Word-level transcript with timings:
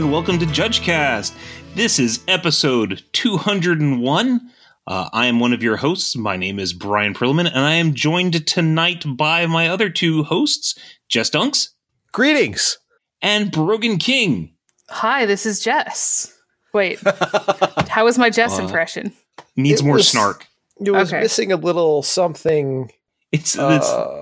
and 0.00 0.10
welcome 0.10 0.38
to 0.38 0.46
JudgeCast. 0.46 1.34
This 1.74 1.98
is 1.98 2.20
episode 2.26 3.02
201. 3.12 4.40
Uh, 4.86 5.08
I 5.12 5.26
am 5.26 5.40
one 5.40 5.52
of 5.52 5.62
your 5.62 5.76
hosts. 5.76 6.16
My 6.16 6.38
name 6.38 6.58
is 6.58 6.72
Brian 6.72 7.12
Prilliman, 7.12 7.46
and 7.48 7.58
I 7.58 7.74
am 7.74 7.92
joined 7.92 8.46
tonight 8.46 9.04
by 9.06 9.44
my 9.44 9.68
other 9.68 9.90
two 9.90 10.22
hosts, 10.24 10.74
Jess 11.10 11.28
Dunks 11.28 11.68
Greetings. 12.12 12.78
and 13.20 13.52
Brogan 13.52 13.98
King. 13.98 14.54
Hi, 14.88 15.26
this 15.26 15.44
is 15.44 15.60
Jess. 15.60 16.34
Wait, 16.72 16.98
how 17.88 18.06
was 18.06 18.16
my 18.16 18.30
Jess 18.30 18.58
Uh, 18.58 18.62
impression? 18.62 19.12
Needs 19.54 19.82
It 19.82 19.84
more 19.84 19.96
was- 19.96 20.08
snark. 20.08 20.46
You 20.80 20.94
was 20.94 21.12
Okay. 21.12 21.20
missing 21.20 21.52
a 21.52 21.56
little 21.56 22.02
something. 22.02 22.90
It's, 23.32 23.58
Uh, 23.58 23.76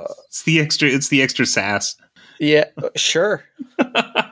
it's 0.08 0.18
it's 0.26 0.42
the 0.42 0.58
extra 0.60 0.88
it's 0.88 1.08
the 1.08 1.22
extra 1.22 1.46
sass. 1.46 1.94
yeah, 2.40 2.64
sure. 2.96 3.44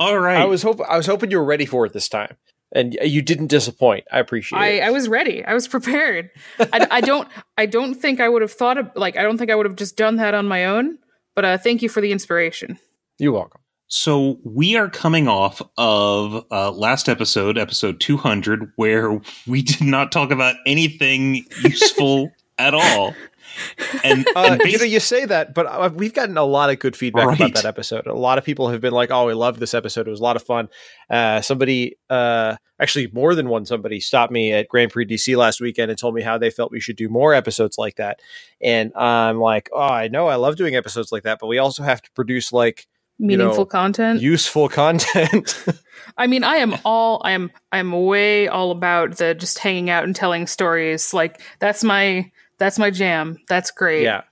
All 0.00 0.18
right. 0.18 0.38
I 0.38 0.46
was 0.46 0.62
hope 0.62 0.80
I 0.88 0.96
was 0.96 1.04
hoping 1.04 1.30
you 1.30 1.36
were 1.36 1.44
ready 1.44 1.66
for 1.66 1.84
it 1.84 1.92
this 1.92 2.08
time, 2.08 2.34
and 2.72 2.96
you 3.02 3.20
didn't 3.20 3.48
disappoint. 3.48 4.06
I 4.10 4.18
appreciate 4.18 4.58
I, 4.58 4.66
it. 4.68 4.80
I 4.80 4.90
was 4.90 5.08
ready. 5.08 5.44
I 5.44 5.52
was 5.52 5.68
prepared. 5.76 6.30
I, 6.58 6.86
I 6.90 7.00
don't. 7.02 7.28
I 7.58 7.66
don't 7.66 7.94
think 7.94 8.18
I 8.18 8.28
would 8.28 8.40
have 8.40 8.50
thought 8.50 8.78
of 8.78 8.90
like. 8.96 9.18
I 9.18 9.22
don't 9.22 9.36
think 9.36 9.50
I 9.50 9.54
would 9.54 9.66
have 9.66 9.76
just 9.76 9.98
done 9.98 10.16
that 10.16 10.32
on 10.32 10.48
my 10.48 10.64
own. 10.64 10.98
But 11.36 11.44
uh, 11.44 11.58
thank 11.58 11.82
you 11.82 11.90
for 11.90 12.00
the 12.00 12.12
inspiration. 12.12 12.78
You're 13.18 13.32
welcome. 13.32 13.60
So 13.88 14.38
we 14.42 14.76
are 14.76 14.88
coming 14.88 15.28
off 15.28 15.60
of 15.76 16.46
uh, 16.50 16.70
last 16.70 17.08
episode, 17.08 17.58
episode 17.58 18.00
200, 18.00 18.72
where 18.76 19.20
we 19.46 19.62
did 19.62 19.82
not 19.82 20.12
talk 20.12 20.30
about 20.30 20.54
anything 20.64 21.44
useful 21.62 22.30
at 22.58 22.72
all. 22.72 23.14
And, 24.04 24.26
Uh, 24.36 24.58
and 24.60 24.72
you 24.72 24.78
know, 24.78 24.84
you 24.84 25.00
say 25.00 25.24
that, 25.26 25.54
but 25.54 25.66
uh, 25.66 25.90
we've 25.94 26.14
gotten 26.14 26.36
a 26.36 26.44
lot 26.44 26.70
of 26.70 26.78
good 26.78 26.96
feedback 26.96 27.26
Right. 27.26 27.40
about 27.40 27.54
that 27.54 27.64
episode. 27.64 28.06
A 28.06 28.14
lot 28.14 28.38
of 28.38 28.44
people 28.44 28.68
have 28.70 28.80
been 28.80 28.92
like, 28.92 29.10
"Oh, 29.10 29.26
we 29.26 29.34
loved 29.34 29.60
this 29.60 29.74
episode. 29.74 30.06
It 30.06 30.10
was 30.10 30.20
a 30.20 30.22
lot 30.22 30.36
of 30.36 30.42
fun." 30.42 30.68
Uh, 31.10 31.40
somebody, 31.40 31.96
uh, 32.08 32.56
actually, 32.80 33.08
more 33.12 33.34
than 33.34 33.48
one 33.48 33.66
somebody 33.66 34.00
stopped 34.00 34.32
me 34.32 34.52
at 34.52 34.68
Grand 34.68 34.90
Prix 34.92 35.06
DC 35.06 35.36
last 35.36 35.60
weekend 35.60 35.90
and 35.90 35.98
told 35.98 36.14
me 36.14 36.22
how 36.22 36.38
they 36.38 36.50
felt 36.50 36.70
we 36.72 36.80
should 36.80 36.96
do 36.96 37.08
more 37.08 37.34
episodes 37.34 37.76
like 37.78 37.96
that. 37.96 38.20
And 38.62 38.92
I'm 38.96 39.38
like, 39.38 39.68
"Oh, 39.72 39.80
I 39.80 40.08
know, 40.08 40.28
I 40.28 40.36
love 40.36 40.56
doing 40.56 40.76
episodes 40.76 41.10
like 41.12 41.24
that, 41.24 41.38
but 41.40 41.46
we 41.48 41.58
also 41.58 41.82
have 41.82 42.00
to 42.02 42.10
produce 42.12 42.52
like 42.52 42.86
Meaningful 43.18 43.58
know, 43.64 43.66
content. 43.66 44.20
useful 44.22 44.68
content." 44.68 45.54
I 46.16 46.26
mean, 46.26 46.42
I 46.44 46.56
am 46.56 46.74
all. 46.84 47.20
I 47.24 47.32
am. 47.32 47.50
I 47.72 47.78
am 47.78 47.92
way 47.92 48.48
all 48.48 48.70
about 48.70 49.18
the 49.18 49.34
just 49.34 49.58
hanging 49.58 49.90
out 49.90 50.04
and 50.04 50.16
telling 50.16 50.46
stories. 50.46 51.12
Like 51.12 51.40
that's 51.58 51.84
my. 51.84 52.30
That's 52.60 52.78
my 52.78 52.90
jam. 52.90 53.38
That's 53.48 53.72
great. 53.72 54.04
yeah. 54.04 54.22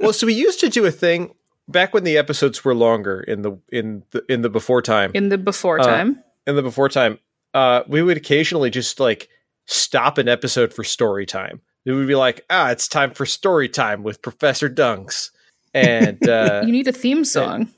Well, 0.00 0.12
so 0.12 0.26
we 0.26 0.34
used 0.34 0.60
to 0.60 0.68
do 0.68 0.84
a 0.84 0.90
thing 0.90 1.32
back 1.68 1.94
when 1.94 2.04
the 2.04 2.18
episodes 2.18 2.64
were 2.64 2.74
longer 2.74 3.20
in 3.20 3.40
the 3.42 3.52
in 3.72 4.02
the 4.10 4.22
in 4.28 4.42
the 4.42 4.50
before 4.50 4.82
time. 4.82 5.10
In 5.14 5.30
the 5.30 5.38
before 5.38 5.80
Uh, 5.80 5.84
time. 5.84 6.22
in 6.46 6.56
the 6.56 6.62
before 6.62 6.88
time, 6.90 7.18
uh, 7.54 7.82
we 7.86 8.02
would 8.02 8.16
occasionally 8.18 8.68
just 8.70 9.00
like 9.00 9.28
stop 9.66 10.18
an 10.18 10.28
episode 10.28 10.72
for 10.74 10.82
story 10.84 11.24
time. 11.26 11.60
It 11.86 11.92
would 11.92 12.06
be 12.08 12.14
like, 12.14 12.44
ah, 12.50 12.70
it's 12.70 12.88
time 12.88 13.12
for 13.12 13.24
story 13.24 13.68
time 13.68 14.02
with 14.02 14.20
Professor 14.22 14.68
Dunks. 14.68 15.30
And 15.72 16.26
uh, 16.28 16.62
you 16.66 16.72
need 16.72 16.88
a 16.88 16.92
theme 16.92 17.24
song. 17.24 17.68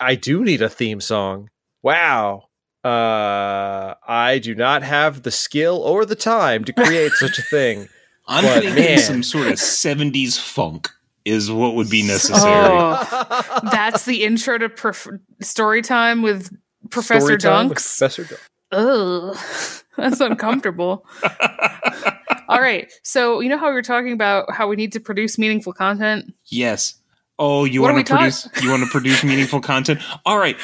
I 0.00 0.14
do 0.14 0.42
need 0.44 0.62
a 0.62 0.68
theme 0.68 1.00
song. 1.00 1.50
Wow. 1.82 2.44
Uh, 2.84 3.94
I 4.06 4.38
do 4.42 4.54
not 4.54 4.82
have 4.84 5.22
the 5.22 5.30
skill 5.32 5.78
or 5.78 6.04
the 6.06 6.14
time 6.14 6.64
to 6.64 6.72
create 6.72 7.12
such 7.12 7.38
a 7.38 7.42
thing. 7.42 7.88
I'm 8.28 8.44
but 8.44 8.62
thinking 8.62 8.84
man. 8.84 8.98
some 8.98 9.22
sort 9.22 9.46
of 9.48 9.54
70s 9.54 10.38
funk 10.38 10.90
is 11.24 11.50
what 11.50 11.74
would 11.74 11.90
be 11.90 12.06
necessary. 12.06 12.52
Oh, 12.54 13.60
that's 13.72 14.04
the 14.04 14.24
intro 14.24 14.58
to 14.58 14.68
prof- 14.68 15.08
story 15.40 15.82
time 15.82 16.22
with 16.22 16.56
Professor 16.90 17.20
Story 17.20 17.38
time 17.38 17.68
with 17.68 17.78
Dunks. 17.78 17.98
Professor 17.98 18.24
Dunks. 18.24 18.48
Ugh, 18.72 19.82
that's 19.96 20.20
uncomfortable. 20.20 21.06
All 22.48 22.60
right, 22.60 22.92
so 23.02 23.40
you 23.40 23.48
know 23.48 23.58
how 23.58 23.68
we 23.68 23.74
were 23.74 23.82
talking 23.82 24.12
about 24.12 24.52
how 24.52 24.68
we 24.68 24.76
need 24.76 24.92
to 24.92 25.00
produce 25.00 25.36
meaningful 25.36 25.72
content. 25.72 26.32
Yes. 26.46 26.94
Oh, 27.38 27.64
you 27.64 27.82
want 27.82 27.92
to 27.92 27.96
we 27.96 28.04
produce 28.04 28.48
you 28.62 28.70
want 28.70 28.82
to 28.82 28.88
produce 28.88 29.22
meaningful 29.22 29.60
content? 29.60 30.00
All 30.24 30.38
right. 30.38 30.56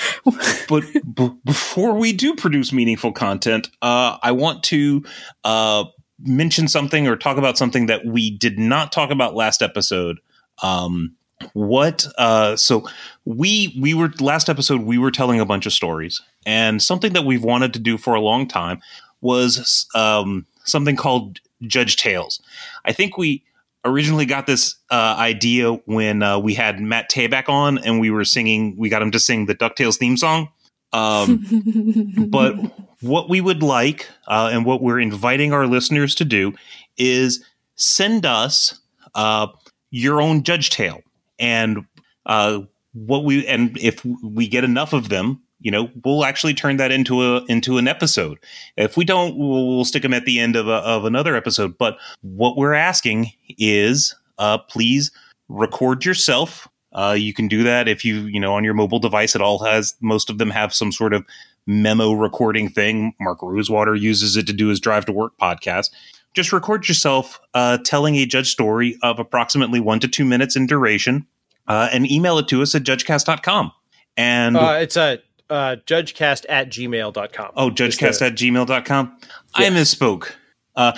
But 0.69 0.85
b- 1.15 1.33
before 1.45 1.93
we 1.95 2.15
do 2.15 2.35
produce 2.35 2.73
meaningful 2.73 3.13
content, 3.13 3.69
uh, 3.83 4.17
I 4.23 4.33
want 4.33 4.63
to 4.65 5.05
uh, 5.45 5.85
mention 6.23 6.69
something 6.69 7.07
or 7.07 7.17
talk 7.17 7.37
about 7.37 7.59
something 7.59 7.87
that 7.87 8.05
we 8.05 8.31
did 8.31 8.59
not 8.59 8.93
talk 8.93 9.11
about 9.11 9.35
last 9.35 9.63
episode. 9.63 10.19
Um, 10.63 11.17
what 11.55 12.07
uh, 12.19 12.57
so 12.57 12.89
we 13.25 13.77
we 13.81 13.95
were 13.95 14.13
last 14.21 14.49
episode 14.49 14.83
we 14.83 14.97
were 14.97 15.11
telling 15.11 15.41
a 15.41 15.45
bunch 15.45 15.67
of 15.67 15.73
stories 15.73 16.23
and 16.47 16.81
something 16.81 17.15
that 17.15 17.25
we've 17.25 17.43
wanted 17.43 17.73
to 17.73 17.81
do 17.81 17.99
for 17.99 18.15
a 18.15 18.21
long 18.21 18.47
time 18.47 18.81
was 19.21 19.87
um, 19.95 20.47
something 20.65 20.97
called 20.97 21.41
Judge 21.63 21.97
Tales. 21.97 22.41
I 22.85 22.93
think 22.93 23.17
we 23.17 23.45
originally 23.85 24.27
got 24.27 24.47
this 24.47 24.77
uh, 24.91 25.17
idea 25.19 25.73
when 25.87 26.23
uh, 26.23 26.39
we 26.39 26.55
had 26.55 26.81
Matt 26.81 27.11
Tabak 27.11 27.49
on 27.49 27.79
and 27.79 28.01
we 28.01 28.11
were 28.11 28.25
singing, 28.25 28.77
we 28.77 28.89
got 28.89 29.03
him 29.03 29.11
to 29.11 29.19
sing 29.19 29.47
the 29.47 29.55
DuckTales 29.55 29.97
theme 29.97 30.17
song. 30.17 30.49
Um, 30.93 32.29
but 32.29 32.55
what 33.01 33.29
we 33.29 33.41
would 33.41 33.63
like 33.63 34.09
uh, 34.29 34.51
and 34.53 34.65
what 34.65 34.83
we're 34.83 35.01
inviting 35.01 35.53
our 35.53 35.67
listeners 35.67 36.15
to 36.17 36.25
do 36.25 36.55
is 36.97 37.45
send 37.77 38.27
us 38.27 38.81
uh, 39.15 39.49
your 39.91 40.21
own 40.21 40.43
Judge 40.43 40.71
Tale. 40.71 41.01
And 41.39 41.87
uh, 42.27 42.61
what 42.93 43.25
we, 43.25 43.47
and 43.47 43.77
if 43.79 44.05
we 44.23 44.47
get 44.47 44.65
enough 44.65 44.93
of 44.93 45.09
them, 45.09 45.43
you 45.63 45.71
know, 45.71 45.91
we'll 46.05 46.25
actually 46.25 46.55
turn 46.55 46.77
that 46.79 46.91
into 46.91 47.23
a 47.23 47.45
into 47.45 47.79
an 47.79 47.87
episode. 47.87 48.39
If 48.77 48.97
we 48.97 49.05
don't, 49.05 49.37
we'll, 49.37 49.69
we'll 49.69 49.85
stick 49.85 50.03
them 50.03 50.13
at 50.13 50.25
the 50.25 50.41
end 50.41 50.57
of 50.57 50.67
a, 50.67 50.73
of 50.73 51.05
another 51.05 51.37
episode. 51.37 51.79
But 51.79 51.99
what 52.21 52.57
we're 52.57 52.75
asking 52.75 53.31
is, 53.49 54.15
uh, 54.39 54.59
please 54.59 55.13
record 55.49 56.05
yourself. 56.05 56.69
Uh, 56.95 57.17
you 57.19 57.33
can 57.33 57.49
do 57.49 57.63
that 57.63 57.89
if 57.89 58.05
you 58.05 58.23
you 58.23 58.39
know 58.41 58.55
on 58.55 58.65
your 58.65 58.75
mobile 58.75 58.99
device. 58.99 59.35
It 59.35 59.41
all 59.43 59.59
has 59.65 59.95
most 60.01 60.31
of 60.31 60.39
them 60.39 60.51
have 60.51 60.75
some 60.75 60.93
sort 60.93 61.13
of 61.15 61.25
memo 61.67 62.13
recording 62.13 62.69
thing. 62.69 63.15
Mark 63.21 63.39
Rosewater 63.43 63.95
uses 63.95 64.37
it 64.37 64.47
to 64.49 64.53
do 64.53 64.69
his 64.69 64.81
Drive 64.81 65.07
to 65.07 65.13
Work 65.13 65.33
podcast. 65.41 65.91
Just 66.35 66.53
record 66.53 66.89
yourself 66.89 67.39
uh, 67.55 67.79
telling 67.85 68.17
a 68.17 68.27
judge 68.27 68.51
story 68.51 68.99
of 69.03 69.19
approximately 69.19 69.81
one 69.81 70.01
to 70.01 70.09
two 70.09 70.25
minutes 70.25 70.57
in 70.57 70.67
duration, 70.67 71.27
uh, 71.69 71.89
and 71.93 72.11
email 72.11 72.39
it 72.39 72.49
to 72.49 72.63
us 72.63 72.75
at 72.75 72.83
judgecast.com. 72.83 73.71
And 74.17 74.57
Uh, 74.57 74.79
it's 74.81 74.97
a 74.97 75.19
uh, 75.51 75.77
judgecast 75.87 76.47
at 76.49 76.71
gmail.com. 76.71 77.51
Oh, 77.57 77.71
judgecast 77.71 78.23
at 78.27 78.35
gmail.com. 78.35 79.17
I 79.55 79.63
Yeah. 79.65 79.71
misspoke. 79.71 80.31
Uh, 80.75 80.93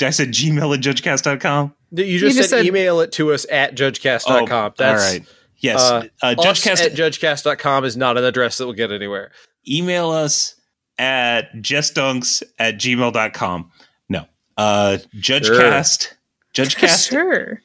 I 0.00 0.10
said 0.10 0.28
gmail 0.28 0.74
at 0.74 0.80
judgecast.com. 0.80 1.74
You 1.92 2.18
just, 2.18 2.36
just 2.36 2.50
said, 2.50 2.58
said- 2.60 2.66
email 2.66 3.00
it 3.00 3.12
to 3.12 3.32
us 3.32 3.44
at 3.50 3.74
judgecast.com. 3.76 4.48
Oh, 4.50 4.74
That's, 4.76 5.02
all 5.02 5.10
right. 5.10 5.26
Yes. 5.58 5.80
Uh, 5.80 6.04
Uh, 6.22 6.34
judgecast, 6.38 6.84
at 6.86 6.92
judgecast.com 6.92 7.84
is 7.84 7.96
not 7.96 8.16
an 8.16 8.24
address 8.24 8.58
that 8.58 8.66
will 8.66 8.72
get 8.74 8.92
anywhere. 8.92 9.32
email 9.68 10.10
us 10.10 10.54
at 10.98 11.52
jestunks 11.56 12.42
at 12.58 12.76
gmail.com. 12.76 13.70
No. 14.08 14.24
Uh, 14.56 14.98
judgecast, 15.16 16.12
judgecast, 16.54 17.10
sure. 17.10 17.62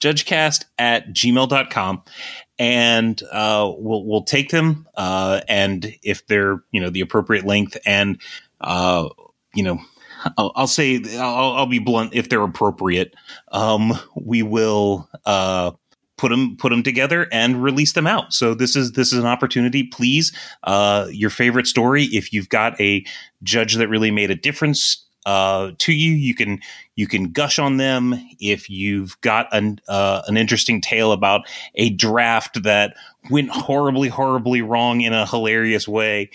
judgecast 0.00 0.64
at 0.78 1.08
gmail.com. 1.08 2.02
And 2.58 3.20
uh, 3.32 3.72
we'll, 3.76 4.04
we'll 4.04 4.22
take 4.24 4.50
them. 4.50 4.86
Uh, 4.94 5.40
and 5.48 5.94
if 6.02 6.26
they're, 6.26 6.62
you 6.70 6.80
know, 6.80 6.90
the 6.90 7.00
appropriate 7.00 7.44
length 7.44 7.76
and, 7.84 8.20
uh, 8.60 9.08
you 9.54 9.64
know, 9.64 9.80
I'll, 10.36 10.52
I'll 10.54 10.66
say 10.68 11.02
I'll, 11.18 11.52
I'll 11.54 11.66
be 11.66 11.80
blunt. 11.80 12.14
If 12.14 12.28
they're 12.28 12.42
appropriate, 12.42 13.14
um, 13.50 13.98
we 14.14 14.42
will 14.44 15.08
uh, 15.26 15.72
put 16.22 16.28
them 16.28 16.56
put 16.56 16.70
them 16.70 16.84
together 16.84 17.26
and 17.32 17.60
release 17.64 17.94
them 17.94 18.06
out. 18.06 18.32
So 18.32 18.54
this 18.54 18.76
is 18.76 18.92
this 18.92 19.12
is 19.12 19.18
an 19.18 19.26
opportunity. 19.26 19.82
Please, 19.82 20.32
uh, 20.62 21.08
your 21.10 21.30
favorite 21.30 21.66
story. 21.66 22.04
If 22.04 22.32
you've 22.32 22.48
got 22.48 22.80
a 22.80 23.04
judge 23.42 23.74
that 23.74 23.88
really 23.88 24.12
made 24.12 24.30
a 24.30 24.36
difference 24.36 25.04
uh, 25.26 25.72
to 25.78 25.92
you, 25.92 26.12
you 26.12 26.36
can 26.36 26.60
you 26.94 27.08
can 27.08 27.32
gush 27.32 27.58
on 27.58 27.78
them. 27.78 28.14
If 28.38 28.70
you've 28.70 29.20
got 29.20 29.48
an 29.50 29.80
uh, 29.88 30.22
an 30.28 30.36
interesting 30.36 30.80
tale 30.80 31.10
about 31.10 31.40
a 31.74 31.90
draft 31.90 32.62
that 32.62 32.94
went 33.28 33.50
horribly 33.50 34.08
horribly 34.08 34.62
wrong 34.62 35.00
in 35.00 35.12
a 35.12 35.26
hilarious 35.26 35.88
way, 35.88 36.30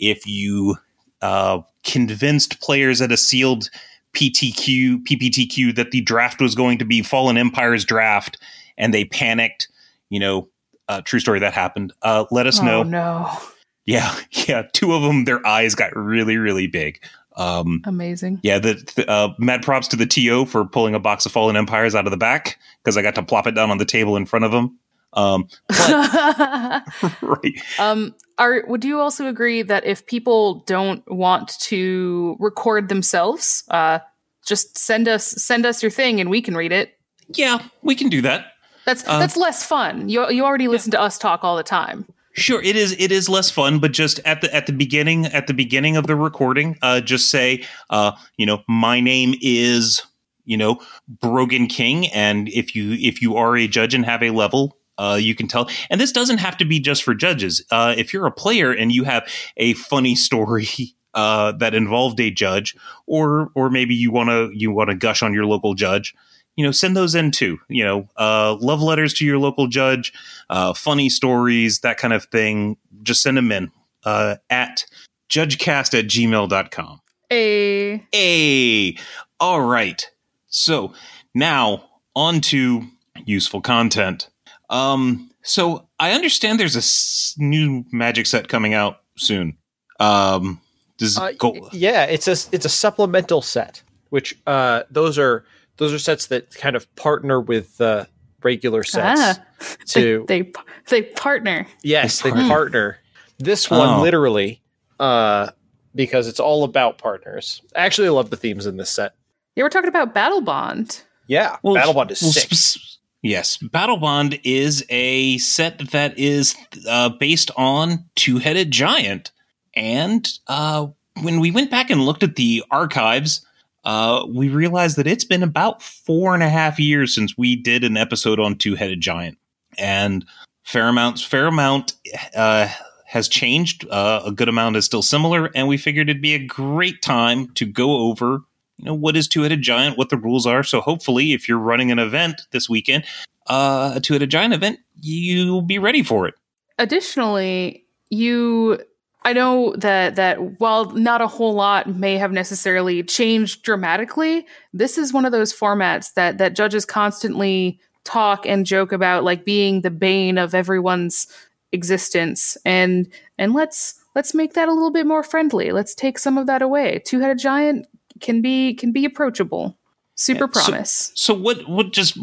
if 0.00 0.26
you 0.26 0.78
uh, 1.22 1.60
convinced 1.84 2.60
players 2.60 3.00
at 3.00 3.12
a 3.12 3.16
sealed 3.16 3.70
PTQ 4.16 5.04
PPTQ 5.04 5.76
that 5.76 5.92
the 5.92 6.00
draft 6.00 6.40
was 6.40 6.56
going 6.56 6.78
to 6.78 6.84
be 6.84 7.02
Fallen 7.02 7.38
Empire's 7.38 7.84
draft, 7.84 8.36
and 8.78 8.94
they 8.94 9.04
panicked. 9.04 9.68
You 10.08 10.20
know, 10.20 10.48
uh, 10.88 11.02
true 11.02 11.20
story 11.20 11.40
that 11.40 11.52
happened. 11.52 11.92
Uh, 12.02 12.24
let 12.30 12.46
us 12.46 12.62
know. 12.62 12.80
oh 12.80 12.82
know. 12.84 13.24
no, 13.24 13.38
Yeah, 13.84 14.14
yeah. 14.48 14.62
Two 14.72 14.94
of 14.94 15.02
them, 15.02 15.24
their 15.24 15.46
eyes 15.46 15.74
got 15.74 15.94
really, 15.94 16.38
really 16.38 16.66
big. 16.66 17.00
Um, 17.36 17.82
amazing. 17.84 18.40
yeah, 18.42 18.58
the, 18.58 18.74
the 18.96 19.08
uh, 19.08 19.32
mad 19.38 19.62
props 19.62 19.86
to 19.88 19.96
the 19.96 20.06
TO 20.06 20.44
for 20.46 20.64
pulling 20.64 20.96
a 20.96 20.98
box 20.98 21.24
of 21.24 21.30
Fallen 21.30 21.56
Empires 21.56 21.94
out 21.94 22.04
of 22.04 22.10
the 22.10 22.16
back 22.16 22.58
because 22.82 22.96
I 22.96 23.02
got 23.02 23.14
to 23.14 23.22
plop 23.22 23.46
it 23.46 23.54
down 23.54 23.70
on 23.70 23.78
the 23.78 23.84
table 23.84 24.16
in 24.16 24.26
front 24.26 24.44
of 24.44 24.50
them. 24.50 24.76
Um, 25.12 25.48
but, 25.68 25.78
right. 27.22 27.62
Um, 27.78 28.14
are 28.38 28.64
would 28.66 28.84
you 28.84 28.98
also 28.98 29.26
agree 29.26 29.62
that 29.62 29.84
if 29.84 30.06
people 30.06 30.64
don't 30.66 31.08
want 31.10 31.58
to 31.60 32.36
record 32.40 32.88
themselves, 32.88 33.62
uh, 33.70 34.00
just 34.44 34.76
send 34.76 35.06
us 35.06 35.26
send 35.26 35.64
us 35.64 35.82
your 35.82 35.90
thing 35.90 36.20
and 36.20 36.30
we 36.30 36.42
can 36.42 36.56
read 36.56 36.72
it? 36.72 36.98
Yeah, 37.34 37.62
we 37.82 37.94
can 37.94 38.08
do 38.08 38.20
that. 38.22 38.52
That's 38.88 39.06
Uh, 39.06 39.18
that's 39.18 39.36
less 39.36 39.62
fun. 39.62 40.08
You 40.08 40.30
you 40.30 40.46
already 40.46 40.66
listen 40.66 40.90
to 40.92 41.00
us 41.00 41.18
talk 41.18 41.44
all 41.44 41.58
the 41.58 41.62
time. 41.62 42.06
Sure, 42.32 42.62
it 42.62 42.74
is. 42.74 42.96
It 42.98 43.12
is 43.12 43.28
less 43.28 43.50
fun, 43.50 43.80
but 43.80 43.92
just 43.92 44.18
at 44.24 44.40
the 44.40 44.54
at 44.54 44.64
the 44.64 44.72
beginning 44.72 45.26
at 45.26 45.46
the 45.46 45.52
beginning 45.52 45.98
of 45.98 46.06
the 46.06 46.16
recording, 46.16 46.78
uh, 46.80 47.02
just 47.02 47.30
say, 47.30 47.66
uh, 47.90 48.12
you 48.38 48.46
know, 48.46 48.62
my 48.66 48.98
name 48.98 49.34
is, 49.42 50.00
you 50.46 50.56
know, 50.56 50.80
Brogan 51.06 51.66
King, 51.66 52.06
and 52.14 52.48
if 52.48 52.74
you 52.74 52.92
if 52.92 53.20
you 53.20 53.36
are 53.36 53.58
a 53.58 53.68
judge 53.68 53.92
and 53.92 54.06
have 54.06 54.22
a 54.22 54.30
level, 54.30 54.78
uh, 54.96 55.18
you 55.20 55.34
can 55.34 55.48
tell. 55.48 55.68
And 55.90 56.00
this 56.00 56.10
doesn't 56.12 56.38
have 56.38 56.56
to 56.56 56.64
be 56.64 56.80
just 56.80 57.02
for 57.02 57.14
judges. 57.14 57.62
Uh, 57.70 57.94
if 57.98 58.14
you're 58.14 58.24
a 58.24 58.32
player 58.32 58.72
and 58.72 58.90
you 58.90 59.04
have 59.04 59.28
a 59.58 59.74
funny 59.74 60.14
story. 60.14 60.68
Uh, 61.14 61.52
that 61.52 61.74
involved 61.74 62.20
a 62.20 62.30
judge, 62.30 62.76
or 63.06 63.50
or 63.54 63.70
maybe 63.70 63.94
you 63.94 64.12
want 64.12 64.28
to 64.28 64.50
you 64.54 64.70
want 64.70 64.90
to 64.90 64.94
gush 64.94 65.22
on 65.22 65.32
your 65.32 65.46
local 65.46 65.74
judge, 65.74 66.14
you 66.58 66.64
know, 66.64 66.72
send 66.72 66.96
those 66.96 67.14
in 67.14 67.30
too. 67.30 67.60
You 67.68 67.84
know, 67.84 68.08
uh, 68.16 68.56
love 68.60 68.82
letters 68.82 69.14
to 69.14 69.24
your 69.24 69.38
local 69.38 69.68
judge, 69.68 70.12
uh, 70.50 70.74
funny 70.74 71.08
stories, 71.08 71.78
that 71.80 71.98
kind 71.98 72.12
of 72.12 72.24
thing. 72.24 72.76
Just 73.04 73.22
send 73.22 73.36
them 73.36 73.52
in 73.52 73.70
uh, 74.04 74.36
at 74.50 74.84
judgecast 75.30 75.96
at 75.96 76.06
gmail.com. 76.06 77.00
A 77.30 77.98
Hey, 78.12 78.98
all 79.38 79.60
right. 79.60 80.10
So 80.48 80.92
now 81.32 81.84
on 82.16 82.40
to 82.40 82.82
useful 83.24 83.60
content. 83.60 84.28
Um, 84.68 85.30
so 85.42 85.86
I 86.00 86.10
understand 86.12 86.58
there's 86.58 86.74
a 86.74 86.78
s- 86.78 87.34
new 87.38 87.84
magic 87.92 88.26
set 88.26 88.48
coming 88.48 88.74
out 88.74 88.96
soon. 89.16 89.56
Um, 90.00 90.60
does 90.96 91.16
Uh, 91.18 91.32
go, 91.38 91.68
yeah, 91.72 92.02
it's 92.04 92.26
a 92.26 92.32
it's 92.52 92.64
a 92.64 92.68
supplemental 92.68 93.42
set, 93.42 93.82
which 94.10 94.36
uh, 94.46 94.82
those 94.90 95.18
are 95.18 95.44
those 95.78 95.92
are 95.92 95.98
sets 95.98 96.26
that 96.26 96.54
kind 96.54 96.76
of 96.76 96.94
partner 96.96 97.40
with 97.40 97.80
uh, 97.80 98.04
regular 98.42 98.82
sets 98.84 99.20
Ah. 99.20 99.44
to 99.86 100.24
they 100.28 100.52
they 100.88 101.02
partner. 101.02 101.66
yes 101.82 102.20
they 102.22 102.30
partner. 102.30 102.48
partner. 102.48 102.98
This 103.38 103.70
one 103.70 103.88
Oh. 103.98 104.02
literally 104.02 104.60
uh, 105.00 105.50
because 105.94 106.28
it's 106.28 106.40
all 106.40 106.64
about 106.64 106.98
partners. 106.98 107.62
Actually, 107.74 107.82
I 107.82 107.86
actually 107.86 108.08
love 108.10 108.30
the 108.30 108.36
themes 108.36 108.66
in 108.66 108.76
this 108.76 108.90
set. 108.90 109.14
Yeah, 109.56 109.64
we're 109.64 109.68
talking 109.70 109.88
about 109.88 110.14
Battlebond. 110.14 111.02
Yeah, 111.26 111.56
Well, 111.62 111.74
Battlebond 111.76 112.10
is 112.12 112.22
well, 112.22 112.32
sick. 112.32 112.48
sp- 112.54 112.98
yes, 113.22 113.58
Battlebond 113.58 114.40
is 114.44 114.84
a 114.88 115.38
set 115.38 115.90
that 115.90 116.18
is 116.18 116.54
uh, 116.88 117.10
based 117.10 117.50
on 117.56 118.04
Two 118.16 118.38
Headed 118.38 118.70
Giant, 118.70 119.30
and 119.74 120.28
uh, 120.48 120.86
when 121.22 121.38
we 121.40 121.50
went 121.50 121.70
back 121.70 121.90
and 121.90 122.00
looked 122.04 122.22
at 122.22 122.36
the 122.36 122.64
archives, 122.70 123.44
uh, 123.88 124.26
we 124.26 124.48
realized 124.48 124.96
that 124.96 125.06
it's 125.06 125.24
been 125.24 125.42
about 125.42 125.82
four 125.82 126.34
and 126.34 126.42
a 126.42 126.48
half 126.48 126.78
years 126.78 127.14
since 127.14 127.36
we 127.38 127.56
did 127.56 127.84
an 127.84 127.96
episode 127.96 128.38
on 128.38 128.56
Two 128.56 128.74
Headed 128.74 129.00
Giant, 129.00 129.38
and 129.76 130.24
fair 130.64 130.88
amount, 130.88 131.20
fair 131.20 131.46
amount. 131.46 131.94
Uh, 132.36 132.68
has 133.06 133.26
changed. 133.26 133.88
Uh, 133.88 134.20
a 134.26 134.30
good 134.30 134.50
amount 134.50 134.76
is 134.76 134.84
still 134.84 135.00
similar, 135.00 135.50
and 135.54 135.66
we 135.66 135.78
figured 135.78 136.10
it'd 136.10 136.20
be 136.20 136.34
a 136.34 136.46
great 136.46 137.00
time 137.00 137.48
to 137.54 137.64
go 137.64 138.08
over 138.08 138.40
you 138.76 138.84
know 138.84 138.94
what 138.94 139.16
is 139.16 139.26
two-headed 139.26 139.62
giant 139.62 139.98
what 139.98 140.08
the 140.08 140.16
rules 140.16 140.46
are 140.46 140.62
so 140.62 140.80
hopefully 140.80 141.32
if 141.32 141.48
you're 141.48 141.58
running 141.58 141.90
an 141.90 141.98
event 141.98 142.42
this 142.52 142.68
weekend 142.68 143.04
uh, 143.48 143.94
a 143.96 144.00
two-headed 144.00 144.30
giant 144.30 144.54
event 144.54 144.78
you'll 145.00 145.62
be 145.62 145.80
ready 145.80 146.00
for 146.00 146.28
it 146.28 146.34
Additionally, 146.78 147.84
you 148.10 148.78
I 149.24 149.32
know 149.32 149.74
that 149.76 150.16
that 150.16 150.60
while 150.60 150.90
not 150.92 151.20
a 151.20 151.26
whole 151.26 151.52
lot 151.54 151.88
may 151.88 152.16
have 152.18 152.32
necessarily 152.32 153.02
changed 153.02 153.62
dramatically, 153.62 154.46
this 154.72 154.96
is 154.96 155.12
one 155.12 155.24
of 155.26 155.32
those 155.32 155.52
formats 155.52 156.14
that 156.14 156.38
that 156.38 156.54
judges 156.54 156.84
constantly 156.84 157.78
talk 158.04 158.46
and 158.46 158.64
joke 158.64 158.92
about 158.92 159.24
like 159.24 159.44
being 159.44 159.82
the 159.82 159.90
bane 159.90 160.38
of 160.38 160.54
everyone's 160.54 161.26
existence 161.72 162.56
and 162.64 163.06
and 163.36 163.52
let's 163.52 163.94
let's 164.14 164.34
make 164.34 164.54
that 164.54 164.68
a 164.68 164.72
little 164.72 164.90
bit 164.92 165.06
more 165.06 165.22
friendly. 165.22 165.70
Let's 165.72 165.94
take 165.94 166.18
some 166.18 166.38
of 166.38 166.46
that 166.46 166.62
away. 166.62 167.02
Two-headed 167.04 167.38
giant 167.38 167.86
can 168.20 168.40
be 168.40 168.74
can 168.74 168.92
be 168.92 169.04
approachable. 169.04 169.76
Super 170.14 170.44
Yeah, 170.54 170.62
promise. 170.64 171.12
so 171.14 171.34
what 171.34 171.68
what 171.68 171.92
just 171.92 172.16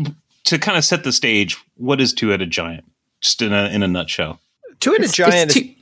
to 0.45 0.57
kind 0.57 0.77
of 0.77 0.83
set 0.83 1.03
the 1.03 1.11
stage 1.11 1.57
what 1.75 2.01
is 2.01 2.13
two-headed 2.13 2.51
giant 2.51 2.83
just 3.21 3.41
in 3.41 3.53
a 3.53 3.67
in 3.69 3.83
a 3.83 3.87
nutshell 3.87 4.39
Two-headed 4.79 5.05
It's- 5.05 5.15
giant. 5.15 5.33
it's 5.51 5.55
is- 5.55 5.61
too- 5.63 5.74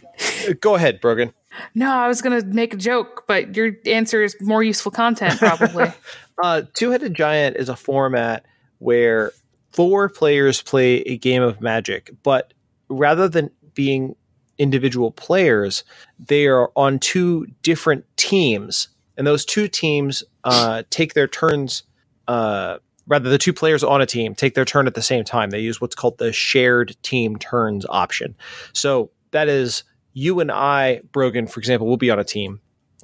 go 0.62 0.76
ahead, 0.76 1.02
Brogan. 1.02 1.34
no, 1.76 1.92
I 1.92 2.08
was 2.08 2.22
gonna 2.22 2.44
make 2.44 2.74
a 2.74 2.78
joke, 2.78 3.24
but 3.28 3.56
your 3.56 3.72
answer 3.86 4.24
is 4.24 4.36
more 4.42 4.64
useful 4.64 4.92
content, 4.92 5.40
probably. 5.40 5.92
Uh, 6.42 6.64
Two-headed 6.74 7.14
giant 7.14 7.58
is 7.58 7.70
a 7.70 7.76
format 7.76 8.44
where 8.80 9.32
four 9.72 10.10
players 10.10 10.64
play 10.64 10.96
a 11.02 11.16
game 11.16 11.44
of 11.44 11.62
Magic, 11.62 12.10
but 12.24 12.56
rather 12.90 13.30
than 13.30 13.52
being 13.76 14.16
individual 14.58 15.12
players, 15.12 15.84
they 16.20 16.48
are 16.48 16.72
on 16.76 16.98
two 16.98 17.46
different 17.62 18.06
teams, 18.18 18.88
and 19.18 19.28
those 19.28 19.46
two 19.46 19.68
teams 19.68 20.24
uh, 20.44 20.84
take 20.90 21.14
their 21.14 21.28
turns. 21.28 21.84
Uh, 22.28 22.78
rather, 23.08 23.30
the 23.30 23.38
two 23.38 23.54
players 23.54 23.84
on 23.84 24.02
a 24.02 24.06
team 24.06 24.34
take 24.34 24.56
their 24.56 24.66
turn 24.66 24.88
at 24.88 24.96
the 24.96 25.02
same 25.02 25.24
time. 25.24 25.50
They 25.50 25.60
use 25.60 25.80
what's 25.80 25.96
called 25.96 26.18
the 26.18 26.34
shared 26.34 26.96
team 27.04 27.38
turns 27.38 27.86
option. 27.90 28.36
So 28.74 29.12
that 29.32 29.48
is 29.48 29.84
you 30.14 30.40
and 30.40 30.52
I, 30.52 31.02
Brogan, 31.12 31.48
for 31.48 31.60
example, 31.60 31.88
will 31.88 31.98
be 31.98 32.10
on 32.10 32.20
a 32.20 32.24
team. 32.24 32.62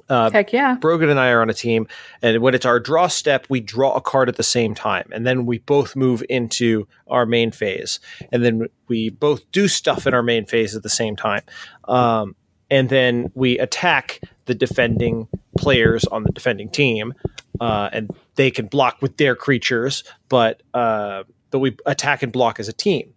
Uh, 0.08 0.28
Heck 0.28 0.52
yeah. 0.52 0.74
Brogan 0.74 1.08
and 1.08 1.20
I 1.20 1.30
are 1.30 1.40
on 1.40 1.50
a 1.50 1.54
team, 1.54 1.86
and 2.20 2.42
when 2.42 2.52
it's 2.52 2.66
our 2.66 2.80
draw 2.80 3.06
step, 3.06 3.46
we 3.48 3.60
draw 3.60 3.94
a 3.94 4.00
card 4.00 4.28
at 4.28 4.34
the 4.36 4.42
same 4.42 4.74
time, 4.74 5.08
and 5.12 5.24
then 5.24 5.46
we 5.46 5.58
both 5.58 5.94
move 5.94 6.24
into 6.28 6.88
our 7.06 7.24
main 7.26 7.52
phase, 7.52 8.00
and 8.32 8.44
then 8.44 8.66
we 8.88 9.10
both 9.10 9.50
do 9.52 9.68
stuff 9.68 10.08
in 10.08 10.14
our 10.14 10.22
main 10.22 10.46
phase 10.46 10.74
at 10.74 10.82
the 10.82 10.88
same 10.90 11.14
time, 11.14 11.42
um, 11.84 12.34
and 12.70 12.88
then 12.88 13.30
we 13.34 13.56
attack 13.60 14.20
the 14.46 14.54
defending 14.54 15.28
players 15.56 16.04
on 16.06 16.24
the 16.24 16.32
defending 16.32 16.68
team, 16.68 17.14
uh, 17.60 17.88
and 17.92 18.10
they 18.34 18.50
can 18.50 18.66
block 18.66 19.00
with 19.00 19.16
their 19.16 19.36
creatures, 19.36 20.02
but 20.28 20.60
uh, 20.74 21.22
but 21.50 21.60
we 21.60 21.76
attack 21.86 22.24
and 22.24 22.32
block 22.32 22.58
as 22.58 22.68
a 22.68 22.72
team. 22.72 23.14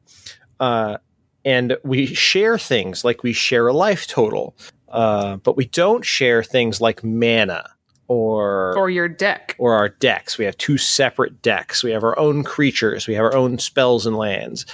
Uh, 0.60 0.98
and 1.46 1.78
we 1.84 2.06
share 2.08 2.58
things 2.58 3.04
like 3.04 3.24
we 3.24 3.34
share 3.34 3.68
a 3.68 3.74
life 3.74 4.08
total, 4.08 4.56
uh, 4.90 5.38
but 5.38 5.58
we 5.58 5.66
don't 5.66 6.06
share 6.06 6.44
things 6.44 6.80
like 6.82 7.04
mana 7.04 7.70
or 8.08 8.78
Or 8.78 8.90
your 8.90 9.08
deck. 9.08 9.56
or 9.60 9.74
our 9.76 9.90
decks. 9.90 10.38
We 10.38 10.46
have 10.46 10.58
two 10.58 10.78
separate 10.78 11.42
decks. 11.42 11.84
We 11.84 11.92
have 11.92 12.04
our 12.04 12.18
own 12.20 12.44
creatures. 12.44 13.08
We 13.08 13.14
have 13.16 13.24
our 13.24 13.36
own 13.36 13.58
spells 13.60 14.06
and 14.06 14.16
lands. 14.16 14.66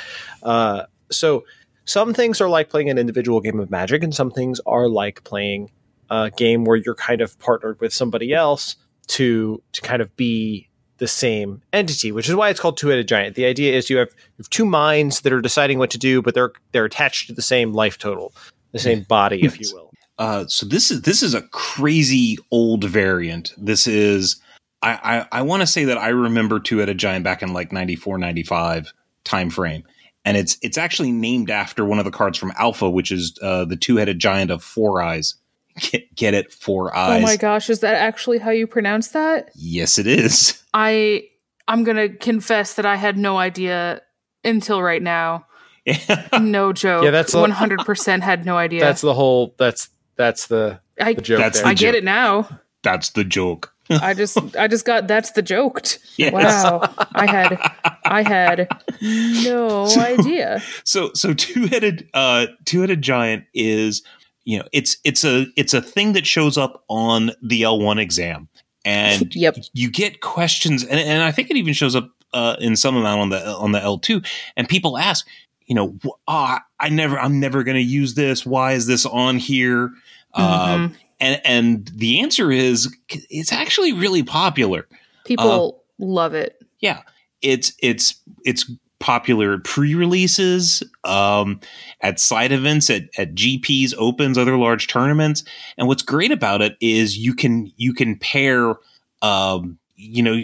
Uh, 0.43 0.83
so 1.11 1.43
some 1.85 2.13
things 2.13 2.39
are 2.41 2.49
like 2.49 2.69
playing 2.69 2.89
an 2.89 2.97
individual 2.97 3.41
game 3.41 3.59
of 3.59 3.69
Magic, 3.71 4.03
and 4.03 4.13
some 4.13 4.29
things 4.31 4.59
are 4.65 4.88
like 4.88 5.23
playing 5.23 5.71
a 6.11 6.31
game 6.31 6.63
where 6.65 6.77
you're 6.77 6.95
kind 6.95 7.21
of 7.21 7.38
partnered 7.39 7.79
with 7.81 7.93
somebody 7.93 8.33
else 8.33 8.75
to 9.07 9.61
to 9.73 9.81
kind 9.81 10.01
of 10.01 10.15
be 10.15 10.68
the 10.99 11.07
same 11.07 11.61
entity, 11.73 12.11
which 12.11 12.29
is 12.29 12.35
why 12.35 12.49
it's 12.49 12.59
called 12.59 12.77
two-headed 12.77 13.07
giant. 13.07 13.35
The 13.35 13.45
idea 13.45 13.75
is 13.75 13.89
you 13.89 13.97
have, 13.97 14.09
you 14.09 14.35
have 14.37 14.49
two 14.49 14.65
minds 14.65 15.21
that 15.21 15.33
are 15.33 15.41
deciding 15.41 15.79
what 15.79 15.89
to 15.91 15.97
do, 15.97 16.21
but 16.21 16.33
they're 16.33 16.51
they're 16.71 16.85
attached 16.85 17.27
to 17.27 17.33
the 17.33 17.41
same 17.41 17.73
life 17.73 17.97
total, 17.97 18.33
the 18.71 18.79
same 18.79 19.03
body, 19.03 19.43
if 19.43 19.59
you 19.59 19.69
will. 19.73 19.91
Uh, 20.19 20.45
so 20.47 20.65
this 20.65 20.91
is 20.91 21.01
this 21.01 21.23
is 21.23 21.33
a 21.33 21.41
crazy 21.41 22.37
old 22.51 22.83
variant. 22.83 23.53
This 23.57 23.87
is 23.87 24.41
I 24.81 25.25
I, 25.31 25.39
I 25.39 25.41
want 25.41 25.61
to 25.61 25.67
say 25.67 25.85
that 25.85 25.97
I 25.97 26.09
remember 26.09 26.59
two 26.59 26.77
headed 26.77 26.97
giant 26.97 27.23
back 27.23 27.41
in 27.41 27.53
like 27.53 27.71
94, 27.71 28.17
95 28.17 28.93
time 29.23 29.49
frame. 29.49 29.83
And 30.25 30.35
it's 30.35 30.57
it's 30.61 30.77
actually 30.77 31.13
named 31.13 31.49
after 31.49 31.85
one 31.85 31.97
of 31.97 32.05
the 32.05 32.11
cards 32.11 32.37
from 32.37 32.51
Alpha, 32.57 32.89
which 32.89 33.11
is 33.11 33.37
uh, 33.41 33.65
the 33.65 33.77
two 33.77 33.95
headed 33.95 34.19
giant 34.19 34.51
of 34.51 34.61
four 34.61 35.01
eyes. 35.01 35.35
Get, 35.79 36.15
get 36.15 36.33
it, 36.33 36.51
four 36.51 36.95
eyes. 36.95 37.19
Oh 37.19 37.21
my 37.21 37.36
gosh, 37.38 37.69
is 37.69 37.79
that 37.81 37.95
actually 37.95 38.38
how 38.39 38.50
you 38.51 38.67
pronounce 38.67 39.09
that? 39.09 39.50
Yes, 39.55 39.98
it 39.98 40.07
is. 40.07 40.62
I 40.74 41.24
I'm 41.67 41.83
gonna 41.83 42.09
confess 42.09 42.74
that 42.75 42.86
I 42.86 42.95
had 42.95 43.17
no 43.17 43.38
idea 43.38 44.01
until 44.43 44.81
right 44.81 45.01
now. 45.01 45.45
No 46.39 46.71
joke. 46.74 47.03
Yeah, 47.03 47.12
that's 47.12 47.33
one 47.33 47.51
hundred 47.51 47.79
percent 47.79 48.24
had 48.24 48.45
no 48.45 48.57
idea. 48.57 48.79
That's 48.81 49.01
the 49.01 49.13
whole. 49.13 49.55
That's 49.57 49.89
that's 50.15 50.48
the 50.48 50.79
I 51.01 51.13
the 51.13 51.21
joke 51.21 51.39
That's 51.39 51.62
the 51.62 51.67
I 51.67 51.74
get 51.74 51.95
it 51.95 52.03
now. 52.03 52.48
That's 52.83 53.09
the 53.12 53.24
joke. 53.24 53.74
I 53.89 54.13
just 54.13 54.38
I 54.55 54.67
just 54.67 54.86
got 54.86 55.07
that's 55.07 55.31
the 55.31 55.41
joked. 55.41 55.98
Yes. 56.17 56.31
Wow. 56.31 56.93
I 57.13 57.25
had 57.25 57.57
I 58.05 58.21
had 58.21 58.67
no 59.01 59.88
So- 59.88 60.01
idea. 60.01 60.62
so 60.83 61.12
so 61.13 61.33
two-headed 61.33 62.07
uh 62.13 62.48
two-headed 62.65 63.01
giant 63.01 63.45
is 63.55 64.03
you 64.49 64.57
know 64.57 64.65
it's 64.71 64.97
it's 65.03 65.23
a 65.23 65.45
it's 65.55 65.73
a 65.73 65.81
thing 65.81 66.13
that 66.13 66.25
shows 66.25 66.57
up 66.57 66.83
on 66.89 67.31
the 67.41 67.61
L1 67.61 67.99
exam 67.99 68.47
and 68.85 69.33
Yep. 69.35 69.57
you 69.73 69.89
get 69.91 70.21
questions 70.21 70.83
and, 70.83 70.99
and 70.99 71.23
I 71.23 71.31
think 71.31 71.49
it 71.49 71.57
even 71.57 71.73
shows 71.73 71.95
up 71.95 72.09
uh, 72.33 72.55
in 72.59 72.75
some 72.75 72.95
amount 72.95 73.21
on 73.21 73.29
the 73.29 73.45
on 73.45 73.71
the 73.71 73.79
L2 73.79 74.25
and 74.55 74.67
people 74.67 74.97
ask 74.97 75.25
you 75.69 75.75
know, 75.75 75.95
ah, 76.27 76.61
I 76.79 76.89
never, 76.89 77.17
I'm 77.19 77.39
never 77.39 77.63
going 77.63 77.77
to 77.77 77.81
use 77.81 78.15
this. 78.15 78.43
Why 78.45 78.73
is 78.73 78.87
this 78.87 79.05
on 79.05 79.37
here? 79.37 79.89
Mm-hmm. 80.35 80.41
Um, 80.41 80.95
and 81.19 81.41
and 81.45 81.91
the 81.93 82.21
answer 82.21 82.51
is 82.51 82.93
it's 83.09 83.51
actually 83.51 83.93
really 83.93 84.23
popular. 84.23 84.87
People 85.25 85.83
uh, 85.99 86.03
love 86.03 86.33
it. 86.33 86.59
Yeah, 86.79 87.01
it's 87.41 87.73
it's 87.81 88.15
it's 88.45 88.71
popular 88.99 89.59
pre-releases, 89.59 90.83
um, 91.03 91.59
at 92.01 92.19
side 92.19 92.51
events, 92.51 92.89
at, 92.89 93.03
at 93.17 93.33
GPs, 93.33 93.93
opens, 93.97 94.37
other 94.37 94.57
large 94.57 94.87
tournaments. 94.87 95.43
And 95.77 95.87
what's 95.87 96.03
great 96.03 96.31
about 96.31 96.61
it 96.61 96.75
is 96.81 97.17
you 97.17 97.33
can 97.33 97.71
you 97.77 97.93
can 97.93 98.17
pair, 98.17 98.75
um, 99.21 99.79
you 99.95 100.21
know, 100.23 100.43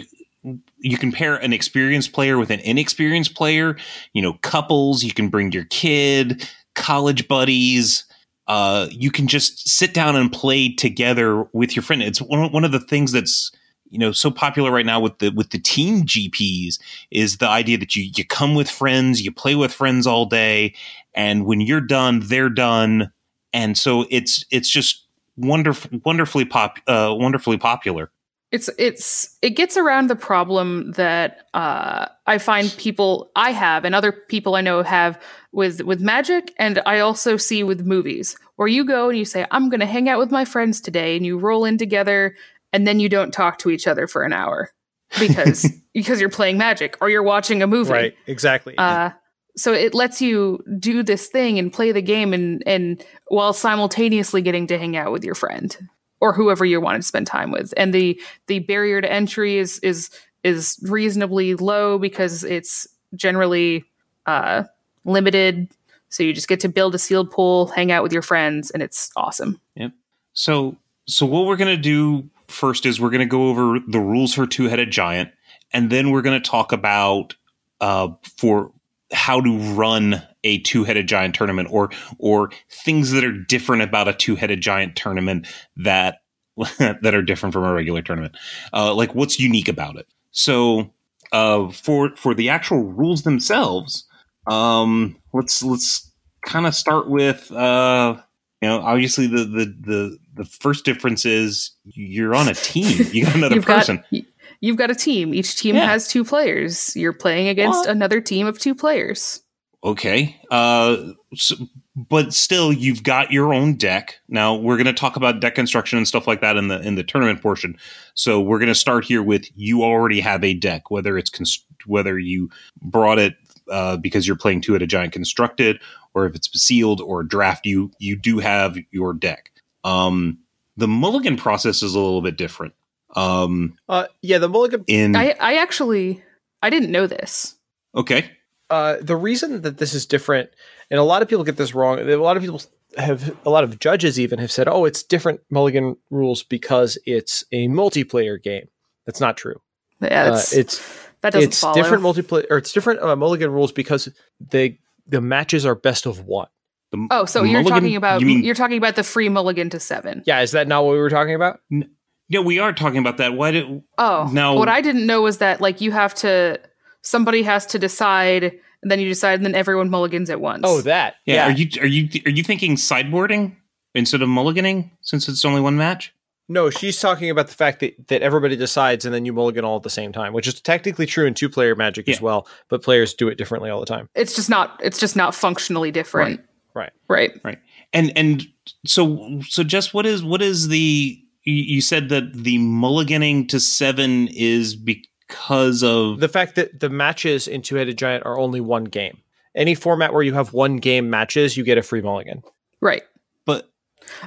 you 0.78 0.98
can 0.98 1.12
pair 1.12 1.36
an 1.36 1.52
experienced 1.52 2.12
player 2.12 2.38
with 2.38 2.50
an 2.50 2.60
inexperienced 2.60 3.34
player. 3.34 3.76
You 4.12 4.22
know, 4.22 4.34
couples. 4.42 5.02
You 5.02 5.12
can 5.12 5.28
bring 5.28 5.52
your 5.52 5.64
kid, 5.64 6.48
college 6.74 7.28
buddies. 7.28 8.04
Uh, 8.46 8.86
you 8.90 9.10
can 9.10 9.26
just 9.26 9.68
sit 9.68 9.92
down 9.92 10.14
and 10.14 10.32
play 10.32 10.72
together 10.72 11.44
with 11.52 11.74
your 11.74 11.82
friend. 11.82 12.02
It's 12.02 12.22
one, 12.22 12.52
one 12.52 12.64
of 12.64 12.70
the 12.70 12.78
things 12.78 13.10
that's 13.10 13.50
you 13.90 13.98
know 13.98 14.12
so 14.12 14.30
popular 14.30 14.70
right 14.70 14.86
now 14.86 15.00
with 15.00 15.18
the 15.18 15.30
with 15.30 15.50
the 15.50 15.58
team 15.58 16.04
GPs 16.04 16.78
is 17.10 17.38
the 17.38 17.48
idea 17.48 17.78
that 17.78 17.96
you 17.96 18.10
you 18.16 18.24
come 18.24 18.54
with 18.54 18.70
friends, 18.70 19.22
you 19.22 19.32
play 19.32 19.54
with 19.54 19.72
friends 19.72 20.06
all 20.06 20.26
day, 20.26 20.74
and 21.14 21.46
when 21.46 21.60
you're 21.60 21.80
done, 21.80 22.20
they're 22.24 22.50
done, 22.50 23.12
and 23.52 23.76
so 23.76 24.06
it's 24.10 24.44
it's 24.50 24.68
just 24.68 25.06
wonderful, 25.36 26.00
wonderfully 26.04 26.44
pop, 26.44 26.78
uh, 26.86 27.14
wonderfully 27.16 27.58
popular. 27.58 28.10
It's 28.52 28.70
it's 28.78 29.36
it 29.42 29.50
gets 29.50 29.76
around 29.76 30.08
the 30.08 30.16
problem 30.16 30.92
that 30.92 31.46
uh, 31.52 32.06
I 32.26 32.38
find 32.38 32.72
people 32.78 33.30
I 33.34 33.50
have 33.50 33.84
and 33.84 33.94
other 33.94 34.12
people 34.12 34.54
I 34.54 34.60
know 34.60 34.82
have 34.82 35.20
with 35.52 35.82
with 35.82 36.00
magic, 36.00 36.52
and 36.58 36.80
I 36.86 37.00
also 37.00 37.36
see 37.36 37.64
with 37.64 37.84
movies, 37.84 38.36
where 38.54 38.68
you 38.68 38.84
go 38.84 39.08
and 39.08 39.18
you 39.18 39.24
say, 39.24 39.46
"I'm 39.50 39.68
going 39.68 39.80
to 39.80 39.86
hang 39.86 40.08
out 40.08 40.20
with 40.20 40.30
my 40.30 40.44
friends 40.44 40.80
today," 40.80 41.16
and 41.16 41.26
you 41.26 41.38
roll 41.38 41.64
in 41.64 41.76
together 41.76 42.36
and 42.76 42.86
then 42.86 43.00
you 43.00 43.08
don't 43.08 43.32
talk 43.32 43.58
to 43.60 43.70
each 43.70 43.86
other 43.86 44.06
for 44.06 44.22
an 44.22 44.34
hour 44.34 44.70
because 45.18 45.66
because 45.94 46.20
you're 46.20 46.28
playing 46.28 46.58
magic 46.58 46.98
or 47.00 47.08
you're 47.08 47.22
watching 47.22 47.62
a 47.62 47.66
movie. 47.66 47.90
Right, 47.90 48.14
exactly. 48.26 48.76
Uh, 48.76 49.10
so 49.56 49.72
it 49.72 49.94
lets 49.94 50.20
you 50.20 50.62
do 50.78 51.02
this 51.02 51.28
thing 51.28 51.58
and 51.58 51.72
play 51.72 51.90
the 51.90 52.02
game 52.02 52.34
and 52.34 52.62
and 52.66 53.02
while 53.28 53.54
simultaneously 53.54 54.42
getting 54.42 54.66
to 54.66 54.78
hang 54.78 54.94
out 54.94 55.10
with 55.10 55.24
your 55.24 55.34
friend 55.34 55.74
or 56.20 56.34
whoever 56.34 56.66
you 56.66 56.82
want 56.82 57.00
to 57.00 57.08
spend 57.08 57.26
time 57.26 57.50
with. 57.50 57.72
And 57.78 57.94
the 57.94 58.20
the 58.46 58.58
barrier 58.58 59.00
to 59.00 59.10
entry 59.10 59.56
is 59.56 59.78
is 59.78 60.10
is 60.44 60.78
reasonably 60.82 61.54
low 61.54 61.98
because 61.98 62.44
it's 62.44 62.86
generally 63.14 63.84
uh, 64.26 64.64
limited. 65.06 65.68
So 66.10 66.22
you 66.22 66.34
just 66.34 66.48
get 66.48 66.60
to 66.60 66.68
build 66.68 66.94
a 66.94 66.98
sealed 66.98 67.30
pool, 67.30 67.68
hang 67.68 67.90
out 67.90 68.02
with 68.02 68.12
your 68.12 68.22
friends, 68.22 68.70
and 68.70 68.82
it's 68.82 69.10
awesome. 69.16 69.58
Yep. 69.76 69.92
So 70.34 70.76
so 71.06 71.24
what 71.24 71.46
we're 71.46 71.56
gonna 71.56 71.78
do 71.78 72.28
first 72.48 72.86
is 72.86 73.00
we're 73.00 73.10
going 73.10 73.20
to 73.20 73.26
go 73.26 73.48
over 73.48 73.78
the 73.86 74.00
rules 74.00 74.34
for 74.34 74.46
two 74.46 74.64
headed 74.68 74.90
giant, 74.90 75.30
and 75.72 75.90
then 75.90 76.10
we're 76.10 76.22
going 76.22 76.40
to 76.40 76.48
talk 76.48 76.72
about 76.72 77.34
uh, 77.80 78.08
for 78.36 78.72
how 79.12 79.40
to 79.40 79.58
run 79.74 80.22
a 80.44 80.58
two 80.60 80.84
headed 80.84 81.08
giant 81.08 81.34
tournament 81.34 81.68
or 81.70 81.90
or 82.18 82.50
things 82.70 83.12
that 83.12 83.24
are 83.24 83.32
different 83.32 83.82
about 83.82 84.08
a 84.08 84.12
two 84.12 84.36
headed 84.36 84.60
giant 84.60 84.96
tournament 84.96 85.46
that 85.76 86.22
that 86.78 87.14
are 87.14 87.22
different 87.22 87.52
from 87.52 87.64
a 87.64 87.72
regular 87.72 88.02
tournament. 88.02 88.36
Uh, 88.72 88.94
like 88.94 89.14
what's 89.14 89.38
unique 89.38 89.68
about 89.68 89.96
it. 89.96 90.06
So 90.30 90.92
uh, 91.32 91.68
for 91.70 92.14
for 92.16 92.34
the 92.34 92.48
actual 92.48 92.84
rules 92.84 93.22
themselves, 93.22 94.06
um, 94.46 95.16
let's 95.32 95.62
let's 95.62 96.10
kind 96.42 96.66
of 96.66 96.74
start 96.74 97.08
with 97.08 97.50
uh, 97.52 98.16
you 98.62 98.68
know 98.68 98.80
obviously 98.80 99.26
the 99.26 99.44
the 99.44 99.76
the 99.80 100.18
the 100.36 100.44
first 100.44 100.84
difference 100.84 101.24
is 101.24 101.72
you're 101.84 102.34
on 102.34 102.48
a 102.48 102.54
team. 102.54 103.06
You 103.12 103.24
got 103.24 103.34
another 103.34 103.54
you've 103.56 103.64
person. 103.64 104.02
Got, 104.12 104.22
you've 104.60 104.76
got 104.76 104.90
a 104.90 104.94
team. 104.94 105.34
Each 105.34 105.56
team 105.56 105.74
yeah. 105.74 105.86
has 105.86 106.08
two 106.08 106.24
players. 106.24 106.94
You're 106.94 107.12
playing 107.12 107.48
against 107.48 107.80
what? 107.80 107.88
another 107.88 108.20
team 108.20 108.46
of 108.46 108.58
two 108.58 108.74
players. 108.74 109.42
Okay. 109.82 110.36
Uh, 110.50 111.12
so, 111.34 111.56
but 111.94 112.34
still, 112.34 112.72
you've 112.72 113.02
got 113.02 113.30
your 113.30 113.54
own 113.54 113.74
deck. 113.74 114.16
Now 114.28 114.54
we're 114.54 114.76
going 114.76 114.86
to 114.86 114.92
talk 114.92 115.16
about 115.16 115.40
deck 115.40 115.54
construction 115.54 115.96
and 115.96 116.06
stuff 116.06 116.26
like 116.26 116.40
that 116.40 116.56
in 116.56 116.68
the 116.68 116.80
in 116.80 116.96
the 116.96 117.04
tournament 117.04 117.40
portion. 117.40 117.78
So 118.14 118.40
we're 118.40 118.58
going 118.58 118.68
to 118.68 118.74
start 118.74 119.04
here 119.04 119.22
with 119.22 119.46
you 119.54 119.82
already 119.82 120.20
have 120.20 120.44
a 120.44 120.54
deck, 120.54 120.90
whether 120.90 121.16
it's 121.16 121.30
const- 121.30 121.64
whether 121.86 122.18
you 122.18 122.50
brought 122.82 123.18
it 123.18 123.36
uh, 123.70 123.96
because 123.96 124.26
you're 124.26 124.36
playing 124.36 124.60
two-headed 124.60 124.90
giant 124.90 125.12
constructed, 125.12 125.80
or 126.14 126.26
if 126.26 126.34
it's 126.34 126.50
sealed 126.60 127.00
or 127.00 127.22
draft. 127.22 127.64
You 127.64 127.90
you 127.98 128.16
do 128.16 128.38
have 128.38 128.76
your 128.90 129.14
deck. 129.14 129.50
Um, 129.86 130.40
the 130.76 130.88
mulligan 130.88 131.36
process 131.36 131.82
is 131.82 131.94
a 131.94 132.00
little 132.00 132.22
bit 132.22 132.36
different. 132.36 132.74
Um, 133.14 133.78
uh, 133.88 134.06
yeah, 134.20 134.38
the 134.38 134.48
mulligan. 134.48 134.84
In 134.88 135.16
I, 135.16 135.34
I 135.40 135.56
actually 135.56 136.22
I 136.62 136.70
didn't 136.70 136.90
know 136.90 137.06
this. 137.06 137.56
Okay. 137.94 138.30
Uh, 138.68 138.96
the 139.00 139.16
reason 139.16 139.62
that 139.62 139.78
this 139.78 139.94
is 139.94 140.06
different, 140.06 140.50
and 140.90 140.98
a 140.98 141.04
lot 141.04 141.22
of 141.22 141.28
people 141.28 141.44
get 141.44 141.56
this 141.56 141.74
wrong. 141.74 142.00
A 142.00 142.16
lot 142.16 142.36
of 142.36 142.42
people 142.42 142.60
have, 142.98 143.36
a 143.46 143.50
lot 143.50 143.62
of 143.62 143.78
judges 143.78 144.18
even 144.18 144.40
have 144.40 144.50
said, 144.50 144.66
"Oh, 144.66 144.84
it's 144.84 145.04
different 145.04 145.40
mulligan 145.50 145.96
rules 146.10 146.42
because 146.42 146.98
it's 147.06 147.44
a 147.52 147.68
multiplayer 147.68 148.42
game." 148.42 148.66
That's 149.06 149.20
not 149.20 149.36
true. 149.36 149.60
Yeah, 150.00 150.32
uh, 150.32 150.42
it's 150.52 151.08
that 151.20 151.32
doesn't 151.32 151.50
it's 151.50 151.60
follow. 151.60 151.74
different 151.74 152.02
multiplayer, 152.02 152.46
or 152.50 152.58
it's 152.58 152.72
different 152.72 153.00
uh, 153.00 153.14
mulligan 153.14 153.52
rules 153.52 153.70
because 153.70 154.08
the 154.40 154.76
the 155.06 155.20
matches 155.20 155.64
are 155.64 155.76
best 155.76 156.04
of 156.04 156.26
one. 156.26 156.48
The, 156.92 157.08
oh, 157.10 157.24
so 157.24 157.42
you're 157.42 157.62
mulligan, 157.62 157.80
talking 157.80 157.96
about 157.96 158.20
you 158.20 158.26
mean, 158.26 158.44
you're 158.44 158.54
talking 158.54 158.78
about 158.78 158.96
the 158.96 159.02
free 159.02 159.28
mulligan 159.28 159.70
to 159.70 159.80
seven. 159.80 160.22
Yeah, 160.26 160.40
is 160.40 160.52
that 160.52 160.68
not 160.68 160.84
what 160.84 160.92
we 160.92 160.98
were 160.98 161.10
talking 161.10 161.34
about? 161.34 161.60
N- 161.72 161.90
yeah, 162.28 162.40
we 162.40 162.58
are 162.58 162.72
talking 162.72 162.98
about 162.98 163.16
that. 163.18 163.34
Why 163.34 163.50
did 163.50 163.82
Oh. 163.98 164.28
Now 164.32 164.56
what 164.56 164.68
I 164.68 164.80
didn't 164.80 165.06
know 165.06 165.22
was 165.22 165.38
that 165.38 165.60
like 165.60 165.80
you 165.80 165.92
have 165.92 166.14
to 166.16 166.60
somebody 167.02 167.42
has 167.42 167.66
to 167.66 167.78
decide 167.78 168.58
and 168.82 168.90
then 168.90 169.00
you 169.00 169.08
decide 169.08 169.34
and 169.34 169.44
then 169.44 169.54
everyone 169.54 169.90
mulligans 169.90 170.30
at 170.30 170.40
once. 170.40 170.62
Oh, 170.64 170.80
that. 170.82 171.16
Yeah, 171.24 171.34
yeah. 171.34 171.46
are 171.46 171.50
you 171.50 171.68
are 171.80 171.86
you 171.86 172.08
are 172.24 172.30
you 172.30 172.42
thinking 172.42 172.76
sideboarding 172.76 173.56
instead 173.94 174.22
of 174.22 174.28
mulliganing 174.28 174.90
since 175.00 175.28
it's 175.28 175.44
only 175.44 175.60
one 175.60 175.76
match? 175.76 176.14
No, 176.48 176.70
she's 176.70 177.00
talking 177.00 177.28
about 177.28 177.48
the 177.48 177.54
fact 177.54 177.80
that, 177.80 178.06
that 178.06 178.22
everybody 178.22 178.54
decides 178.54 179.04
and 179.04 179.12
then 179.12 179.24
you 179.24 179.32
mulligan 179.32 179.64
all 179.64 179.78
at 179.78 179.82
the 179.82 179.90
same 179.90 180.12
time, 180.12 180.32
which 180.32 180.46
is 180.46 180.60
technically 180.60 181.04
true 181.04 181.26
in 181.26 181.34
two 181.34 181.48
player 181.48 181.74
magic 181.74 182.06
yeah. 182.06 182.14
as 182.14 182.20
well, 182.20 182.46
but 182.68 182.84
players 182.84 183.14
do 183.14 183.26
it 183.26 183.36
differently 183.36 183.68
all 183.68 183.80
the 183.80 183.86
time. 183.86 184.08
It's 184.14 184.36
just 184.36 184.48
not 184.48 184.78
it's 184.82 184.98
just 184.98 185.16
not 185.16 185.34
functionally 185.34 185.90
different. 185.90 186.38
Right. 186.38 186.46
Right. 186.76 186.92
Right. 187.08 187.32
Right. 187.42 187.58
And 187.92 188.12
and 188.16 188.46
so 188.84 189.40
so 189.48 189.64
just 189.64 189.94
what 189.94 190.04
is 190.04 190.22
what 190.22 190.42
is 190.42 190.68
the 190.68 191.18
you 191.44 191.80
said 191.80 192.08
that 192.10 192.34
the 192.34 192.58
mulliganing 192.58 193.48
to 193.48 193.60
seven 193.60 194.28
is 194.28 194.74
because 194.74 195.82
of 195.82 196.20
the 196.20 196.28
fact 196.28 196.56
that 196.56 196.80
the 196.80 196.90
matches 196.90 197.48
in 197.48 197.62
Two 197.62 197.76
Headed 197.76 197.96
Giant 197.96 198.26
are 198.26 198.38
only 198.38 198.60
one 198.60 198.84
game. 198.84 199.16
Any 199.54 199.74
format 199.74 200.12
where 200.12 200.22
you 200.22 200.34
have 200.34 200.52
one 200.52 200.76
game 200.76 201.08
matches, 201.08 201.56
you 201.56 201.64
get 201.64 201.78
a 201.78 201.82
free 201.82 202.02
mulligan. 202.02 202.42
Right. 202.82 203.04
But 203.46 203.70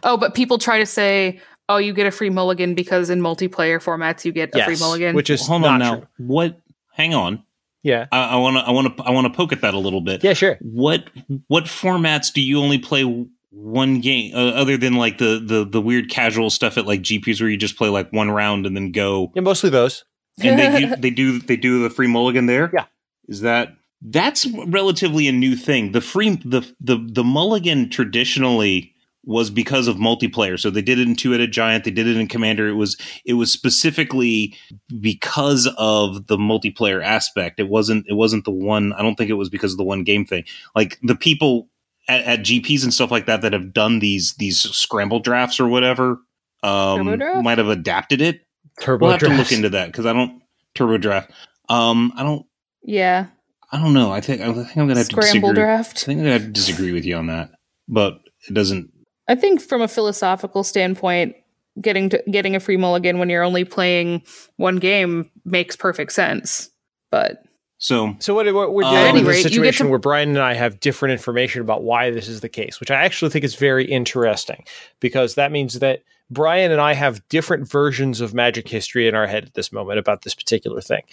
oh, 0.03 0.17
but 0.17 0.33
people 0.33 0.57
try 0.57 0.79
to 0.79 0.85
say, 0.85 1.39
oh, 1.67 1.77
you 1.77 1.93
get 1.93 2.07
a 2.07 2.11
free 2.11 2.31
mulligan 2.31 2.73
because 2.73 3.11
in 3.11 3.19
multiplayer 3.19 3.83
formats 3.83 4.25
you 4.25 4.31
get 4.31 4.55
a 4.55 4.57
yes, 4.57 4.65
free 4.65 4.77
mulligan, 4.77 5.15
which 5.15 5.29
is 5.29 5.45
hold 5.45 5.65
on 5.65 5.79
now. 5.79 5.97
True. 5.97 6.07
What? 6.17 6.59
Hang 6.93 7.13
on. 7.13 7.43
Yeah, 7.83 8.07
I 8.11 8.35
want 8.35 8.57
to, 8.57 8.63
I 8.63 8.71
want 8.71 8.97
to, 8.97 9.03
I 9.03 9.11
want 9.11 9.27
to 9.27 9.33
poke 9.33 9.53
at 9.53 9.61
that 9.61 9.73
a 9.73 9.79
little 9.79 10.01
bit. 10.01 10.23
Yeah, 10.23 10.33
sure. 10.33 10.57
What 10.61 11.09
what 11.47 11.63
formats 11.65 12.33
do 12.33 12.41
you 12.41 12.59
only 12.59 12.77
play 12.77 13.03
one 13.51 14.01
game 14.01 14.35
uh, 14.35 14.49
other 14.49 14.77
than 14.77 14.95
like 14.95 15.17
the 15.17 15.41
the 15.43 15.65
the 15.65 15.81
weird 15.81 16.09
casual 16.09 16.49
stuff 16.49 16.77
at 16.77 16.85
like 16.85 17.01
GPs 17.01 17.39
where 17.39 17.49
you 17.49 17.57
just 17.57 17.77
play 17.77 17.89
like 17.89 18.11
one 18.11 18.29
round 18.29 18.65
and 18.65 18.75
then 18.75 18.91
go? 18.91 19.31
Yeah, 19.33 19.41
mostly 19.41 19.69
those. 19.69 20.03
And 20.41 20.59
they 20.59 20.79
do, 20.79 20.95
they 20.97 21.09
do 21.09 21.39
they 21.39 21.55
do 21.55 21.83
the 21.83 21.89
free 21.89 22.07
mulligan 22.07 22.47
there. 22.47 22.69
Yeah, 22.73 22.85
is 23.27 23.41
that 23.41 23.75
that's 24.01 24.45
relatively 24.67 25.27
a 25.27 25.31
new 25.31 25.55
thing? 25.55 25.93
The 25.93 26.01
free 26.01 26.35
the 26.43 26.69
the 26.81 26.97
the 26.97 27.23
mulligan 27.23 27.89
traditionally 27.89 28.93
was 29.25 29.49
because 29.49 29.87
of 29.87 29.97
multiplayer. 29.97 30.59
So 30.59 30.69
they 30.69 30.81
did 30.81 30.99
it 30.99 31.07
in 31.07 31.15
Two 31.15 31.31
Headed 31.31 31.51
Giant, 31.51 31.83
they 31.83 31.91
did 31.91 32.07
it 32.07 32.17
in 32.17 32.27
Commander. 32.27 32.67
It 32.67 32.75
was 32.75 32.97
it 33.25 33.33
was 33.33 33.51
specifically 33.51 34.55
because 34.99 35.67
of 35.77 36.27
the 36.27 36.37
multiplayer 36.37 37.03
aspect. 37.03 37.59
It 37.59 37.69
wasn't 37.69 38.05
it 38.07 38.13
wasn't 38.13 38.45
the 38.45 38.51
one. 38.51 38.93
I 38.93 39.01
don't 39.01 39.15
think 39.15 39.29
it 39.29 39.35
was 39.35 39.49
because 39.49 39.73
of 39.73 39.77
the 39.77 39.83
one 39.83 40.03
game 40.03 40.25
thing. 40.25 40.45
Like 40.75 40.97
the 41.03 41.15
people 41.15 41.69
at, 42.07 42.23
at 42.23 42.39
GPs 42.39 42.83
and 42.83 42.93
stuff 42.93 43.11
like 43.11 43.25
that 43.25 43.41
that 43.41 43.53
have 43.53 43.73
done 43.73 43.99
these 43.99 44.35
these 44.35 44.61
scramble 44.61 45.19
drafts 45.19 45.59
or 45.59 45.67
whatever 45.67 46.19
um, 46.63 47.17
draft? 47.17 47.43
might 47.43 47.57
have 47.57 47.69
adapted 47.69 48.21
it. 48.21 48.41
Turbo 48.81 49.05
we'll 49.05 49.11
have 49.11 49.19
drafts. 49.19 49.35
to 49.35 49.41
look 49.43 49.51
into 49.51 49.69
that 49.69 49.87
because 49.87 50.05
I 50.05 50.13
don't 50.13 50.41
turbo 50.75 50.97
draft. 50.97 51.31
Um, 51.67 52.13
I 52.15 52.23
don't. 52.23 52.45
Yeah. 52.83 53.27
I 53.71 53.77
don't 53.77 53.93
know. 53.93 54.11
I 54.11 54.21
think 54.21 54.41
I 54.41 54.51
think 54.51 54.77
I'm 54.77 54.87
gonna 54.87 54.97
have 54.97 55.09
to 55.09 55.15
disagree. 55.15 55.53
draft. 55.53 55.99
I 56.03 56.05
think 56.05 56.17
I'm 56.19 56.23
gonna 56.23 56.39
have 56.39 56.47
to 56.47 56.51
disagree 56.51 56.91
with 56.91 57.05
you 57.05 57.15
on 57.17 57.27
that, 57.27 57.51
but 57.87 58.19
it 58.47 58.53
doesn't 58.53 58.91
I 59.29 59.35
think 59.35 59.61
from 59.61 59.81
a 59.81 59.87
philosophical 59.87 60.63
standpoint, 60.65 61.35
getting 61.79 62.09
to, 62.09 62.21
getting 62.29 62.55
a 62.55 62.59
free 62.59 62.75
mulligan 62.77 63.19
when 63.19 63.29
you're 63.29 63.43
only 63.43 63.63
playing 63.63 64.23
one 64.57 64.77
game 64.77 65.29
makes 65.45 65.75
perfect 65.77 66.11
sense. 66.11 66.69
But 67.11 67.43
So 67.77 68.15
So 68.19 68.33
what, 68.33 68.53
what 68.53 68.73
we're 68.73 68.83
doing 68.83 68.95
at 68.95 69.15
in 69.15 69.23
this 69.23 69.27
rate, 69.27 69.37
you 69.37 69.43
get 69.43 69.51
situation 69.53 69.85
to- 69.85 69.89
where 69.91 69.99
Brian 69.99 70.29
and 70.29 70.39
I 70.39 70.55
have 70.55 70.79
different 70.81 71.13
information 71.13 71.61
about 71.61 71.83
why 71.83 72.09
this 72.11 72.27
is 72.27 72.41
the 72.41 72.49
case, 72.49 72.79
which 72.81 72.91
I 72.91 72.95
actually 73.05 73.31
think 73.31 73.45
is 73.45 73.55
very 73.55 73.85
interesting 73.85 74.65
because 74.99 75.35
that 75.35 75.51
means 75.53 75.79
that 75.79 76.01
Brian 76.31 76.71
and 76.71 76.81
I 76.81 76.93
have 76.93 77.25
different 77.29 77.67
versions 77.69 78.19
of 78.21 78.33
magic 78.33 78.67
history 78.67 79.07
in 79.07 79.15
our 79.15 79.25
head 79.25 79.45
at 79.45 79.53
this 79.53 79.71
moment 79.71 79.97
about 79.99 80.23
this 80.23 80.35
particular 80.35 80.81
thing. 80.81 81.03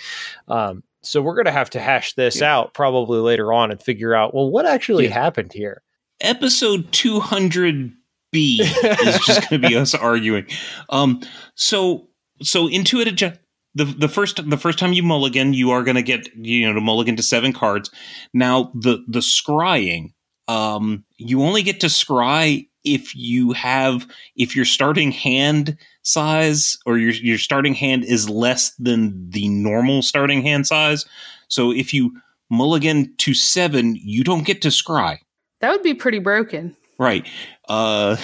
Um, 0.49 0.83
so 1.03 1.23
we're 1.23 1.35
going 1.37 1.47
to 1.47 1.53
have 1.53 1.71
to 1.71 1.81
hash 1.81 2.15
this 2.15 2.41
Yeah. 2.41 2.55
out 2.57 2.75
probably 2.75 3.21
later 3.21 3.53
on 3.53 3.71
and 3.71 3.81
figure 3.81 4.15
out 4.15 4.35
well 4.35 4.51
what 4.51 4.67
actually 4.67 5.05
Yeah. 5.05 5.13
happened 5.15 5.53
here. 5.53 5.83
episode 6.23 6.91
200b 8.37 8.61
is 9.07 9.19
just 9.27 9.49
going 9.49 9.63
to 9.63 9.69
be 9.69 9.77
us 9.77 9.95
arguing. 9.95 10.47
Um, 10.91 11.21
so 11.55 12.09
so 12.43 12.69
intuitive. 12.69 13.17
Ju- 13.17 13.33
the 13.75 13.85
the 13.85 14.09
first 14.09 14.49
the 14.49 14.57
first 14.57 14.79
time 14.79 14.93
you 14.93 15.03
mulligan, 15.03 15.53
you 15.53 15.71
are 15.71 15.83
going 15.83 15.97
to 15.97 16.03
get 16.03 16.35
you 16.37 16.67
know 16.67 16.75
to 16.75 16.81
mulligan 16.81 17.17
to 17.17 17.23
seven 17.23 17.53
cards. 17.53 17.91
Now 18.33 18.73
the 18.75 19.05
the 19.07 19.21
scrying, 19.21 20.15
um, 20.49 21.05
you 21.19 21.43
only 21.43 21.63
get 21.63 21.81
to 21.81 21.87
scry 21.87 22.69
if 22.85 23.15
you 23.15 23.53
have 23.53 24.07
if 24.37 24.57
your 24.57 24.65
starting 24.65 25.11
hand 25.11 25.77
size 26.03 26.79
or 26.87 26.99
your 26.99 27.13
your 27.13 27.39
starting 27.39 27.75
hand 27.75 28.05
is 28.05 28.31
less 28.31 28.75
than 28.77 29.29
the 29.31 29.49
normal 29.49 30.03
starting 30.03 30.43
hand 30.43 30.67
size. 30.67 31.05
So 31.49 31.71
if 31.71 31.93
you 31.93 32.13
mulligan 32.51 33.15
to 33.19 33.35
seven, 33.35 33.97
you 33.97 34.25
don't 34.25 34.47
get 34.47 34.63
to 34.63 34.69
scry. 34.69 35.19
That 35.61 35.71
would 35.71 35.83
be 35.83 35.95
pretty 35.95 36.19
broken. 36.19 36.77
Right. 36.99 37.27
Uh, 37.69 38.17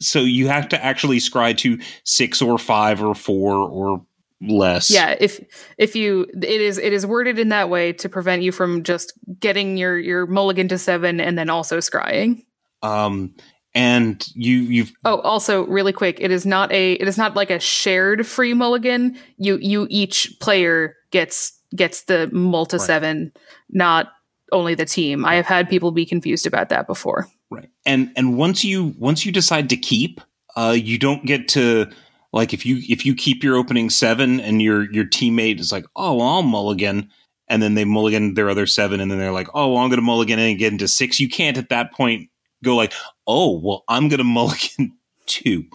so 0.00 0.20
you 0.20 0.48
have 0.48 0.68
to 0.70 0.84
actually 0.84 1.18
scry 1.18 1.56
to 1.58 1.78
six 2.04 2.42
or 2.42 2.58
five 2.58 3.02
or 3.02 3.14
four 3.14 3.54
or 3.54 4.04
less. 4.40 4.90
Yeah, 4.90 5.16
if 5.20 5.40
if 5.78 5.96
you 5.96 6.26
it 6.34 6.60
is 6.60 6.78
it 6.78 6.92
is 6.92 7.06
worded 7.06 7.38
in 7.38 7.48
that 7.50 7.70
way 7.70 7.92
to 7.94 8.08
prevent 8.08 8.42
you 8.42 8.52
from 8.52 8.82
just 8.82 9.12
getting 9.38 9.76
your 9.76 9.98
your 9.98 10.26
mulligan 10.26 10.68
to 10.68 10.78
seven 10.78 11.20
and 11.20 11.38
then 11.38 11.50
also 11.50 11.78
scrying. 11.78 12.44
Um, 12.82 13.34
and 13.74 14.26
you 14.34 14.58
you've 14.58 14.92
Oh, 15.04 15.20
also 15.20 15.66
really 15.66 15.92
quick, 15.92 16.18
it 16.20 16.30
is 16.30 16.46
not 16.46 16.70
a 16.72 16.92
it 16.92 17.08
is 17.08 17.18
not 17.18 17.34
like 17.34 17.50
a 17.50 17.58
shared 17.58 18.26
free 18.26 18.54
mulligan. 18.54 19.18
You 19.36 19.58
you 19.60 19.86
each 19.90 20.36
player 20.40 20.96
gets 21.10 21.58
gets 21.74 22.04
the 22.04 22.30
multi 22.32 22.78
seven, 22.78 23.32
not 23.70 24.08
only 24.52 24.74
the 24.74 24.84
team. 24.84 25.24
I 25.24 25.34
have 25.34 25.46
had 25.46 25.68
people 25.68 25.90
be 25.90 26.06
confused 26.06 26.46
about 26.46 26.68
that 26.68 26.86
before. 26.86 27.26
Right. 27.54 27.70
And 27.86 28.12
and 28.16 28.36
once 28.36 28.64
you 28.64 28.94
once 28.98 29.24
you 29.24 29.32
decide 29.32 29.68
to 29.70 29.76
keep, 29.76 30.20
uh, 30.56 30.76
you 30.76 30.98
don't 30.98 31.24
get 31.24 31.48
to 31.48 31.90
like 32.32 32.52
if 32.52 32.66
you 32.66 32.80
if 32.88 33.06
you 33.06 33.14
keep 33.14 33.42
your 33.42 33.56
opening 33.56 33.90
seven 33.90 34.40
and 34.40 34.60
your 34.60 34.90
your 34.92 35.04
teammate 35.04 35.60
is 35.60 35.72
like, 35.72 35.84
oh, 35.96 36.14
well, 36.14 36.26
I'll 36.26 36.42
mulligan. 36.42 37.10
And 37.46 37.62
then 37.62 37.74
they 37.74 37.84
mulligan 37.84 38.34
their 38.34 38.48
other 38.48 38.66
seven, 38.66 39.00
and 39.00 39.10
then 39.10 39.18
they're 39.18 39.30
like, 39.30 39.48
"Oh, 39.52 39.74
well, 39.74 39.82
I'm 39.82 39.90
going 39.90 39.98
to 39.98 40.02
mulligan 40.02 40.38
and 40.38 40.58
get 40.58 40.72
into 40.72 40.88
six. 40.88 41.20
You 41.20 41.28
can't 41.28 41.58
at 41.58 41.68
that 41.68 41.92
point 41.92 42.30
go 42.64 42.74
like, 42.74 42.94
"Oh, 43.26 43.58
well, 43.58 43.84
I'm 43.86 44.08
going 44.08 44.18
to 44.18 44.24
mulligan 44.24 44.96
two. 45.26 45.66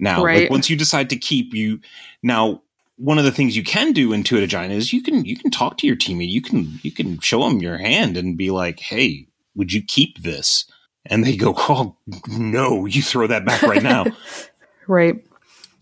Now, 0.00 0.20
like 0.22 0.50
once 0.50 0.68
you 0.68 0.76
decide 0.76 1.08
to 1.10 1.16
keep 1.16 1.54
you, 1.54 1.78
now 2.24 2.60
one 2.96 3.18
of 3.18 3.24
the 3.24 3.30
things 3.30 3.56
you 3.56 3.62
can 3.62 3.92
do 3.92 4.12
in 4.12 4.22
two-headed 4.22 4.50
giant 4.50 4.72
is 4.72 4.92
you 4.92 5.02
can 5.02 5.24
you 5.24 5.36
can 5.36 5.50
talk 5.50 5.78
to 5.78 5.86
your 5.86 5.96
teammate. 5.96 6.30
You 6.30 6.42
can 6.42 6.80
you 6.82 6.90
can 6.90 7.20
show 7.20 7.42
them 7.42 7.58
your 7.58 7.78
hand 7.78 8.16
and 8.16 8.36
be 8.36 8.50
like, 8.50 8.80
"Hey, 8.80 9.28
would 9.54 9.72
you 9.72 9.82
keep 9.82 10.22
this?" 10.22 10.66
And 11.10 11.24
they 11.24 11.36
go, 11.36 11.54
"Oh 11.56 11.96
no, 12.28 12.86
you 12.86 13.02
throw 13.02 13.26
that 13.26 13.44
back 13.44 13.62
right 13.62 13.82
now." 13.82 14.04
Right. 14.88 15.16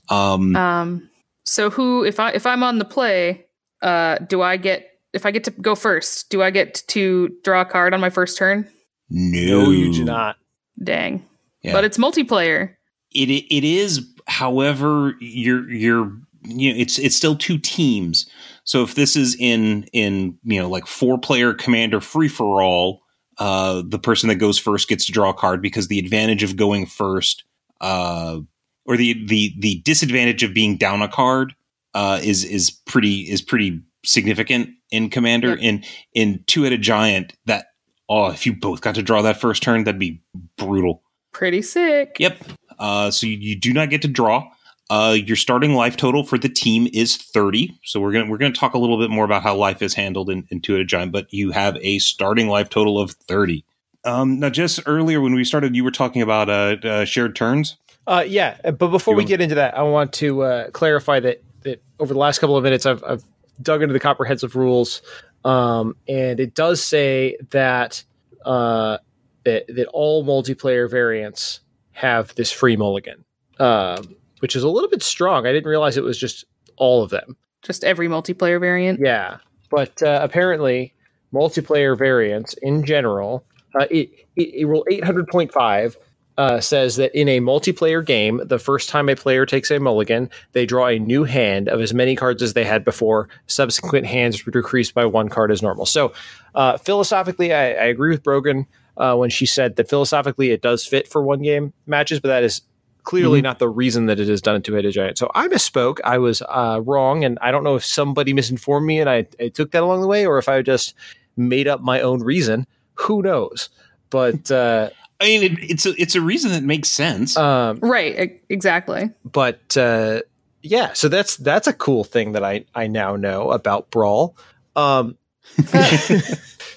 um, 0.09 0.57
Um 0.57 1.11
so 1.45 1.69
who 1.69 2.05
if 2.05 2.19
I 2.19 2.31
if 2.31 2.47
I'm 2.47 2.63
on 2.63 2.79
the 2.79 2.87
play, 2.87 3.45
uh 3.83 4.17
do 4.19 4.41
I 4.41 4.57
get 4.57 4.89
if 5.13 5.27
I 5.27 5.31
get 5.31 5.45
to 5.45 5.51
go 5.51 5.75
first, 5.75 6.31
do 6.31 6.43
I 6.43 6.51
get 6.51 6.83
to 6.89 7.29
draw 7.45 7.61
a 7.61 7.65
card 7.67 7.93
on 7.93 8.01
my 8.01 8.09
first 8.11 8.39
turn? 8.39 8.67
no, 9.11 9.65
No, 9.65 9.71
you 9.71 9.93
do 9.93 10.05
not. 10.05 10.37
Dang. 10.83 11.23
Yeah. 11.63 11.73
But 11.73 11.85
it's 11.85 11.99
multiplayer. 11.99 12.75
it 13.13 13.29
it 13.29 13.63
is 13.65 14.09
however 14.27 15.15
you're 15.21 15.71
you're 15.71 16.11
you 16.45 16.73
know 16.73 16.79
it's 16.81 16.99
it's 16.99 17.15
still 17.15 17.37
two 17.37 17.59
teams 17.59 18.27
so 18.65 18.83
if 18.83 18.95
this 18.95 19.17
is 19.17 19.37
in 19.39 19.85
in 19.93 20.39
you 20.45 20.61
know 20.61 20.69
like 20.71 20.87
four 20.87 21.19
player 21.19 21.53
commander 21.55 22.01
free 22.01 22.29
for 22.29 22.63
all 22.63 23.03
uh 23.39 23.83
the 23.87 23.99
person 23.99 24.29
that 24.29 24.37
goes 24.37 24.59
first 24.59 24.89
gets 24.89 25.05
to 25.07 25.13
draw 25.13 25.31
a 25.31 25.35
card 25.35 25.61
because 25.63 25.89
the 25.89 25.99
advantage 25.99 26.43
of 26.43 26.57
going 26.57 26.87
first 26.87 27.45
uh 27.81 28.39
or 28.87 28.97
the 28.97 29.25
the 29.27 29.55
the 29.59 29.81
disadvantage 29.81 30.43
of 30.43 30.55
being 30.55 30.77
down 30.77 31.03
a 31.03 31.09
card 31.09 31.55
uh 31.95 32.21
is 32.23 32.45
is 32.45 32.71
pretty 32.71 33.21
is 33.23 33.43
pretty 33.43 33.81
significant 34.05 34.69
in 34.91 35.09
commander 35.11 35.51
Yep. 35.51 35.59
in 35.61 35.85
in 36.13 36.45
two-headed 36.47 36.83
giant 36.83 37.33
that 37.47 37.67
oh 38.09 38.27
if 38.31 38.45
you 38.47 38.55
both 38.55 38.81
got 38.83 38.95
to 38.95 39.03
draw 39.03 39.23
that 39.23 39.41
first 39.41 39.63
turn 39.63 39.85
that'd 39.85 39.99
be 39.99 40.23
brutal 40.57 41.03
Pretty 41.33 41.63
sick. 41.63 42.15
Yep. 42.21 42.45
Uh, 42.79 43.11
so 43.11 43.27
you, 43.27 43.37
you 43.37 43.57
do 43.57 43.73
not 43.73 43.91
get 43.91 44.03
to 44.03 44.09
draw. 44.09 44.49
Uh, 44.91 45.17
your 45.17 45.37
starting 45.37 45.75
life 45.75 45.97
total 45.97 46.23
for 46.25 46.37
the 46.37 46.49
team 46.49 46.89
is 46.93 47.17
thirty. 47.17 47.79
So 47.85 48.01
we're 48.01 48.13
gonna 48.13 48.31
we're 48.31 48.39
gonna 48.39 48.53
talk 48.53 48.75
a 48.75 48.79
little 48.79 48.99
bit 48.99 49.11
more 49.11 49.25
about 49.25 49.43
how 49.43 49.57
life 49.57 49.81
is 49.81 49.95
handled 49.95 50.29
in 50.29 50.61
two-headed 50.61 50.89
giant, 50.89 51.13
but 51.13 51.33
you 51.33 51.53
have 51.53 51.77
a 51.81 51.99
starting 51.99 52.49
life 52.49 52.69
total 52.69 53.01
of 53.01 53.13
thirty. 53.13 53.65
Um, 54.05 54.39
now, 54.39 54.51
just 54.51 54.81
earlier 54.85 55.21
when 55.21 55.35
we 55.35 55.45
started, 55.45 55.75
you 55.75 55.83
were 55.83 55.91
talking 55.91 56.21
about 56.21 56.51
uh, 56.51 56.77
uh, 56.87 57.05
shared 57.07 57.35
turns. 57.35 57.79
Uh, 58.07 58.23
yeah, 58.27 58.59
but 58.73 58.89
before 58.89 59.15
You 59.15 59.19
we 59.19 59.25
get 59.25 59.41
into 59.41 59.55
that, 59.55 59.77
I 59.77 59.83
want 59.83 60.13
to 60.15 60.43
uh, 60.43 60.71
clarify 60.71 61.21
that 61.21 61.43
that 61.63 61.83
over 61.99 62.13
the 62.13 62.21
last 62.21 62.39
couple 62.39 62.55
of 62.55 62.63
minutes, 62.63 62.85
I've, 62.85 63.03
I've 63.03 63.25
dug 63.63 63.83
into 63.83 63.95
the 63.95 64.01
comprehensive 64.01 64.57
rules, 64.57 65.01
um, 65.47 65.97
and 66.07 66.39
it 66.39 66.55
does 66.55 66.85
say 66.85 67.39
that 67.53 68.05
uh, 68.45 68.99
that 69.45 69.65
that 69.69 69.87
all 69.95 70.23
multiplayer 70.27 70.91
variants 70.91 71.61
have 71.93 72.35
this 72.35 72.53
free 72.53 72.77
mulligan, 72.77 73.25
um, 73.59 74.17
which 74.45 74.55
is 74.55 74.63
a 74.63 74.69
little 74.69 74.91
bit 74.91 75.03
strong. 75.03 75.47
I 75.47 75.53
didn't 75.53 75.71
realize 75.71 75.97
it 75.97 76.05
was 76.05 76.19
just 76.19 76.45
all 76.77 77.03
of 77.03 77.09
them. 77.09 77.35
Just 77.63 77.83
every 77.83 78.09
multiplayer 78.09 78.61
variant. 78.61 79.01
Yeah, 79.03 79.39
but 79.71 80.03
uh, 80.03 80.19
apparently, 80.21 80.93
multiplayer 81.33 81.97
variants 81.97 82.53
in 82.61 82.85
general, 82.85 83.43
uh, 83.75 83.87
it, 83.91 84.11
it, 84.37 84.55
it 84.55 84.67
rule 84.67 84.85
eight 84.91 85.03
hundred 85.03 85.29
point 85.29 85.51
five 85.51 85.97
uh, 86.37 86.61
says 86.61 86.97
that 86.97 87.19
in 87.19 87.27
a 87.27 87.41
multiplayer 87.41 88.05
game, 88.05 88.43
the 88.45 88.59
first 88.59 88.91
time 88.91 89.09
a 89.09 89.17
player 89.17 89.47
takes 89.47 89.71
a 89.71 89.81
mulligan, 89.81 90.29
they 90.53 90.67
draw 90.67 90.89
a 90.89 90.99
new 90.99 91.25
hand 91.25 91.71
of 91.71 91.81
as 91.81 91.95
many 91.95 92.15
cards 92.15 92.43
as 92.43 92.53
they 92.53 92.65
had 92.65 92.85
before. 92.85 93.31
Subsequent 93.47 94.05
hands 94.05 94.43
decrease 94.43 94.93
by 94.93 95.07
one 95.07 95.31
card 95.31 95.51
as 95.53 95.63
normal. 95.63 95.87
So, 95.87 96.13
uh, 96.55 96.77
philosophically, 96.77 97.55
I, 97.55 97.69
I 97.69 97.87
agree 97.87 98.11
with 98.11 98.23
Brogan 98.23 98.67
uh, 98.99 99.17
when 99.17 99.31
she 99.31 99.47
said 99.47 99.77
that 99.77 99.89
philosophically 99.89 100.51
it 100.51 100.61
does 100.61 100.85
fit 100.85 101.09
for 101.09 101.23
one 101.23 101.41
game 101.41 101.73
matches, 101.87 102.21
but 102.21 102.29
that 102.29 102.45
is 102.45 102.61
clearly 103.05 103.41
not 103.43 103.59
the 103.59 103.69
reason 103.69 104.07
that 104.07 104.19
it 104.19 104.29
is 104.29 104.41
done 104.43 104.57
to 104.57 104.61
two-headed 104.61 104.93
giant. 104.93 105.19
So 105.19 105.31
I 105.35 105.47
misspoke. 105.49 105.99
I 106.05 106.19
was 106.19 106.43
uh, 106.43 106.81
wrong, 106.85 107.25
and 107.25 107.39
I 107.41 107.51
don't 107.51 107.63
know 107.63 107.77
if 107.77 107.85
somebody 107.85 108.33
misinformed 108.33 108.87
me 108.87 109.01
and 109.01 109.09
I, 109.09 109.27
I 109.39 109.49
took 109.49 109.71
that 109.73 109.83
along 109.83 110.01
the 110.01 110.09
way, 110.09 110.27
or 110.27 110.39
if 110.39 110.49
I 110.49 110.63
just 110.63 110.95
made 111.37 111.69
up 111.69 111.81
my 111.81 112.01
own 112.01 112.23
reason. 112.23 112.67
Who 112.95 113.23
knows? 113.23 113.69
But 114.11 114.51
uh, 114.51 114.91
I 115.21 115.25
mean, 115.25 115.43
it, 115.45 115.59
it's 115.71 115.87
a 115.87 116.01
it's 116.01 116.15
a 116.15 116.21
reason 116.21 116.51
that 116.53 116.63
makes 116.63 116.89
sense. 116.89 117.37
um, 117.37 117.79
Right, 117.81 118.41
exactly. 118.49 119.11
but 119.25 119.77
uh, 119.77 120.21
yeah, 120.63 120.93
so 120.93 121.09
that's 121.09 121.37
that's 121.37 121.67
a 121.67 121.73
cool 121.73 122.05
thing 122.05 122.33
that 122.33 122.45
I 122.45 122.65
I 122.75 122.87
now 122.87 123.17
know 123.17 123.51
about 123.51 123.91
Brawl. 123.91 124.37
Um, 124.77 125.17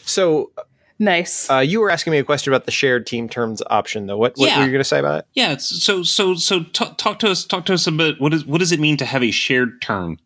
so 0.05 0.51
Nice. 0.99 1.49
uh, 1.49 1.59
you 1.59 1.79
were 1.79 1.91
asking 1.91 2.11
me 2.11 2.17
a 2.17 2.23
question 2.23 2.51
about 2.51 2.65
the 2.65 2.71
shared 2.71 3.05
team 3.05 3.29
turns 3.29 3.61
option, 3.69 4.07
though. 4.07 4.17
What, 4.17 4.33
what 4.37 4.47
Yeah. 4.49 4.59
were 4.59 4.65
you 4.65 4.71
going 4.71 4.79
to 4.79 4.83
say 4.83 4.99
about 4.99 5.19
it? 5.19 5.25
yeah. 5.33 5.57
So 5.57 6.01
so 6.03 6.33
so 6.35 6.63
talk, 6.63 6.97
talk 6.97 7.19
to 7.19 7.29
us 7.29 7.45
talk 7.45 7.65
to 7.67 7.73
us 7.73 7.85
a 7.87 7.91
bit. 7.91 8.19
What 8.19 8.33
is 8.33 8.45
what 8.45 8.57
does 8.59 8.71
it 8.71 8.79
mean 8.79 8.97
to 8.97 9.05
have 9.05 9.21
a 9.23 9.31
shared 9.31 9.81
turn? 9.81 10.17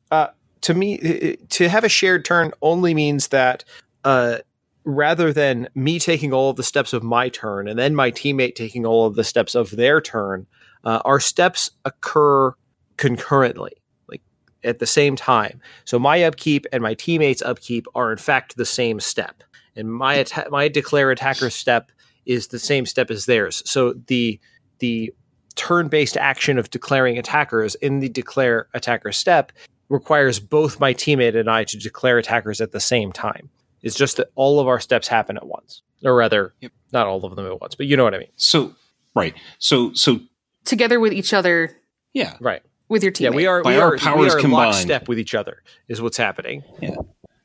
to 0.61 0.73
me 0.75 1.35
to 1.49 1.67
have 1.69 1.83
a 1.83 1.89
shared 1.89 2.23
turn 2.23 2.51
only 2.61 2.93
means 2.93 3.29
that 3.29 3.63
uh, 4.03 4.37
rather 4.83 5.33
than 5.33 5.67
me 5.73 5.97
taking 5.97 6.31
all 6.33 6.51
of 6.51 6.55
the 6.55 6.63
steps 6.63 6.93
of 6.93 7.01
my 7.01 7.29
turn 7.29 7.67
and 7.67 7.79
then 7.79 7.95
my 7.95 8.11
teammate 8.11 8.53
taking 8.53 8.85
all 8.85 9.07
of 9.07 9.15
the 9.15 9.23
steps 9.23 9.55
of 9.55 9.71
their 9.71 9.99
turn 9.99 10.45
uh, 10.83 11.01
our 11.03 11.19
steps 11.19 11.71
occur 11.85 12.53
concurrently 12.97 13.71
like 14.07 14.21
at 14.63 14.77
the 14.77 14.85
same 14.85 15.15
time 15.15 15.59
so 15.85 15.97
my 15.97 16.23
upkeep 16.23 16.67
and 16.71 16.83
my 16.83 16.93
teammate's 16.93 17.41
upkeep 17.41 17.87
are 17.95 18.11
in 18.11 18.17
fact 18.19 18.55
the 18.55 18.65
same 18.65 18.99
step 18.99 19.43
and 19.75 19.91
my 19.93 20.15
atta- 20.19 20.47
my 20.49 20.67
declare 20.67 21.11
attacker 21.11 21.49
step 21.49 21.91
is 22.25 22.47
the 22.47 22.59
same 22.59 22.85
step 22.85 23.09
as 23.11 23.25
theirs 23.25 23.63
so 23.65 23.93
the 24.07 24.39
the 24.79 25.13
turn-based 25.55 26.15
action 26.17 26.57
of 26.57 26.69
declaring 26.69 27.17
attackers 27.17 27.75
in 27.75 27.99
the 27.99 28.09
declare 28.09 28.67
attacker 28.73 29.11
step 29.11 29.51
requires 29.89 30.39
both 30.39 30.79
my 30.79 30.93
teammate 30.93 31.37
and 31.37 31.49
I 31.49 31.65
to 31.65 31.77
declare 31.77 32.17
attackers 32.17 32.61
at 32.61 32.71
the 32.71 32.79
same 32.79 33.11
time. 33.11 33.49
It's 33.81 33.97
just 33.97 34.15
that 34.17 34.29
all 34.35 34.61
of 34.61 34.67
our 34.69 34.79
steps 34.79 35.09
happen 35.09 35.35
at 35.35 35.45
once, 35.45 35.81
or 36.05 36.15
rather, 36.15 36.53
Yep. 36.61 36.71
not 36.93 37.07
all 37.07 37.25
of 37.25 37.35
them 37.35 37.45
at 37.45 37.59
once, 37.59 37.75
but 37.75 37.85
you 37.87 37.97
know 37.97 38.05
what 38.05 38.15
I 38.15 38.19
mean, 38.19 38.29
So 38.37 38.73
right. 39.13 39.33
So 39.59 39.91
so 39.93 40.21
Together 40.63 40.99
with 41.01 41.11
each 41.11 41.33
other, 41.33 41.75
yeah. 42.13 42.37
right? 42.39 42.61
with 42.87 43.03
your 43.03 43.11
team. 43.11 43.31
Yeah, 43.31 43.35
we 43.35 43.45
are 43.47 43.61
By 43.63 43.71
we 43.71 43.77
our 43.81 43.93
are, 43.95 43.97
powers 43.97 44.33
we 44.33 44.39
are 44.39 44.41
combined. 44.41 44.71
lockstep 44.73 45.07
with 45.09 45.19
each 45.19 45.35
other 45.35 45.63
is 45.89 46.01
what's 46.01 46.17
happening. 46.17 46.63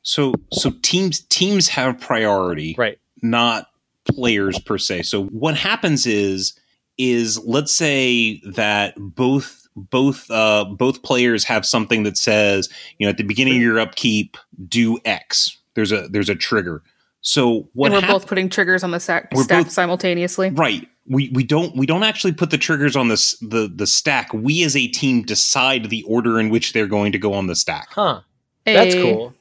So 0.06 0.34
so 0.52 0.72
teams 0.82 1.20
teams 1.22 1.66
have 1.68 1.98
priority, 2.00 2.76
Right. 2.78 2.96
not 3.22 3.66
players 4.08 4.56
per 4.60 4.78
se. 4.78 5.02
So 5.02 5.24
what 5.24 5.56
happens 5.56 6.06
is 6.06 6.56
is 6.96 7.38
let's 7.44 7.72
say 7.72 8.40
that 8.54 8.94
both 8.96 9.66
both 9.74 10.30
uh 10.30 10.64
both 10.78 11.02
players 11.02 11.42
have 11.44 11.66
something 11.66 12.04
that 12.04 12.16
says, 12.16 12.68
you 12.98 13.06
know, 13.06 13.10
at 13.10 13.16
the 13.18 13.24
beginning 13.24 13.56
of 13.56 13.62
your 13.62 13.80
upkeep, 13.80 14.36
do 14.68 14.96
X. 15.04 15.58
There's 15.74 15.90
a 15.90 16.06
there's 16.08 16.28
a 16.28 16.36
trigger. 16.36 16.84
So 17.20 17.68
what 17.72 17.86
and 17.86 17.94
we're 17.96 18.00
hap- 18.02 18.10
both 18.12 18.26
putting 18.28 18.48
triggers 18.48 18.84
on 18.84 18.92
the 18.92 19.00
stack, 19.00 19.36
stack 19.36 19.64
both- 19.64 19.72
simultaneously. 19.72 20.50
Right. 20.50 20.86
We 21.08 21.30
we 21.34 21.42
don't 21.42 21.76
we 21.76 21.84
don't 21.84 22.04
actually 22.04 22.32
put 22.32 22.50
the 22.50 22.58
triggers 22.58 22.94
on 22.94 23.08
this 23.08 23.36
the 23.40 23.68
the 23.74 23.88
stack. 23.88 24.32
We 24.32 24.62
as 24.62 24.76
a 24.76 24.86
team 24.86 25.22
decide 25.22 25.90
the 25.90 26.04
order 26.04 26.38
in 26.38 26.48
which 26.48 26.72
they're 26.74 26.86
going 26.86 27.10
to 27.10 27.18
go 27.18 27.32
on 27.34 27.48
the 27.48 27.56
stack. 27.56 27.88
Huh. 27.90 28.20
That's 28.64 28.94
A- 28.94 29.02
cool. 29.02 29.34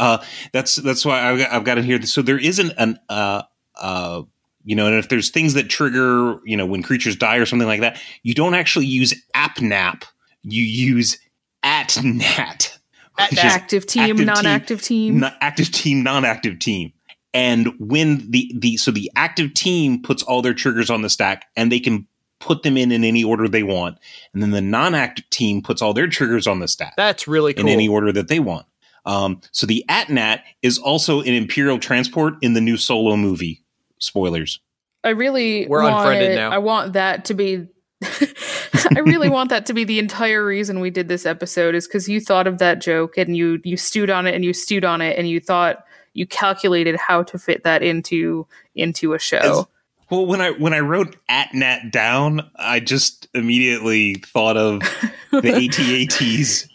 Uh, 0.00 0.24
that's 0.52 0.76
that's 0.76 1.04
why 1.04 1.30
I've 1.30 1.38
got, 1.38 1.52
I've 1.52 1.64
got 1.64 1.78
it 1.78 1.84
here. 1.84 2.00
So 2.02 2.22
there 2.22 2.38
isn't 2.38 2.72
an 2.78 2.98
uh 3.08 3.42
uh 3.76 4.22
you 4.64 4.76
know, 4.76 4.86
and 4.86 4.96
if 4.96 5.08
there's 5.08 5.30
things 5.30 5.54
that 5.54 5.68
trigger 5.68 6.40
you 6.44 6.56
know 6.56 6.66
when 6.66 6.82
creatures 6.82 7.16
die 7.16 7.36
or 7.36 7.46
something 7.46 7.68
like 7.68 7.82
that, 7.82 8.00
you 8.22 8.34
don't 8.34 8.54
actually 8.54 8.86
use 8.86 9.14
appnap. 9.36 10.04
You 10.42 10.62
use 10.62 11.18
atnat. 11.62 12.78
which 13.30 13.38
Active 13.44 13.86
team, 13.86 14.02
active 14.02 14.26
non-active 14.26 14.82
team. 14.82 15.18
not 15.18 15.36
active 15.40 15.70
team, 15.70 16.02
non-active 16.02 16.58
team. 16.58 16.92
And 17.34 17.68
when 17.78 18.30
the 18.30 18.52
the 18.56 18.76
so 18.76 18.90
the 18.90 19.10
active 19.16 19.54
team 19.54 20.02
puts 20.02 20.22
all 20.22 20.42
their 20.42 20.54
triggers 20.54 20.90
on 20.90 21.02
the 21.02 21.10
stack, 21.10 21.46
and 21.56 21.70
they 21.70 21.80
can 21.80 22.06
put 22.40 22.62
them 22.62 22.76
in 22.76 22.90
in 22.90 23.04
any 23.04 23.22
order 23.22 23.46
they 23.46 23.62
want, 23.62 23.98
and 24.32 24.42
then 24.42 24.50
the 24.50 24.62
non-active 24.62 25.28
team 25.30 25.62
puts 25.62 25.82
all 25.82 25.92
their 25.92 26.08
triggers 26.08 26.46
on 26.46 26.58
the 26.58 26.66
stack 26.66 26.94
That's 26.96 27.28
really 27.28 27.54
cool. 27.54 27.66
in 27.66 27.68
any 27.68 27.86
order 27.86 28.10
that 28.12 28.28
they 28.28 28.40
want. 28.40 28.66
Um, 29.06 29.40
so 29.52 29.66
the 29.66 29.84
AtNat 29.88 30.42
is 30.62 30.78
also 30.78 31.20
an 31.20 31.34
Imperial 31.34 31.78
transport 31.78 32.34
in 32.42 32.52
the 32.54 32.60
new 32.60 32.76
Solo 32.76 33.16
movie. 33.16 33.62
Spoilers. 33.98 34.60
I 35.04 35.10
really 35.10 35.66
We're 35.66 35.82
want 35.82 35.96
unfriended 35.96 36.36
now. 36.36 36.50
I 36.50 36.58
want 36.58 36.92
that 36.94 37.24
to 37.26 37.34
be. 37.34 37.66
I 38.02 39.00
really 39.00 39.28
want 39.28 39.50
that 39.50 39.66
to 39.66 39.74
be 39.74 39.84
the 39.84 39.98
entire 39.98 40.44
reason 40.44 40.80
we 40.80 40.90
did 40.90 41.08
this 41.08 41.26
episode 41.26 41.74
is 41.74 41.86
because 41.86 42.08
you 42.08 42.20
thought 42.20 42.46
of 42.46 42.58
that 42.58 42.80
joke 42.80 43.18
and 43.18 43.36
you 43.36 43.60
you 43.62 43.76
stewed 43.76 44.08
on 44.08 44.26
it 44.26 44.34
and 44.34 44.44
you 44.44 44.54
stewed 44.54 44.84
on 44.84 45.02
it 45.02 45.18
and 45.18 45.28
you 45.28 45.38
thought 45.38 45.84
you 46.14 46.26
calculated 46.26 46.96
how 46.96 47.22
to 47.22 47.38
fit 47.38 47.62
that 47.64 47.82
into 47.82 48.46
into 48.74 49.12
a 49.12 49.18
show. 49.18 49.68
Well, 50.10 50.26
when 50.26 50.40
I 50.40 50.50
when 50.50 50.74
I 50.74 50.80
wrote 50.80 51.16
AtNat 51.30 51.92
down, 51.92 52.50
I 52.56 52.80
just 52.80 53.28
immediately 53.32 54.14
thought 54.14 54.56
of 54.56 54.80
the 55.30 55.40
ATATs. 55.40 56.68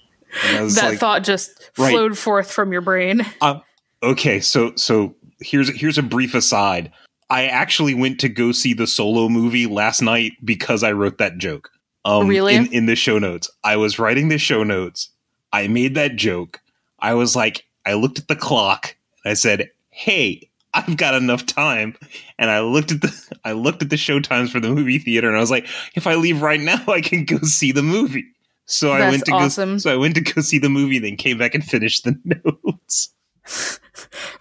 And 0.43 0.57
I 0.57 0.61
was 0.61 0.75
that 0.75 0.89
like, 0.91 0.99
thought 0.99 1.23
just 1.23 1.49
Right. 1.77 1.91
flowed 1.91 2.17
forth 2.17 2.51
from 2.51 2.71
your 2.71 2.81
brain. 2.81 3.25
okay, 4.03 4.39
so 4.39 4.73
so 4.75 5.15
here's 5.39 5.69
here's 5.79 5.97
a 5.97 6.03
brief 6.03 6.33
aside. 6.33 6.91
I 7.29 7.47
actually 7.47 7.93
went 7.95 8.19
to 8.19 8.29
go 8.29 8.51
see 8.51 8.73
the 8.73 8.85
Solo 8.87 9.29
movie 9.29 9.65
last 9.65 10.01
night 10.01 10.33
because 10.43 10.83
I 10.83 10.91
wrote 10.91 11.17
that 11.17 11.37
joke. 11.37 11.69
Um, 12.05 12.27
Really? 12.27 12.55
In, 12.55 12.67
in 12.71 12.85
the 12.85 12.95
show 12.95 13.17
notes, 13.17 13.49
I 13.63 13.77
was 13.77 13.97
writing 13.97 14.29
the 14.29 14.37
show 14.37 14.63
notes. 14.63 15.09
I 15.51 15.67
made 15.67 15.95
that 15.95 16.15
joke. 16.17 16.61
I 16.99 17.15
was 17.15 17.35
like, 17.35 17.65
I 17.85 17.93
looked 17.93 18.19
at 18.19 18.27
the 18.27 18.35
clock. 18.35 18.95
And 19.23 19.31
I 19.31 19.33
said, 19.33 19.71
"Hey, 19.89 20.49
I've 20.73 20.97
got 20.97 21.15
enough 21.15 21.45
time." 21.45 21.95
And 22.37 22.51
I 22.51 22.59
looked 22.59 22.91
at 22.91 23.01
the 23.01 23.37
I 23.45 23.53
looked 23.53 23.81
at 23.81 23.89
the 23.89 23.97
show 23.97 24.19
times 24.19 24.51
for 24.51 24.59
the 24.59 24.69
movie 24.69 24.99
theater, 24.99 25.27
and 25.27 25.35
I 25.37 25.39
was 25.39 25.51
like, 25.51 25.67
"If 25.95 26.05
I 26.05 26.15
leave 26.15 26.41
right 26.43 26.59
now, 26.59 26.83
I 26.87 27.01
can 27.01 27.25
go 27.25 27.39
see 27.39 27.71
the 27.71 27.83
movie." 27.83 28.25
So 28.65 28.91
I 28.91 29.09
went 29.09 29.25
to 29.25 29.31
awesome. 29.31 29.73
go. 29.73 29.77
So 29.79 29.93
I 29.93 29.97
went 29.97 30.15
to 30.15 30.21
go 30.21 30.41
see 30.41 30.57
the 30.59 30.69
movie, 30.69 30.99
then 30.99 31.17
came 31.17 31.37
back 31.37 31.53
and 31.55 31.63
finished 31.63 32.03
the 32.03 32.17
notes. 32.63 33.13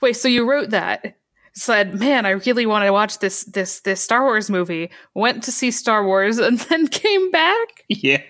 Wait, 0.00 0.14
so 0.16 0.28
you 0.28 0.48
wrote 0.48 0.70
that? 0.70 1.16
Said, 1.52 1.98
"Man, 2.00 2.26
I 2.26 2.30
really 2.30 2.66
want 2.66 2.84
to 2.84 2.92
watch 2.92 3.18
this 3.20 3.44
this 3.44 3.80
this 3.80 4.00
Star 4.00 4.24
Wars 4.24 4.50
movie." 4.50 4.90
Went 5.14 5.44
to 5.44 5.52
see 5.52 5.70
Star 5.70 6.04
Wars 6.04 6.38
and 6.38 6.58
then 6.70 6.88
came 6.88 7.30
back. 7.30 7.84
Yeah. 7.88 8.22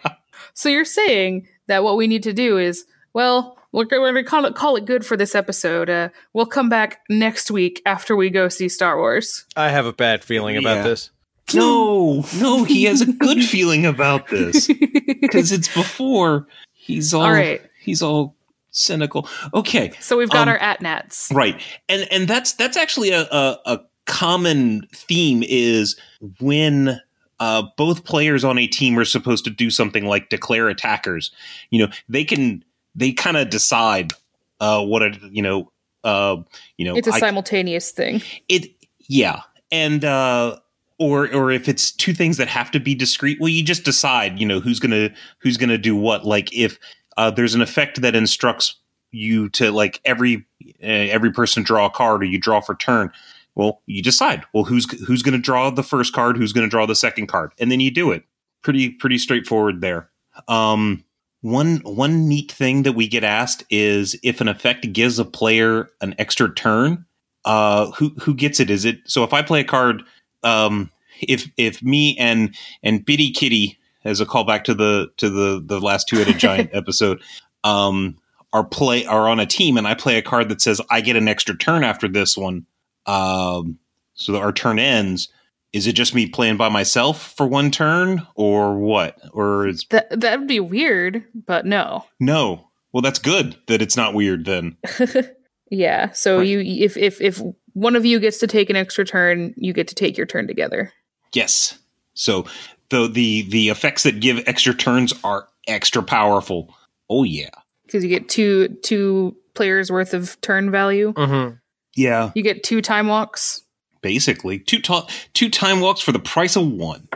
So 0.52 0.68
you're 0.68 0.85
saying 0.85 1.48
that 1.68 1.85
what 1.85 1.96
we 1.96 2.07
need 2.07 2.22
to 2.24 2.33
do 2.35 2.59
is, 2.59 2.85
well, 3.14 3.57
we're 3.72 3.85
going 3.87 4.14
to 4.14 4.22
call 4.24 4.44
it 4.44 4.54
call 4.54 4.76
it 4.76 4.85
good 4.85 5.07
for 5.07 5.16
this 5.16 5.35
episode. 5.35 5.88
Uh, 5.88 6.11
we'll 6.35 6.44
come 6.46 6.68
back 6.68 7.00
next 7.09 7.50
week 7.50 7.80
after 7.87 8.14
we 8.14 8.28
go 8.30 8.48
see 8.50 8.68
Star 8.68 8.98
Wars. 8.98 9.46
I 9.57 9.70
have 9.70 9.87
a 9.87 9.92
bad 9.92 10.22
feeling 10.22 10.57
about 10.59 10.76
Yeah. 10.78 10.83
this. 10.83 11.11
No, 11.52 12.24
no, 12.40 12.64
he 12.64 12.85
has 12.85 13.00
a 13.00 13.12
good 13.12 13.44
feeling 13.44 13.85
about 13.87 14.28
this 14.28 14.66
because 15.20 15.52
it's 15.52 15.68
before 15.74 16.46
he's 16.72 17.12
all, 17.12 17.22
All 17.22 17.33
right. 17.33 17.61
he's 17.80 18.02
all 18.02 18.35
cynical. 18.70 19.28
Okay, 19.52 19.92
So 20.00 20.16
we've 20.16 20.30
got 20.30 20.48
Um, 20.48 20.54
our 20.54 20.59
atnats. 20.59 21.33
right, 21.35 21.61
and 21.88 22.07
and 22.11 22.26
that's 22.26 22.54
that's 22.54 22.76
actually 22.76 23.11
a 23.11 23.22
a, 23.22 23.59
a 23.66 23.80
common 24.07 24.87
theme 24.94 25.42
is 25.46 25.98
when. 26.40 27.00
Uh, 27.40 27.64
both 27.76 28.04
players 28.04 28.44
on 28.44 28.59
a 28.59 28.66
team 28.68 28.96
are 28.96 29.04
supposed 29.04 29.42
to 29.44 29.50
do 29.50 29.68
something 29.68 30.07
like 30.07 30.28
declare 30.28 30.68
attackers. 30.68 31.33
You 31.70 31.80
know, 31.80 31.92
they 32.09 32.24
can 32.24 32.64
they 32.94 33.11
kind 33.12 33.37
of 33.37 33.50
decide 33.50 34.12
uh, 34.61 34.83
what 34.85 35.02
a 35.02 35.18
you 35.33 35.42
know 35.42 35.70
uh, 36.04 36.37
you 36.78 36.85
know 36.87 36.94
It's 36.96 37.09
a 37.09 37.12
I- 37.12 37.18
simultaneous 37.18 37.90
thing. 37.90 38.22
it 38.48 38.68
yeah 39.09 39.42
and 39.72 40.04
uh 40.04 40.57
or 40.98 41.33
or 41.35 41.50
if 41.50 41.68
it's 41.68 41.90
two 41.90 42.14
things 42.14 42.37
that 42.37 42.48
have 42.48 42.70
to 42.70 42.80
be 42.80 42.94
discrete 42.94 43.38
well 43.40 43.48
you 43.48 43.62
just 43.62 43.85
decide 43.85 44.38
you 44.38 44.46
know 44.46 44.61
who's 44.61 44.78
gonna 44.78 45.11
who's 45.40 45.57
gonna 45.57 45.78
do 45.78 45.96
what. 45.96 46.24
Like 46.24 46.52
if 46.52 46.78
uh 47.16 47.30
there's 47.30 47.54
an 47.54 47.62
effect 47.62 48.00
that 48.02 48.14
instructs 48.14 48.78
you 49.11 49.48
to 49.50 49.70
like 49.70 50.00
every 50.04 50.46
uh, 50.83 50.87
every 50.87 51.33
person 51.33 51.62
draw 51.62 51.87
a 51.87 51.90
card 51.90 52.22
or 52.22 52.26
you 52.26 52.38
draw 52.38 52.61
for 52.61 52.74
turn 52.74 53.11
well 53.54 53.83
you 53.87 54.02
decide 54.02 54.44
well 54.52 54.64
who's 54.64 54.90
who's 55.04 55.22
gonna 55.22 55.38
draw 55.38 55.70
the 55.70 55.83
first 55.83 56.12
card 56.12 56.37
who's 56.37 56.52
gonna 56.52 56.68
draw 56.68 56.87
the 56.87 56.94
second 56.94 57.26
card 57.26 57.52
and 57.59 57.70
then 57.70 57.80
you 57.80 57.90
do 57.90 58.11
it. 58.11 58.24
Pretty 58.62 58.90
pretty 58.90 59.18
straightforward 59.18 59.80
there. 59.80 60.11
Um 60.48 61.04
one 61.40 61.78
one 61.78 62.28
neat 62.28 62.50
thing 62.50 62.85
that 62.85 62.92
we 62.92 63.07
get 63.07 63.24
asked 63.24 63.64
is 63.68 64.18
if 64.22 64.40
an 64.40 64.48
effect 64.48 64.90
gives 64.92 65.18
a 65.18 65.24
player 65.24 65.90
an 66.00 66.14
extra 66.18 66.52
turn 66.52 67.04
uh 67.44 67.90
who 67.92 68.11
who 68.20 68.33
gets 68.33 68.61
it? 68.61 68.70
Is 68.70 68.85
it 68.85 69.00
so 69.07 69.24
if 69.24 69.33
i 69.33 69.42
play 69.42 69.61
a 69.61 69.64
card 69.64 70.02
um 70.44 70.90
if 71.20 71.50
if 71.57 71.83
me 71.83 72.16
and 72.18 72.54
and 72.83 73.04
bitty 73.04 73.30
kitty 73.30 73.78
as 74.04 74.20
a 74.20 74.26
callback 74.26 74.64
to 74.64 74.74
the 74.74 75.09
to 75.16 75.30
the 75.30 75.62
the 75.64 75.80
last 75.80 76.09
two-headed 76.09 76.38
giant 76.38 76.70
episode 76.72 77.20
um 77.64 78.16
are 78.52 78.64
play 78.64 79.04
are 79.07 79.28
on 79.28 79.40
a 79.40 79.46
team 79.46 79.76
and 79.76 79.87
i 79.87 79.94
play 79.94 80.16
a 80.16 80.22
card 80.22 80.48
that 80.48 80.61
says 80.61 80.80
i 80.90 81.00
get 81.00 81.16
an 81.16 81.26
extra 81.28 81.57
turn 81.57 81.83
after 81.85 82.07
this 82.09 82.37
one 82.37 82.66
um 83.07 83.78
so 84.14 84.37
our 84.37 84.52
turn 84.52 84.78
ends 84.78 85.28
is 85.72 85.88
it 85.88 85.94
just 85.94 86.14
me 86.14 86.28
playing 86.28 86.57
by 86.57 86.68
myself 86.68 87.35
for 87.37 87.48
one 87.48 87.68
turn 87.70 88.24
or 88.37 88.78
what 88.78 89.18
or 89.33 89.66
is 89.66 89.85
That 89.90 90.20
that 90.20 90.38
would 90.38 90.46
be 90.46 90.61
weird, 90.61 91.24
but 91.35 91.66
no. 91.66 92.04
no 92.20 92.68
well 92.92 93.02
that's 93.02 93.18
good 93.18 93.57
that 93.66 93.83
it's 93.83 93.96
not 93.96 94.14
weird 94.14 94.44
then 94.44 94.76
Yeah. 95.70 96.12
So 96.12 96.38
Right. 96.38 96.46
you 96.46 96.61
if 96.61 96.96
if 96.96 97.20
if 97.20 97.42
one 97.74 97.96
of 97.96 98.06
you 98.06 98.18
gets 98.18 98.38
to 98.38 98.46
take 98.46 98.70
an 98.70 98.76
extra 98.76 99.04
turn, 99.04 99.52
you 99.56 99.72
get 99.72 99.88
to 99.88 99.94
take 99.94 100.16
your 100.16 100.26
turn 100.26 100.46
together. 100.46 100.92
Yes. 101.32 101.78
So 102.14 102.46
the 102.90 103.08
the 103.08 103.42
the 103.42 103.68
effects 103.68 104.04
that 104.04 104.20
give 104.20 104.42
extra 104.46 104.72
turns 104.72 105.12
are 105.22 105.48
extra 105.66 106.02
powerful. 106.02 106.74
Oh 107.10 107.24
yeah. 107.24 107.50
Because 107.84 108.02
you 108.02 108.10
get 108.10 108.28
two 108.28 108.68
two 108.82 109.37
players 109.54 109.90
worth 109.90 110.14
of 110.14 110.40
turn 110.40 110.70
value. 110.70 111.12
Mm-hmm. 111.12 111.56
Yeah. 111.96 112.30
You 112.34 112.42
get 112.42 112.62
two 112.62 112.80
time 112.80 113.08
walks. 113.08 113.62
Basically, 114.00 114.58
two 114.58 114.80
ta- 114.80 115.08
two 115.32 115.48
time 115.48 115.80
walks 115.80 116.00
for 116.00 116.12
the 116.12 116.18
price 116.18 116.56
of 116.56 116.70
one. 116.70 117.08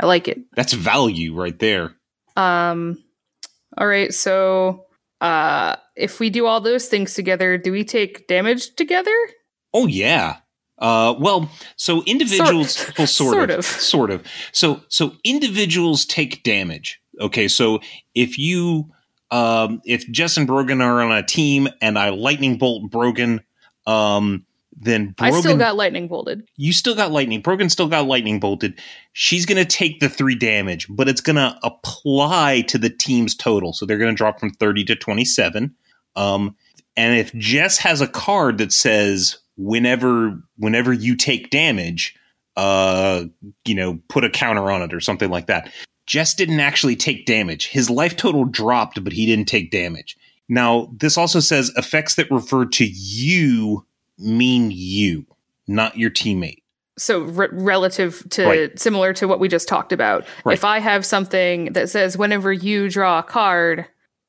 I 0.00 0.06
like 0.06 0.28
it. 0.28 0.38
That's 0.54 0.72
value 0.72 1.34
right 1.34 1.58
there. 1.58 1.94
Um 2.36 3.02
all 3.76 3.86
right, 3.86 4.12
so 4.12 4.86
uh 5.20 5.76
if 5.94 6.18
we 6.18 6.30
do 6.30 6.46
all 6.46 6.60
those 6.60 6.88
things 6.88 7.14
together, 7.14 7.58
do 7.58 7.70
we 7.70 7.84
take 7.84 8.26
damage 8.26 8.74
together? 8.74 9.14
Oh 9.72 9.86
yeah. 9.86 10.38
Uh, 10.78 11.14
well, 11.18 11.50
so 11.76 12.02
individuals, 12.04 12.76
Sort- 12.76 12.98
well, 12.98 13.06
sort, 13.08 13.32
sort 13.34 13.50
of, 13.50 13.58
of. 13.58 13.64
sort 13.64 14.10
of. 14.10 14.24
So, 14.52 14.80
so 14.88 15.16
individuals 15.24 16.06
take 16.06 16.42
damage. 16.44 17.00
Okay, 17.20 17.48
so 17.48 17.80
if 18.14 18.38
you, 18.38 18.88
um, 19.32 19.82
if 19.84 20.08
Jess 20.08 20.36
and 20.36 20.46
Brogan 20.46 20.80
are 20.80 21.00
on 21.02 21.10
a 21.10 21.24
team 21.24 21.68
and 21.82 21.98
I 21.98 22.10
lightning 22.10 22.58
bolt 22.58 22.92
Brogan, 22.92 23.40
um, 23.86 24.46
then 24.80 25.10
Brogan, 25.16 25.34
I 25.34 25.40
still 25.40 25.56
got 25.56 25.74
lightning 25.74 26.06
bolted. 26.06 26.46
you 26.56 26.72
still 26.72 26.94
got 26.94 27.10
lightning. 27.10 27.40
Brogan 27.40 27.68
still 27.68 27.88
got 27.88 28.06
lightning 28.06 28.38
bolted. 28.38 28.78
She's 29.12 29.44
going 29.46 29.58
to 29.58 29.64
take 29.64 29.98
the 29.98 30.08
three 30.08 30.36
damage, 30.36 30.86
but 30.88 31.08
it's 31.08 31.20
going 31.20 31.36
to 31.36 31.58
apply 31.64 32.60
to 32.68 32.78
the 32.78 32.90
team's 32.90 33.34
total. 33.34 33.72
So 33.72 33.84
they're 33.84 33.98
going 33.98 34.14
to 34.14 34.16
drop 34.16 34.38
from 34.38 34.50
30 34.50 34.84
to 34.84 34.94
27. 34.94 35.74
Um, 36.14 36.54
and 36.96 37.18
if 37.18 37.34
Jess 37.34 37.78
has 37.78 38.00
a 38.00 38.06
card 38.06 38.58
that 38.58 38.72
says 38.72 39.38
whenever 39.58 40.40
whenever 40.56 40.92
you 40.92 41.14
take 41.16 41.50
damage, 41.50 42.16
uh, 42.56 43.24
you 43.66 43.74
know, 43.74 44.00
put 44.08 44.24
a 44.24 44.30
counter 44.30 44.70
on 44.70 44.80
it 44.80 44.94
or 44.94 45.00
something 45.00 45.28
like 45.28 45.48
that. 45.48 45.70
Jess 46.06 46.32
didn't 46.32 46.60
actually 46.60 46.96
take 46.96 47.26
damage. 47.26 47.68
His 47.68 47.90
life 47.90 48.16
total 48.16 48.46
dropped, 48.46 49.04
but 49.04 49.12
he 49.12 49.26
didn't 49.26 49.46
take 49.48 49.70
damage. 49.70 50.16
Now, 50.48 50.90
this 50.96 51.18
also 51.18 51.40
says 51.40 51.70
effects 51.76 52.14
that 52.14 52.30
refer 52.30 52.64
to 52.64 52.86
you 52.86 53.84
mean 54.18 54.70
you, 54.70 55.26
not 55.66 55.98
your 55.98 56.08
teammate. 56.08 56.62
So 56.96 57.20
re- 57.20 57.48
relative 57.52 58.26
to 58.30 58.46
Right. 58.46 58.78
similar 58.80 59.12
to 59.12 59.28
what 59.28 59.38
we 59.38 59.48
just 59.48 59.68
talked 59.68 59.92
about. 59.92 60.24
Right. 60.44 60.54
If 60.54 60.64
I 60.64 60.78
have 60.78 61.04
something 61.04 61.74
that 61.74 61.90
says 61.90 62.16
whenever 62.16 62.52
you 62.52 62.88
draw 62.88 63.18
a 63.18 63.22
card 63.22 63.80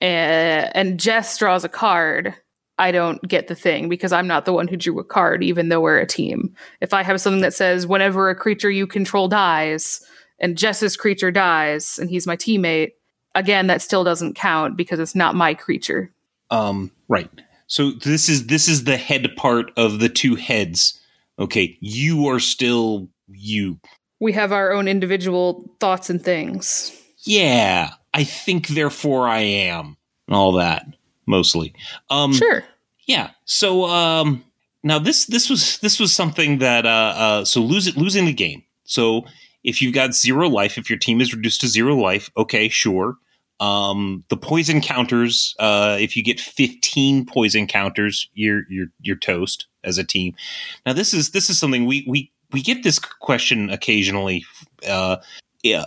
uh, 0.02 0.06
and 0.06 1.00
Jess 1.00 1.38
draws 1.38 1.64
a 1.64 1.70
card, 1.70 2.36
I 2.80 2.92
don't 2.92 3.22
get 3.28 3.48
the 3.48 3.56
thing 3.56 3.90
because 3.90 4.14
I'm 4.14 4.26
not 4.26 4.46
the 4.46 4.54
one 4.54 4.70
who 4.70 4.78
drew 4.78 4.98
a 5.00 5.04
card, 5.04 5.44
even 5.44 5.68
though 5.68 5.82
we're 5.82 6.00
a 6.00 6.08
team. 6.08 6.56
If 6.80 6.94
I 6.94 7.04
have 7.04 7.20
something 7.20 7.42
that 7.42 7.54
says 7.54 7.86
whenever 7.86 8.30
a 8.30 8.36
creature 8.36 8.72
you 8.72 8.88
control 8.88 9.28
dies 9.28 10.02
and 10.40 10.58
Jess's 10.58 10.96
creature 10.96 11.30
dies 11.30 12.00
and 12.00 12.10
he's 12.10 12.26
my 12.26 12.38
teammate, 12.38 12.94
again, 13.36 13.68
that 13.68 13.82
still 13.82 14.06
doesn't 14.06 14.36
count 14.36 14.78
because 14.78 14.98
it's 14.98 15.14
not 15.14 15.36
my 15.36 15.54
creature. 15.54 16.10
Um, 16.52 16.90
right. 17.10 17.30
So 17.68 17.92
this 17.92 18.30
is 18.30 18.48
this 18.48 18.70
is 18.70 18.86
the 18.86 18.98
head 18.98 19.28
part 19.36 19.72
of 19.78 20.00
the 20.00 20.10
two 20.10 20.36
heads. 20.36 21.00
Okay, 21.38 21.78
you 21.82 22.28
are 22.28 22.40
still 22.40 23.10
you. 23.28 23.80
We 24.22 24.32
have 24.34 24.54
our 24.54 24.72
own 24.72 24.88
individual 24.88 25.70
thoughts 25.80 26.10
and 26.10 26.24
things. 26.24 26.98
Yeah, 27.26 27.92
I 28.14 28.24
think 28.24 28.70
therefore 28.70 29.28
I 29.28 29.40
am. 29.40 29.98
And 30.28 30.36
all 30.36 30.54
that 30.54 30.86
mostly. 31.30 31.74
Um 32.10 32.34
Sure. 32.34 32.66
Yeah. 33.06 33.30
So 33.46 33.86
um 33.86 34.44
now 34.84 35.00
this 35.00 35.26
this 35.26 35.50
was 35.50 35.78
this 35.80 36.00
was 36.00 36.14
something 36.14 36.58
that 36.60 36.86
uh 36.86 37.14
uh 37.16 37.46
so 37.46 37.62
lose 37.62 37.88
it 37.88 37.96
losing 37.96 38.26
the 38.26 38.34
game. 38.34 38.64
So 38.84 39.26
if 39.64 39.82
you've 39.82 39.94
got 39.94 40.14
zero 40.14 40.50
life, 40.50 40.78
if 40.78 40.90
your 40.90 41.00
team 41.00 41.22
is 41.22 41.34
reduced 41.34 41.62
to 41.62 41.68
zero 41.68 41.96
life, 41.96 42.30
okay, 42.36 42.68
sure. 42.68 43.18
Um 43.60 44.24
the 44.30 44.38
poison 44.38 44.82
counters, 44.82 45.56
uh 45.60 45.98
if 46.00 46.18
you 46.18 46.24
get 46.24 46.40
15 46.40 47.26
poison 47.26 47.68
counters, 47.68 48.30
you're 48.34 48.64
you're 48.70 48.88
you're 49.00 49.18
toast 49.18 49.68
as 49.84 49.98
a 49.98 50.04
team. 50.04 50.34
Now 50.86 50.94
this 50.94 51.14
is 51.14 51.32
this 51.32 51.50
is 51.50 51.60
something 51.60 51.86
we 51.86 52.06
we 52.08 52.32
we 52.52 52.62
get 52.62 52.84
this 52.84 53.00
question 53.00 53.70
occasionally 53.70 54.44
uh 54.88 55.18
yeah 55.62 55.86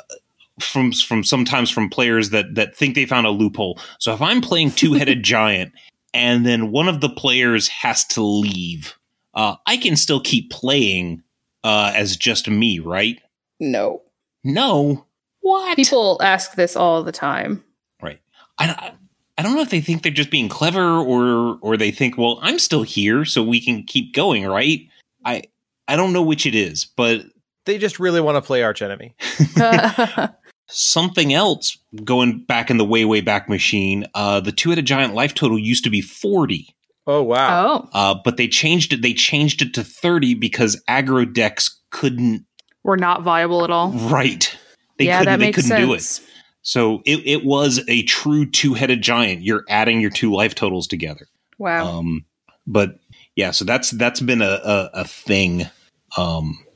from 0.61 0.93
from 0.93 1.25
sometimes 1.25 1.71
from 1.71 1.88
players 1.88 2.31
that 2.31 2.55
that 2.55 2.77
think 2.77 2.95
they 2.95 3.07
found 3.07 3.27
a 3.27 3.31
loophole. 3.31 3.79
So 3.99 4.12
if 4.12 4.21
I'm 4.21 4.41
playing 4.41 4.73
two-headed 4.73 5.23
giant 5.23 5.73
and 6.15 6.45
then 6.45 6.71
one 6.71 6.88
of 6.88 7.01
the 7.01 7.09
players 7.09 7.69
has 7.69 8.05
to 8.09 8.23
leave, 8.23 8.95
uh, 9.35 9.57
I 9.67 9.77
can 9.77 9.97
still 9.97 10.21
keep 10.21 10.51
playing 10.51 11.23
uh, 11.65 11.93
as 11.95 12.17
just 12.17 12.49
me, 12.49 12.79
right? 12.79 13.21
No. 13.61 14.03
No. 14.45 15.07
What? 15.41 15.77
People 15.77 16.21
ask 16.23 16.55
this 16.55 16.77
all 16.77 17.03
the 17.03 17.12
time. 17.12 17.65
right. 18.03 18.21
I, 18.59 18.93
I 19.38 19.43
don't 19.43 19.55
know 19.55 19.62
if 19.62 19.71
they 19.71 19.81
think 19.81 20.03
they're 20.03 20.12
just 20.12 20.31
being 20.31 20.49
clever 20.49 20.81
or 20.99 21.59
or 21.62 21.77
they 21.77 21.91
think, 21.91 22.19
well, 22.19 22.38
I'm 22.43 22.59
still 22.59 22.83
here, 22.83 23.25
so 23.25 23.43
we 23.43 23.61
can 23.61 23.83
keep 23.85 24.15
going, 24.15 24.47
right? 24.47 24.81
I 25.25 25.45
I 25.88 25.97
don't 25.97 26.12
know 26.12 26.23
which 26.23 26.47
it 26.47 26.55
is, 26.55 26.85
but 26.85 27.23
They 27.65 27.79
just 27.79 27.99
really 27.99 28.21
want 28.21 28.37
to 28.37 28.43
play 28.43 28.62
arch 28.62 28.83
enemy. 28.83 29.15
something 30.68 31.33
else 31.33 31.77
going 32.05 32.44
back 32.44 32.70
in 32.70 32.79
the 32.79 32.85
way 32.85 33.05
way 33.05 33.20
back 33.20 33.48
machine. 33.48 34.07
Uh, 34.14 34.40
the 34.40 34.53
two-headed 34.53 34.87
giant 34.87 35.14
life 35.14 35.35
total 35.35 35.59
used 35.59 35.85
to 35.85 35.90
be 35.90 36.01
forty. 36.01 36.75
Oh 37.07 37.22
wow. 37.22 37.83
oh, 37.85 37.88
Uh, 37.92 38.14
but 38.25 38.37
they 38.37 38.46
changed 38.48 38.92
it. 38.92 39.03
They 39.03 39.12
changed 39.14 39.61
it 39.62 39.75
to 39.75 39.83
thirty 39.85 40.35
because 40.35 40.83
aggro 40.88 41.31
decks 41.33 41.81
couldn't 41.90 42.46
we're 42.85 42.96
not 42.96 43.22
viable 43.22 43.64
at 43.64 43.70
all. 43.70 43.90
Right. 43.92 44.57
They 44.98 45.07
yeah, 45.07 45.18
couldn't 45.18 45.33
that 45.33 45.38
they 45.38 45.46
makes 45.46 45.62
couldn't 45.62 45.81
do 45.87 45.92
it. 45.94 46.01
sense. 46.03 46.29
So 46.62 47.03
it, 47.05 47.20
it 47.27 47.44
was 47.44 47.81
a 47.88 48.03
true 48.05 48.48
two 48.48 48.75
headed 48.75 49.03
giant. 49.03 49.42
You're 49.42 49.64
adding 49.68 50.01
your 50.01 50.11
two 50.11 50.33
life 50.33 50.55
totals 50.55 50.87
together. 50.87 51.27
Wow. 51.59 51.98
Um 51.98 52.25
but 52.66 52.98
yeah, 53.35 53.51
so 53.51 53.64
that's 53.64 53.90
that's 53.90 54.20
been 54.20 54.42
a, 54.42 54.61
a, 54.64 54.90
a 54.94 55.05
thing. 55.05 55.68
Um 56.16 56.59
al- 56.64 56.71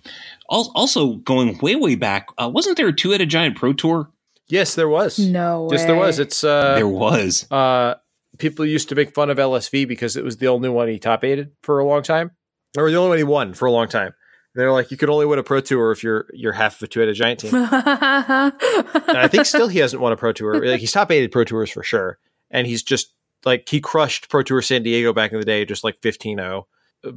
also 0.49 1.15
going 1.15 1.59
way, 1.59 1.77
way 1.77 1.95
back, 1.95 2.29
uh, 2.39 2.51
wasn't 2.53 2.77
there 2.77 2.89
a 2.89 2.93
two 2.93 3.11
headed 3.11 3.29
giant 3.29 3.57
pro 3.57 3.73
tour? 3.73 4.11
Yes, 4.49 4.75
there 4.75 4.89
was. 4.89 5.19
no 5.19 5.69
Yes, 5.71 5.85
there 5.85 5.97
was. 5.97 6.19
It's 6.19 6.45
uh 6.45 6.75
there 6.77 6.89
was. 6.89 7.51
uh 7.51 7.95
people 8.39 8.65
used 8.65 8.89
to 8.91 8.95
make 8.95 9.15
fun 9.15 9.31
of 9.31 9.39
LSV 9.39 9.89
because 9.89 10.17
it 10.17 10.25
was 10.25 10.37
the 10.37 10.49
only 10.49 10.69
one 10.69 10.89
he 10.89 10.99
top 10.99 11.25
eighted 11.25 11.53
for 11.63 11.79
a 11.79 11.85
long 11.87 12.03
time. 12.03 12.31
Or 12.77 12.91
the 12.91 12.97
only 12.97 13.09
one 13.09 13.19
he 13.19 13.25
won 13.25 13.55
for 13.55 13.67
a 13.67 13.73
long 13.73 13.89
time. 13.89 14.13
They're 14.55 14.73
like, 14.73 14.91
you 14.91 14.97
could 14.97 15.11
only 15.11 15.27
win 15.27 15.39
a 15.39 15.43
pro 15.43 15.61
tour 15.61 15.91
if 15.93 16.03
you're 16.03 16.27
you're 16.33 16.53
half 16.53 16.77
of 16.77 16.83
a 16.83 16.87
two 16.87 17.01
headed 17.01 17.15
giant 17.17 17.41
team. 17.41 17.55
and 17.55 17.69
I 17.73 19.29
think 19.31 19.47
still 19.47 19.69
he 19.69 19.81
hasn't 19.81 20.01
won 20.01 20.13
a 20.13 20.17
pro 20.17 20.33
tour. 20.33 20.65
Like 20.65 20.81
he's 20.81 20.93
top 20.93 21.11
eighted 21.11 21.33
pro 21.33 21.45
tours 21.45 21.71
for 21.71 21.83
sure. 21.83 22.19
And 22.51 22.67
he's 22.67 22.83
just 22.83 23.13
like 23.45 23.69
he 23.69 23.81
crushed 23.81 24.29
Pro 24.29 24.43
Tour 24.43 24.63
San 24.63 24.83
Diego 24.83 25.13
back 25.13 25.33
in 25.33 25.39
the 25.39 25.45
day, 25.45 25.65
just 25.65 25.85
like 25.85 26.01
15-0. 26.01 26.65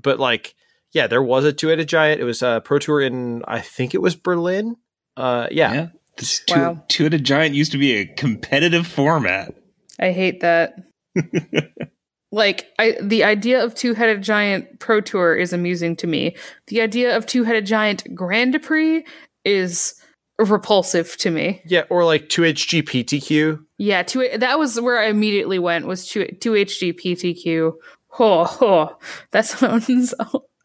But 0.01 0.19
like, 0.19 0.53
yeah, 0.93 1.07
there 1.07 1.23
was 1.23 1.45
a 1.45 1.53
two 1.53 1.67
headed 1.67 1.87
giant. 1.87 2.21
It 2.21 2.25
was 2.25 2.41
a 2.41 2.61
pro 2.63 2.79
tour 2.79 3.01
in 3.01 3.43
I 3.47 3.59
think 3.61 3.93
it 3.93 4.01
was 4.01 4.15
Berlin. 4.15 4.75
Uh 5.17 5.47
yeah. 5.51 5.73
Yeah. 5.73 5.87
This 6.17 6.41
two 6.45 6.59
Wow. 6.59 6.83
two 6.87 7.03
headed 7.03 7.23
giant 7.23 7.55
used 7.55 7.71
to 7.71 7.77
be 7.77 7.95
a 7.95 8.05
competitive 8.05 8.85
format. 8.87 9.53
I 9.99 10.11
hate 10.11 10.41
that. 10.41 10.75
like 12.31 12.67
I 12.77 12.95
the 13.01 13.23
idea 13.23 13.63
of 13.63 13.73
two-headed 13.75 14.21
giant 14.21 14.79
pro 14.79 15.01
tour 15.01 15.35
is 15.35 15.53
amusing 15.53 15.95
to 15.97 16.07
me. 16.07 16.35
The 16.67 16.81
idea 16.81 17.17
of 17.17 17.25
two-headed 17.25 17.65
giant 17.65 18.03
Grand 18.15 18.61
Prix 18.61 19.03
is 19.45 19.95
repulsive 20.37 21.17
to 21.17 21.31
me. 21.31 21.61
Yeah, 21.65 21.83
or 21.89 22.05
like 22.05 22.29
2HGPTQ. 22.29 23.59
Yeah, 23.77 24.03
two 24.03 24.29
that 24.37 24.59
was 24.59 24.79
where 24.79 24.99
I 24.99 25.07
immediately 25.07 25.59
went 25.59 25.87
was 25.87 26.07
two 26.07 26.25
two 26.39 26.51
HG 26.53 26.93
PTQ. 26.99 27.73
Oh, 28.19 28.57
oh, 28.61 28.97
that 29.31 29.45
sounds 29.45 30.13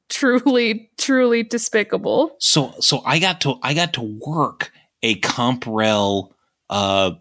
truly 0.09 0.91
truly 0.99 1.43
despicable. 1.43 2.37
So 2.39 2.75
so 2.81 3.03
I 3.05 3.19
got 3.19 3.41
to 3.43 3.57
I 3.63 3.75
got 3.75 3.95
to 3.95 4.19
work 4.27 4.73
a 5.03 5.17
Comprel 5.17 6.35
uh, 6.71 7.13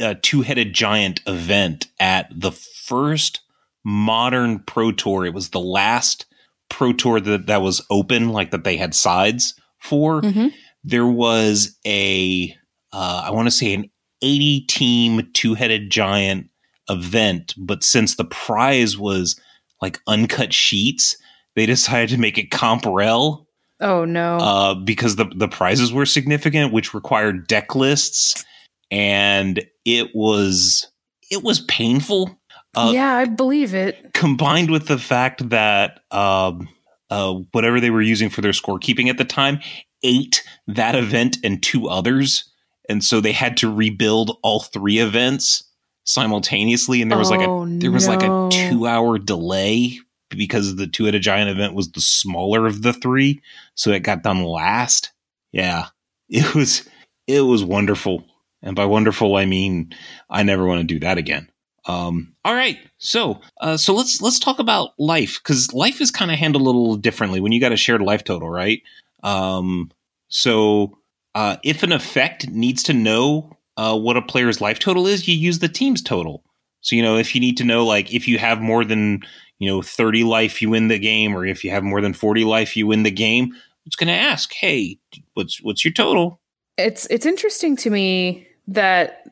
uh 0.00 0.14
two 0.22 0.42
headed 0.42 0.72
giant 0.72 1.20
event 1.26 1.88
at 1.98 2.28
the 2.34 2.52
first 2.52 3.40
modern 3.84 4.60
pro 4.60 4.92
tour. 4.92 5.24
It 5.24 5.34
was 5.34 5.50
the 5.50 5.60
last 5.60 6.26
pro 6.68 6.92
tour 6.92 7.20
that 7.20 7.46
that 7.46 7.62
was 7.62 7.84
open, 7.90 8.30
like 8.30 8.50
that 8.50 8.64
they 8.64 8.76
had 8.76 8.94
sides 8.94 9.54
for. 9.78 10.22
Mhm. 10.22 10.52
There 10.84 11.06
was 11.06 11.78
a 11.86 12.54
uh, 12.92 13.22
I 13.26 13.30
want 13.30 13.46
to 13.46 13.50
say 13.50 13.74
an 13.74 13.90
eighty 14.22 14.60
team 14.62 15.30
two 15.32 15.54
headed 15.54 15.90
giant 15.90 16.48
event, 16.88 17.54
but 17.56 17.84
since 17.84 18.16
the 18.16 18.24
prize 18.24 18.98
was 18.98 19.38
like 19.80 20.00
uncut 20.06 20.52
sheets, 20.52 21.16
they 21.56 21.66
decided 21.66 22.10
to 22.10 22.18
make 22.18 22.38
it 22.38 22.50
Comprel 22.50 23.46
Oh 23.80 24.04
no. 24.04 24.36
uh, 24.38 24.74
because 24.74 25.16
the 25.16 25.24
the 25.36 25.48
prizes 25.48 25.92
were 25.92 26.06
significant, 26.06 26.72
which 26.72 26.94
required 26.94 27.46
deck 27.48 27.74
lists, 27.74 28.44
and 28.90 29.64
it 29.84 30.08
was 30.14 30.86
it 31.30 31.42
was 31.42 31.60
painful. 31.60 32.38
Uh, 32.74 32.90
yeah, 32.94 33.14
I 33.16 33.24
believe 33.26 33.74
it. 33.74 34.14
Combined 34.14 34.70
with 34.70 34.86
the 34.86 34.98
fact 34.98 35.50
that 35.50 36.00
um, 36.10 36.68
uh, 37.10 37.34
whatever 37.52 37.80
they 37.80 37.90
were 37.90 38.00
using 38.02 38.30
for 38.30 38.40
their 38.40 38.52
scorekeeping 38.52 39.08
at 39.08 39.18
the 39.18 39.24
time 39.26 39.60
ate 40.02 40.42
that 40.66 40.94
event 40.94 41.36
and 41.44 41.62
two 41.62 41.88
others, 41.88 42.50
and 42.88 43.02
so 43.04 43.20
they 43.20 43.32
had 43.32 43.56
to 43.58 43.72
rebuild 43.74 44.38
all 44.42 44.60
three 44.60 44.98
events 44.98 45.64
simultaneously, 46.04 47.02
and 47.02 47.10
there 47.10 47.18
was 47.18 47.30
like 47.30 47.40
Oh, 47.40 47.64
a 47.64 47.78
there 47.78 47.90
was 47.92 48.06
like 48.08 48.22
a 48.22 48.48
two 48.70 48.86
hour 48.86 49.18
delay 49.18 49.98
because 50.36 50.76
the 50.76 50.86
two-headed 50.86 51.22
giant 51.22 51.50
event 51.50 51.74
was 51.74 51.90
the 51.90 52.00
smaller 52.00 52.66
of 52.66 52.82
the 52.82 52.92
three 52.92 53.42
so 53.74 53.90
it 53.90 54.00
got 54.00 54.22
done 54.22 54.44
last. 54.44 55.12
Yeah, 55.52 55.86
it 56.28 56.54
was 56.54 56.88
it 57.26 57.40
was 57.42 57.64
wonderful, 57.64 58.24
and 58.62 58.76
by 58.76 58.86
wonderful 58.86 59.36
I 59.36 59.46
mean 59.46 59.92
I 60.28 60.42
never 60.42 60.66
want 60.66 60.80
to 60.80 60.94
do 60.94 61.00
that 61.00 61.18
again. 61.18 61.48
Um, 61.84 62.34
all 62.44 62.54
right, 62.54 62.78
so 62.98 63.40
uh, 63.60 63.76
so 63.76 63.94
let's 63.94 64.22
let's 64.22 64.38
talk 64.38 64.58
about 64.58 64.90
life 64.98 65.40
because 65.42 65.72
life 65.72 66.00
is 66.00 66.10
kind 66.10 66.30
of 66.30 66.38
handled 66.38 66.62
a 66.62 66.66
little 66.66 66.96
differently 66.96 67.40
when 67.40 67.52
you 67.52 67.60
got 67.60 67.72
a 67.72 67.76
shared 67.76 68.02
life 68.02 68.24
total, 68.24 68.48
right? 68.48 68.82
Um, 69.24 69.90
so 70.28 70.98
uh, 71.34 71.56
if 71.64 71.82
an 71.82 71.92
effect 71.92 72.48
needs 72.48 72.84
to 72.84 72.92
know 72.92 73.50
uh, 73.76 73.98
what 73.98 74.16
a 74.16 74.22
player's 74.22 74.60
life 74.60 74.78
total 74.78 75.06
is, 75.06 75.26
you 75.26 75.34
use 75.34 75.58
the 75.58 75.68
team's 75.68 76.02
total. 76.02 76.44
So 76.82 76.94
you 76.94 77.02
know 77.02 77.16
if 77.16 77.34
you 77.34 77.40
need 77.40 77.56
to 77.56 77.64
know 77.64 77.84
like 77.84 78.14
if 78.14 78.28
you 78.28 78.38
have 78.38 78.60
more 78.60 78.84
than 78.84 79.22
you 79.62 79.70
know 79.70 79.80
30 79.80 80.24
life 80.24 80.60
you 80.60 80.70
win 80.70 80.88
the 80.88 80.98
game 80.98 81.36
or 81.36 81.46
if 81.46 81.62
you 81.62 81.70
have 81.70 81.84
more 81.84 82.00
than 82.00 82.12
40 82.12 82.44
life 82.44 82.76
you 82.76 82.86
win 82.86 83.04
the 83.04 83.10
game 83.10 83.54
it's 83.86 83.96
going 83.96 84.08
to 84.08 84.12
ask 84.12 84.52
hey 84.52 84.98
what's 85.34 85.62
what's 85.62 85.84
your 85.84 85.92
total 85.92 86.40
it's 86.76 87.06
it's 87.10 87.26
interesting 87.26 87.76
to 87.76 87.90
me 87.90 88.46
that 88.66 89.26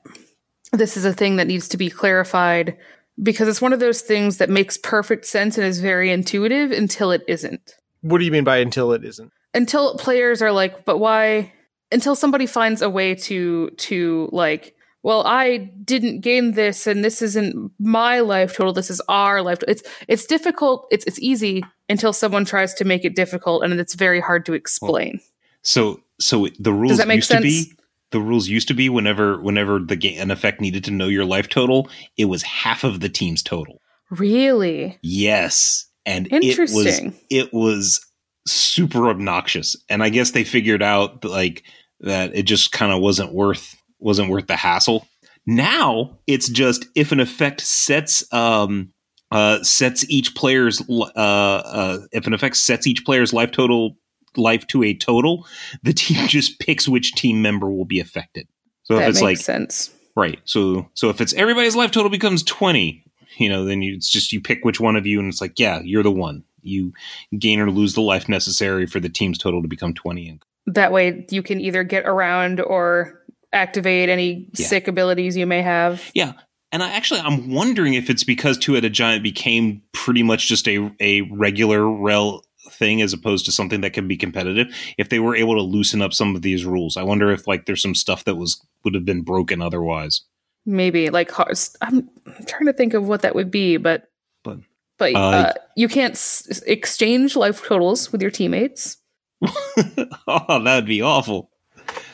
this 0.72 0.96
is 0.96 1.04
a 1.04 1.12
thing 1.12 1.36
that 1.36 1.46
needs 1.46 1.68
to 1.68 1.76
be 1.76 1.90
clarified 1.90 2.76
because 3.22 3.48
it's 3.48 3.60
one 3.60 3.72
of 3.72 3.80
those 3.80 4.02
things 4.02 4.38
that 4.38 4.48
makes 4.48 4.76
perfect 4.76 5.26
sense 5.26 5.58
and 5.58 5.66
is 5.66 5.80
very 5.80 6.10
intuitive 6.10 6.70
until 6.70 7.10
it 7.10 7.22
isn't. 7.28 7.74
What 8.02 8.18
do 8.18 8.24
you 8.24 8.30
mean 8.30 8.44
by 8.44 8.58
until 8.58 8.92
it 8.92 9.04
isn't? 9.04 9.32
Until 9.52 9.96
players 9.98 10.40
are 10.42 10.52
like, 10.52 10.84
but 10.84 10.98
why 10.98 11.52
until 11.92 12.14
somebody 12.14 12.46
finds 12.46 12.82
a 12.82 12.88
way 12.88 13.14
to 13.14 13.70
to 13.70 14.28
like 14.32 14.74
well, 15.02 15.26
I 15.26 15.56
didn't 15.56 16.20
gain 16.20 16.52
this 16.52 16.86
and 16.86 17.04
this 17.04 17.22
isn't 17.22 17.72
my 17.78 18.20
life 18.20 18.54
total. 18.54 18.72
This 18.72 18.90
is 18.90 19.00
our 19.08 19.42
life. 19.42 19.58
It's 19.66 19.82
it's 20.08 20.26
difficult. 20.26 20.86
It's 20.90 21.04
it's 21.06 21.18
easy 21.20 21.64
until 21.88 22.12
someone 22.12 22.44
tries 22.44 22.74
to 22.74 22.84
make 22.84 23.04
it 23.04 23.16
difficult 23.16 23.64
and 23.64 23.72
it's 23.78 23.94
very 23.94 24.20
hard 24.20 24.44
to 24.46 24.52
explain. 24.52 25.20
So 25.62 26.00
so 26.20 26.48
the 26.58 26.72
rules 26.72 27.04
used 27.04 27.28
sense? 27.28 27.40
to 27.40 27.42
be 27.42 27.72
the 28.10 28.20
rules 28.20 28.48
used 28.48 28.68
to 28.68 28.74
be 28.74 28.88
whenever 28.88 29.40
whenever 29.40 29.78
the 29.78 29.96
game 29.96 30.20
an 30.20 30.30
effect 30.30 30.60
needed 30.60 30.84
to 30.84 30.90
know 30.90 31.08
your 31.08 31.24
life 31.24 31.48
total, 31.48 31.88
it 32.16 32.26
was 32.26 32.42
half 32.42 32.84
of 32.84 33.00
the 33.00 33.08
team's 33.08 33.42
total. 33.42 33.80
Really? 34.10 34.98
Yes. 35.02 35.86
And 36.04 36.30
Interesting. 36.30 37.14
it 37.30 37.44
was 37.44 37.48
it 37.48 37.52
was 37.54 38.06
super 38.46 39.08
obnoxious. 39.08 39.76
And 39.88 40.02
I 40.02 40.08
guess 40.08 40.32
they 40.32 40.44
figured 40.44 40.82
out 40.82 41.24
like 41.24 41.62
that 42.00 42.34
it 42.34 42.42
just 42.42 42.72
kind 42.72 42.92
of 42.92 43.00
wasn't 43.00 43.32
worth 43.32 43.76
wasn't 44.00 44.30
worth 44.30 44.46
the 44.46 44.56
hassle. 44.56 45.06
Now 45.46 46.18
it's 46.26 46.48
just 46.48 46.86
if 46.94 47.12
an 47.12 47.20
effect 47.20 47.60
sets 47.60 48.30
um 48.32 48.92
uh 49.30 49.62
sets 49.62 50.08
each 50.10 50.34
player's 50.34 50.82
uh 50.88 51.12
uh 51.14 51.98
if 52.12 52.26
an 52.26 52.34
effect 52.34 52.56
sets 52.56 52.86
each 52.86 53.04
player's 53.04 53.32
life 53.32 53.50
total 53.50 53.96
life 54.36 54.66
to 54.68 54.82
a 54.82 54.94
total, 54.94 55.46
the 55.82 55.92
team 55.92 56.26
just 56.28 56.58
picks 56.60 56.88
which 56.88 57.14
team 57.14 57.42
member 57.42 57.70
will 57.70 57.84
be 57.84 58.00
affected. 58.00 58.46
So 58.84 58.96
that 58.96 59.04
if 59.04 59.08
it's 59.10 59.22
like 59.22 59.38
sense. 59.38 59.90
Right. 60.16 60.40
So 60.44 60.88
so 60.94 61.08
if 61.08 61.20
it's 61.20 61.32
everybody's 61.34 61.76
life 61.76 61.90
total 61.90 62.10
becomes 62.10 62.42
20, 62.42 63.04
you 63.36 63.48
know, 63.48 63.64
then 63.64 63.82
you, 63.82 63.94
it's 63.94 64.10
just 64.10 64.32
you 64.32 64.40
pick 64.40 64.64
which 64.64 64.80
one 64.80 64.96
of 64.96 65.06
you 65.06 65.18
and 65.18 65.28
it's 65.28 65.40
like, 65.40 65.58
yeah, 65.58 65.80
you're 65.82 66.02
the 66.02 66.10
one. 66.10 66.44
You 66.62 66.92
gain 67.38 67.60
or 67.60 67.70
lose 67.70 67.94
the 67.94 68.02
life 68.02 68.28
necessary 68.28 68.86
for 68.86 69.00
the 69.00 69.08
team's 69.08 69.38
total 69.38 69.62
to 69.62 69.68
become 69.68 69.94
20 69.94 70.28
and 70.28 70.44
that 70.66 70.92
way 70.92 71.26
you 71.30 71.42
can 71.42 71.60
either 71.60 71.82
get 71.82 72.06
around 72.06 72.60
or 72.60 73.19
activate 73.52 74.08
any 74.08 74.48
yeah. 74.54 74.66
sick 74.66 74.88
abilities 74.88 75.36
you 75.36 75.46
may 75.46 75.62
have. 75.62 76.10
Yeah. 76.14 76.32
And 76.72 76.82
I 76.82 76.90
actually 76.92 77.20
I'm 77.20 77.50
wondering 77.50 77.94
if 77.94 78.08
it's 78.08 78.22
because 78.22 78.56
Two-Headed 78.56 78.92
Giant 78.92 79.22
became 79.22 79.82
pretty 79.92 80.22
much 80.22 80.46
just 80.46 80.68
a 80.68 80.90
a 81.00 81.22
regular 81.22 81.88
rel 81.88 82.44
thing 82.70 83.02
as 83.02 83.12
opposed 83.12 83.44
to 83.46 83.52
something 83.52 83.80
that 83.80 83.92
can 83.92 84.06
be 84.06 84.16
competitive. 84.16 84.68
If 84.96 85.08
they 85.08 85.18
were 85.18 85.34
able 85.34 85.54
to 85.56 85.62
loosen 85.62 86.00
up 86.02 86.12
some 86.12 86.36
of 86.36 86.42
these 86.42 86.64
rules, 86.64 86.96
I 86.96 87.02
wonder 87.02 87.30
if 87.30 87.46
like 87.46 87.66
there's 87.66 87.82
some 87.82 87.94
stuff 87.94 88.24
that 88.24 88.36
was 88.36 88.64
would 88.84 88.94
have 88.94 89.04
been 89.04 89.22
broken 89.22 89.60
otherwise. 89.60 90.22
Maybe 90.66 91.10
like 91.10 91.32
I'm 91.80 92.08
trying 92.46 92.66
to 92.66 92.72
think 92.72 92.94
of 92.94 93.08
what 93.08 93.22
that 93.22 93.34
would 93.34 93.50
be, 93.50 93.76
but 93.76 94.04
but 94.44 94.58
but 94.98 95.14
uh, 95.14 95.18
uh, 95.18 95.52
you 95.76 95.88
can't 95.88 96.14
s- 96.14 96.62
exchange 96.66 97.34
life 97.34 97.64
totals 97.64 98.12
with 98.12 98.22
your 98.22 98.30
teammates. 98.30 98.98
oh, 99.46 100.62
that 100.62 100.74
would 100.76 100.86
be 100.86 101.02
awful. 101.02 101.49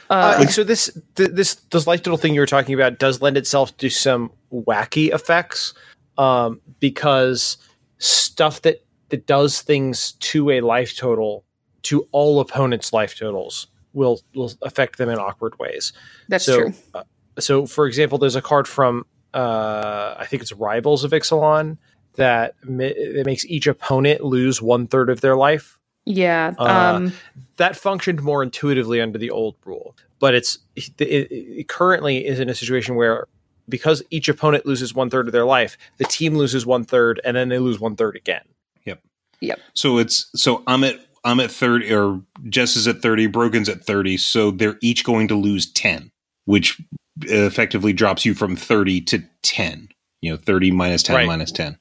Uh, 0.08 0.46
so 0.46 0.62
this 0.62 0.90
th- 1.16 1.30
this 1.32 1.54
this 1.54 1.86
life 1.86 2.02
total 2.02 2.16
thing 2.16 2.34
you 2.34 2.40
were 2.40 2.46
talking 2.46 2.74
about 2.74 2.98
does 2.98 3.20
lend 3.20 3.36
itself 3.36 3.76
to 3.78 3.88
some 3.90 4.30
wacky 4.52 5.12
effects 5.12 5.74
um, 6.18 6.60
because 6.80 7.56
stuff 7.98 8.62
that 8.62 8.84
that 9.08 9.26
does 9.26 9.62
things 9.62 10.12
to 10.12 10.50
a 10.50 10.60
life 10.60 10.96
total 10.96 11.44
to 11.82 12.06
all 12.12 12.40
opponents' 12.40 12.92
life 12.92 13.16
totals 13.16 13.68
will 13.92 14.20
will 14.34 14.52
affect 14.62 14.98
them 14.98 15.08
in 15.08 15.18
awkward 15.18 15.58
ways. 15.58 15.92
That's 16.28 16.44
so, 16.44 16.56
true. 16.56 16.74
Uh, 16.94 17.02
so, 17.38 17.66
for 17.66 17.86
example, 17.86 18.18
there's 18.18 18.36
a 18.36 18.42
card 18.42 18.68
from 18.68 19.04
uh, 19.34 20.14
I 20.18 20.26
think 20.26 20.42
it's 20.42 20.52
Rivals 20.52 21.04
of 21.04 21.10
Ixalan 21.10 21.78
that 22.14 22.54
mi- 22.64 23.12
that 23.14 23.26
makes 23.26 23.44
each 23.46 23.66
opponent 23.66 24.22
lose 24.22 24.62
one 24.62 24.86
third 24.86 25.10
of 25.10 25.20
their 25.20 25.36
life 25.36 25.75
yeah. 26.06 26.54
Uh, 26.58 26.62
um, 26.64 27.06
uh, 27.06 27.10
that 27.56 27.76
functioned 27.76 28.22
more 28.22 28.42
intuitively 28.42 29.00
under 29.00 29.18
the 29.18 29.30
old 29.30 29.56
rule, 29.64 29.96
but 30.20 30.34
it's 30.34 30.58
it, 30.76 31.00
it 31.00 31.68
currently 31.68 32.24
is 32.24 32.40
in 32.40 32.48
a 32.48 32.54
situation 32.54 32.94
where 32.94 33.26
because 33.68 34.02
each 34.10 34.28
opponent 34.28 34.64
loses 34.64 34.94
one 34.94 35.10
third 35.10 35.26
of 35.26 35.32
their 35.32 35.44
life, 35.44 35.76
the 35.98 36.04
team 36.04 36.36
loses 36.36 36.64
one 36.64 36.84
third, 36.84 37.20
and 37.24 37.36
then 37.36 37.48
they 37.48 37.58
lose 37.58 37.80
one 37.80 37.96
third 37.96 38.14
again. 38.14 38.44
Yep. 38.84 39.02
Yep. 39.40 39.58
So 39.74 39.98
it's 39.98 40.30
so 40.36 40.62
I'm 40.66 40.84
at 40.84 41.00
I'm 41.24 41.40
at 41.40 41.50
thirty, 41.50 41.92
or 41.92 42.22
Jess 42.48 42.76
is 42.76 42.86
at 42.86 43.02
thirty, 43.02 43.26
Brogan's 43.26 43.68
at 43.68 43.84
thirty, 43.84 44.16
so 44.16 44.52
they're 44.52 44.78
each 44.80 45.04
going 45.04 45.26
to 45.28 45.34
lose 45.34 45.70
ten, 45.72 46.12
which 46.44 46.80
effectively 47.22 47.92
drops 47.92 48.24
you 48.24 48.34
from 48.34 48.54
thirty 48.54 49.00
to 49.02 49.24
ten. 49.42 49.88
You 50.22 50.32
know, 50.32 50.36
thirty 50.36 50.70
minus 50.70 51.02
ten 51.02 51.16
right. 51.16 51.26
minus 51.26 51.50
ten. 51.50 51.78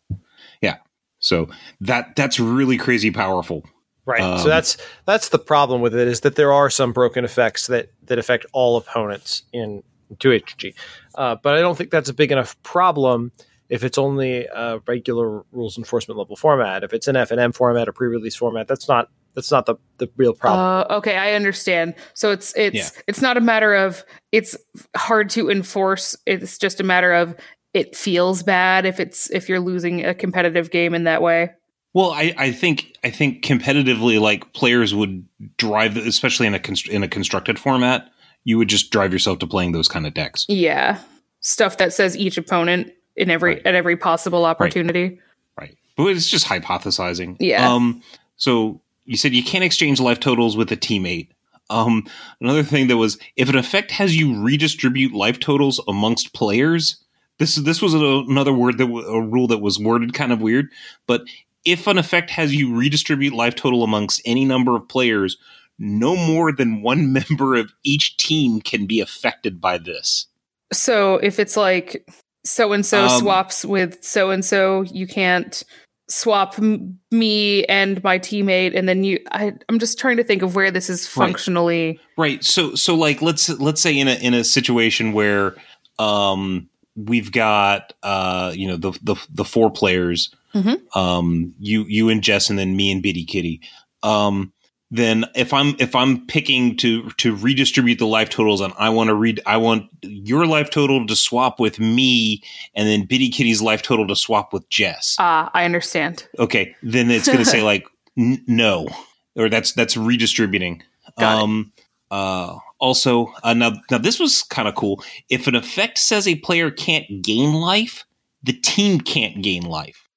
Yeah. 0.61 0.77
So 1.19 1.49
that 1.79 2.15
that's 2.15 2.39
really 2.39 2.77
crazy 2.77 3.11
powerful 3.11 3.63
Right. 4.05 4.21
Um, 4.21 4.39
so 4.39 4.47
that's 4.47 4.77
that's 5.05 5.29
the 5.29 5.39
problem 5.39 5.81
with 5.81 5.95
it 5.95 6.07
is 6.07 6.21
that 6.21 6.35
there 6.35 6.53
are 6.53 6.69
some 6.69 6.93
broken 6.93 7.25
effects 7.25 7.67
that 7.67 7.89
that 8.03 8.19
affect 8.19 8.45
all 8.53 8.77
opponents 8.77 9.43
in 9.51 9.83
2HG. 10.13 10.75
Uh, 11.15 11.35
but 11.41 11.55
I 11.55 11.59
don't 11.59 11.77
think 11.77 11.89
that's 11.89 12.09
a 12.09 12.13
big 12.13 12.31
enough 12.31 12.61
problem 12.63 13.31
if 13.69 13.83
it's 13.83 13.97
only 13.97 14.45
a 14.45 14.79
regular 14.87 15.43
rules 15.51 15.77
enforcement 15.77 16.19
level 16.19 16.35
format. 16.35 16.83
If 16.83 16.93
it's 16.93 17.07
an 17.07 17.15
FNM 17.15 17.55
format, 17.55 17.87
or 17.87 17.93
pre-release 17.93 18.35
format, 18.35 18.67
that's 18.67 18.87
not 18.87 19.09
that's 19.33 19.51
not 19.51 19.65
the, 19.65 19.75
the 19.97 20.09
real 20.17 20.33
problem. 20.33 20.87
Uh, 20.91 20.97
okay, 20.97 21.17
I 21.17 21.33
understand. 21.33 21.95
So 22.13 22.31
it's 22.31 22.53
it's 22.55 22.75
yeah. 22.75 23.01
it's 23.07 23.21
not 23.21 23.37
a 23.37 23.41
matter 23.41 23.73
of 23.73 24.05
it's 24.31 24.55
hard 24.95 25.29
to 25.31 25.49
enforce. 25.49 26.15
It's 26.25 26.57
just 26.57 26.79
a 26.79 26.83
matter 26.83 27.13
of 27.13 27.35
it 27.73 27.95
feels 27.95 28.43
bad 28.43 28.85
if 28.85 28.99
it's 28.99 29.29
if 29.31 29.49
you're 29.49 29.59
losing 29.59 30.05
a 30.05 30.13
competitive 30.13 30.71
game 30.71 30.93
in 30.93 31.05
that 31.05 31.21
way. 31.21 31.51
Well, 31.95 32.11
I, 32.11 32.33
I 32.37 32.51
think 32.51 32.97
I 33.05 33.09
think 33.09 33.41
competitively, 33.41 34.19
like 34.19 34.51
players 34.51 34.93
would 34.93 35.25
drive, 35.55 35.95
especially 35.95 36.45
in 36.45 36.53
a 36.53 36.59
const- 36.59 36.89
in 36.89 37.03
a 37.03 37.07
constructed 37.07 37.57
format, 37.57 38.11
you 38.43 38.57
would 38.57 38.67
just 38.67 38.91
drive 38.91 39.13
yourself 39.13 39.39
to 39.39 39.47
playing 39.47 39.71
those 39.71 39.87
kind 39.87 40.05
of 40.05 40.13
decks. 40.13 40.45
Yeah, 40.49 40.99
stuff 41.39 41.77
that 41.77 41.93
says 41.93 42.17
each 42.17 42.37
opponent 42.37 42.91
in 43.15 43.31
every 43.31 43.53
right. 43.53 43.65
at 43.65 43.75
every 43.75 43.95
possible 43.95 44.43
opportunity. 44.43 45.21
Right. 45.57 45.69
right, 45.69 45.77
but 45.95 46.07
it's 46.07 46.29
just 46.29 46.45
hypothesizing. 46.45 47.37
Yeah. 47.39 47.73
Um. 47.73 48.03
So 48.35 48.81
you 49.05 49.15
said 49.15 49.33
you 49.33 49.43
can't 49.43 49.63
exchange 49.63 50.01
life 50.01 50.19
totals 50.19 50.57
with 50.57 50.69
a 50.73 50.77
teammate. 50.77 51.29
Um. 51.69 52.05
Another 52.41 52.63
thing 52.63 52.89
that 52.89 52.97
was 52.97 53.17
if 53.37 53.47
an 53.47 53.55
effect 53.55 53.91
has 53.91 54.17
you 54.17 54.43
redistribute 54.43 55.13
life 55.13 55.39
totals 55.39 55.79
amongst 55.87 56.33
players. 56.33 57.01
This 57.37 57.55
this 57.55 57.81
was 57.81 57.93
a, 57.93 57.97
another 58.29 58.53
word 58.53 58.77
that 58.77 58.85
a 58.85 59.21
rule 59.21 59.47
that 59.47 59.57
was 59.57 59.79
worded 59.79 60.13
kind 60.13 60.31
of 60.31 60.41
weird, 60.41 60.69
but 61.05 61.21
if 61.65 61.87
an 61.87 61.97
effect 61.97 62.29
has 62.29 62.53
you 62.55 62.75
redistribute 62.75 63.33
life 63.33 63.55
total 63.55 63.83
amongst 63.83 64.21
any 64.25 64.45
number 64.45 64.75
of 64.75 64.87
players, 64.87 65.37
no 65.77 66.15
more 66.15 66.51
than 66.51 66.81
one 66.81 67.11
member 67.29 67.55
of 67.55 67.73
each 67.83 68.17
team 68.17 68.61
can 68.61 68.85
be 68.85 68.99
affected 68.99 69.59
by 69.59 69.77
this. 69.77 70.27
So 70.71 71.15
if 71.15 71.39
it's 71.39 71.57
like 71.57 72.07
so 72.43 72.73
and 72.73 72.85
so 72.85 73.07
swaps 73.07 73.65
with 73.65 74.03
so 74.03 74.29
and 74.29 74.45
so, 74.45 74.83
you 74.83 75.07
can't 75.07 75.63
swap 76.07 76.55
m- 76.59 76.99
me 77.11 77.65
and 77.65 78.03
my 78.03 78.19
teammate 78.19 78.77
and 78.77 78.87
then 78.87 79.03
you 79.03 79.19
I, 79.31 79.53
i'm 79.69 79.79
just 79.79 79.97
trying 79.97 80.17
to 80.17 80.23
think 80.23 80.43
of 80.43 80.55
where 80.55 80.69
this 80.69 80.87
is 80.87 81.07
functionally 81.07 81.99
right. 82.15 82.33
right 82.33 82.43
so 82.43 82.75
so 82.75 82.93
like 82.93 83.23
let's 83.23 83.49
let's 83.59 83.81
say 83.81 83.97
in 83.97 84.07
a 84.07 84.13
in 84.13 84.35
a 84.35 84.43
situation 84.43 85.13
where 85.13 85.55
um 85.97 86.69
we've 86.95 87.31
got 87.31 87.93
uh 88.03 88.51
you 88.55 88.67
know 88.67 88.77
the 88.77 88.91
the, 89.01 89.15
the 89.29 89.45
four 89.45 89.69
players 89.69 90.33
mm-hmm. 90.55 90.97
um, 90.97 91.53
you 91.59 91.83
you 91.83 92.09
and 92.09 92.23
Jess, 92.23 92.49
and 92.49 92.57
then 92.57 92.75
me 92.75 92.91
and 92.91 93.03
Bitty 93.03 93.25
Kitty. 93.25 93.61
Um, 94.01 94.53
then 94.91 95.25
if 95.35 95.51
I'm 95.53 95.75
if 95.79 95.95
I'm 95.95 96.25
picking 96.27 96.77
to 96.77 97.09
to 97.11 97.35
redistribute 97.35 97.99
the 97.99 98.07
life 98.07 98.29
totals, 98.29 98.61
and 98.61 98.73
I 98.77 98.89
want 98.89 99.09
to 99.09 99.15
read, 99.15 99.41
I 99.45 99.57
want 99.57 99.89
your 100.01 100.45
life 100.45 100.69
total 100.69 101.05
to 101.05 101.15
swap 101.15 101.59
with 101.59 101.79
me, 101.79 102.41
and 102.73 102.87
then 102.87 103.05
Bitty 103.05 103.29
Kitty's 103.29 103.61
life 103.61 103.81
total 103.81 104.07
to 104.07 104.15
swap 104.15 104.53
with 104.53 104.67
Jess. 104.69 105.15
Ah, 105.19 105.47
uh, 105.47 105.49
I 105.53 105.65
understand. 105.65 106.27
Okay, 106.39 106.75
then 106.81 107.11
it's 107.11 107.27
going 107.27 107.39
to 107.39 107.45
say 107.45 107.61
like 107.63 107.85
n- 108.17 108.43
no, 108.47 108.87
or 109.35 109.49
that's 109.49 109.73
that's 109.73 109.97
redistributing. 109.97 110.81
Got 111.19 111.43
um, 111.43 111.71
it. 111.74 111.74
Uh, 112.15 112.59
also, 112.79 113.33
uh, 113.43 113.53
now 113.53 113.73
now 113.91 113.97
this 113.97 114.19
was 114.21 114.43
kind 114.43 114.69
of 114.69 114.75
cool. 114.75 115.03
If 115.29 115.47
an 115.47 115.55
effect 115.55 115.97
says 115.97 116.29
a 116.29 116.35
player 116.35 116.71
can't 116.71 117.21
gain 117.21 117.53
life, 117.53 118.05
the 118.41 118.53
team 118.53 119.01
can't 119.01 119.43
gain 119.43 119.63
life. 119.63 120.07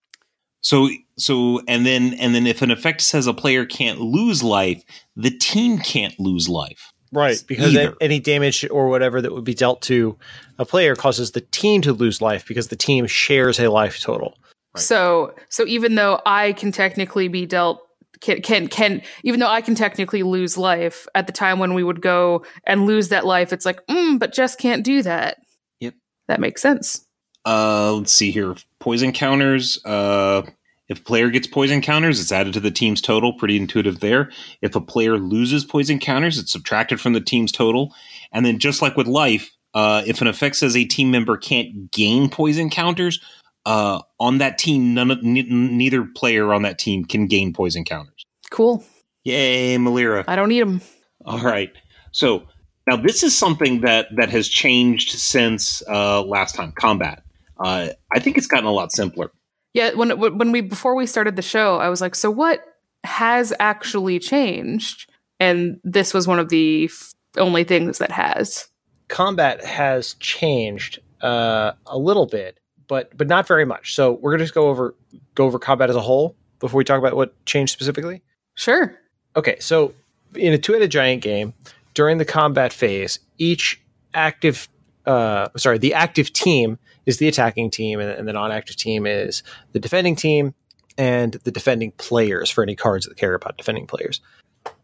So 0.61 0.91
so 1.17 1.61
and 1.67 1.85
then 1.85 2.15
and 2.15 2.37
then 2.37 2.47
if 2.47 2.63
an 2.63 2.71
effect 2.71 3.01
says 3.01 3.27
a 3.27 3.35
player 3.35 3.67
can't 3.67 4.01
lose 4.01 4.45
life, 4.45 4.85
the 5.17 5.31
team 5.31 5.79
can't 5.79 6.19
lose 6.21 6.49
life. 6.49 6.93
Right, 7.11 7.43
because 7.49 7.75
either. 7.75 7.97
any 8.01 8.21
damage 8.21 8.65
or 8.71 8.89
whatever 8.89 9.21
that 9.21 9.33
would 9.33 9.45
be 9.45 9.55
dealt 9.55 9.83
to 9.83 10.17
a 10.59 10.65
player 10.65 10.95
causes 10.95 11.33
the 11.33 11.41
team 11.41 11.81
to 11.83 11.93
lose 11.93 12.21
life 12.21 12.47
because 12.47 12.69
the 12.69 12.77
team 12.77 13.09
shares 13.09 13.59
a 13.59 13.71
life 13.71 13.99
total. 14.01 14.39
Right. 14.75 14.83
So 14.83 15.35
so 15.49 15.67
even 15.67 15.97
though 15.97 16.21
I 16.27 16.53
can 16.53 16.71
technically 16.71 17.27
be 17.27 17.45
dealt 17.45 17.81
can 18.21 18.43
can 18.43 18.69
can 18.69 19.03
even 19.23 19.41
though 19.41 19.49
I 19.49 19.61
can 19.61 19.75
technically 19.75 20.23
lose 20.23 20.57
life 20.57 21.07
at 21.15 21.27
the 21.27 21.33
time 21.33 21.59
when 21.59 21.75
we 21.75 21.85
would 21.85 22.01
go 22.01 22.45
and 22.65 22.87
lose 22.87 23.09
that 23.09 23.27
life, 23.27 23.53
it's 23.53 23.67
like, 23.67 23.85
mm, 23.87 24.19
but 24.19 24.33
just 24.33 24.59
can't 24.59 24.85
do 24.85 25.03
that. 25.03 25.39
Yep, 25.81 25.95
that 26.29 26.41
makes 26.41 26.63
sense. 26.63 27.05
Uh, 27.45 27.95
let's 27.95 28.13
see 28.13 28.31
here. 28.31 28.55
Poison 28.81 29.13
counters. 29.13 29.83
Uh, 29.85 30.43
if 30.89 31.01
a 31.01 31.03
player 31.03 31.31
gets 31.31 31.47
poison 31.47 31.83
counters, 31.83 32.21
it's 32.21 32.33
added 32.33 32.55
to 32.55 32.61
the 32.61 32.71
team's 32.71 33.01
total. 33.01 33.33
Pretty 33.35 33.57
intuitive 33.57 34.01
there. 34.01 34.31
If 34.63 34.75
a 34.75 34.81
player 34.81 35.19
loses 35.19 35.65
poison 35.65 35.99
counters, 35.99 36.39
it's 36.39 36.53
subtracted 36.53 37.01
from 37.01 37.13
the 37.13 37.21
team's 37.21 37.53
total. 37.53 37.95
And 38.33 38.45
then, 38.45 38.59
just 38.59 38.81
like 38.81 38.97
with 38.97 39.07
life, 39.07 39.51
uh, 39.75 40.03
if 40.07 40.21
an 40.21 40.27
effect 40.27 40.57
says 40.57 40.77
a 40.77 40.85
team 40.85 41.11
member 41.11 41.37
can't 41.37 41.91
gain 41.91 42.31
poison 42.31 42.71
counters, 42.71 43.21
uh, 43.69 44.01
on 44.19 44.39
that 44.39 44.57
team, 44.57 44.95
none 44.95 45.11
of, 45.11 45.19
n- 45.19 45.77
neither 45.77 46.05
player 46.05 46.55
on 46.55 46.63
that 46.63 46.79
team 46.79 47.05
can 47.05 47.27
gain 47.27 47.53
poison 47.53 47.85
counters. 47.85 48.25
Cool. 48.51 48.83
Yay, 49.25 49.77
Melira. 49.77 50.25
I 50.27 50.37
don't 50.37 50.49
need 50.49 50.63
them. 50.63 50.81
All 51.27 51.41
right. 51.41 51.71
So 52.13 52.45
now 52.89 52.97
this 52.97 53.23
is 53.23 53.37
something 53.37 53.83
that 53.83 54.07
that 54.17 54.31
has 54.31 54.49
changed 54.49 55.11
since 55.11 55.83
uh, 55.87 56.23
last 56.23 56.55
time 56.55 56.73
combat. 56.73 57.23
Uh, 57.63 57.89
I 58.11 58.21
think 58.21 58.39
it's 58.39 58.47
gotten 58.47 58.65
a 58.65 58.73
lot 58.73 58.91
simpler. 58.91 59.31
Yeah, 59.75 59.93
when 59.95 60.19
when 60.19 60.51
we 60.51 60.63
before 60.63 60.95
we 60.95 61.07
started 61.07 61.37
the 61.37 61.43
show, 61.43 61.77
I 61.77 61.91
was 61.91 62.01
like, 62.01 62.15
so 62.15 62.31
what 62.31 62.61
has 63.05 63.53
actually 63.61 64.19
changed? 64.19 65.11
And 65.39 65.79
this 65.85 66.15
was 66.15 66.27
one 66.27 66.39
of 66.39 66.49
the 66.49 66.87
f- 66.87 67.13
only 67.37 67.65
things 67.65 67.99
that 67.99 68.11
has. 68.13 68.69
Combat 69.09 69.63
has 69.63 70.15
changed 70.15 71.01
uh, 71.21 71.73
a 71.87 71.99
little 71.99 72.27
bit, 72.27 72.59
but 72.89 73.17
but 73.17 73.29
not 73.29 73.47
very 73.47 73.65
much. 73.65 73.95
So 73.95 74.13
we're 74.13 74.33
gonna 74.33 74.45
just 74.45 74.55
go 74.55 74.69
over 74.69 74.95
go 75.35 75.45
over 75.45 75.59
combat 75.59 75.91
as 75.91 75.97
a 75.97 76.01
whole 76.01 76.35
before 76.59 76.79
we 76.79 76.85
talk 76.85 76.99
about 76.99 77.15
what 77.15 77.33
changed 77.47 77.73
specifically. 77.73 78.23
Sure. 78.55 78.99
Okay, 79.37 79.57
so 79.61 79.95
in 80.35 80.53
a 80.53 80.59
two-headed 80.59 80.91
giant 80.91 81.23
game, 81.23 81.55
during 81.95 82.19
the 82.19 82.25
combat 82.25 82.73
phase, 82.73 83.21
each 83.39 83.81
active, 84.15 84.69
uh, 85.07 85.49
sorry, 85.57 85.79
the 85.79 85.95
active 85.95 86.33
team 86.33 86.79
is 87.07 87.19
the 87.19 87.29
attacking 87.29 87.71
team, 87.71 88.01
and, 88.01 88.11
and 88.11 88.27
the 88.27 88.33
non-active 88.33 88.77
team 88.77 89.07
is 89.07 89.43
the 89.73 89.79
defending 89.79 90.17
team, 90.17 90.55
and 90.97 91.35
the 91.45 91.53
defending 91.53 91.93
players 91.93 92.51
for 92.51 92.63
any 92.63 92.75
cards 92.75 93.07
that 93.07 93.17
care 93.17 93.35
about 93.35 93.57
defending 93.57 93.87
players. 93.87 94.21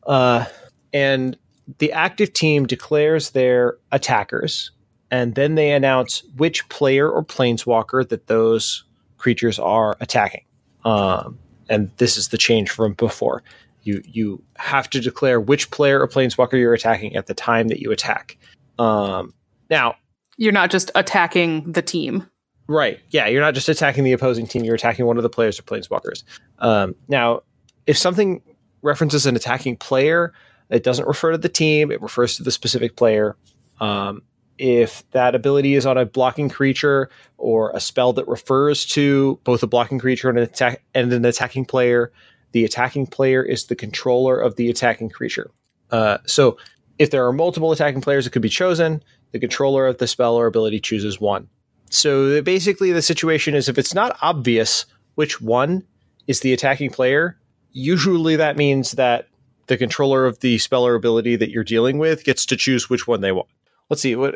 Uh, 0.06 0.44
and 0.92 1.36
the 1.78 1.92
active 1.92 2.32
team 2.32 2.66
declares 2.66 3.30
their 3.30 3.78
attackers, 3.90 4.70
and 5.14 5.36
then 5.36 5.54
they 5.54 5.70
announce 5.70 6.24
which 6.36 6.68
player 6.70 7.08
or 7.08 7.24
planeswalker 7.24 8.08
that 8.08 8.26
those 8.26 8.82
creatures 9.16 9.60
are 9.60 9.96
attacking. 10.00 10.42
Um, 10.84 11.38
and 11.68 11.88
this 11.98 12.16
is 12.16 12.28
the 12.28 12.36
change 12.36 12.68
from 12.68 12.94
before. 12.94 13.44
You 13.84 14.02
you 14.04 14.42
have 14.56 14.90
to 14.90 15.00
declare 15.00 15.40
which 15.40 15.70
player 15.70 16.00
or 16.00 16.08
planeswalker 16.08 16.54
you're 16.54 16.74
attacking 16.74 17.14
at 17.14 17.26
the 17.28 17.34
time 17.34 17.68
that 17.68 17.78
you 17.78 17.92
attack. 17.92 18.36
Um, 18.80 19.32
now, 19.70 19.94
You're 20.36 20.52
not 20.52 20.72
just 20.72 20.90
attacking 20.96 21.70
the 21.70 21.82
team. 21.82 22.28
right, 22.66 22.98
yeah, 23.10 23.28
you're 23.28 23.40
not 23.40 23.54
just 23.54 23.68
attacking 23.68 24.02
the 24.02 24.12
opposing 24.12 24.48
team; 24.48 24.64
you're 24.64 24.74
attacking 24.74 25.06
one 25.06 25.16
of 25.16 25.22
the 25.22 25.30
players 25.30 25.60
or 25.60 25.62
planeswalkers. 25.62 26.24
Um, 26.58 26.96
now, 27.06 27.42
if 27.86 27.96
something 27.96 28.42
references 28.82 29.26
an 29.26 29.36
attacking 29.36 29.76
player, 29.76 30.32
it 30.70 30.82
doesn't 30.82 31.06
refer 31.06 31.30
to 31.30 31.38
the 31.38 31.48
team; 31.48 31.92
it 31.92 32.02
refers 32.02 32.36
to 32.38 32.42
the 32.42 32.50
specific 32.50 32.96
player. 32.96 33.36
Um, 33.80 34.22
if 34.58 35.08
that 35.10 35.34
ability 35.34 35.74
is 35.74 35.86
on 35.86 35.98
a 35.98 36.06
blocking 36.06 36.48
creature 36.48 37.10
or 37.38 37.70
a 37.70 37.80
spell 37.80 38.12
that 38.12 38.26
refers 38.28 38.86
to 38.86 39.38
both 39.44 39.62
a 39.62 39.66
blocking 39.66 39.98
creature 39.98 40.28
and 40.28 40.38
an 40.38 40.44
attack 40.44 40.82
and 40.94 41.12
an 41.12 41.24
attacking 41.24 41.64
player, 41.64 42.12
the 42.52 42.64
attacking 42.64 43.06
player 43.06 43.42
is 43.42 43.66
the 43.66 43.76
controller 43.76 44.38
of 44.38 44.56
the 44.56 44.70
attacking 44.70 45.10
creature. 45.10 45.50
Uh, 45.90 46.18
so 46.26 46.56
if 46.98 47.10
there 47.10 47.26
are 47.26 47.32
multiple 47.32 47.72
attacking 47.72 48.00
players 48.00 48.24
that 48.24 48.30
could 48.30 48.42
be 48.42 48.48
chosen, 48.48 49.02
the 49.32 49.40
controller 49.40 49.86
of 49.86 49.98
the 49.98 50.06
spell 50.06 50.36
or 50.36 50.46
ability 50.46 50.80
chooses 50.80 51.20
one. 51.20 51.48
So 51.90 52.40
basically, 52.42 52.92
the 52.92 53.02
situation 53.02 53.54
is 53.54 53.68
if 53.68 53.78
it's 53.78 53.94
not 53.94 54.16
obvious 54.22 54.86
which 55.16 55.40
one 55.40 55.84
is 56.26 56.40
the 56.40 56.52
attacking 56.52 56.90
player, 56.90 57.38
usually 57.72 58.36
that 58.36 58.56
means 58.56 58.92
that 58.92 59.28
the 59.66 59.76
controller 59.76 60.26
of 60.26 60.40
the 60.40 60.58
spell 60.58 60.86
or 60.86 60.94
ability 60.94 61.36
that 61.36 61.50
you're 61.50 61.64
dealing 61.64 61.98
with 61.98 62.24
gets 62.24 62.46
to 62.46 62.56
choose 62.56 62.90
which 62.90 63.06
one 63.06 63.20
they 63.20 63.32
want. 63.32 63.48
Let's 63.90 64.02
see. 64.02 64.16
What 64.16 64.34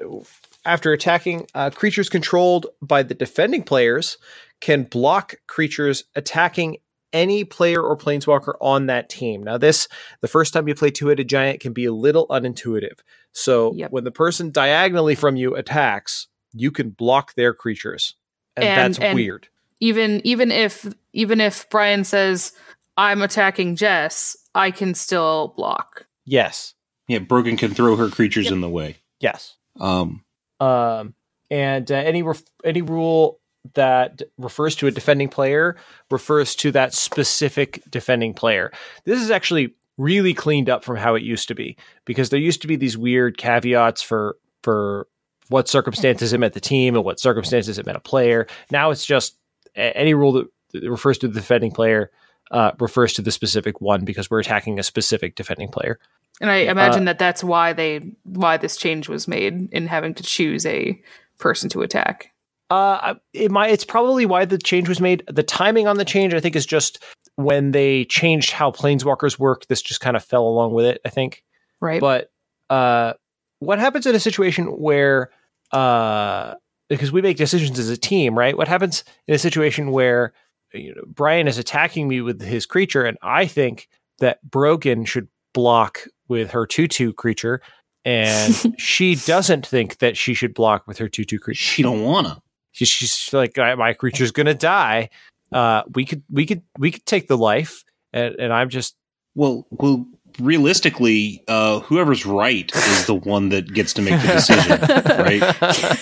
after 0.64 0.92
attacking, 0.92 1.46
uh, 1.54 1.70
creatures 1.70 2.08
controlled 2.08 2.66
by 2.82 3.02
the 3.02 3.14
defending 3.14 3.62
players 3.62 4.18
can 4.60 4.82
block 4.84 5.36
creatures 5.46 6.04
attacking 6.14 6.78
any 7.12 7.42
player 7.44 7.80
or 7.80 7.96
planeswalker 7.96 8.54
on 8.60 8.86
that 8.86 9.08
team. 9.08 9.42
Now, 9.42 9.56
this 9.56 9.88
the 10.20 10.28
first 10.28 10.52
time 10.52 10.68
you 10.68 10.74
play 10.74 10.90
Two 10.90 11.06
Headed 11.08 11.28
Giant 11.28 11.60
can 11.60 11.72
be 11.72 11.86
a 11.86 11.92
little 11.92 12.26
unintuitive. 12.28 12.98
So 13.32 13.72
Yep. 13.74 13.92
when 13.92 14.04
the 14.04 14.10
person 14.10 14.50
diagonally 14.50 15.14
from 15.14 15.36
you 15.36 15.54
attacks, 15.54 16.26
you 16.52 16.70
can 16.70 16.90
block 16.90 17.34
their 17.34 17.54
creatures, 17.54 18.14
and, 18.56 18.64
And- 18.66 18.94
that's 18.94 19.02
and- 19.04 19.14
weird. 19.14 19.48
Even 19.80 20.20
even 20.26 20.50
if 20.50 20.86
even 21.12 21.40
if 21.40 21.70
Brian 21.70 22.02
says 22.04 22.52
I'm 22.96 23.22
attacking 23.22 23.76
Jess, 23.76 24.36
I 24.54 24.70
can 24.72 24.92
still 24.94 25.54
block. 25.56 26.06
Yes, 26.26 26.74
Yeah, 27.06 27.20
Brogan 27.20 27.56
can 27.56 27.72
throw 27.72 27.94
her 27.96 28.08
creatures 28.10 28.46
Yep. 28.46 28.52
in 28.54 28.60
the 28.60 28.68
way. 28.68 28.96
Yes. 29.20 29.56
Um, 29.78 30.24
Um, 30.60 31.14
and 31.50 31.90
uh, 31.90 31.94
any 31.94 32.22
ref- 32.22 32.42
any 32.64 32.82
rule 32.82 33.40
that 33.74 34.22
refers 34.38 34.76
to 34.76 34.86
a 34.86 34.90
defending 34.90 35.28
player 35.28 35.76
refers 36.10 36.54
to 36.56 36.70
that 36.72 36.94
specific 36.94 37.82
defending 37.90 38.34
player. 38.34 38.72
This 39.04 39.20
is 39.20 39.30
actually 39.30 39.74
really 39.96 40.32
cleaned 40.32 40.70
up 40.70 40.84
from 40.84 40.96
how 40.96 41.14
it 41.14 41.22
used 41.22 41.48
to 41.48 41.54
be 41.54 41.76
because 42.04 42.30
there 42.30 42.40
used 42.40 42.62
to 42.62 42.68
be 42.68 42.76
these 42.76 42.96
weird 42.96 43.36
caveats 43.36 44.00
for 44.02 44.36
for 44.62 45.06
what 45.48 45.68
circumstances 45.68 46.32
it 46.32 46.38
meant 46.38 46.54
the 46.54 46.60
team 46.60 46.94
and 46.94 47.04
what 47.04 47.20
circumstances 47.20 47.78
it 47.78 47.86
meant 47.86 47.96
a 47.96 48.00
player. 48.00 48.46
Now 48.70 48.90
it's 48.90 49.06
just 49.06 49.36
any 49.74 50.14
rule 50.14 50.32
that, 50.32 50.46
that 50.72 50.90
refers 50.90 51.18
to 51.18 51.28
the 51.28 51.40
defending 51.40 51.70
player 51.70 52.10
uh, 52.50 52.72
refers 52.78 53.12
to 53.14 53.22
the 53.22 53.30
specific 53.30 53.80
one 53.80 54.04
because 54.04 54.30
we're 54.30 54.40
attacking 54.40 54.78
a 54.78 54.82
specific 54.82 55.34
defending 55.34 55.68
player. 55.68 55.98
And 56.40 56.50
I 56.50 56.56
imagine 56.56 57.06
that 57.06 57.18
that's 57.18 57.42
why 57.42 57.72
they 57.72 58.12
why 58.24 58.56
this 58.56 58.76
change 58.76 59.08
was 59.08 59.26
made 59.26 59.68
in 59.72 59.86
having 59.86 60.14
to 60.14 60.22
choose 60.22 60.64
a 60.66 61.00
person 61.38 61.68
to 61.70 61.82
attack. 61.82 62.32
Uh, 62.70 63.14
it 63.32 63.50
might. 63.50 63.70
It's 63.70 63.84
probably 63.84 64.26
why 64.26 64.44
the 64.44 64.58
change 64.58 64.88
was 64.88 65.00
made. 65.00 65.24
The 65.26 65.42
timing 65.42 65.86
on 65.86 65.96
the 65.96 66.04
change, 66.04 66.34
I 66.34 66.40
think, 66.40 66.54
is 66.54 66.66
just 66.66 67.02
when 67.36 67.72
they 67.72 68.04
changed 68.04 68.52
how 68.52 68.70
planeswalkers 68.70 69.38
work. 69.38 69.66
This 69.66 69.82
just 69.82 70.00
kind 70.00 70.16
of 70.16 70.24
fell 70.24 70.46
along 70.46 70.74
with 70.74 70.84
it. 70.84 71.00
I 71.04 71.08
think. 71.08 71.42
Right. 71.80 72.00
But 72.00 72.30
uh, 72.68 73.14
what 73.60 73.78
happens 73.78 74.06
in 74.06 74.14
a 74.14 74.20
situation 74.20 74.66
where, 74.66 75.30
uh, 75.72 76.54
because 76.88 77.10
we 77.10 77.22
make 77.22 77.36
decisions 77.36 77.78
as 77.78 77.88
a 77.88 77.96
team, 77.96 78.38
right? 78.38 78.56
What 78.56 78.68
happens 78.68 79.02
in 79.26 79.34
a 79.34 79.38
situation 79.38 79.90
where 79.90 80.34
you 80.74 80.94
know, 80.94 81.02
Brian 81.06 81.48
is 81.48 81.58
attacking 81.58 82.06
me 82.06 82.20
with 82.20 82.42
his 82.42 82.66
creature, 82.66 83.04
and 83.04 83.16
I 83.22 83.46
think 83.46 83.88
that 84.18 84.42
Brogan 84.42 85.04
should 85.04 85.28
block 85.54 86.02
with 86.28 86.50
her 86.50 86.66
two-two 86.66 87.12
creature, 87.14 87.60
and 88.04 88.54
she 88.78 89.14
doesn't 89.16 89.66
think 89.66 89.98
that 89.98 90.16
she 90.16 90.34
should 90.34 90.54
block 90.54 90.86
with 90.86 90.98
her 90.98 91.08
two-two 91.08 91.38
creature 91.38 91.60
she 91.62 91.82
don't 91.82 92.02
wanna. 92.02 92.40
she's, 92.72 92.88
she's 92.88 93.32
like 93.32 93.56
my 93.56 93.92
creature's 93.92 94.30
gonna 94.30 94.54
die 94.54 95.08
uh 95.52 95.82
we 95.94 96.04
could 96.04 96.22
we 96.30 96.46
could 96.46 96.62
we 96.78 96.90
could 96.90 97.04
take 97.06 97.26
the 97.28 97.36
life 97.36 97.82
and, 98.12 98.34
and 98.36 98.52
i'm 98.52 98.68
just 98.68 98.94
Well, 99.34 99.66
well, 99.70 100.06
realistically, 100.40 101.42
uh, 101.48 101.80
whoever's 101.80 102.24
right 102.26 102.70
is 102.74 103.06
the 103.06 103.14
one 103.14 103.48
that 103.50 103.72
gets 103.72 103.92
to 103.94 104.02
make 104.02 104.20
the 104.22 104.28
decision, 104.28 104.80
right? 105.18 105.98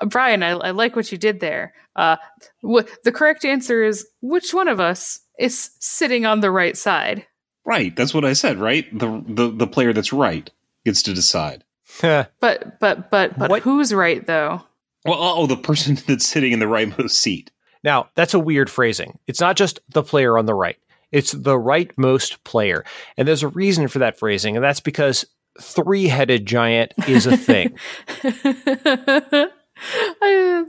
Brian, 0.10 0.42
I, 0.42 0.50
I 0.50 0.70
like 0.70 0.96
what 0.96 1.12
you 1.12 1.18
did 1.18 1.40
there. 1.40 1.74
Uh, 1.96 2.16
wh- 2.64 2.86
the 3.04 3.12
correct 3.12 3.44
answer 3.44 3.82
is 3.82 4.06
which 4.20 4.52
one 4.54 4.68
of 4.68 4.80
us 4.80 5.20
is 5.38 5.70
sitting 5.80 6.24
on 6.26 6.40
the 6.40 6.50
right 6.50 6.76
side? 6.76 7.26
Right. 7.64 7.94
That's 7.94 8.12
what 8.14 8.24
I 8.24 8.32
said. 8.32 8.58
Right. 8.58 8.86
The 8.98 9.22
the 9.26 9.50
the 9.50 9.66
player 9.66 9.92
that's 9.92 10.12
right 10.12 10.50
gets 10.84 11.02
to 11.04 11.14
decide. 11.14 11.64
But 12.00 12.32
but 12.40 12.80
but 12.80 13.10
but 13.10 13.50
What- 13.50 13.62
who's 13.62 13.92
right 13.94 14.26
though? 14.26 14.62
Well, 15.04 15.18
oh, 15.20 15.46
the 15.46 15.56
person 15.56 15.96
that's 16.06 16.26
sitting 16.26 16.52
in 16.52 16.58
the 16.60 16.66
rightmost 16.66 17.10
seat. 17.10 17.50
now 17.84 18.08
that's 18.14 18.34
a 18.34 18.38
weird 18.38 18.70
phrasing 18.70 19.18
it's 19.26 19.40
not 19.40 19.56
just 19.56 19.80
the 19.88 20.02
player 20.04 20.38
on 20.38 20.46
the 20.46 20.54
right 20.54 20.76
it's 21.10 21.32
the 21.32 21.56
rightmost 21.58 22.36
player 22.44 22.84
and 23.16 23.26
there's 23.26 23.42
a 23.42 23.48
reason 23.48 23.88
for 23.88 23.98
that 23.98 24.16
phrasing 24.18 24.54
and 24.56 24.64
that's 24.64 24.78
because 24.80 25.26
three-headed 25.60 26.46
giant 26.46 26.92
is 27.08 27.26
a 27.26 27.36
thing 27.36 27.76
I- 30.22 30.64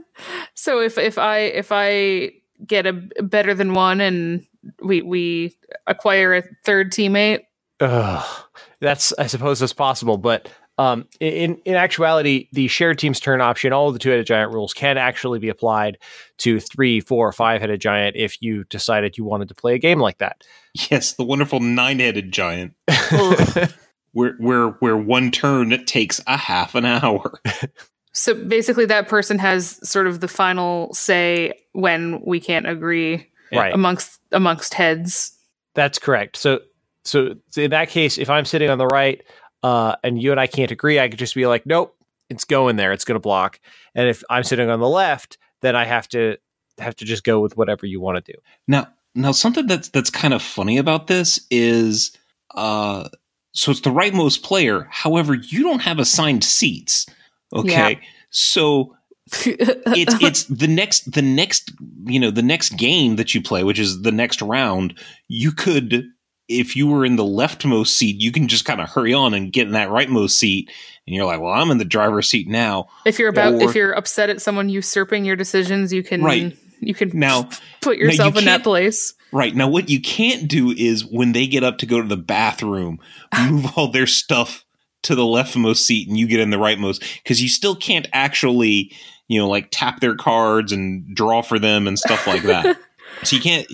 so 0.54 0.80
if 0.80 0.98
if 0.98 1.18
I 1.18 1.38
if 1.38 1.68
I 1.70 2.32
get 2.66 2.86
a 2.86 2.92
better 3.22 3.54
than 3.54 3.74
one 3.74 4.00
and 4.00 4.46
we 4.82 5.02
we 5.02 5.56
acquire 5.86 6.34
a 6.34 6.42
third 6.64 6.92
teammate, 6.92 7.40
Ugh. 7.80 8.44
that's 8.80 9.12
I 9.18 9.26
suppose 9.26 9.60
that's 9.60 9.72
possible, 9.72 10.16
but 10.16 10.48
um, 10.76 11.06
in 11.20 11.56
in 11.64 11.74
actuality, 11.74 12.48
the 12.52 12.66
shared 12.66 12.98
team's 12.98 13.20
turn 13.20 13.40
option, 13.40 13.72
all 13.72 13.88
of 13.88 13.92
the 13.92 14.00
two-headed 14.00 14.26
giant 14.26 14.52
rules 14.52 14.74
can 14.74 14.98
actually 14.98 15.38
be 15.38 15.48
applied 15.48 15.98
to 16.38 16.58
three, 16.58 17.00
four, 17.00 17.30
five-headed 17.32 17.80
giant 17.80 18.16
if 18.16 18.42
you 18.42 18.64
decided 18.64 19.16
you 19.16 19.24
wanted 19.24 19.48
to 19.48 19.54
play 19.54 19.74
a 19.74 19.78
game 19.78 20.00
like 20.00 20.18
that. 20.18 20.42
Yes, 20.90 21.12
the 21.12 21.24
wonderful 21.24 21.60
nine-headed 21.60 22.32
giant, 22.32 22.74
where 24.12 24.34
where 24.38 24.68
where 24.80 24.96
one 24.96 25.30
turn 25.30 25.84
takes 25.84 26.20
a 26.26 26.36
half 26.36 26.74
an 26.74 26.84
hour. 26.84 27.40
so 28.14 28.34
basically 28.34 28.86
that 28.86 29.08
person 29.08 29.38
has 29.38 29.78
sort 29.88 30.06
of 30.06 30.20
the 30.20 30.28
final 30.28 30.92
say 30.94 31.52
when 31.72 32.22
we 32.24 32.40
can't 32.40 32.66
agree 32.66 33.28
right, 33.52 33.74
amongst 33.74 34.20
amongst 34.32 34.74
heads. 34.74 35.36
that's 35.74 35.98
correct. 35.98 36.36
So, 36.36 36.60
so 37.04 37.34
in 37.56 37.70
that 37.70 37.90
case, 37.90 38.16
if 38.16 38.30
I'm 38.30 38.46
sitting 38.46 38.70
on 38.70 38.78
the 38.78 38.86
right 38.86 39.22
uh, 39.62 39.96
and 40.02 40.20
you 40.22 40.30
and 40.30 40.40
I 40.40 40.46
can't 40.46 40.70
agree, 40.70 40.98
I 40.98 41.08
could 41.08 41.18
just 41.18 41.34
be 41.34 41.46
like, 41.46 41.66
"Nope, 41.66 41.94
it's 42.30 42.44
going 42.44 42.76
there. 42.76 42.92
It's 42.92 43.04
going 43.04 43.16
to 43.16 43.20
block. 43.20 43.60
And 43.94 44.08
if 44.08 44.22
I'm 44.30 44.44
sitting 44.44 44.70
on 44.70 44.80
the 44.80 44.88
left, 44.88 45.38
then 45.60 45.76
I 45.76 45.84
have 45.84 46.08
to 46.08 46.36
have 46.78 46.96
to 46.96 47.04
just 47.04 47.24
go 47.24 47.40
with 47.40 47.56
whatever 47.56 47.86
you 47.86 48.00
want 48.00 48.24
to 48.24 48.32
do. 48.32 48.38
Now, 48.66 48.88
now 49.14 49.32
something 49.32 49.66
that's 49.66 49.88
that's 49.88 50.10
kind 50.10 50.34
of 50.34 50.42
funny 50.42 50.78
about 50.78 51.06
this 51.06 51.40
is, 51.50 52.16
uh, 52.54 53.08
so 53.52 53.70
it's 53.70 53.80
the 53.80 53.90
rightmost 53.90 54.42
player. 54.42 54.88
However, 54.90 55.34
you 55.34 55.62
don't 55.62 55.82
have 55.82 55.98
assigned 55.98 56.44
seats. 56.44 57.06
Okay, 57.54 57.92
Yeah. 57.92 57.98
so 58.30 58.96
it's 59.46 60.14
it's 60.22 60.44
the 60.44 60.66
next 60.68 61.12
the 61.12 61.22
next 61.22 61.72
you 62.04 62.20
know 62.20 62.30
the 62.30 62.42
next 62.42 62.70
game 62.76 63.16
that 63.16 63.34
you 63.34 63.42
play, 63.42 63.64
which 63.64 63.78
is 63.78 64.02
the 64.02 64.12
next 64.12 64.42
round. 64.42 64.98
You 65.28 65.50
could, 65.52 66.04
if 66.48 66.76
you 66.76 66.86
were 66.86 67.04
in 67.06 67.16
the 67.16 67.24
leftmost 67.24 67.88
seat, 67.88 68.20
you 68.20 68.30
can 68.32 68.48
just 68.48 68.64
kind 68.66 68.80
of 68.82 68.88
hurry 68.90 69.14
on 69.14 69.32
and 69.32 69.52
get 69.52 69.66
in 69.66 69.72
that 69.72 69.88
rightmost 69.88 70.32
seat, 70.32 70.70
and 71.06 71.16
you're 71.16 71.24
like, 71.24 71.40
well, 71.40 71.52
I'm 71.54 71.70
in 71.70 71.78
the 71.78 71.84
driver's 71.86 72.28
seat 72.28 72.48
now. 72.48 72.88
if 73.06 73.18
you're 73.18 73.30
about 73.30 73.54
Or- 73.54 73.62
if 73.68 73.74
you're 73.74 73.92
upset 73.92 74.28
at 74.30 74.42
someone 74.42 74.68
usurping 74.68 75.24
your 75.24 75.36
decisions, 75.36 75.92
you 75.92 76.02
can 76.02 76.22
Right. 76.22 76.54
you 76.80 76.92
can 76.94 77.10
Now, 77.18 77.48
put 77.80 77.96
you 77.96 78.04
yourself 78.04 78.36
in 78.36 78.44
that 78.44 78.62
place. 78.62 79.14
Right. 79.32 79.54
Now, 79.56 79.68
what 79.68 79.88
you 79.88 80.00
can't 80.00 80.46
do 80.48 80.70
is 80.70 81.04
when 81.04 81.32
they 81.32 81.46
get 81.46 81.64
up 81.64 81.78
to 81.78 81.86
go 81.86 82.00
to 82.02 82.06
the 82.06 82.16
bathroom, 82.16 83.00
move 83.50 83.72
all 83.76 83.88
their 83.88 84.06
stuff 84.06 84.63
to 85.04 85.14
the 85.14 85.22
leftmost 85.22 85.78
seat 85.78 86.08
and 86.08 86.18
you 86.18 86.26
get 86.26 86.40
in 86.40 86.50
the 86.50 86.56
rightmost 86.56 87.00
because 87.22 87.40
you 87.42 87.48
still 87.48 87.76
can't 87.76 88.06
actually, 88.12 88.92
you 89.28 89.38
know, 89.38 89.48
like 89.48 89.68
tap 89.70 90.00
their 90.00 90.16
cards 90.16 90.72
and 90.72 91.14
draw 91.14 91.40
for 91.42 91.58
them 91.58 91.86
and 91.86 91.98
stuff 91.98 92.26
like 92.26 92.42
that. 92.42 92.76
so 93.22 93.36
you 93.36 93.42
can't, 93.42 93.66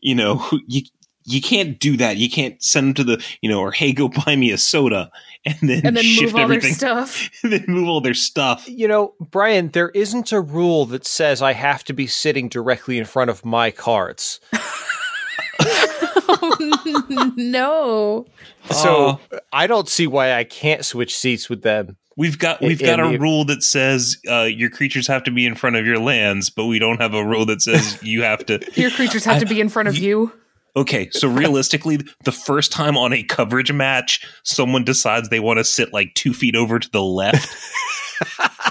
you 0.00 0.14
know, 0.14 0.46
you. 0.66 0.82
You 1.28 1.42
can't 1.42 1.80
do 1.80 1.96
that. 1.96 2.18
You 2.18 2.30
can't 2.30 2.62
send 2.62 2.86
them 2.86 2.94
to 2.94 3.02
the, 3.16 3.24
you 3.40 3.50
know, 3.50 3.58
or 3.58 3.72
hey, 3.72 3.92
go 3.92 4.08
buy 4.08 4.36
me 4.36 4.52
a 4.52 4.56
soda, 4.56 5.10
and 5.44 5.56
then, 5.60 5.84
And 5.84 5.96
then 5.96 6.04
shift 6.04 6.22
move 6.22 6.34
all 6.36 6.46
their 6.46 6.58
everything, 6.58 6.74
stuff. 6.74 7.28
and 7.42 7.52
then 7.52 7.64
move 7.66 7.88
all 7.88 8.00
their 8.00 8.14
stuff. 8.14 8.68
You 8.68 8.86
know, 8.86 9.12
Brian, 9.18 9.70
there 9.70 9.88
isn't 9.88 10.30
a 10.30 10.40
rule 10.40 10.86
that 10.86 11.04
says 11.04 11.42
I 11.42 11.54
have 11.54 11.82
to 11.86 11.92
be 11.92 12.06
sitting 12.06 12.48
directly 12.48 12.96
in 12.96 13.06
front 13.06 13.28
of 13.30 13.44
my 13.44 13.72
cards. 13.72 14.38
no. 17.36 18.26
So 18.70 19.20
I 19.52 19.66
don't 19.66 19.88
see 19.88 20.06
why 20.06 20.34
I 20.34 20.44
can't 20.44 20.84
switch 20.84 21.16
seats 21.16 21.48
with 21.48 21.62
them. 21.62 21.96
We've 22.16 22.38
got 22.38 22.62
we've 22.62 22.80
got 22.80 22.98
a 22.98 23.10
the- 23.10 23.18
rule 23.18 23.44
that 23.44 23.62
says 23.62 24.16
uh, 24.28 24.42
your 24.44 24.70
creatures 24.70 25.06
have 25.06 25.24
to 25.24 25.30
be 25.30 25.44
in 25.44 25.54
front 25.54 25.76
of 25.76 25.84
your 25.86 25.98
lands, 25.98 26.48
but 26.50 26.64
we 26.66 26.78
don't 26.78 27.00
have 27.00 27.12
a 27.14 27.24
rule 27.24 27.44
that 27.46 27.60
says 27.60 28.02
you 28.02 28.22
have 28.22 28.44
to. 28.46 28.58
Your 28.80 28.90
creatures 28.90 29.24
have 29.24 29.40
to 29.40 29.46
be 29.46 29.60
in 29.60 29.68
front 29.68 29.88
of 29.88 29.98
you. 29.98 30.32
Okay, 30.76 31.08
so 31.10 31.26
realistically, 31.28 31.98
the 32.24 32.32
first 32.32 32.70
time 32.70 32.98
on 32.98 33.12
a 33.14 33.22
coverage 33.22 33.72
match, 33.72 34.26
someone 34.42 34.84
decides 34.84 35.28
they 35.30 35.40
want 35.40 35.58
to 35.58 35.64
sit 35.64 35.92
like 35.92 36.12
two 36.14 36.34
feet 36.34 36.54
over 36.54 36.78
to 36.78 36.90
the 36.90 37.02
left, 37.02 37.48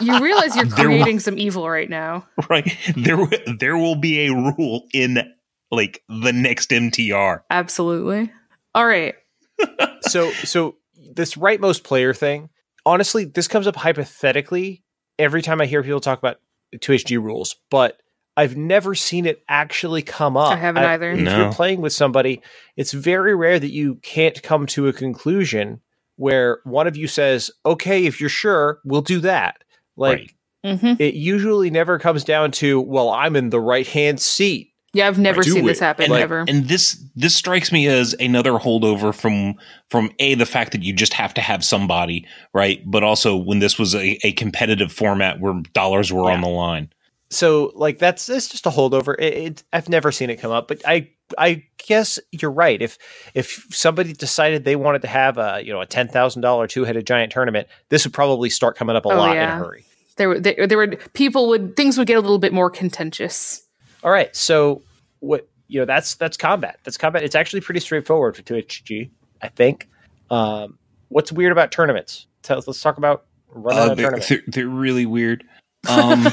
You 0.01 0.19
realize 0.19 0.55
you're 0.55 0.65
There 0.65 0.89
wa- 0.89 0.95
creating 0.97 1.19
some 1.19 1.37
evil 1.39 1.69
right 1.69 1.89
now. 1.89 2.25
right? 2.49 2.75
There 2.95 3.17
w- 3.17 3.57
there 3.57 3.77
will 3.77 3.95
be 3.95 4.25
a 4.27 4.33
rule 4.33 4.87
in 4.93 5.33
like 5.75 6.01
the 6.09 6.31
next 6.33 6.69
MTR. 6.71 7.41
Absolutely. 7.49 8.31
All 8.73 8.85
right. 8.85 9.15
so 10.01 10.31
so 10.43 10.75
this 11.13 11.35
rightmost 11.35 11.83
player 11.83 12.13
thing 12.13 12.49
honestly 12.85 13.23
this 13.23 13.47
comes 13.47 13.67
up 13.67 13.75
hypothetically 13.77 14.83
every 15.17 15.41
time 15.41 15.61
i 15.61 15.65
hear 15.65 15.81
people 15.81 16.01
talk 16.01 16.19
about 16.19 16.37
2hg 16.75 17.23
rules 17.23 17.55
but 17.71 17.97
i've 18.35 18.57
never 18.57 18.93
seen 18.93 19.25
it 19.25 19.41
actually 19.47 20.01
come 20.01 20.35
up 20.35 20.51
I 20.51 20.57
haven't 20.57 20.83
either. 20.83 21.11
if 21.11 21.19
No. 21.19 21.37
you're 21.37 21.51
playing 21.53 21.79
with 21.79 21.93
somebody 21.93 22.41
it's 22.75 22.91
very 22.91 23.33
rare 23.33 23.57
that 23.57 23.71
you 23.71 23.95
can't 24.03 24.43
come 24.43 24.65
to 24.67 24.89
a 24.89 24.93
conclusion 24.93 25.79
where 26.17 26.59
one 26.65 26.85
of 26.85 26.97
you 26.97 27.07
says 27.07 27.49
okay 27.65 28.05
if 28.05 28.19
you're 28.19 28.29
sure 28.29 28.79
we'll 28.83 29.01
do 29.01 29.21
that 29.21 29.63
like 29.95 30.33
Right. 30.65 30.79
hmm 30.81 30.93
it 31.01 31.13
usually 31.13 31.69
never 31.69 31.97
comes 31.97 32.25
down 32.25 32.51
to 32.51 32.81
well 32.81 33.09
i'm 33.09 33.37
in 33.37 33.51
the 33.51 33.61
right 33.61 33.87
hand 33.87 34.19
seat 34.19 34.73
Yeah, 34.95 35.07
I've 35.07 35.19
never 35.19 35.43
seen 35.43 35.63
it. 35.63 35.67
this 35.67 35.79
happen 35.79 36.05
and, 36.11 36.13
ever. 36.21 36.45
and 36.47 36.67
this 36.67 37.03
this 37.15 37.35
strikes 37.35 37.71
me 37.71 37.87
as 37.87 38.13
another 38.19 38.53
holdover 38.53 39.13
from 39.13 39.55
from 39.89 40.09
a 40.19 40.33
the 40.35 40.45
fact 40.45 40.71
that 40.71 40.81
you 40.83 40.93
just 40.93 41.13
have 41.13 41.33
to 41.35 41.41
have 41.41 41.63
somebody 41.63 42.25
right 42.53 42.81
but 42.89 43.03
also 43.03 43.35
when 43.35 43.59
this 43.59 43.77
was 43.77 43.93
a, 43.93 44.17
a 44.25 44.31
competitive 44.33 44.91
format 44.91 45.39
where 45.39 45.61
dollars 45.73 46.11
were 46.13 46.31
on 46.31 46.41
the 46.41 46.47
line 46.47 46.89
so 47.29 47.71
like 47.75 47.97
that's 47.99 48.29
it's 48.29 48.47
just 48.47 48.65
a 48.67 48.69
holdover. 48.69 49.15
It, 49.19 49.33
it, 49.33 49.63
I've 49.73 49.89
never 49.89 50.11
seen 50.11 50.29
it 50.29 50.37
come 50.37 50.51
up, 50.51 50.67
but 50.67 50.81
I 50.87 51.09
I 51.39 51.63
guess 51.87 52.19
you're 52.31 52.51
right. 52.51 52.79
If 52.79 52.99
if 53.33 53.65
somebody 53.71 54.13
decided 54.13 54.63
they 54.63 54.75
wanted 54.75 55.01
to 55.01 55.07
have 55.07 55.39
a 55.39 55.59
you 55.65 55.73
know 55.73 55.81
a 55.81 55.87
ten 55.87 56.07
thousand 56.07 56.43
dollar 56.43 56.67
two 56.67 56.83
headed 56.85 57.07
giant 57.07 57.31
tournament, 57.31 57.67
this 57.89 58.05
would 58.05 58.13
probably 58.13 58.51
start 58.51 58.77
coming 58.77 58.95
up 58.95 59.05
a 59.05 59.09
Oh, 59.09 59.17
lot 59.17 59.35
in 59.35 59.41
a 59.41 59.55
hurry. 59.55 59.85
there 60.17 60.29
were 60.29 60.39
there, 60.39 60.67
there 60.67 60.77
were 60.77 60.87
people 61.13 61.47
would 61.49 61.75
things 61.75 61.97
would 61.97 62.07
get 62.07 62.17
a 62.17 62.21
little 62.21 62.37
bit 62.39 62.53
more 62.53 62.69
contentious. 62.69 63.63
All 64.03 64.11
right, 64.11 64.33
so 64.35 64.83
what 65.25 65.47
you 65.67 65.79
know 65.79 65.85
that's 65.85 66.15
that's 66.15 66.37
combat. 66.37 66.79
That's 66.83 66.97
combat. 66.97 67.23
It's 67.23 67.35
actually 67.35 67.61
pretty 67.61 67.79
straightforward 67.79 68.35
for 68.35 68.41
two 68.43 68.55
HG, 68.55 69.09
I 69.41 69.47
think. 69.49 69.89
Um, 70.29 70.77
what's 71.09 71.31
weird 71.31 71.51
about 71.51 71.71
tournaments? 71.71 72.27
Tell, 72.43 72.63
let's 72.65 72.81
talk 72.81 72.97
about 72.97 73.25
running 73.49 73.79
Uh, 73.79 73.83
a 73.83 73.95
they're, 73.95 74.03
tournament. 74.11 74.29
they're, 74.29 74.43
they're 74.47 74.67
really 74.67 75.05
weird. 75.05 75.43
Um, 75.87 76.27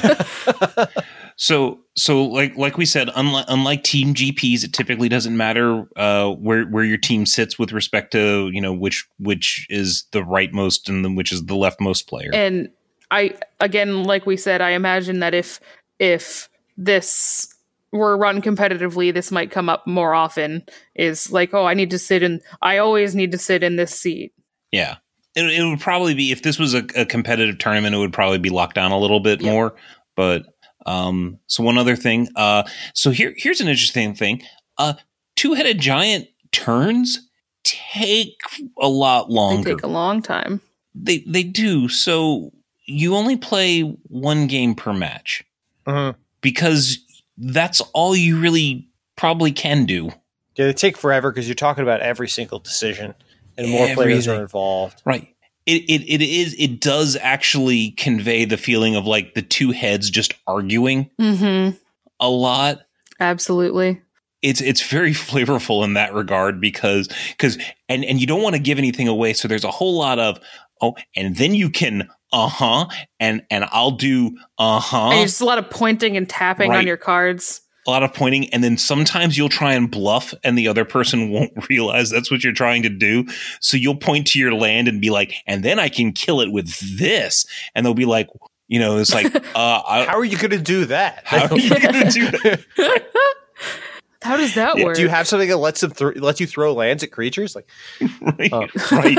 so 1.35 1.79
so 1.95 2.23
like 2.25 2.55
like 2.57 2.77
we 2.77 2.85
said, 2.85 3.09
unlike 3.15 3.45
unlike 3.49 3.83
team 3.83 4.13
GPs, 4.13 4.63
it 4.63 4.73
typically 4.73 5.09
doesn't 5.09 5.35
matter 5.35 5.85
uh, 5.95 6.29
where 6.31 6.65
where 6.65 6.83
your 6.83 6.97
team 6.97 7.25
sits 7.25 7.57
with 7.57 7.71
respect 7.71 8.11
to 8.11 8.49
you 8.53 8.61
know 8.61 8.73
which 8.73 9.05
which 9.19 9.65
is 9.69 10.05
the 10.11 10.21
rightmost 10.21 10.89
and 10.89 11.03
then 11.03 11.15
which 11.15 11.31
is 11.31 11.45
the 11.45 11.55
leftmost 11.55 12.07
player. 12.07 12.29
And 12.33 12.69
I 13.11 13.35
again, 13.59 14.03
like 14.03 14.25
we 14.25 14.37
said, 14.37 14.61
I 14.61 14.71
imagine 14.71 15.19
that 15.19 15.33
if 15.33 15.59
if 15.99 16.49
this 16.77 17.52
were 17.93 18.17
run 18.17 18.41
competitively, 18.41 19.13
this 19.13 19.31
might 19.31 19.51
come 19.51 19.69
up 19.69 19.87
more 19.87 20.13
often. 20.13 20.63
Is 20.95 21.31
like, 21.31 21.53
oh, 21.53 21.65
I 21.65 21.73
need 21.73 21.91
to 21.91 21.99
sit 21.99 22.21
in. 22.23 22.41
I 22.61 22.77
always 22.79 23.15
need 23.15 23.31
to 23.31 23.37
sit 23.37 23.63
in 23.63 23.77
this 23.77 23.97
seat. 23.97 24.33
Yeah. 24.71 24.97
It, 25.35 25.45
it 25.45 25.63
would 25.63 25.79
probably 25.79 26.13
be 26.13 26.31
if 26.31 26.41
this 26.43 26.59
was 26.59 26.73
a, 26.73 26.83
a 26.95 27.05
competitive 27.05 27.57
tournament, 27.57 27.95
it 27.95 27.99
would 27.99 28.13
probably 28.13 28.37
be 28.39 28.49
locked 28.49 28.75
down 28.75 28.91
a 28.91 28.99
little 28.99 29.19
bit 29.19 29.41
Yeah. 29.41 29.51
more. 29.51 29.75
But 30.15 30.43
um, 30.85 31.39
so 31.47 31.63
one 31.63 31.77
other 31.77 31.95
thing. 31.95 32.27
Uh, 32.35 32.63
so 32.93 33.09
here 33.11 33.33
here's 33.37 33.61
an 33.61 33.67
interesting 33.69 34.13
thing. 34.13 34.41
Uh, 34.77 34.93
two 35.35 35.53
headed 35.53 35.79
giant 35.79 36.27
turns 36.51 37.29
take 37.63 38.35
a 38.79 38.87
lot 38.87 39.27
They 39.29 39.33
longer. 39.33 39.69
take 39.75 39.83
a 39.83 39.87
long 39.87 40.21
time. 40.21 40.61
they 40.93 41.19
they 41.27 41.43
do. 41.43 41.87
So 41.87 42.51
you 42.85 43.15
only 43.15 43.37
play 43.37 43.81
one 44.09 44.45
game 44.47 44.75
per 44.75 44.93
match 44.93 45.43
Mhm. 45.87 46.15
because 46.41 46.97
that's 47.37 47.81
all 47.93 48.15
you 48.15 48.39
really 48.39 48.87
probably 49.15 49.51
can 49.51 49.85
do. 49.85 50.11
Yeah, 50.55 50.65
they 50.67 50.73
take 50.73 50.97
forever 50.97 51.31
because 51.31 51.47
you're 51.47 51.55
talking 51.55 51.83
about 51.83 52.01
every 52.01 52.29
single 52.29 52.59
decision, 52.59 53.15
and 53.57 53.69
more 53.69 53.87
players 53.95 54.27
are 54.27 54.39
involved. 54.41 55.01
Right. 55.05 55.29
It, 55.65 55.83
it 55.89 56.01
it 56.09 56.21
is 56.21 56.55
it 56.59 56.81
does 56.81 57.15
actually 57.19 57.91
convey 57.91 58.43
the 58.45 58.57
feeling 58.57 58.95
of 58.95 59.07
like 59.07 59.33
the 59.33 59.41
two 59.41 59.71
heads 59.71 60.09
just 60.09 60.33
arguing 60.45 61.09
Mm-hmm. 61.19 61.77
a 62.19 62.29
lot. 62.29 62.81
Absolutely. 63.19 64.01
It's 64.41 64.59
it's 64.61 64.81
very 64.81 65.11
flavorful 65.13 65.83
in 65.85 65.93
that 65.93 66.13
regard 66.13 66.59
because 66.59 67.07
because 67.29 67.57
and 67.87 68.03
and 68.03 68.19
you 68.19 68.27
don't 68.27 68.41
want 68.43 68.55
to 68.55 68.61
give 68.61 68.77
anything 68.77 69.07
away, 69.07 69.33
so 69.33 69.47
there's 69.47 69.63
a 69.63 69.71
whole 69.71 69.97
lot 69.97 70.19
of 70.19 70.39
oh, 70.81 70.95
and 71.15 71.37
then 71.37 71.55
you 71.55 71.69
can 71.69 72.09
uh 72.33 72.47
huh 72.49 72.87
and 73.21 73.43
and 73.49 73.65
I'll 73.71 73.91
do 73.91 74.35
uh 74.57 74.79
huh 74.81 75.11
And 75.13 75.27
just 75.29 75.39
a 75.39 75.45
lot 75.45 75.57
of 75.59 75.69
pointing 75.69 76.17
and 76.17 76.27
tapping 76.27 76.71
on 76.73 76.85
your 76.87 76.97
cards. 76.97 77.61
a 77.87 77.91
lot 77.91 78.01
of 78.03 78.13
pointing 78.13 78.51
and 78.53 78.63
then 78.63 78.77
sometimes 78.77 79.37
you'll 79.37 79.49
try 79.49 79.73
and 79.73 79.89
bluff 79.91 80.33
and 80.43 80.57
the 80.57 80.67
other 80.67 80.83
person 80.83 81.29
won't 81.31 81.69
realize 81.69 82.09
that's 82.09 82.31
what 82.31 82.43
you're 82.43 82.51
trying 82.53 82.81
to 82.83 82.89
do 82.89 83.25
so 83.61 83.77
you'll 83.77 83.95
point 83.95 84.27
to 84.27 84.39
your 84.39 84.53
land 84.53 84.87
and 84.87 84.99
be 84.99 85.09
like 85.11 85.35
and 85.47 85.63
then 85.63 85.79
i 85.79 85.87
can 85.89 86.11
kill 86.11 86.41
it 86.41 86.51
with 86.51 86.69
this 86.97 87.45
and 87.75 87.85
they'll 87.85 87.93
be 87.93 88.05
like 88.05 88.27
you 88.67 88.79
know 88.79 88.97
it's 88.97 89.13
like 89.13 89.33
uh 89.55 89.81
I, 89.87 90.05
How 90.07 90.17
are 90.17 90.25
you 90.25 90.37
going 90.37 90.51
to 90.51 90.57
do 90.57 90.85
that? 90.85 91.21
how 91.25 91.47
are 91.53 91.59
you 91.59 91.69
gonna 91.69 92.09
do 92.11 92.31
that 92.43 93.05
How 94.23 94.37
does 94.37 94.53
that 94.55 94.77
Yeah, 94.77 94.85
work? 94.85 94.95
Do 94.95 95.01
you 95.01 95.09
have 95.09 95.27
something 95.27 95.49
that 95.49 95.57
lets 95.57 95.81
them 95.81 95.91
th- 95.91 96.15
lets 96.15 96.39
you 96.39 96.47
throw 96.47 96.73
lands 96.73 97.03
at 97.03 97.11
creatures? 97.11 97.55
Like, 97.55 97.67
right 98.21 98.49
Oh. 98.53 98.67
right 98.93 99.17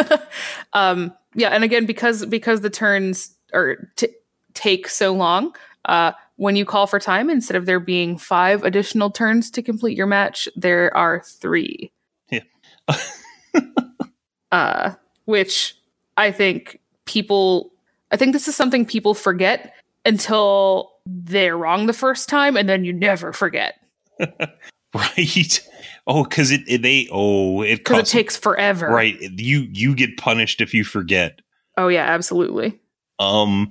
um 0.73 1.13
yeah 1.35 1.49
and 1.49 1.65
again 1.65 1.87
because 1.87 2.25
because 2.27 2.61
the 2.61 2.71
turns 2.71 3.35
are 3.53 3.89
t- 3.97 4.09
take 4.55 4.89
so 4.89 5.13
long 5.13 5.55
uh 5.87 6.13
when 6.37 6.57
you 6.57 6.65
call 6.65 6.87
for 6.87 6.99
time 6.99 7.31
instead 7.31 7.57
of 7.57 7.67
there 7.67 7.81
being 7.81 8.19
five 8.19 8.65
additional 8.65 9.11
turns 9.11 9.51
to 9.51 9.63
complete 9.63 9.97
your 9.97 10.07
match 10.07 10.49
there 10.57 10.95
are 10.97 11.23
three. 11.25 11.93
Yeah. 12.31 12.41
uh 14.53 14.93
which 15.25 15.77
i 16.17 16.31
think 16.31 16.81
people 17.07 17.73
i 18.11 18.17
think 18.17 18.33
this 18.33 18.49
is 18.49 18.57
something 18.57 18.85
people 18.85 19.15
forget 19.15 19.75
until 20.05 20.93
they're 21.07 21.57
wrong 21.57 21.87
the 21.87 21.93
first 21.93 22.29
time 22.29 22.57
and 22.57 22.69
then 22.69 22.85
you 22.85 22.93
never 22.93 23.33
forget. 23.33 23.75
Right 24.95 25.61
oh 26.07 26.25
because 26.25 26.51
it, 26.51 26.63
it 26.67 26.83
they 26.83 27.09
oh 27.11 27.63
it 27.63 27.79
because 27.79 28.09
it 28.09 28.13
takes 28.13 28.37
forever 28.37 28.89
right 28.89 29.21
you 29.21 29.67
you 29.73 29.95
get 29.95 30.17
punished 30.17 30.61
if 30.61 30.75
you 30.75 30.85
forget 30.85 31.41
oh 31.77 31.89
yeah 31.89 32.05
absolutely 32.05 32.79
Um, 33.21 33.71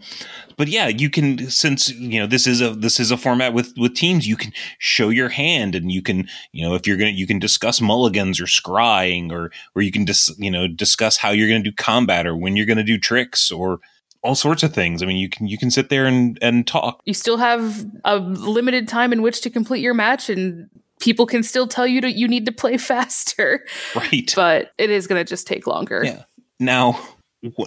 but 0.55 0.69
yeah, 0.69 0.87
you 0.87 1.09
can 1.09 1.49
since 1.49 1.89
you 1.89 2.17
know 2.17 2.27
this 2.27 2.47
is 2.47 2.61
a 2.61 2.69
this 2.73 2.97
is 2.97 3.11
a 3.11 3.17
format 3.17 3.53
with 3.53 3.73
with 3.77 3.93
teams. 3.93 4.25
You 4.25 4.37
can 4.37 4.53
show 4.79 5.09
your 5.09 5.27
hand, 5.27 5.75
and 5.75 5.91
you 5.91 6.01
can 6.01 6.29
you 6.53 6.63
know 6.65 6.75
if 6.75 6.87
you're 6.87 6.95
gonna 6.95 7.11
you 7.11 7.27
can 7.27 7.39
discuss 7.39 7.81
mulligans 7.81 8.39
or 8.39 8.45
scrying, 8.45 9.33
or 9.33 9.51
or 9.75 9.81
you 9.81 9.91
can 9.91 10.05
dis, 10.05 10.33
you 10.37 10.49
know 10.49 10.69
discuss 10.69 11.17
how 11.17 11.31
you're 11.31 11.49
gonna 11.49 11.61
do 11.61 11.73
combat 11.73 12.25
or 12.25 12.37
when 12.37 12.55
you're 12.55 12.65
gonna 12.65 12.85
do 12.85 12.97
tricks 12.97 13.51
or 13.51 13.79
all 14.23 14.35
sorts 14.35 14.63
of 14.63 14.73
things. 14.73 15.03
I 15.03 15.05
mean, 15.05 15.17
you 15.17 15.27
can 15.29 15.47
you 15.47 15.57
can 15.57 15.69
sit 15.69 15.89
there 15.89 16.05
and 16.05 16.39
and 16.41 16.65
talk. 16.65 17.01
You 17.03 17.13
still 17.13 17.37
have 17.37 17.85
a 18.05 18.19
limited 18.19 18.87
time 18.87 19.11
in 19.11 19.21
which 19.21 19.41
to 19.41 19.49
complete 19.49 19.81
your 19.81 19.93
match, 19.93 20.29
and 20.29 20.69
people 21.03 21.25
can 21.25 21.43
still 21.43 21.67
tell 21.67 21.85
you 21.85 21.99
that 21.99 22.13
you 22.13 22.27
need 22.27 22.45
to 22.45 22.51
play 22.51 22.77
faster. 22.93 23.65
Right. 23.95 24.31
But 24.35 24.71
it 24.77 24.89
is 24.89 25.05
going 25.07 25.19
to 25.19 25.27
just 25.27 25.45
take 25.45 25.67
longer. 25.67 26.03
Yeah. 26.03 26.23
Now, 26.59 26.99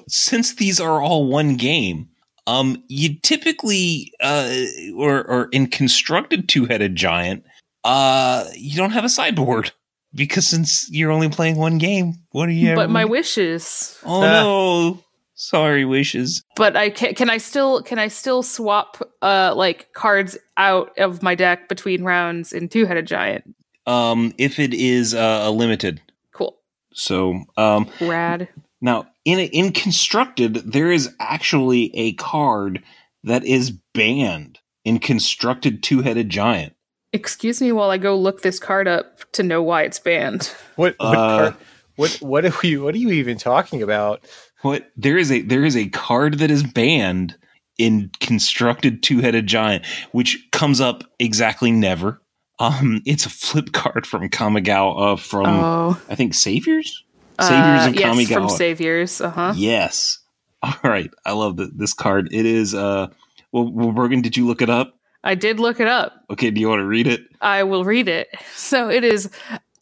since 0.08 0.54
these 0.54 0.80
are 0.80 1.02
all 1.02 1.26
one 1.26 1.56
game, 1.56 2.08
um, 2.46 2.82
you 2.88 3.18
typically 3.20 4.12
uh, 4.22 4.54
or 4.96 5.24
or 5.24 5.48
in 5.52 5.66
constructed 5.66 6.48
two 6.48 6.64
headed 6.64 6.96
giant, 6.96 7.44
uh, 7.84 8.46
you 8.54 8.76
don't 8.76 8.92
have 8.92 9.04
a 9.04 9.08
sideboard 9.08 9.72
because 10.14 10.46
since 10.46 10.88
you're 10.90 11.10
only 11.10 11.28
playing 11.28 11.56
one 11.56 11.78
game, 11.78 12.14
what 12.30 12.48
are 12.48 12.52
you? 12.52 12.74
But 12.74 12.88
my 12.88 13.04
wishes. 13.04 13.98
Oh 14.04 14.20
no. 14.20 15.04
Sorry, 15.38 15.84
wishes. 15.84 16.42
But 16.56 16.76
I 16.76 16.88
can 16.90 17.14
can 17.14 17.28
I 17.30 17.36
still 17.38 17.82
can 17.82 17.98
I 17.98 18.08
still 18.08 18.42
swap 18.42 18.96
uh 19.20 19.52
like 19.54 19.92
cards 19.92 20.36
out 20.56 20.98
of 20.98 21.22
my 21.22 21.34
deck 21.34 21.68
between 21.68 22.02
rounds 22.04 22.52
in 22.54 22.68
two 22.70 22.86
headed 22.86 23.06
giant? 23.06 23.54
Um, 23.86 24.32
if 24.38 24.58
it 24.58 24.72
is 24.74 25.14
uh, 25.14 25.42
a 25.44 25.50
limited, 25.50 26.00
Cool. 26.32 26.56
so 26.92 27.44
um, 27.56 27.88
Rad. 28.00 28.48
now 28.80 29.06
in 29.26 29.38
in 29.38 29.72
constructed, 29.72 30.54
there 30.54 30.90
is 30.90 31.14
actually 31.20 31.94
a 31.94 32.14
card 32.14 32.82
that 33.22 33.44
is 33.44 33.72
banned 33.92 34.58
in 34.84 34.98
constructed 34.98 35.82
two 35.82 36.00
headed 36.00 36.30
giant. 36.30 36.74
Excuse 37.12 37.60
me 37.60 37.72
while 37.72 37.90
I 37.90 37.98
go 37.98 38.16
look 38.16 38.40
this 38.42 38.58
card 38.58 38.88
up 38.88 39.30
to 39.32 39.42
know 39.42 39.62
why 39.62 39.82
it's 39.82 39.98
banned. 39.98 40.50
What 40.76 40.94
what, 40.98 41.06
Uh, 41.16 41.38
card, 41.50 41.54
what 41.96 42.10
what 42.22 42.44
are 42.46 42.52
we 42.62 42.78
what 42.78 42.94
are 42.94 42.98
you 42.98 43.10
even 43.10 43.36
talking 43.36 43.82
about? 43.82 44.24
What 44.66 44.90
there 44.96 45.16
is 45.16 45.30
a 45.30 45.42
there 45.42 45.64
is 45.64 45.76
a 45.76 45.88
card 45.88 46.38
that 46.38 46.50
is 46.50 46.62
banned 46.62 47.36
in 47.78 48.10
constructed 48.20 49.02
two 49.02 49.20
headed 49.20 49.46
giant, 49.46 49.84
which 50.12 50.48
comes 50.50 50.80
up 50.80 51.04
exactly 51.18 51.70
never. 51.70 52.20
Um, 52.58 53.02
it's 53.06 53.26
a 53.26 53.30
flip 53.30 53.72
card 53.72 54.06
from 54.06 54.28
Kamigawa 54.28 55.18
from 55.20 55.46
oh. 55.46 56.00
I 56.08 56.14
think 56.14 56.34
Saviors, 56.34 57.04
Saviors 57.40 57.86
Uh, 57.86 57.88
of 57.90 57.94
yes, 57.94 58.16
Kamigawa. 58.16 58.32
from 58.34 58.48
Saviors. 58.48 59.20
Uh 59.20 59.30
huh. 59.30 59.52
Yes. 59.56 60.18
All 60.62 60.74
right, 60.82 61.10
I 61.24 61.32
love 61.32 61.56
the, 61.58 61.66
this 61.66 61.92
card. 61.94 62.28
It 62.32 62.44
is. 62.46 62.74
Uh, 62.74 63.08
well, 63.52 63.70
well, 63.70 63.92
Bergen, 63.92 64.20
did 64.22 64.36
you 64.36 64.46
look 64.46 64.62
it 64.62 64.70
up? 64.70 64.98
I 65.22 65.34
did 65.34 65.60
look 65.60 65.78
it 65.80 65.86
up. 65.86 66.24
Okay, 66.30 66.50
do 66.50 66.60
you 66.60 66.68
want 66.68 66.80
to 66.80 66.86
read 66.86 67.06
it? 67.06 67.20
I 67.40 67.62
will 67.62 67.84
read 67.84 68.08
it. 68.08 68.28
So 68.54 68.88
it 68.90 69.04
is 69.04 69.30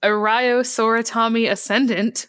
Erayo 0.02 0.60
Soratami 0.60 1.50
Ascendant. 1.50 2.26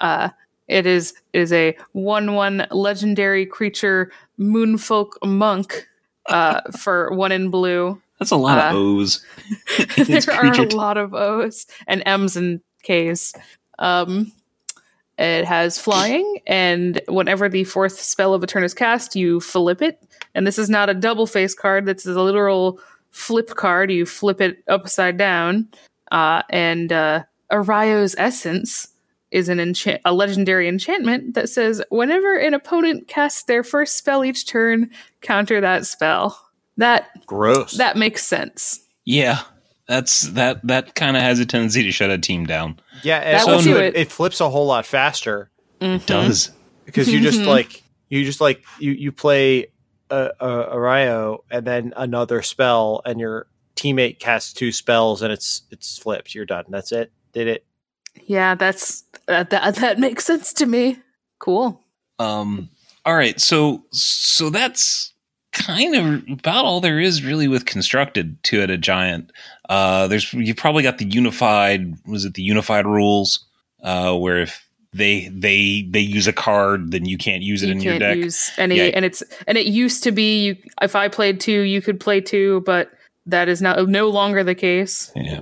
Uh, 0.00 0.30
it 0.68 0.86
is 0.86 1.14
it 1.32 1.40
is 1.40 1.52
a 1.52 1.76
one 1.92 2.34
one 2.34 2.66
legendary 2.70 3.46
creature 3.46 4.10
moonfolk 4.38 5.10
monk 5.24 5.86
uh, 6.28 6.60
for 6.78 7.12
one 7.14 7.32
in 7.32 7.50
blue. 7.50 8.00
That's 8.18 8.30
a 8.30 8.36
lot 8.36 8.58
of 8.58 8.74
Uh, 8.74 8.78
O's. 8.78 9.24
There 9.96 10.34
are 10.34 10.52
a 10.52 10.66
lot 10.74 10.96
of 10.96 11.14
O's 11.14 11.66
and 11.86 12.02
M's 12.06 12.36
and 12.36 12.60
K's. 12.82 13.34
Um, 13.78 14.32
it 15.18 15.44
has 15.44 15.78
flying, 15.78 16.40
and 16.46 17.00
whenever 17.08 17.48
the 17.48 17.64
fourth 17.64 18.00
spell 18.00 18.34
of 18.34 18.42
a 18.42 18.46
turn 18.46 18.64
is 18.64 18.74
cast, 18.74 19.14
you 19.14 19.40
flip 19.40 19.80
it. 19.82 20.02
And 20.34 20.46
this 20.46 20.58
is 20.58 20.68
not 20.68 20.88
a 20.90 20.94
double 20.94 21.26
face 21.26 21.54
card. 21.54 21.86
This 21.86 22.04
is 22.06 22.16
a 22.16 22.22
literal 22.22 22.80
flip 23.10 23.48
card. 23.50 23.92
You 23.92 24.06
flip 24.06 24.40
it 24.40 24.62
upside 24.66 25.16
down. 25.16 25.68
Uh, 26.10 26.42
and 26.50 26.92
uh, 26.92 27.22
Erayo's 27.52 28.14
Essence 28.18 28.88
is 29.34 29.48
an 29.48 29.58
enchant- 29.60 30.00
a 30.04 30.12
legendary 30.14 30.68
enchantment 30.68 31.34
that 31.34 31.48
says 31.48 31.82
whenever 31.90 32.36
an 32.38 32.54
opponent 32.54 33.08
casts 33.08 33.42
their 33.44 33.62
first 33.64 33.96
spell 33.98 34.24
each 34.24 34.46
turn, 34.46 34.90
counter 35.20 35.60
that 35.60 35.84
spell. 35.86 36.40
That 36.76 37.26
Gross. 37.26 37.76
that 37.76 37.96
makes 37.96 38.24
sense. 38.24 38.80
Yeah, 39.04 39.40
that's 39.86 40.22
that. 40.32 40.66
That 40.66 40.94
kind 40.94 41.16
of 41.16 41.22
has 41.22 41.38
a 41.40 41.46
tendency 41.46 41.82
to 41.82 41.92
shut 41.92 42.10
a 42.10 42.18
team 42.18 42.46
down. 42.46 42.78
yeah, 43.02 43.18
and 43.18 43.38
That 43.40 43.46
will 43.46 43.62
do 43.62 43.76
it, 43.76 43.94
it. 43.94 43.96
it 43.96 44.12
flips 44.12 44.40
a 44.40 44.48
whole 44.48 44.66
lot 44.66 44.86
faster 44.86 45.50
Mhm. 45.80 46.04
Does 46.06 46.50
because 46.84 47.12
you 47.12 47.20
just 47.20 47.40
Mhm. 47.40 47.46
like 47.46 47.82
you 48.08 48.24
just 48.24 48.40
like 48.40 48.62
you 48.78 48.92
you 48.92 49.12
play 49.12 49.66
a, 50.10 50.30
a 50.40 50.46
Erayo 50.76 51.38
and 51.50 51.66
then 51.66 51.92
another 51.96 52.42
spell 52.42 53.02
and 53.04 53.18
your 53.20 53.46
teammate 53.76 54.18
casts 54.20 54.52
two 54.52 54.70
spells 54.72 55.22
and 55.22 55.32
it's 55.32 55.62
it's 55.70 55.98
flipped. 55.98 56.34
You're 56.34 56.44
done. 56.46 56.64
That's 56.68 56.92
it. 56.92 57.10
Did 57.32 57.46
it? 57.48 57.64
Yeah, 58.26 58.54
that's 58.54 59.04
uh, 59.28 59.44
that 59.44 59.76
that 59.76 59.98
makes 59.98 60.24
sense 60.24 60.52
to 60.54 60.66
me. 60.66 60.98
Cool. 61.38 61.80
Um. 62.18 62.68
All 63.04 63.14
right. 63.14 63.40
So 63.40 63.84
so 63.90 64.50
that's 64.50 65.12
kind 65.52 65.94
of 65.94 66.38
about 66.38 66.64
all 66.64 66.80
there 66.80 66.98
is 66.98 67.22
really 67.22 67.46
with 67.48 67.64
constructed 67.64 68.42
two-headed 68.42 68.82
giant. 68.82 69.30
Uh, 69.68 70.08
there's 70.08 70.32
you 70.32 70.54
probably 70.54 70.82
got 70.82 70.98
the 70.98 71.06
unified. 71.06 71.94
Was 72.06 72.24
it 72.24 72.34
the 72.34 72.42
unified 72.42 72.86
rules? 72.86 73.44
Uh, 73.82 74.16
where 74.16 74.40
if 74.40 74.66
they 74.94 75.28
they 75.28 75.86
they 75.90 76.00
use 76.00 76.26
a 76.26 76.32
card, 76.32 76.92
then 76.92 77.04
you 77.04 77.18
can't 77.18 77.42
use 77.42 77.62
it 77.62 77.66
you 77.66 77.72
in 77.72 77.80
your 77.80 77.98
deck. 77.98 78.16
use 78.16 78.50
any, 78.56 78.76
Yeah. 78.76 78.84
and 78.94 79.04
it's 79.04 79.22
and 79.46 79.58
it 79.58 79.66
used 79.66 80.02
to 80.04 80.12
be 80.12 80.44
you. 80.44 80.56
If 80.80 80.96
I 80.96 81.08
played 81.08 81.40
two, 81.40 81.62
you 81.62 81.82
could 81.82 82.00
play 82.00 82.20
two, 82.20 82.62
but 82.64 82.90
that 83.26 83.48
is 83.48 83.60
now 83.60 83.74
no 83.74 84.08
longer 84.08 84.44
the 84.44 84.54
case. 84.54 85.10
Yeah, 85.16 85.40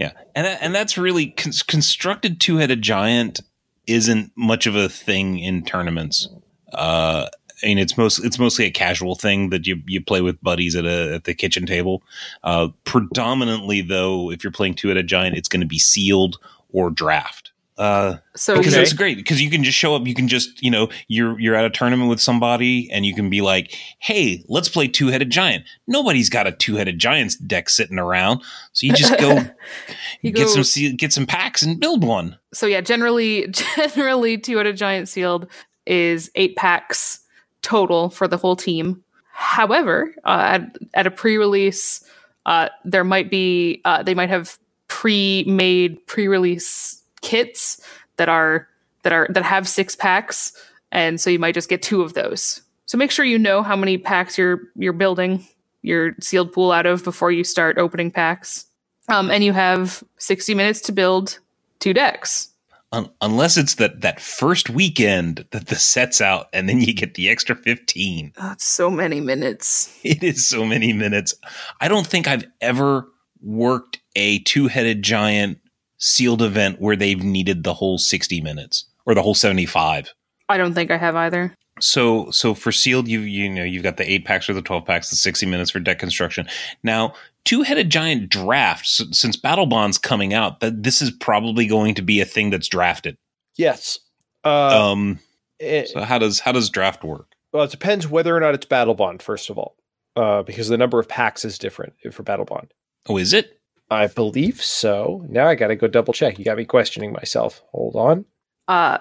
yeah, 0.00 0.12
and 0.34 0.46
and 0.46 0.74
that's 0.74 0.96
really 0.96 1.26
con- 1.26 1.52
constructed 1.66 2.40
two 2.40 2.56
headed 2.56 2.80
giant 2.80 3.42
isn't 3.86 4.32
much 4.34 4.66
of 4.66 4.74
a 4.74 4.88
thing 4.88 5.38
in 5.38 5.62
tournaments. 5.62 6.26
Uh, 6.72 7.26
I 7.62 7.66
mean, 7.66 7.76
it's 7.76 7.98
most 7.98 8.24
it's 8.24 8.38
mostly 8.38 8.64
a 8.64 8.70
casual 8.70 9.14
thing 9.14 9.50
that 9.50 9.66
you 9.66 9.82
you 9.86 10.02
play 10.02 10.22
with 10.22 10.42
buddies 10.42 10.74
at 10.74 10.86
a 10.86 11.16
at 11.16 11.24
the 11.24 11.34
kitchen 11.34 11.66
table. 11.66 12.02
Uh, 12.42 12.68
predominantly, 12.84 13.82
though, 13.82 14.30
if 14.30 14.42
you're 14.42 14.50
playing 14.50 14.72
two 14.72 14.88
headed 14.88 15.06
giant, 15.06 15.36
it's 15.36 15.48
going 15.48 15.60
to 15.60 15.66
be 15.66 15.78
sealed 15.78 16.38
or 16.70 16.90
draft. 16.90 17.49
Uh, 17.80 18.18
So 18.36 18.56
because 18.58 18.74
Okay. 18.74 18.82
it's 18.82 18.92
great 18.92 19.16
because 19.16 19.40
you 19.42 19.48
can 19.50 19.64
just 19.64 19.76
show 19.78 19.96
up 19.96 20.06
you 20.06 20.14
can 20.14 20.28
just 20.28 20.62
you 20.62 20.70
know 20.70 20.90
you're 21.08 21.40
you're 21.40 21.54
at 21.54 21.64
a 21.64 21.70
tournament 21.70 22.10
with 22.10 22.20
somebody 22.20 22.90
and 22.92 23.06
you 23.06 23.14
can 23.14 23.30
be 23.30 23.40
like 23.40 23.74
hey 24.00 24.44
let's 24.48 24.68
play 24.68 24.86
two-headed 24.86 25.30
giant 25.30 25.64
nobody's 25.86 26.28
got 26.28 26.46
a 26.46 26.52
two-headed 26.52 26.98
giants 26.98 27.36
deck 27.36 27.70
sitting 27.70 27.98
around 27.98 28.42
so 28.74 28.86
you 28.86 28.92
just 28.92 29.18
go 29.18 29.38
You 30.20 30.30
get 30.30 30.48
go- 30.54 30.62
some 30.62 30.96
get 30.96 31.10
some 31.12 31.26
packs 31.26 31.62
and 31.62 31.80
build 31.80 32.04
one 32.04 32.36
so 32.52 32.66
yeah, 32.66 32.82
generally 32.82 33.48
generally 33.94 34.36
two 34.36 34.58
headed 34.58 34.76
giant 34.76 35.08
sealed 35.08 35.46
is 35.86 36.30
eight 36.34 36.56
packs 36.56 37.20
total 37.62 38.10
for 38.10 38.28
the 38.28 38.36
whole 38.36 38.56
team. 38.56 39.02
However, 39.32 40.14
uh, 40.26 40.58
at 40.60 40.76
at 40.92 41.06
a 41.06 41.10
pre-release, 41.10 42.04
uh, 42.44 42.68
there 42.84 43.04
might 43.04 43.30
be 43.30 43.80
uh, 43.86 44.02
they 44.02 44.14
might 44.14 44.28
have 44.28 44.58
pre-made 44.88 46.06
pre-release 46.06 46.99
kits 47.20 47.80
that 48.16 48.28
are 48.28 48.68
that 49.02 49.12
are 49.12 49.26
that 49.30 49.42
have 49.42 49.68
six 49.68 49.96
packs, 49.96 50.52
and 50.92 51.20
so 51.20 51.30
you 51.30 51.38
might 51.38 51.54
just 51.54 51.68
get 51.68 51.82
two 51.82 52.02
of 52.02 52.14
those. 52.14 52.62
So 52.86 52.98
make 52.98 53.10
sure 53.10 53.24
you 53.24 53.38
know 53.38 53.62
how 53.62 53.76
many 53.76 53.98
packs 53.98 54.36
you're 54.36 54.62
you're 54.76 54.92
building 54.92 55.46
your 55.82 56.14
sealed 56.20 56.52
pool 56.52 56.72
out 56.72 56.86
of 56.86 57.04
before 57.04 57.32
you 57.32 57.44
start 57.44 57.78
opening 57.78 58.10
packs. 58.10 58.66
Um, 59.08 59.30
and 59.30 59.42
you 59.42 59.52
have 59.52 60.04
60 60.18 60.54
minutes 60.54 60.80
to 60.82 60.92
build 60.92 61.38
two 61.80 61.92
decks. 61.92 62.48
Un- 62.92 63.10
unless 63.20 63.56
it's 63.56 63.76
that 63.76 64.00
that 64.00 64.20
first 64.20 64.68
weekend 64.68 65.44
that 65.52 65.68
the 65.68 65.76
sets 65.76 66.20
out 66.20 66.48
and 66.52 66.68
then 66.68 66.80
you 66.80 66.92
get 66.92 67.14
the 67.14 67.28
extra 67.28 67.54
15 67.54 68.32
That's 68.36 68.64
so 68.64 68.90
many 68.90 69.20
minutes. 69.20 69.96
it 70.02 70.24
is 70.24 70.44
so 70.44 70.64
many 70.64 70.92
minutes 70.92 71.32
i 71.80 71.86
don't 71.86 72.04
think 72.04 72.26
i've 72.26 72.44
ever 72.60 73.06
worked 73.42 74.00
a 74.16 74.40
two-headed 74.40 75.04
giant 75.04 75.59
sealed 76.00 76.42
event 76.42 76.80
where 76.80 76.96
they've 76.96 77.22
needed 77.22 77.62
the 77.62 77.74
whole 77.74 77.98
60 77.98 78.40
minutes 78.40 78.86
or 79.06 79.14
the 79.14 79.22
whole 79.22 79.34
75 79.34 80.12
I 80.48 80.56
don't 80.56 80.74
think 80.74 80.90
I 80.90 80.96
have 80.96 81.14
either. 81.14 81.54
So 81.78 82.30
so 82.32 82.54
for 82.54 82.72
sealed, 82.72 83.06
you 83.06 83.20
you 83.20 83.48
know 83.48 83.62
you've 83.62 83.84
got 83.84 83.96
the 83.98 84.10
eight 84.10 84.24
packs 84.24 84.50
or 84.50 84.52
the 84.52 84.60
twelve 84.62 84.84
packs, 84.84 85.08
the 85.10 85.16
sixty 85.16 85.46
minutes 85.46 85.70
for 85.70 85.78
deck 85.78 85.98
construction. 86.00 86.48
Now, 86.82 87.14
two 87.44 87.62
headed 87.62 87.88
giant 87.88 88.28
drafts 88.30 89.00
since 89.12 89.36
Battlebond's 89.36 89.96
coming 89.96 90.34
out, 90.34 90.58
that 90.58 90.82
this 90.82 91.00
is 91.00 91.12
probably 91.12 91.66
going 91.66 91.94
to 91.94 92.02
be 92.02 92.20
a 92.20 92.24
thing 92.24 92.50
that's 92.50 92.66
drafted. 92.68 93.16
Yes. 93.56 93.98
Uh, 94.44 94.90
um, 94.90 95.20
it- 95.60 95.88
so 95.88 96.00
how 96.02 96.18
does 96.18 96.40
how 96.40 96.50
does 96.52 96.68
draft 96.68 97.04
work? 97.04 97.32
well, 97.52 97.62
it 97.62 97.70
depends 97.70 98.08
whether 98.08 98.36
or 98.36 98.40
not 98.40 98.54
it's 98.54 98.66
Battlebond. 98.66 99.22
First 99.22 99.48
of 99.50 99.56
all, 99.56 99.76
uh, 100.16 100.42
because 100.42 100.68
the 100.68 100.76
number 100.76 100.98
of 100.98 101.08
packs 101.08 101.44
is 101.44 101.58
different 101.58 101.92
for 102.12 102.24
Battlebond. 102.24 102.70
Oh, 103.08 103.16
is 103.16 103.32
it? 103.32 103.59
I 103.90 104.06
believe 104.06 104.62
so. 104.62 105.24
Now 105.28 105.48
I 105.48 105.54
got 105.54 105.68
to 105.68 105.76
go 105.76 105.88
double 105.88 106.12
check. 106.12 106.38
You 106.38 106.44
got 106.44 106.56
me 106.56 106.64
questioning 106.64 107.12
myself. 107.12 107.62
Hold 107.72 107.96
on. 107.96 108.24
Uh, 108.68 108.98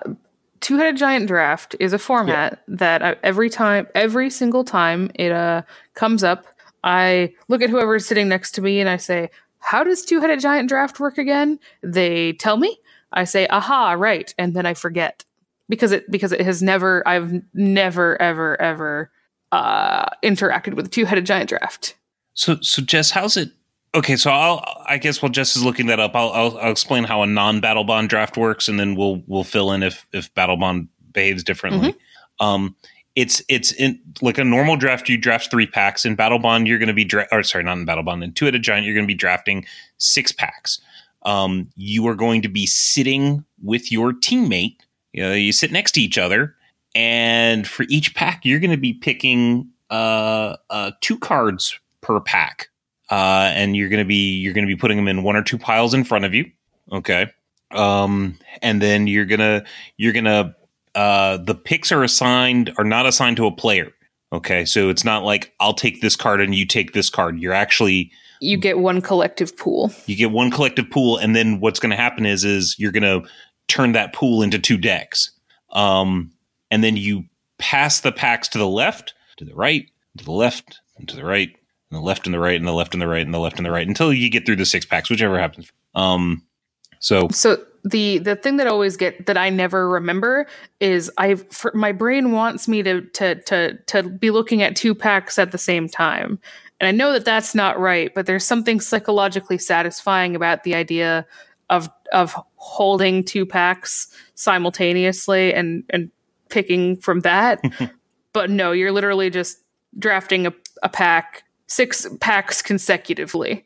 Two 0.62 0.78
Headed 0.78 0.98
Giant 0.98 1.28
Draft 1.28 1.76
is 1.80 1.94
a 1.94 2.00
format 2.00 2.64
that 2.68 3.02
I, 3.02 3.16
every 3.24 3.50
time, 3.50 3.88
every 3.96 4.30
single 4.30 4.64
time 4.64 5.12
it 5.16 5.32
uh, 5.32 5.62
comes 5.94 6.24
up, 6.24 6.46
I 6.84 7.34
look 7.48 7.62
at 7.62 7.70
whoever's 7.70 8.06
sitting 8.06 8.28
next 8.28 8.52
to 8.52 8.62
me 8.62 8.80
and 8.80 8.90
I 8.90 8.98
say, 8.98 9.30
How 9.60 9.84
does 9.84 10.04
Two 10.04 10.20
Headed 10.20 10.40
Giant 10.40 10.70
Draft 10.70 11.00
work 11.00 11.18
again? 11.18 11.60
They 11.82 12.34
tell 12.34 12.58
me. 12.58 12.80
I 13.14 13.24
say, 13.24 13.48
Aha, 13.48 13.94
right. 13.94 14.34
And 14.38 14.54
then 14.54 14.66
I 14.66 14.74
forget 14.74 15.24
because 15.70 15.92
it 15.92 16.10
because 16.10 16.32
it 16.32 16.42
has 16.42 16.62
never 16.62 17.08
I've 17.08 17.42
never 17.54 18.20
ever 18.22 18.60
ever 18.60 19.12
uh 19.52 20.06
interacted 20.24 20.74
with 20.74 20.92
Two 20.92 21.06
Headed 21.06 21.26
Giant 21.26 21.50
Draft. 21.50 21.96
So, 22.34 22.58
so 22.62 22.82
Jess, 22.82 23.12
how's 23.12 23.38
it? 23.38 23.52
Okay, 23.96 24.16
so 24.18 24.30
I'll, 24.30 24.64
I 24.88 24.98
guess 25.00 25.22
while 25.22 25.32
Jess 25.32 25.56
is 25.56 25.64
looking 25.64 25.88
that 25.88 26.00
up, 26.00 26.16
I'll, 26.16 26.32
I'll, 26.32 26.58
I'll 26.60 26.72
explain 26.72 27.06
how 27.06 27.24
a 27.24 27.28
non-Battlebond 27.28 28.08
draft 28.08 28.38
works, 28.38 28.68
and 28.68 28.80
then 28.80 28.96
we'll, 28.96 29.24
we'll 29.26 29.44
fill 29.44 29.72
in 29.72 29.82
if, 29.82 30.06
if 30.14 30.34
Battlebond 30.36 30.88
behaves 31.12 31.44
differently. 31.44 31.96
Um, 32.40 32.76
it's, 33.16 33.42
it's 33.50 33.72
in 33.74 34.00
like 34.22 34.38
a 34.38 34.44
normal 34.44 34.78
draft. 34.78 35.10
You 35.10 35.18
draft 35.18 35.50
three 35.50 35.66
packs 35.66 36.06
in 36.06 36.16
Battlebond. 36.16 36.68
You're 36.68 36.78
going 36.78 36.88
to 36.88 36.94
be, 36.94 37.04
dra- 37.04 37.28
or 37.32 37.42
sorry, 37.42 37.64
not 37.64 37.80
in 37.80 37.86
Battlebond. 37.86 38.24
In 38.24 38.32
two-headed 38.32 38.62
giant, 38.62 38.86
you're 38.86 38.94
going 38.94 39.08
to 39.08 39.12
be 39.12 39.18
drafting 39.18 39.66
six 39.98 40.32
packs. 40.32 40.80
Um, 41.24 41.70
you 41.76 42.08
are 42.08 42.16
going 42.16 42.44
to 42.44 42.48
be 42.48 42.68
sitting 42.68 43.44
with 43.62 43.92
your 43.92 44.14
teammate. 44.14 44.78
You 45.14 45.24
know, 45.24 45.34
you 45.34 45.52
sit 45.52 45.72
next 45.72 45.94
to 45.94 46.02
each 46.02 46.18
other, 46.20 46.56
and 46.94 47.68
for 47.68 47.86
each 47.90 48.14
pack, 48.14 48.46
you're 48.46 48.60
going 48.60 48.70
to 48.72 48.78
be 48.78 48.94
picking 48.94 49.70
uh, 49.90 50.56
uh, 50.70 50.92
two 51.02 51.18
cards 51.18 51.78
per 52.02 52.20
pack, 52.20 52.70
uh, 53.10 53.52
and 53.54 53.76
you're 53.76 53.90
gonna 53.90 54.06
be 54.06 54.38
you're 54.38 54.54
gonna 54.54 54.68
be 54.68 54.76
putting 54.76 54.98
them 54.98 55.08
in 55.08 55.24
one 55.24 55.36
or 55.36 55.44
two 55.44 55.58
piles 55.58 55.94
in 55.94 56.04
front 56.04 56.26
of 56.26 56.34
you. 56.34 56.46
Okay, 56.92 57.32
um, 57.72 58.38
and 58.62 58.82
then 58.82 59.08
you're 59.08 59.26
gonna 59.26 59.64
you're 59.98 60.14
gonna 60.14 60.56
uh, 60.96 61.38
the 61.38 61.56
picks 61.56 61.92
are 61.92 62.04
assigned 62.04 62.74
are 62.78 62.84
not 62.84 63.06
assigned 63.06 63.38
to 63.38 63.46
a 63.46 63.52
player. 63.52 63.92
Okay, 64.32 64.64
so 64.66 64.90
it's 64.90 65.04
not 65.04 65.24
like 65.24 65.54
I'll 65.60 65.74
take 65.74 66.02
this 66.02 66.16
card 66.16 66.40
and 66.42 66.54
you 66.54 66.66
take 66.66 66.94
this 66.94 67.10
card. 67.10 67.40
You're 67.40 67.54
actually 67.54 68.12
You 68.42 68.58
get 68.58 68.78
one 68.80 69.02
collective 69.02 69.58
pool. 69.58 69.92
you 70.06 70.16
get 70.16 70.32
one 70.32 70.52
collective 70.52 70.90
pool, 70.90 71.18
and 71.18 71.36
then 71.36 71.60
what's 71.60 71.80
going 71.80 71.90
to 71.90 71.96
happen 71.96 72.26
is 72.26 72.44
is 72.46 72.76
you're 72.78 72.92
going 72.92 73.04
to 73.04 73.28
turn 73.68 73.94
that 73.94 74.14
pool 74.14 74.44
into 74.44 74.60
two 74.60 74.78
decks, 74.78 75.32
um, 75.72 76.32
and 76.70 76.84
then 76.84 76.96
you 76.96 77.24
pass 77.58 78.02
the 78.02 78.12
packs 78.12 78.48
to 78.50 78.58
the 78.60 78.68
left, 78.68 79.14
to 79.38 79.46
the 79.46 79.56
right, 79.56 79.86
to 80.18 80.24
the 80.26 80.32
left, 80.32 80.80
and 80.98 81.08
to 81.10 81.16
the 81.16 81.26
right, 81.26 81.50
and 81.90 81.98
the 81.98 82.04
left 82.04 82.26
and 82.26 82.34
the 82.34 82.40
right, 82.40 82.56
and 82.56 82.68
the 82.68 82.74
left 82.74 82.94
and 82.94 83.02
the 83.02 83.08
right, 83.08 83.26
and 83.26 83.34
the 83.34 83.40
left 83.40 83.58
and 83.58 83.66
the 83.66 83.72
right, 83.72 83.88
until 83.88 84.14
you 84.14 84.30
get 84.30 84.46
through 84.46 84.58
the 84.58 84.66
six 84.66 84.86
packs, 84.86 85.10
whichever 85.10 85.40
happens. 85.40 85.72
Um, 85.96 86.44
so 87.00 87.30
So 87.30 87.64
the 87.84 88.20
the 88.20 88.36
thing 88.36 88.58
that 88.58 88.68
I 88.68 88.70
always 88.70 88.98
get 88.98 89.26
that 89.26 89.38
I 89.38 89.50
never 89.50 89.90
remember 89.90 90.46
is 90.80 91.12
I 91.18 91.38
my 91.74 91.92
brain 91.92 92.32
wants 92.32 92.68
me 92.68 92.84
to 92.84 93.02
to 93.02 93.36
to 93.44 93.78
to 93.78 94.04
be 94.04 94.32
looking 94.32 94.62
at 94.62 94.76
two 94.76 94.94
packs 94.94 95.40
at 95.40 95.52
the 95.52 95.58
same 95.58 95.88
time. 95.88 96.40
And 96.80 96.88
I 96.88 96.92
know 96.92 97.12
that 97.12 97.26
that's 97.26 97.54
not 97.54 97.80
right, 97.80 98.14
but 98.14 98.26
there's 98.26 98.46
something 98.46 98.80
psychologically 98.80 99.58
satisfying 99.58 100.36
about 100.36 100.64
the 100.64 100.76
idea 100.76 101.26
of 101.70 101.90
of 102.12 102.36
holding 102.56 103.24
two 103.24 103.46
packs 103.46 104.08
simultaneously 104.36 105.54
and 105.54 105.84
and 105.90 106.12
picking 106.50 106.98
from 106.98 107.22
that. 107.22 107.62
but 108.34 108.50
no, 108.50 108.72
you're 108.72 108.92
literally 108.92 109.30
just 109.30 109.58
drafting 109.98 110.48
a, 110.48 110.54
a 110.84 110.90
pack, 110.90 111.44
six 111.70 112.06
packs 112.20 112.62
consecutively. 112.62 113.66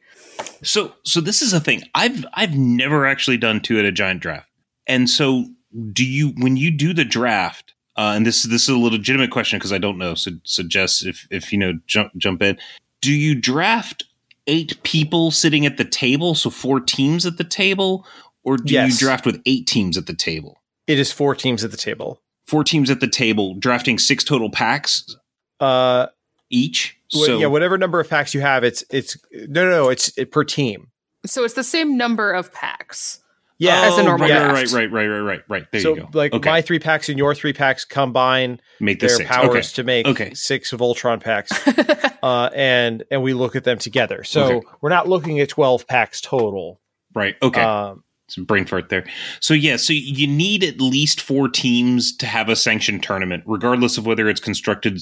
So 0.62 0.94
so 1.04 1.20
this 1.22 1.42
is 1.42 1.54
a 1.54 1.60
thing. 1.60 1.82
I've 1.96 2.26
I've 2.34 2.56
never 2.56 3.06
actually 3.08 3.38
done 3.38 3.60
two-headed 3.62 3.96
giant 3.96 4.22
draft. 4.22 4.50
And 4.88 5.10
so 5.10 5.46
do 5.92 6.06
you 6.06 6.30
when 6.38 6.58
you 6.58 6.70
do 6.70 6.94
the 6.94 7.06
draft, 7.06 7.74
uh, 7.96 8.14
and 8.16 8.26
this 8.26 8.44
this 8.44 8.64
is 8.64 8.70
a 8.70 8.78
legitimate 8.78 9.32
question 9.32 9.58
because 9.58 9.74
I 9.74 9.78
don't 9.80 9.98
know. 9.98 10.14
So 10.16 10.32
so 10.44 10.64
Jess, 10.64 11.04
if 11.04 11.28
if 11.32 11.52
you 11.52 11.58
know 11.58 11.74
jump 11.88 12.16
jump 12.18 12.42
in. 12.42 12.58
Do 13.02 13.12
you 13.14 13.36
draft 13.36 14.06
eight 14.48 14.82
people 14.84 15.32
sitting 15.32 15.66
at 15.66 15.78
the 15.78 15.86
table, 15.86 16.36
so 16.36 16.50
four 16.50 16.80
teams 16.80 17.26
at 17.26 17.38
the 17.38 17.44
table, 17.44 18.06
or 18.44 18.58
do 18.58 18.74
Yes. 18.74 18.92
you 18.94 18.98
draft 19.08 19.26
with 19.26 19.42
eight 19.46 19.68
teams 19.68 19.98
at 19.98 20.06
the 20.06 20.14
table? 20.16 20.62
It 20.88 21.00
is 21.00 21.12
four 21.12 21.36
teams 21.36 21.64
at 21.64 21.72
the 21.72 21.78
table. 21.78 22.22
Four 22.48 22.64
teams 22.64 22.90
at 22.90 23.00
the 23.00 23.08
table, 23.08 23.56
drafting 23.56 23.98
six 24.00 24.24
total 24.24 24.50
packs 24.50 25.16
Uh, 25.60 26.08
each. 26.50 26.98
Wh- 27.14 27.26
So 27.26 27.38
yeah, 27.40 27.48
whatever 27.48 27.78
number 27.78 28.00
of 28.00 28.10
packs 28.10 28.34
you 28.34 28.42
have, 28.42 28.64
it's 28.64 28.84
it's 28.90 29.18
no, 29.32 29.64
no, 29.66 29.70
no 29.70 29.90
it's 29.90 30.16
it, 30.18 30.32
per 30.32 30.44
team. 30.44 30.88
So 31.26 31.44
it's 31.44 31.54
the 31.54 31.64
same 31.64 31.98
number 31.98 32.32
of 32.32 32.52
packs. 32.54 33.20
Yeah, 33.60 33.84
as 33.84 33.98
a 33.98 34.04
normal 34.04 34.28
right, 34.28 34.34
draft. 34.54 34.74
right, 34.74 34.92
right, 34.92 34.92
right, 34.92 35.08
right, 35.08 35.20
right, 35.22 35.42
right. 35.48 35.72
There 35.72 35.80
so 35.80 35.96
you 35.96 36.02
go. 36.02 36.10
like 36.14 36.34
okay. 36.34 36.50
my 36.50 36.62
three 36.62 36.80
packs 36.80 37.08
and 37.08 37.18
your 37.18 37.34
three 37.34 37.54
packs 37.54 37.86
combine 37.86 38.60
make 38.82 39.00
the 39.00 39.08
their 39.08 39.16
six. 39.18 39.30
powers 39.30 39.50
Okay. 39.50 39.62
to 39.76 39.84
make 39.84 40.08
Okay. 40.08 40.34
six 40.34 40.72
Voltron 40.72 41.22
packs, 41.22 41.52
uh, 42.24 42.50
and 42.54 43.04
and 43.10 43.22
we 43.24 43.34
look 43.34 43.56
at 43.56 43.64
them 43.64 43.78
together. 43.78 44.24
So 44.26 44.44
Okay. 44.58 44.68
we're 44.82 44.90
not 44.90 45.08
looking 45.08 45.40
at 45.40 45.50
twelve 45.50 45.88
packs 45.88 46.20
total. 46.20 46.82
Right. 47.16 47.36
Okay. 47.42 47.62
Um, 47.62 48.04
some 48.28 48.46
brain 48.46 48.66
fart 48.66 48.90
there. 48.90 49.06
So 49.40 49.54
yeah, 49.54 49.76
so 49.76 49.94
you 49.94 50.28
need 50.28 50.64
at 50.64 50.80
least 50.80 51.22
four 51.22 51.48
teams 51.50 52.16
to 52.18 52.26
have 52.26 52.50
a 52.50 52.56
sanctioned 52.56 53.04
tournament, 53.04 53.44
regardless 53.46 53.98
of 53.98 54.06
whether 54.06 54.30
it's 54.30 54.40
constructed, 54.40 55.00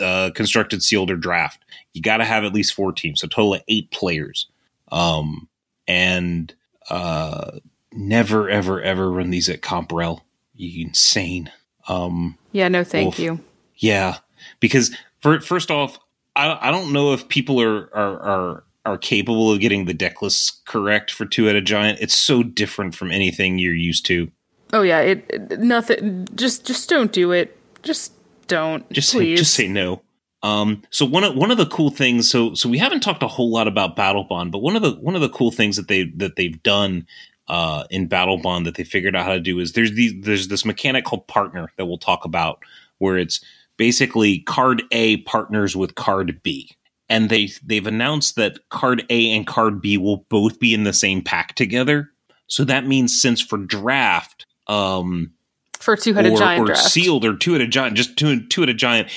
uh, 0.00 0.30
constructed, 0.34 0.82
sealed, 0.82 1.10
or 1.10 1.16
draft. 1.16 1.64
You 1.92 2.02
got 2.02 2.16
to 2.18 2.24
have 2.24 2.44
at 2.44 2.54
least 2.54 2.74
four 2.74 2.92
teams, 2.92 3.20
so 3.20 3.28
total 3.28 3.54
of 3.54 3.62
eight 3.68 3.90
players. 3.90 4.46
Um, 4.90 5.48
and 5.86 6.54
uh, 6.90 7.58
never, 7.92 8.48
ever, 8.48 8.80
ever 8.80 9.10
run 9.10 9.30
these 9.30 9.48
at 9.48 9.62
Comp 9.62 9.92
REL. 9.92 10.24
You 10.54 10.86
insane. 10.86 11.50
Um, 11.88 12.38
Yeah, 12.52 12.68
no, 12.68 12.84
thank 12.84 13.14
Oof. 13.14 13.18
you. 13.18 13.40
yeah, 13.76 14.18
because 14.60 14.94
for, 15.20 15.40
first 15.40 15.70
off, 15.70 15.98
I, 16.34 16.68
I 16.68 16.70
don't 16.70 16.92
know 16.92 17.12
if 17.12 17.28
people 17.28 17.60
are 17.60 17.94
are 17.94 18.20
are 18.20 18.64
are 18.84 18.98
capable 18.98 19.52
of 19.52 19.60
getting 19.60 19.84
the 19.84 19.94
deck 19.94 20.22
list 20.22 20.64
correct 20.66 21.10
for 21.10 21.24
two-headed 21.24 21.64
giant. 21.64 22.00
It's 22.00 22.18
so 22.18 22.42
different 22.42 22.94
from 22.94 23.12
anything 23.12 23.58
you're 23.58 23.74
used 23.74 24.06
to. 24.06 24.30
Oh 24.72 24.82
yeah, 24.82 25.00
it, 25.00 25.24
it 25.28 25.60
nothing. 25.60 26.26
Just 26.34 26.66
just 26.66 26.88
don't 26.88 27.12
do 27.12 27.32
it. 27.32 27.56
Just 27.82 28.12
don't. 28.48 28.90
Just 28.90 29.10
say, 29.10 29.18
please. 29.18 29.38
just 29.38 29.54
say 29.54 29.68
no. 29.68 30.02
Um, 30.42 30.82
so 30.90 31.06
one 31.06 31.24
of 31.24 31.36
one 31.36 31.50
of 31.50 31.58
the 31.58 31.66
cool 31.66 31.90
things, 31.90 32.28
so 32.28 32.54
so 32.54 32.68
we 32.68 32.78
haven't 32.78 33.00
talked 33.00 33.22
a 33.22 33.28
whole 33.28 33.50
lot 33.50 33.68
about 33.68 33.96
Battlebond, 33.96 34.50
but 34.50 34.58
one 34.58 34.74
of 34.74 34.82
the 34.82 34.92
one 34.92 35.14
of 35.14 35.20
the 35.20 35.28
cool 35.28 35.50
things 35.50 35.76
that 35.76 35.88
they 35.88 36.04
that 36.16 36.36
they've 36.36 36.60
done 36.62 37.06
uh, 37.48 37.84
in 37.90 38.08
Battlebond 38.08 38.64
that 38.64 38.76
they 38.76 38.84
figured 38.84 39.14
out 39.14 39.26
how 39.26 39.34
to 39.34 39.40
do 39.40 39.58
is 39.58 39.72
there's 39.72 39.92
these 39.92 40.14
there's 40.22 40.48
this 40.48 40.64
mechanic 40.64 41.04
called 41.04 41.26
partner 41.28 41.70
that 41.76 41.86
we'll 41.86 41.98
talk 41.98 42.24
about 42.24 42.62
where 42.98 43.18
it's 43.18 43.40
basically 43.76 44.40
card 44.40 44.82
A 44.90 45.18
partners 45.18 45.76
with 45.76 45.94
card 45.94 46.40
B. 46.42 46.70
And 47.12 47.28
they 47.28 47.50
they've 47.62 47.86
announced 47.86 48.36
that 48.36 48.58
card 48.70 49.04
A 49.10 49.32
and 49.32 49.46
card 49.46 49.82
B 49.82 49.98
will 49.98 50.24
both 50.30 50.58
be 50.58 50.72
in 50.72 50.84
the 50.84 50.94
same 50.94 51.20
pack 51.20 51.54
together. 51.54 52.10
So 52.46 52.64
that 52.64 52.86
means 52.86 53.20
since 53.20 53.42
for 53.42 53.58
draft, 53.58 54.46
um, 54.66 55.30
for 55.78 55.94
two 55.94 56.14
headed 56.14 56.38
giant 56.38 56.62
or 56.62 56.66
draft. 56.68 56.88
sealed 56.88 57.26
or 57.26 57.36
two-headed 57.36 57.70
giant, 57.70 57.98
just 57.98 58.16
two 58.16 58.46
two-headed 58.46 58.78
giant, 58.78 59.10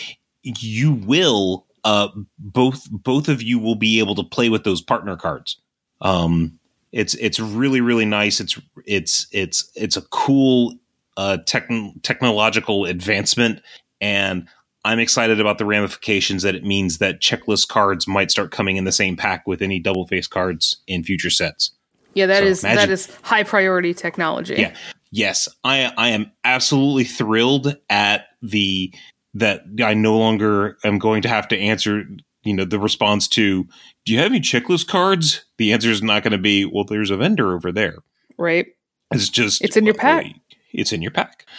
you 0.43 0.91
will 0.91 1.65
uh 1.85 2.09
both 2.37 2.85
both 2.91 3.29
of 3.29 3.41
you 3.41 3.59
will 3.59 3.75
be 3.75 3.99
able 3.99 4.15
to 4.15 4.23
play 4.23 4.49
with 4.49 4.65
those 4.65 4.81
partner 4.81 5.15
cards. 5.15 5.57
Um, 6.01 6.59
it's 6.91 7.13
it's 7.13 7.39
really 7.39 7.79
really 7.79 8.05
nice. 8.05 8.41
It's 8.41 8.59
it's 8.85 9.27
it's 9.31 9.71
it's 9.75 9.95
a 9.95 10.01
cool 10.01 10.75
uh 11.15 11.37
techn- 11.45 12.01
technological 12.03 12.83
advancement, 12.83 13.61
and 14.01 14.49
I'm 14.86 14.99
excited 14.99 15.41
about 15.41 15.57
the 15.57 15.65
ramifications 15.65 16.43
that 16.43 16.55
it 16.55 16.63
means 16.63 16.99
that 16.99 17.19
checklist 17.19 17.67
cards 17.67 18.07
might 18.07 18.31
start 18.31 18.51
coming 18.51 18.77
in 18.77 18.86
the 18.86 18.91
same 18.93 19.17
pack 19.17 19.45
with 19.47 19.61
any 19.61 19.79
double 19.79 20.07
face 20.07 20.27
cards 20.27 20.77
in 20.88 21.03
future 21.03 21.29
sets. 21.29 21.71
yeah, 22.13 22.27
that 22.27 22.39
so 22.39 22.45
is 22.45 22.63
imagine- 22.63 22.91
is 22.91 23.09
high 23.23 23.43
priority 23.43 23.93
technology. 23.93 24.55
Yeah. 24.57 24.75
Yes, 25.11 25.47
I 25.63 25.91
I 25.97 26.09
am 26.09 26.31
absolutely 26.43 27.03
thrilled 27.05 27.75
at 27.89 28.27
the 28.41 28.93
that 29.33 29.63
I 29.83 29.93
no 29.93 30.17
longer 30.17 30.77
am 30.83 30.99
going 30.99 31.21
to 31.23 31.29
have 31.29 31.47
to 31.49 31.57
answer 31.57 32.03
you 32.43 32.53
know 32.53 32.65
the 32.65 32.79
response 32.79 33.27
to 33.29 33.63
do 34.05 34.13
you 34.13 34.19
have 34.19 34.31
any 34.31 34.39
checklist 34.41 34.88
cards? 34.88 35.45
The 35.57 35.73
answer 35.73 35.89
is 35.89 36.03
not 36.03 36.21
going 36.23 36.31
to 36.33 36.38
be 36.38 36.63
well 36.65 36.83
there's 36.83 37.11
a 37.11 37.17
vendor 37.17 37.53
over 37.53 37.71
there. 37.71 37.97
Right. 38.38 38.67
It's 39.11 39.29
just 39.29 39.63
It's 39.63 39.77
in 39.77 39.86
your 39.86 39.93
pack. 39.95 40.25
It's 40.73 40.91
in 40.93 41.01
your 41.01 41.11
pack. 41.11 41.45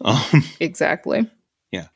Um 0.00 0.44
Exactly. 0.60 1.28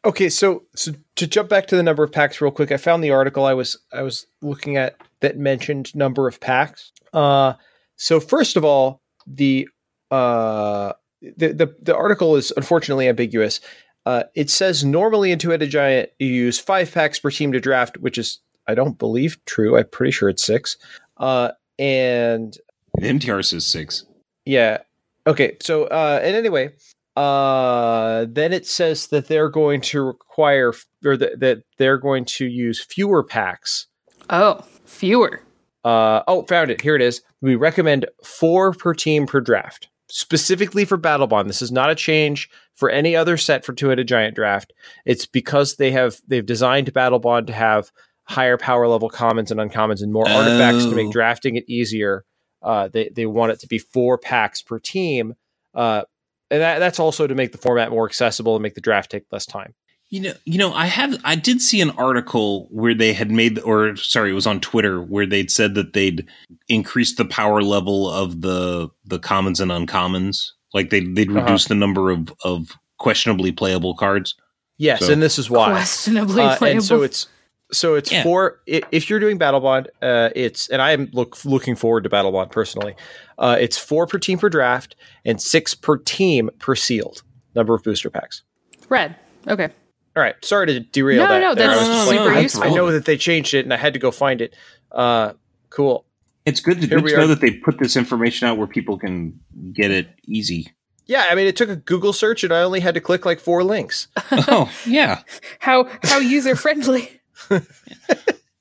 Okay, 0.04 0.28
so 0.28 0.64
so 0.74 0.92
to 1.16 1.26
jump 1.26 1.48
back 1.48 1.66
to 1.68 1.76
the 1.76 1.82
number 1.82 2.02
of 2.02 2.12
packs 2.12 2.40
real 2.40 2.50
quick, 2.50 2.72
I 2.72 2.76
found 2.76 3.02
the 3.02 3.10
article 3.10 3.44
I 3.44 3.54
was 3.54 3.76
I 3.92 4.02
was 4.02 4.26
looking 4.42 4.76
at 4.76 4.96
that 5.20 5.36
mentioned 5.38 5.94
number 5.94 6.26
of 6.28 6.40
packs. 6.40 6.92
Uh, 7.12 7.54
so 7.96 8.20
first 8.20 8.56
of 8.56 8.64
all, 8.64 9.02
the 9.26 9.68
uh 10.10 10.92
the 11.20 11.52
the, 11.52 11.76
the 11.80 11.96
article 11.96 12.36
is 12.36 12.52
unfortunately 12.56 13.08
ambiguous. 13.08 13.60
Uh, 14.06 14.22
it 14.34 14.48
says 14.48 14.84
normally 14.84 15.32
in 15.32 15.38
two-headed 15.38 15.68
giant 15.68 16.10
you 16.18 16.28
use 16.28 16.58
five 16.58 16.90
packs 16.92 17.18
per 17.18 17.30
team 17.30 17.52
to 17.52 17.60
draft, 17.60 17.98
which 17.98 18.16
is 18.16 18.40
I 18.66 18.74
don't 18.74 18.98
believe 18.98 19.38
true. 19.44 19.76
I'm 19.76 19.88
pretty 19.88 20.12
sure 20.12 20.28
it's 20.28 20.42
six. 20.44 20.76
Uh, 21.18 21.50
and 21.78 22.56
MTR 23.00 23.44
says 23.44 23.66
six. 23.66 24.04
yeah. 24.46 24.78
Okay. 25.26 25.56
So, 25.60 25.84
uh, 25.84 26.20
and 26.22 26.34
anyway, 26.34 26.70
Uh, 27.18 28.26
then 28.30 28.52
it 28.52 28.66
says 28.66 29.08
that 29.08 29.26
they're 29.28 29.48
going 29.50 29.80
to 29.80 30.02
require, 30.02 30.72
or 31.04 31.16
that, 31.16 31.40
that 31.40 31.62
they're 31.76 31.98
going 31.98 32.24
to 32.24 32.46
use 32.46 32.80
fewer 32.82 33.24
packs. 33.24 33.86
Oh, 34.30 34.60
fewer. 34.84 35.42
Uh, 35.84 36.22
oh, 36.28 36.44
found 36.44 36.70
it. 36.70 36.80
Here 36.80 36.94
it 36.94 37.02
is. 37.02 37.22
We 37.40 37.56
recommend 37.56 38.06
four 38.24 38.72
per 38.72 38.94
team 38.94 39.26
per 39.26 39.40
draft, 39.40 39.88
specifically 40.08 40.84
for 40.84 40.96
Battlebond. 40.98 41.46
This 41.48 41.62
is 41.62 41.72
not 41.72 41.90
a 41.90 41.94
change 41.94 42.48
for 42.76 42.88
any 42.90 43.16
other 43.16 43.36
set 43.36 43.64
for 43.64 43.72
Two 43.72 43.88
Headed 43.88 44.06
Giant 44.06 44.34
draft. 44.36 44.72
It's 45.04 45.26
because 45.26 45.76
they 45.76 45.90
have 45.92 46.20
they've 46.28 46.46
designed 46.46 46.92
Battlebond 46.92 47.46
to 47.48 47.52
have 47.52 47.90
higher 48.24 48.58
power 48.58 48.86
level 48.86 49.08
commons 49.08 49.50
and 49.50 49.58
uncommons 49.58 50.02
and 50.02 50.12
more 50.12 50.28
artifacts 50.28 50.84
to 50.84 50.90
Oh. 50.90 50.94
make 50.94 51.10
drafting 51.10 51.56
it 51.56 51.64
easier. 51.68 52.24
Uh, 52.62 52.88
they 52.88 53.08
they 53.08 53.26
want 53.26 53.52
it 53.52 53.60
to 53.60 53.66
be 53.66 53.78
four 53.78 54.18
packs 54.18 54.62
per 54.62 54.78
team. 54.78 55.34
Uh, 55.74 56.02
and 56.50 56.60
that, 56.62 56.78
that's 56.78 56.98
also 56.98 57.26
to 57.26 57.34
make 57.34 57.52
the 57.52 57.58
format 57.58 57.90
more 57.90 58.06
accessible 58.06 58.56
and 58.56 58.62
make 58.62 58.74
the 58.74 58.80
draft 58.80 59.10
take 59.10 59.24
less 59.32 59.46
time. 59.46 59.74
You 60.10 60.20
know, 60.22 60.32
you 60.46 60.56
know, 60.56 60.72
I 60.72 60.86
have 60.86 61.18
I 61.24 61.34
did 61.34 61.60
see 61.60 61.82
an 61.82 61.90
article 61.90 62.66
where 62.70 62.94
they 62.94 63.12
had 63.12 63.30
made 63.30 63.58
or 63.60 63.94
sorry, 63.96 64.30
it 64.30 64.34
was 64.34 64.46
on 64.46 64.58
Twitter 64.60 65.02
where 65.02 65.26
they'd 65.26 65.50
said 65.50 65.74
that 65.74 65.92
they'd 65.92 66.26
increased 66.68 67.18
the 67.18 67.26
power 67.26 67.60
level 67.62 68.10
of 68.10 68.40
the 68.40 68.88
the 69.04 69.18
commons 69.18 69.60
and 69.60 69.70
uncommons. 69.70 70.46
Like 70.72 70.88
they 70.90 71.00
they'd 71.00 71.28
Uh-huh. 71.30 71.40
reduce 71.42 71.66
the 71.66 71.74
number 71.74 72.10
of 72.10 72.32
of 72.42 72.70
questionably 72.98 73.52
playable 73.52 73.94
cards. 73.94 74.34
Yes, 74.78 75.04
So- 75.04 75.12
and 75.12 75.22
this 75.22 75.38
is 75.38 75.50
why. 75.50 75.70
Questionably 75.72 76.42
Uh, 76.42 76.56
playable. 76.56 76.78
and 76.78 76.84
so 76.86 77.02
it's 77.02 77.26
so 77.70 77.94
it's 77.94 78.10
Yeah. 78.10 78.22
for 78.22 78.60
if 78.66 79.10
you're 79.10 79.20
doing 79.20 79.38
Battlebond 79.38 79.88
uh, 80.00 80.30
it's 80.34 80.70
and 80.70 80.80
i 80.80 80.92
am 80.92 81.10
look 81.12 81.44
looking 81.44 81.76
forward 81.76 82.04
to 82.04 82.08
Battlebond 82.08 82.50
personally 82.50 82.94
uh, 83.38 83.56
it's 83.58 83.76
four 83.78 84.06
per 84.06 84.18
team 84.18 84.38
per 84.38 84.48
draft 84.48 84.96
and 85.24 85.40
six 85.40 85.74
per 85.74 85.96
team 85.96 86.50
per 86.58 86.74
sealed 86.74 87.22
number 87.54 87.74
of 87.74 87.82
booster 87.82 88.10
packs 88.10 88.42
red. 88.88 89.16
Okay. 89.46 89.68
all 90.16 90.22
right 90.22 90.34
sorry 90.44 90.66
to 90.66 90.80
derail 90.80 91.22
No, 91.22 91.28
that 91.28 91.40
no, 91.40 91.54
there. 91.54 91.70
I 91.70 91.74
that's 91.76 91.88
was 91.88 91.96
just 91.96 92.08
super 92.10 92.24
like, 92.34 92.42
useful. 92.42 92.64
I, 92.64 92.68
know 92.70 92.90
that 92.92 93.04
they 93.04 93.16
changed 93.16 93.54
it 93.54 93.64
and 93.64 93.72
i 93.72 93.76
had 93.76 93.92
to 93.94 93.98
go 93.98 94.10
find 94.10 94.40
it 94.40 94.54
uh, 94.92 95.32
cool 95.70 96.04
It's 96.46 96.60
good 96.60 96.80
to, 96.80 96.86
good 96.86 97.04
to 97.06 97.16
know 97.16 97.26
that 97.26 97.40
they 97.40 97.52
put 97.52 97.78
this 97.78 97.96
information 97.96 98.48
out 98.48 98.58
where 98.58 98.66
people 98.66 98.98
can 98.98 99.38
get 99.72 99.90
it 99.90 100.08
easy. 100.26 100.72
yeah 101.06 101.26
i 101.30 101.34
mean 101.34 101.46
it 101.46 101.56
took 101.56 101.68
a 101.68 101.76
google 101.76 102.12
search 102.12 102.42
and 102.44 102.52
i 102.52 102.62
only 102.62 102.80
had 102.80 102.94
to 102.94 103.00
click 103.00 103.24
like 103.26 103.38
four 103.40 103.62
links 103.64 104.08
oh 104.32 104.70
yeah. 104.86 105.22
How 105.60 105.88
how 106.02 106.18
user 106.18 106.56
friendly. 106.56 107.10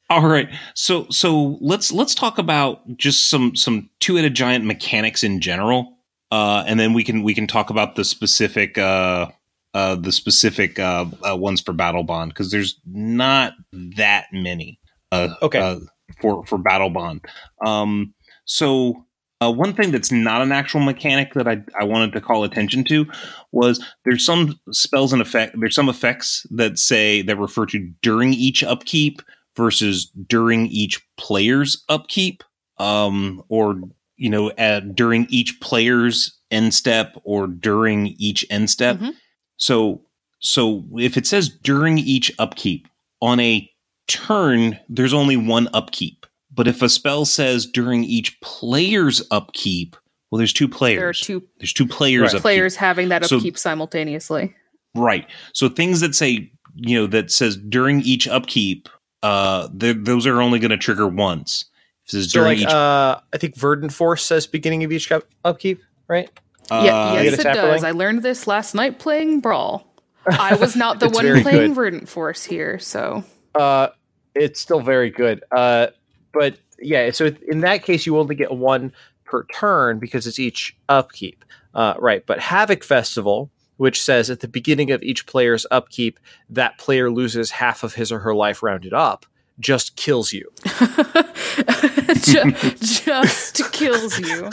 All 0.10 0.28
right. 0.28 0.48
So 0.74 1.06
so 1.10 1.58
let's 1.60 1.92
let's 1.92 2.16
talk 2.16 2.38
about 2.38 2.98
just 2.98 3.30
some 3.30 3.56
some 3.56 3.90
two-headed 4.00 4.34
giant 4.36 4.64
mechanics 4.66 5.24
in 5.24 5.42
general. 5.42 5.98
Uh 6.32 6.64
and 6.66 6.80
then 6.80 6.94
we 6.94 7.04
can 7.04 7.24
we 7.24 7.34
can 7.34 7.48
talk 7.48 7.70
about 7.70 7.96
the 7.96 8.06
specific 8.06 8.78
uh 8.78 9.28
uh 9.74 9.96
the 9.96 10.12
specific 10.14 10.80
uh, 10.80 11.06
uh 11.30 11.36
ones 11.36 11.60
for 11.62 11.74
Battlebond 11.74 12.30
because 12.30 12.52
there's 12.52 12.80
not 12.86 13.54
that 13.74 14.28
many 14.32 14.80
uh 15.12 15.30
Okay. 15.42 15.60
uh, 15.60 15.80
for 16.22 16.46
for 16.46 16.58
Battlebond. 16.58 17.26
Um 17.66 18.14
so 18.46 19.04
uh, 19.40 19.52
one 19.52 19.72
thing 19.74 19.92
that's 19.92 20.12
not 20.12 20.42
an 20.42 20.52
actual 20.52 20.80
mechanic 20.80 21.34
that 21.36 21.48
I, 21.48 21.62
I 21.80 21.84
wanted 21.84 22.12
to 22.14 22.22
call 22.22 22.44
attention 22.44 22.84
to 22.86 23.06
was 23.52 23.84
there's 24.04 24.26
some 24.26 24.60
spells 24.72 25.14
and 25.14 25.22
effect 25.22 25.56
there's 25.60 25.76
some 25.76 25.90
effects 25.90 26.48
that 26.52 26.80
say 26.80 27.22
that 27.24 27.38
refer 27.38 27.66
to 27.68 27.92
during 28.02 28.34
each 28.34 28.64
upkeep 28.64 29.22
versus 29.58 30.06
during 30.28 30.68
each 30.68 31.02
player's 31.18 31.84
upkeep 31.90 32.44
um 32.78 33.44
or 33.50 33.82
you 34.16 34.30
know 34.30 34.52
at, 34.58 34.96
during 34.96 35.26
each 35.30 35.60
player's 35.60 36.38
end 36.52 36.74
step 36.74 37.20
or 37.24 37.48
during 37.48 38.08
each 38.20 38.46
end 38.50 38.70
step 38.70 38.98
Mhm. 39.00 39.14
so 39.58 40.02
so 40.40 40.86
if 40.98 41.18
it 41.18 41.26
says 41.28 41.50
during 41.50 41.98
each 41.98 42.32
upkeep 42.40 42.88
on 43.22 43.40
a 43.40 43.70
turn 44.08 44.80
there's 44.88 45.14
only 45.14 45.36
one 45.36 45.68
upkeep 45.74 46.26
but 46.54 46.68
if 46.68 46.82
a 46.82 46.88
spell 46.90 47.26
says 47.26 47.66
during 47.66 48.04
each 48.04 48.40
player's 48.42 49.22
upkeep 49.32 49.96
well 50.32 50.38
there's 50.38 50.54
two 50.54 50.68
players 50.70 51.00
There 51.00 51.10
are 51.10 51.14
two 51.14 51.44
there's 51.60 51.74
two 51.74 51.88
players 51.88 52.32
Right. 52.34 52.42
players 52.42 52.76
having 52.76 53.10
that 53.10 53.26
So- 53.26 53.38
upkeep 53.38 53.58
simultaneously. 53.58 54.54
Right. 54.96 55.28
So 55.54 55.70
things 55.70 56.00
that 56.00 56.16
say, 56.16 56.52
you 56.76 56.98
know, 56.98 57.06
that 57.08 57.30
says 57.30 57.56
during 57.56 58.02
each 58.02 58.28
upkeep, 58.28 58.90
uh, 59.24 59.68
th- 59.78 59.98
those 60.02 60.26
are 60.28 60.42
only 60.42 60.60
going 60.60 60.72
to 60.72 60.78
trigger 60.78 61.08
once. 61.08 61.66
If 62.06 62.10
it 62.10 62.12
says 62.12 62.32
so 62.32 62.40
during 62.40 62.60
like 62.60 62.68
each, 62.68 62.74
uh, 62.74 63.20
i 63.34 63.38
think 63.38 63.58
verdant 63.58 63.92
force 63.92 64.24
says 64.24 64.48
beginning 64.48 64.86
of 64.86 64.94
each 64.94 65.12
upkeep 65.44 65.82
right 66.08 66.30
uh, 66.70 66.84
yeah, 66.86 67.22
yes, 67.22 67.40
it 67.40 67.44
does. 67.44 67.84
I 67.84 67.92
learned 67.92 68.24
this 68.24 68.46
last 68.48 68.76
night 68.76 69.00
playing 69.00 69.40
Brawl. 69.40 69.88
I 70.30 70.56
was 70.56 70.76
not 70.76 71.00
the 71.02 71.10
one 71.10 71.42
playing 71.42 71.68
good. 71.68 71.76
Verdant 71.76 72.10
Force 72.10 72.44
here, 72.44 72.78
so 72.80 73.24
Uh, 73.56 73.90
it's 74.36 74.60
still 74.60 74.82
very 74.82 75.10
good. 75.10 75.44
Uh, 75.52 75.88
but 76.34 76.58
yeah, 76.80 77.12
so 77.12 77.32
in 77.48 77.62
that 77.62 77.84
case, 77.84 78.06
you 78.06 78.18
only 78.18 78.36
get 78.36 78.52
one 78.52 78.92
per 79.24 79.46
turn 79.46 80.00
because 80.00 80.28
it's 80.28 80.40
each 80.40 80.76
upkeep. 80.90 81.46
Uh, 81.74 81.94
right. 82.00 82.26
But 82.26 82.40
Havoc 82.40 82.84
Festival, 82.84 83.50
which 83.78 84.02
says 84.02 84.30
at 84.30 84.42
the 84.42 84.48
beginning 84.48 84.92
of 84.92 85.02
each 85.04 85.26
player's 85.26 85.66
upkeep, 85.72 86.20
that 86.50 86.78
player 86.78 87.10
loses 87.10 87.52
half 87.52 87.84
of 87.84 87.96
his 87.96 88.12
or 88.12 88.20
her 88.20 88.36
life 88.36 88.62
rounded 88.62 88.94
up, 88.94 89.26
just 89.60 89.96
kills 89.96 90.34
you. 90.34 90.52
Ju- 92.22 92.52
just 92.80 93.72
kills 93.72 94.20
you. 94.20 94.50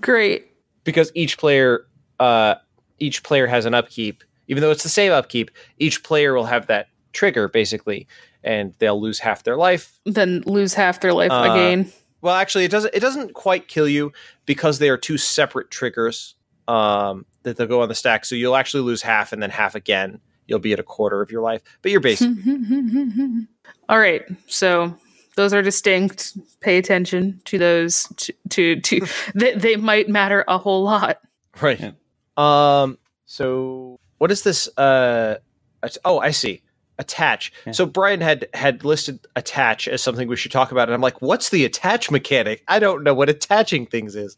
Great. 0.00 0.46
Because 0.84 1.10
each 1.14 1.38
player, 1.38 1.86
uh, 2.20 2.56
each 2.98 3.22
player 3.22 3.46
has 3.46 3.66
an 3.66 3.74
upkeep, 3.74 4.22
even 4.48 4.60
though 4.62 4.70
it's 4.70 4.82
the 4.82 4.88
same 4.88 5.12
upkeep. 5.12 5.50
Each 5.78 6.02
player 6.02 6.34
will 6.34 6.44
have 6.44 6.66
that 6.66 6.88
trigger 7.12 7.48
basically, 7.48 8.06
and 8.42 8.74
they'll 8.78 9.00
lose 9.00 9.18
half 9.20 9.44
their 9.44 9.56
life 9.56 9.98
Then 10.04 10.42
lose 10.46 10.74
half 10.74 11.00
their 11.00 11.12
life 11.14 11.30
Uh, 11.30 11.48
again. 11.50 11.92
Well, 12.20 12.34
actually, 12.34 12.64
it 12.64 12.70
doesn't. 12.70 12.94
It 12.94 13.00
doesn't 13.00 13.34
quite 13.34 13.68
kill 13.68 13.86
you 13.88 14.12
because 14.46 14.78
they 14.78 14.88
are 14.88 14.96
two 14.96 15.18
separate 15.18 15.70
triggers 15.70 16.34
um, 16.68 17.26
that 17.44 17.56
they'll 17.56 17.66
go 17.66 17.80
on 17.82 17.88
the 17.88 17.94
stack. 17.94 18.24
So 18.24 18.34
you'll 18.34 18.56
actually 18.56 18.82
lose 18.82 19.00
half 19.02 19.32
and 19.32 19.42
then 19.42 19.50
half 19.50 19.74
again. 19.74 20.20
You'll 20.46 20.58
be 20.58 20.72
at 20.74 20.78
a 20.80 20.82
quarter 20.82 21.22
of 21.22 21.30
your 21.30 21.40
life, 21.40 21.62
but 21.80 21.90
you're 21.90 22.00
basic. 22.00 22.28
All 23.88 23.98
right. 23.98 24.22
So 24.46 24.94
those 25.36 25.52
are 25.54 25.62
distinct. 25.62 26.36
Pay 26.60 26.76
attention 26.78 27.40
to 27.46 27.58
those. 27.58 28.06
To 28.18 28.32
to, 28.50 28.80
to 28.80 29.06
they, 29.34 29.54
they 29.54 29.76
might 29.76 30.08
matter 30.08 30.44
a 30.48 30.58
whole 30.58 30.82
lot. 30.82 31.20
right. 31.62 31.94
Um. 32.36 32.98
So 33.26 33.98
what 34.18 34.30
is 34.30 34.42
this? 34.42 34.68
Uh. 34.76 35.36
att- 35.82 35.98
Oh, 36.04 36.18
I 36.18 36.30
see. 36.30 36.62
Attach. 36.98 37.52
Yeah. 37.66 37.72
So 37.72 37.86
Brian 37.86 38.20
had 38.20 38.46
had 38.54 38.84
listed 38.84 39.18
attach 39.34 39.88
as 39.88 40.00
something 40.02 40.28
we 40.28 40.36
should 40.36 40.52
talk 40.52 40.70
about, 40.72 40.88
and 40.88 40.94
I'm 40.94 41.00
like, 41.00 41.20
what's 41.20 41.48
the 41.50 41.64
attach 41.64 42.10
mechanic? 42.10 42.62
I 42.68 42.78
don't 42.78 43.02
know 43.02 43.14
what 43.14 43.28
attaching 43.28 43.86
things 43.86 44.14
is. 44.14 44.36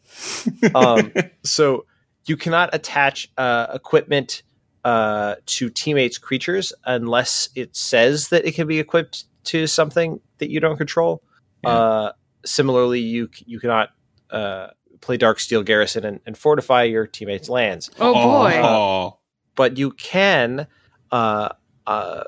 um, 0.75 1.13
so 1.43 1.85
you 2.27 2.37
cannot 2.37 2.69
attach 2.73 3.29
uh, 3.37 3.67
equipment 3.73 4.43
uh, 4.83 5.35
to 5.45 5.69
teammates' 5.69 6.17
creatures 6.17 6.71
unless 6.85 7.49
it 7.55 7.75
says 7.75 8.29
that 8.29 8.45
it 8.45 8.53
can 8.55 8.67
be 8.67 8.79
equipped 8.79 9.25
to 9.45 9.67
something 9.67 10.19
that 10.37 10.49
you 10.49 10.59
don't 10.59 10.77
control. 10.77 11.23
Yeah. 11.63 11.69
Uh, 11.69 12.11
similarly, 12.45 12.99
you 12.99 13.29
you 13.45 13.59
cannot 13.59 13.89
uh, 14.29 14.67
play 15.01 15.17
Darksteel 15.17 15.65
Garrison 15.65 16.05
and, 16.05 16.19
and 16.25 16.37
fortify 16.37 16.83
your 16.83 17.07
teammates' 17.07 17.49
lands, 17.49 17.89
Oh, 17.99 18.13
boy. 18.13 18.53
Oh, 18.63 19.19
but 19.55 19.77
you 19.77 19.91
can 19.91 20.67
uh, 21.11 21.49
uh, 21.85 22.23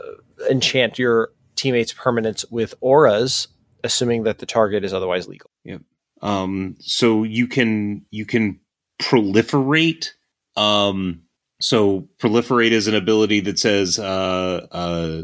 enchant 0.49 0.97
your 0.97 1.31
teammates' 1.55 1.93
permanents 1.93 2.45
with 2.51 2.73
auras, 2.81 3.47
assuming 3.83 4.23
that 4.23 4.39
the 4.39 4.45
target 4.45 4.83
is 4.83 4.93
otherwise 4.93 5.27
legal. 5.27 5.49
um, 6.21 6.75
so 6.79 7.23
you 7.23 7.47
can 7.47 8.05
you 8.11 8.25
can 8.25 8.59
proliferate. 9.01 10.09
Um, 10.55 11.21
so 11.61 12.07
proliferate 12.19 12.71
is 12.71 12.87
an 12.87 12.95
ability 12.95 13.41
that 13.41 13.59
says 13.59 13.99
uh, 13.99 14.67
uh, 14.71 15.21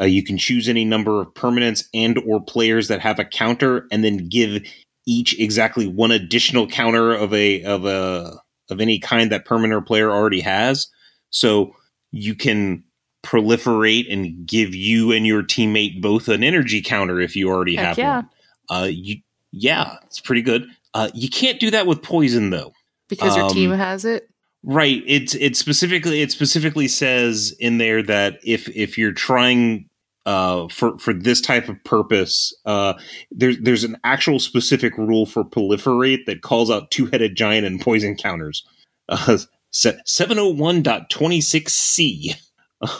uh, 0.00 0.04
you 0.04 0.22
can 0.24 0.38
choose 0.38 0.68
any 0.68 0.84
number 0.84 1.20
of 1.20 1.34
permanents 1.34 1.84
and 1.94 2.18
or 2.26 2.40
players 2.40 2.88
that 2.88 3.00
have 3.00 3.18
a 3.18 3.24
counter, 3.24 3.86
and 3.90 4.04
then 4.04 4.28
give 4.28 4.62
each 5.06 5.38
exactly 5.40 5.86
one 5.86 6.10
additional 6.10 6.66
counter 6.66 7.14
of 7.14 7.32
a 7.32 7.62
of 7.64 7.84
a 7.84 8.38
of 8.70 8.80
any 8.80 8.98
kind 8.98 9.32
that 9.32 9.44
permanent 9.44 9.74
or 9.74 9.80
player 9.80 10.10
already 10.10 10.40
has. 10.40 10.88
So 11.30 11.74
you 12.12 12.34
can 12.34 12.84
proliferate 13.24 14.12
and 14.12 14.46
give 14.46 14.74
you 14.74 15.12
and 15.12 15.26
your 15.26 15.42
teammate 15.42 16.00
both 16.00 16.28
an 16.28 16.44
energy 16.44 16.80
counter 16.80 17.20
if 17.20 17.34
you 17.34 17.48
already 17.48 17.76
Heck 17.76 17.86
have 17.86 17.98
yeah. 17.98 18.16
one. 18.16 18.28
Uh, 18.70 18.84
you 18.84 19.16
yeah, 19.50 19.96
it's 20.06 20.20
pretty 20.20 20.42
good. 20.42 20.66
Uh, 20.94 21.10
you 21.14 21.28
can't 21.28 21.58
do 21.58 21.70
that 21.70 21.86
with 21.86 22.02
poison 22.02 22.50
though. 22.50 22.72
Because 23.08 23.36
your 23.36 23.46
Um, 23.46 23.52
team 23.52 23.70
has 23.72 24.04
it. 24.04 24.28
Right. 24.64 25.02
It's 25.06 25.34
it 25.36 25.56
specifically 25.56 26.20
it 26.20 26.32
specifically 26.32 26.88
says 26.88 27.54
in 27.60 27.78
there 27.78 28.02
that 28.02 28.38
if 28.44 28.68
if 28.76 28.98
you're 28.98 29.12
trying 29.12 29.86
uh 30.26 30.66
for 30.68 30.98
for 30.98 31.12
this 31.14 31.40
type 31.40 31.68
of 31.68 31.82
purpose, 31.84 32.52
uh 32.66 32.94
there's 33.30 33.56
there's 33.60 33.84
an 33.84 33.96
actual 34.04 34.38
specific 34.40 34.96
rule 34.98 35.26
for 35.26 35.44
proliferate 35.44 36.26
that 36.26 36.42
calls 36.42 36.70
out 36.70 36.90
two 36.90 37.06
headed 37.06 37.36
giant 37.36 37.66
and 37.66 37.80
poison 37.80 38.16
counters. 38.16 38.64
Uh, 39.08 39.38
Se- 39.70 39.98
701.26c. 40.06 42.34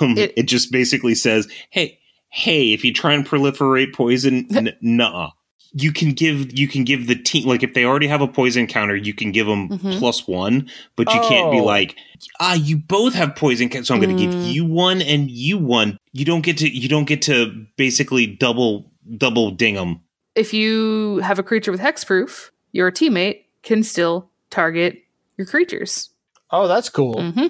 Um, 0.01 0.17
It- 0.19 0.33
it, 0.37 0.43
just 0.45 0.71
basically 0.73 1.15
says, 1.15 1.47
hey, 1.71 1.99
hey, 2.31 2.73
if 2.73 2.85
you 2.85 2.93
try 2.93 3.13
and 3.15 3.25
proliferate 3.27 3.95
poison, 3.95 4.47
n- 4.57 4.75
nah. 4.81 5.31
You 5.73 5.93
can 5.93 6.13
give 6.13 6.59
you 6.59 6.67
can 6.67 6.85
give 6.85 7.07
the 7.09 7.15
team 7.15 7.47
like 7.47 7.63
if 7.63 7.75
they 7.75 7.85
already 7.85 8.07
have 8.07 8.23
a 8.23 8.29
poison 8.29 8.67
counter, 8.67 8.97
you 8.97 9.13
can 9.13 9.33
give 9.33 9.47
them 9.47 9.69
Mhm. 9.69 9.99
plus 9.99 10.27
one, 10.27 10.71
but 10.97 11.13
you 11.13 11.21
can't 11.29 11.53
be 11.53 11.61
Oh. 11.61 11.65
like, 11.65 11.95
ah, 12.41 12.55
you 12.55 12.79
both 12.79 13.13
have 13.15 13.37
poison, 13.37 13.69
ca- 13.69 13.83
so 13.83 13.95
I'm 13.95 14.01
going 14.01 14.17
to 14.17 14.23
give 14.23 14.33
Mm. 14.35 14.53
you 14.53 14.65
one 14.65 15.03
and 15.03 15.31
you 15.31 15.59
one. 15.59 15.99
You 16.13 16.25
don't 16.25 16.41
get 16.41 16.57
to 16.59 16.69
you 16.69 16.89
don't 16.89 17.05
get 17.07 17.21
to 17.23 17.67
basically 17.77 18.27
double 18.27 18.91
double 19.17 19.51
ding 19.51 19.75
them. 19.75 20.01
If 20.35 20.55
you 20.55 21.19
have 21.19 21.39
a 21.39 21.43
creature 21.43 21.71
with 21.73 21.81
hexproof, 21.81 22.51
your 22.73 22.91
teammate 22.91 23.41
can 23.63 23.83
still 23.83 24.31
target 24.51 25.03
your 25.37 25.47
creatures. 25.47 26.11
Oh, 26.51 26.67
that's 26.67 26.89
cool. 26.89 27.17
Mm-hmm. 27.17 27.47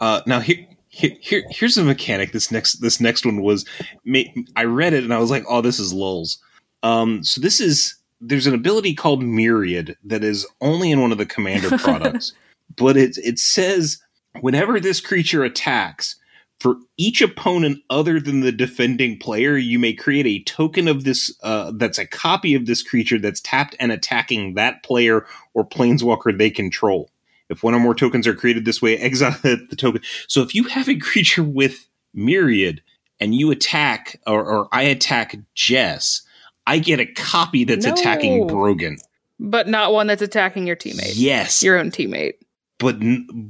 Uh, 0.00 0.20
now 0.26 0.40
here, 0.40 0.66
here, 0.88 1.12
here, 1.20 1.44
here's 1.50 1.78
a 1.78 1.84
mechanic. 1.84 2.32
This 2.32 2.50
next, 2.50 2.80
this 2.82 3.00
next 3.00 3.24
one 3.24 3.40
was, 3.42 3.64
ma- 4.04 4.20
I 4.56 4.64
read 4.64 4.92
it 4.92 5.04
and 5.04 5.14
I 5.14 5.18
was 5.18 5.30
like, 5.30 5.44
oh, 5.48 5.60
this 5.62 5.78
is 5.78 5.92
lulls. 5.94 6.38
Um, 6.82 7.22
so 7.22 7.40
this 7.40 7.60
is 7.60 7.96
there's 8.20 8.46
an 8.46 8.54
ability 8.54 8.94
called 8.94 9.22
Myriad 9.22 9.96
that 10.04 10.22
is 10.22 10.46
only 10.60 10.90
in 10.90 11.00
one 11.00 11.12
of 11.12 11.18
the 11.18 11.26
Commander 11.26 11.76
products, 11.78 12.32
but 12.76 12.96
it 12.96 13.18
it 13.18 13.38
says 13.38 14.02
whenever 14.40 14.80
this 14.80 15.00
creature 15.00 15.44
attacks. 15.44 16.16
For 16.60 16.76
each 16.96 17.20
opponent 17.20 17.82
other 17.90 18.20
than 18.20 18.38
the 18.38 18.52
defending 18.52 19.18
player, 19.18 19.56
you 19.56 19.80
may 19.80 19.92
create 19.92 20.28
a 20.28 20.44
token 20.44 20.86
of 20.86 21.02
this 21.02 21.36
uh, 21.42 21.72
that's 21.74 21.98
a 21.98 22.06
copy 22.06 22.54
of 22.54 22.66
this 22.66 22.84
creature 22.84 23.18
that's 23.18 23.40
tapped 23.40 23.74
and 23.80 23.90
attacking 23.90 24.54
that 24.54 24.84
player 24.84 25.26
or 25.54 25.68
planeswalker 25.68 26.38
they 26.38 26.50
control. 26.50 27.10
If 27.48 27.64
one 27.64 27.74
or 27.74 27.80
more 27.80 27.96
tokens 27.96 28.28
are 28.28 28.34
created 28.34 28.64
this 28.64 28.80
way, 28.80 28.96
exile 28.98 29.36
the 29.42 29.76
token. 29.76 30.02
So 30.28 30.40
if 30.40 30.54
you 30.54 30.64
have 30.64 30.88
a 30.88 30.96
creature 30.96 31.42
with 31.42 31.88
Myriad 32.14 32.80
and 33.20 33.34
you 33.34 33.50
attack, 33.50 34.20
or, 34.26 34.44
or 34.44 34.68
I 34.72 34.82
attack 34.82 35.36
Jess, 35.54 36.22
I 36.66 36.78
get 36.78 37.00
a 37.00 37.06
copy 37.06 37.64
that's 37.64 37.84
No. 37.86 37.92
attacking 37.92 38.46
Brogan. 38.46 38.98
But 39.40 39.66
not 39.68 39.92
one 39.92 40.06
that's 40.06 40.22
attacking 40.22 40.66
your 40.66 40.76
teammate. 40.76 41.12
Yes, 41.14 41.62
Your 41.62 41.78
own 41.78 41.90
teammate. 41.90 42.34
but 42.78 42.96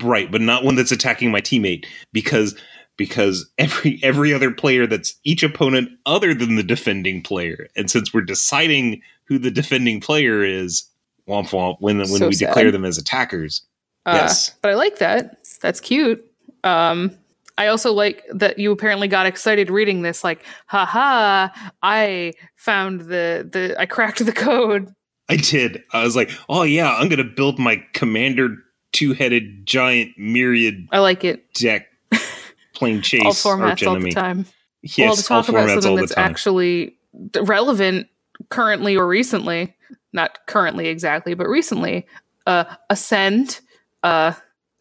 right, 0.03 0.31
but 0.31 0.41
not 0.41 0.65
one 0.65 0.75
that's 0.75 0.93
attacking 0.93 1.31
my 1.31 1.41
teammate 1.41 1.85
because 2.13 2.57
because 2.97 3.51
every 3.59 3.99
every 4.03 4.33
other 4.33 4.51
player 4.51 4.87
that's 4.87 5.15
each 5.25 5.43
opponent 5.43 5.91
other 6.07 6.35
than 6.35 6.57
the 6.57 6.63
defending 6.63 7.21
player, 7.23 7.69
and 7.77 7.91
since 7.91 8.13
we're 8.15 8.21
deciding 8.23 9.03
who 9.25 9.39
the 9.39 9.51
defending 9.51 10.01
player 10.01 10.43
is, 10.43 10.85
womp 11.29 11.49
womp, 11.51 11.77
when 11.81 11.99
when 11.99 12.07
So 12.07 12.29
we 12.29 12.35
sad. 12.35 12.47
declare 12.49 12.71
them 12.71 12.85
as 12.85 12.97
attackers. 12.99 13.63
Uh, 14.07 14.19
Yes. 14.23 14.53
But 14.63 14.71
I 14.71 14.75
like 14.75 14.99
that. 14.99 15.39
That's 15.61 15.81
cute. 15.81 16.25
Um, 16.65 17.17
I 17.59 17.67
also 17.67 17.93
like 17.93 18.25
that 18.33 18.59
you 18.59 18.73
apparently 18.73 19.09
got 19.09 19.27
excited 19.27 19.71
reading 19.71 20.03
this, 20.03 20.25
like, 20.25 20.45
haha, 20.67 21.49
I 21.83 22.33
found 22.57 23.03
the 23.03 23.49
the 23.51 23.77
I 23.79 23.87
cracked 23.87 24.25
the 24.25 24.33
code. 24.33 24.93
I 25.29 25.37
did. 25.37 25.83
I 25.93 26.03
was 26.05 26.17
like, 26.17 26.31
oh 26.49 26.63
yeah, 26.63 26.95
I'm 26.95 27.09
gonna 27.09 27.25
build 27.25 27.59
my 27.59 27.83
commander 27.93 28.57
two 28.93 29.15
headed 29.15 29.67
giant 29.67 30.13
myriad 30.19 30.87
I 30.93 30.99
like 30.99 31.25
it. 31.25 31.53
deck 31.55 31.87
playing 32.75 33.01
chase 33.01 33.23
all 33.25 33.33
formats 33.33 33.87
all 33.87 33.99
the 33.99 34.11
time. 34.11 34.47
Yes, 34.83 34.99
well, 34.99 35.17
to 35.17 35.23
talk 35.23 35.49
all 35.49 35.55
about 35.55 35.69
something 35.71 35.97
that's 35.97 36.17
actually 36.17 36.97
relevant 37.41 38.09
currently 38.51 38.97
or 38.97 39.07
recently, 39.07 39.75
not 40.13 40.39
currently 40.47 40.89
exactly, 40.89 41.35
but 41.35 41.49
recently, 41.49 42.07
uh, 42.47 42.65
Ascend, 42.91 43.61
uh, 44.03 44.33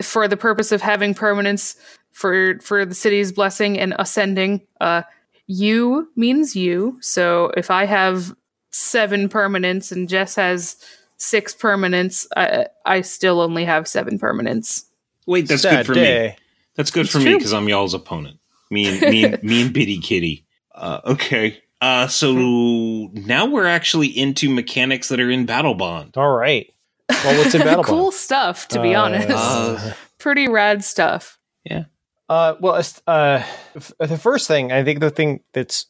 for 0.02 0.28
the 0.28 0.38
purpose 0.38 0.72
of 0.72 0.82
having 0.82 1.14
permanence 1.14 1.76
for 2.12 2.60
for 2.60 2.86
the 2.86 2.96
city's 2.96 3.32
blessing 3.32 3.80
and 3.80 3.94
ascending. 4.00 4.62
Uh, 4.80 5.04
you 5.48 6.10
means 6.16 6.56
you. 6.56 6.98
So 7.02 7.52
if 7.58 7.70
I 7.72 7.86
have 7.86 8.34
seven 8.72 9.28
permanents 9.30 9.92
and 9.92 10.08
Jess 10.08 10.36
has 10.36 10.78
six 11.18 11.54
permanents, 11.54 12.26
I, 12.36 12.68
I 12.86 13.02
still 13.02 13.42
only 13.42 13.66
have 13.66 13.88
seven 13.88 14.18
permanents. 14.18 14.84
Wait, 15.28 15.48
that's 15.48 15.62
Sad 15.64 15.86
good 15.86 15.94
for 15.94 16.00
me. 16.00 16.36
That's 16.76 16.90
good 16.92 17.06
It's 17.06 17.12
for 17.12 17.20
me 17.20 17.36
because 17.36 17.54
I'm 17.54 17.68
y'all's 17.68 17.94
opponent. 17.94 18.40
Me 18.70 18.88
and 18.88 19.02
me 19.02 19.26
and, 19.26 19.44
me 19.44 19.62
and 19.64 19.74
Bitty 19.74 20.00
Kitty. 20.00 20.46
Uh, 20.74 21.02
okay. 21.06 21.62
Uh, 21.82 22.08
so 22.08 22.34
now 23.14 23.46
we're 23.46 23.66
actually 23.66 24.08
into 24.08 24.50
mechanics 24.50 25.10
that 25.10 25.20
are 25.20 25.30
in 25.30 25.46
Battlebond. 25.46 26.16
All 26.16 26.32
right. 26.32 26.72
Well, 27.10 27.38
what's 27.40 27.54
in 27.54 27.62
Battle 27.66 27.84
cool 27.84 28.04
Bond? 28.04 28.14
stuff, 28.14 28.68
to 28.70 28.82
be 28.82 28.96
Uh, 28.96 29.04
honest. 29.04 29.28
Uh, 29.30 29.94
Pretty 30.18 30.48
rad 30.48 30.84
stuff. 30.84 31.38
Uh, 32.32 32.56
well, 32.62 32.82
uh, 33.08 33.44
the 34.00 34.18
first 34.18 34.48
thing 34.48 34.72
I 34.72 34.86
think 34.86 35.02
the 35.02 35.10
thing 35.10 35.42
that's 35.52 35.88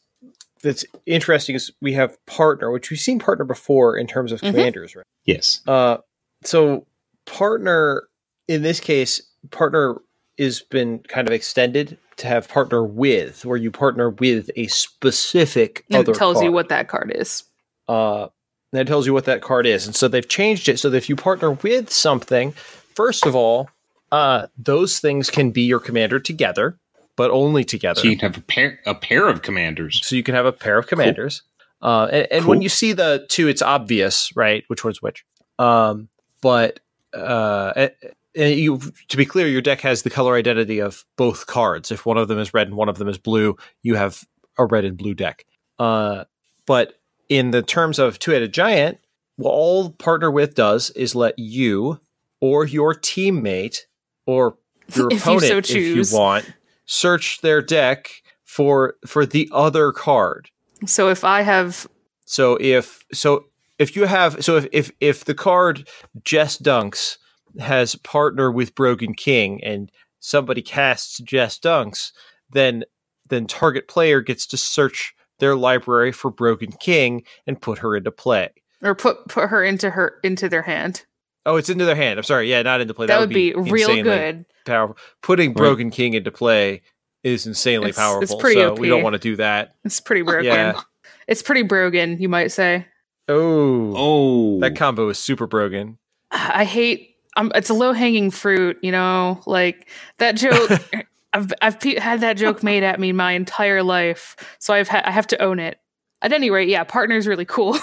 that's 0.63 0.83
interesting 1.05 1.55
is 1.55 1.71
we 1.81 1.93
have 1.93 2.17
partner, 2.25 2.71
which 2.71 2.89
we've 2.89 2.99
seen 2.99 3.19
partner 3.19 3.45
before 3.45 3.95
in 3.95 4.07
terms 4.07 4.31
of 4.31 4.41
Mhm. 4.41 4.49
commanders, 4.51 4.95
right? 4.95 5.05
Yes. 5.25 5.61
Uh, 5.67 5.97
so 6.43 6.87
partner 7.27 8.07
in 8.47 8.63
this 8.63 8.79
case, 8.79 9.21
partner 9.51 10.01
has 10.39 10.61
been 10.61 10.99
kind 11.07 11.27
of 11.27 11.33
extended 11.33 11.95
to 12.17 12.25
have 12.27 12.47
partner 12.49 12.83
with, 12.83 13.45
where 13.45 13.57
you 13.57 13.69
partner 13.69 14.09
with 14.09 14.49
a 14.55 14.65
specific 14.67 15.85
And 15.91 15.99
other 15.99 16.11
it 16.11 16.17
tells 16.17 16.37
you 16.37 16.45
card. 16.49 16.53
what 16.53 16.69
that 16.69 16.87
card 16.87 17.11
is. 17.15 17.43
uh, 17.87 18.29
that 18.73 18.87
tells 18.87 19.05
you 19.05 19.13
what 19.13 19.25
that 19.25 19.41
card 19.41 19.65
is. 19.67 19.85
And 19.85 19.95
so 19.95 20.07
they've 20.07 20.27
changed 20.27 20.67
it 20.69 20.79
so 20.79 20.89
that 20.89 20.97
if 20.97 21.07
you 21.09 21.15
partner 21.15 21.51
with 21.51 21.91
something, 21.91 22.53
first 22.95 23.25
of 23.27 23.35
all, 23.35 23.69
uh, 24.11 24.47
those 24.57 24.99
things 24.99 25.29
can 25.29 25.51
be 25.51 25.61
your 25.61 25.79
commander 25.79 26.19
together, 26.19 26.77
but 27.15 27.31
only 27.31 27.63
together. 27.63 28.01
So 28.01 28.07
you 28.07 28.17
can 28.17 28.31
have 28.31 28.37
a 28.37 28.45
pair 28.45 28.79
a 28.85 28.95
pair 28.95 29.27
of 29.27 29.41
commanders. 29.41 30.01
So 30.05 30.15
you 30.15 30.23
can 30.23 30.35
have 30.35 30.45
a 30.45 30.51
pair 30.51 30.77
of 30.77 30.87
commanders. 30.87 31.43
Uh, 31.81 32.07
and 32.11 32.27
and 32.31 32.45
when 32.45 32.61
you 32.61 32.69
see 32.69 32.93
the 32.93 33.25
two, 33.29 33.47
it's 33.47 33.61
obvious, 33.61 34.35
right? 34.35 34.63
Which 34.67 34.83
one's 34.83 35.01
which. 35.01 35.25
Um, 35.57 36.09
but 36.41 36.79
uh, 37.13 37.89
you, 38.35 38.79
to 39.09 39.17
be 39.17 39.25
clear, 39.25 39.47
your 39.47 39.61
deck 39.61 39.81
has 39.81 40.03
the 40.03 40.09
color 40.09 40.35
identity 40.35 40.79
of 40.79 41.05
both 41.17 41.47
cards. 41.47 41.91
If 41.91 42.05
one 42.05 42.17
of 42.17 42.27
them 42.27 42.39
is 42.39 42.53
red 42.53 42.67
and 42.67 42.77
one 42.77 42.89
of 42.89 42.97
them 42.97 43.07
is 43.07 43.17
blue, 43.17 43.57
you 43.83 43.95
have 43.95 44.23
a 44.57 44.65
red 44.65 44.85
and 44.85 44.97
blue 44.97 45.13
deck. 45.13 45.45
Uh, 45.79 46.25
but 46.65 46.99
in 47.29 47.51
the 47.51 47.61
terms 47.61 47.99
of 47.99 48.19
two-headed 48.19 48.53
giant, 48.53 48.99
what 49.35 49.51
all 49.51 49.89
partner 49.89 50.29
with 50.29 50.55
does 50.55 50.89
is 50.91 51.15
let 51.15 51.37
you 51.37 51.99
or 52.39 52.65
your 52.65 52.93
teammate 52.93 53.85
or 54.25 54.57
your 54.95 55.07
If 55.11 55.11
you 55.11 55.17
opponent, 55.17 55.43
so 55.43 55.57
if 55.57 55.65
choose. 55.65 56.11
you 56.11 56.17
want, 56.17 56.53
search 56.85 57.41
their 57.41 57.61
deck 57.61 58.09
for 58.43 58.95
for 59.07 59.25
the 59.25 59.49
other 59.51 59.91
card. 59.91 60.49
So 60.85 61.09
if 61.09 61.23
I 61.23 61.41
have 61.41 61.87
So 62.25 62.57
if 62.59 63.03
so 63.13 63.45
if 63.79 63.95
you 63.95 64.05
have 64.05 64.43
so 64.43 64.57
if 64.57 64.67
if 64.71 64.91
if 64.99 65.25
the 65.25 65.35
card 65.35 65.87
Jess 66.23 66.57
Dunks 66.57 67.17
has 67.59 67.95
partner 67.95 68.51
with 68.51 68.75
Brogan 68.75 69.13
King 69.13 69.61
and 69.63 69.91
somebody 70.19 70.61
casts 70.61 71.17
Jess 71.19 71.59
Dunks, 71.59 72.11
then 72.49 72.83
then 73.29 73.47
target 73.47 73.87
player 73.87 74.21
gets 74.21 74.45
to 74.47 74.57
search 74.57 75.13
their 75.39 75.55
library 75.55 76.11
for 76.11 76.29
Brogan 76.29 76.71
King 76.73 77.23
and 77.47 77.61
put 77.61 77.79
her 77.79 77.95
into 77.95 78.11
play. 78.11 78.49
or 78.83 78.93
put 78.95 79.27
put 79.27 79.49
her 79.49 79.63
into 79.63 79.89
her 79.91 80.19
into 80.23 80.47
their 80.49 80.61
hand, 80.63 81.05
Oh, 81.45 81.55
it's 81.55 81.69
into 81.69 81.85
their 81.85 81.95
hand. 81.95 82.19
I'm 82.19 82.23
sorry. 82.23 82.49
Yeah, 82.49 82.61
not 82.61 82.81
into 82.81 82.93
play. 82.93 83.07
that, 83.07 83.19
would 83.19 83.29
be, 83.29 83.53
real 83.53 84.03
good. 84.03 84.45
Powerful. 84.65 84.97
Putting 85.23 85.53
Brogan 85.53 85.89
King 85.89 86.13
into 86.13 86.31
play 86.31 86.81
is 87.23 87.47
insanely 87.47 87.89
It's- 87.89 87.97
it's 88.21 88.31
powerful. 88.31 88.39
pretty 88.39 88.61
so 88.61 88.73
we 88.73 88.89
don't 88.89 89.03
want 89.03 89.13
to 89.13 89.19
do 89.19 89.35
that. 89.37 89.75
It's 89.83 89.99
pretty 89.99 90.21
broken. 90.21 90.45
Yeah. 90.45 90.79
It's 91.27 91.41
pretty 91.41 91.63
broken, 91.63 92.19
you 92.21 92.29
might 92.29 92.51
say. 92.51 92.85
Oh, 93.27 93.93
Oh, 93.95 94.59
that 94.59 94.75
combo 94.75 95.07
is 95.09 95.17
super 95.19 95.47
broken. 95.47 95.97
I 96.31 96.65
hate. 96.65 97.15
Um, 97.37 97.51
it's 97.55 97.69
a 97.69 97.73
low 97.73 97.93
hanging 97.93 98.29
fruit, 98.31 98.77
you 98.81 98.91
know. 98.91 99.41
Like 99.45 99.87
that 100.17 100.35
joke. 100.35 100.71
I've 101.33 101.53
I've 101.61 101.79
pe- 101.79 101.97
had 101.97 102.19
that 102.21 102.33
joke 102.37 102.61
made 102.61 102.83
at 102.83 102.99
me 102.99 103.13
my 103.13 103.31
entire 103.31 103.83
life, 103.83 104.35
so 104.59 104.73
I've 104.73 104.89
ha- 104.89 105.03
I 105.05 105.11
have 105.11 105.27
to 105.27 105.41
own 105.41 105.59
it. 105.59 105.79
At 106.21 106.33
any 106.33 106.49
rate, 106.49 106.67
yeah, 106.67 106.83
partner's 106.83 107.25
really 107.27 107.45
cool. 107.45 107.77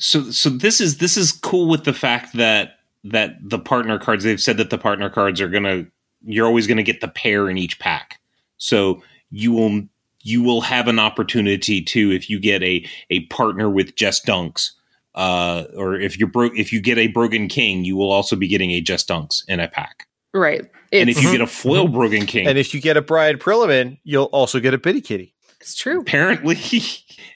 so 0.00 0.30
so 0.30 0.48
this 0.48 0.80
is 0.80 0.98
this 0.98 1.16
is 1.16 1.30
cool 1.30 1.68
with 1.68 1.84
the 1.84 1.92
fact 1.92 2.34
that 2.34 2.78
that 3.04 3.36
the 3.42 3.58
partner 3.58 3.98
cards 3.98 4.24
they've 4.24 4.40
said 4.40 4.56
that 4.56 4.70
the 4.70 4.78
partner 4.78 5.10
cards 5.10 5.40
are 5.40 5.48
gonna 5.48 5.86
you're 6.24 6.46
always 6.46 6.66
gonna 6.66 6.82
get 6.82 7.00
the 7.00 7.08
pair 7.08 7.48
in 7.48 7.58
each 7.58 7.78
pack. 7.78 8.18
So 8.56 9.02
you 9.30 9.52
will 9.52 9.82
you 10.22 10.42
will 10.42 10.62
have 10.62 10.88
an 10.88 10.98
opportunity 10.98 11.82
to 11.82 12.12
if 12.12 12.28
you 12.28 12.40
get 12.40 12.62
a 12.62 12.86
a 13.10 13.26
partner 13.26 13.68
with 13.70 13.94
Jess 13.94 14.24
Dunks, 14.24 14.70
uh, 15.14 15.64
or 15.76 15.94
if 15.94 16.18
you're 16.18 16.28
broke 16.28 16.56
if 16.56 16.72
you 16.72 16.80
get 16.80 16.98
a 16.98 17.08
Brogan 17.08 17.48
King, 17.48 17.84
you 17.84 17.96
will 17.96 18.10
also 18.10 18.36
be 18.36 18.48
getting 18.48 18.70
a 18.70 18.80
Jess 18.80 19.04
Dunks 19.04 19.42
in 19.48 19.60
a 19.60 19.68
pack. 19.68 20.06
right. 20.32 20.62
and 20.92 21.10
if 21.10 21.22
you 21.22 21.30
get 21.30 21.40
a 21.40 21.46
foil 21.46 21.88
Brogan 21.88 22.26
King, 22.26 22.46
And 22.46 22.58
if 22.58 22.74
you 22.74 22.80
get 22.80 22.96
a 22.96 23.02
Brian 23.02 23.38
Prillaman, 23.38 23.98
you'll 24.04 24.24
also 24.24 24.60
get 24.60 24.72
a 24.72 24.78
Bitty 24.78 25.02
Kitty. 25.02 25.34
it's 25.60 25.74
true. 25.74 26.00
apparently 26.00 26.56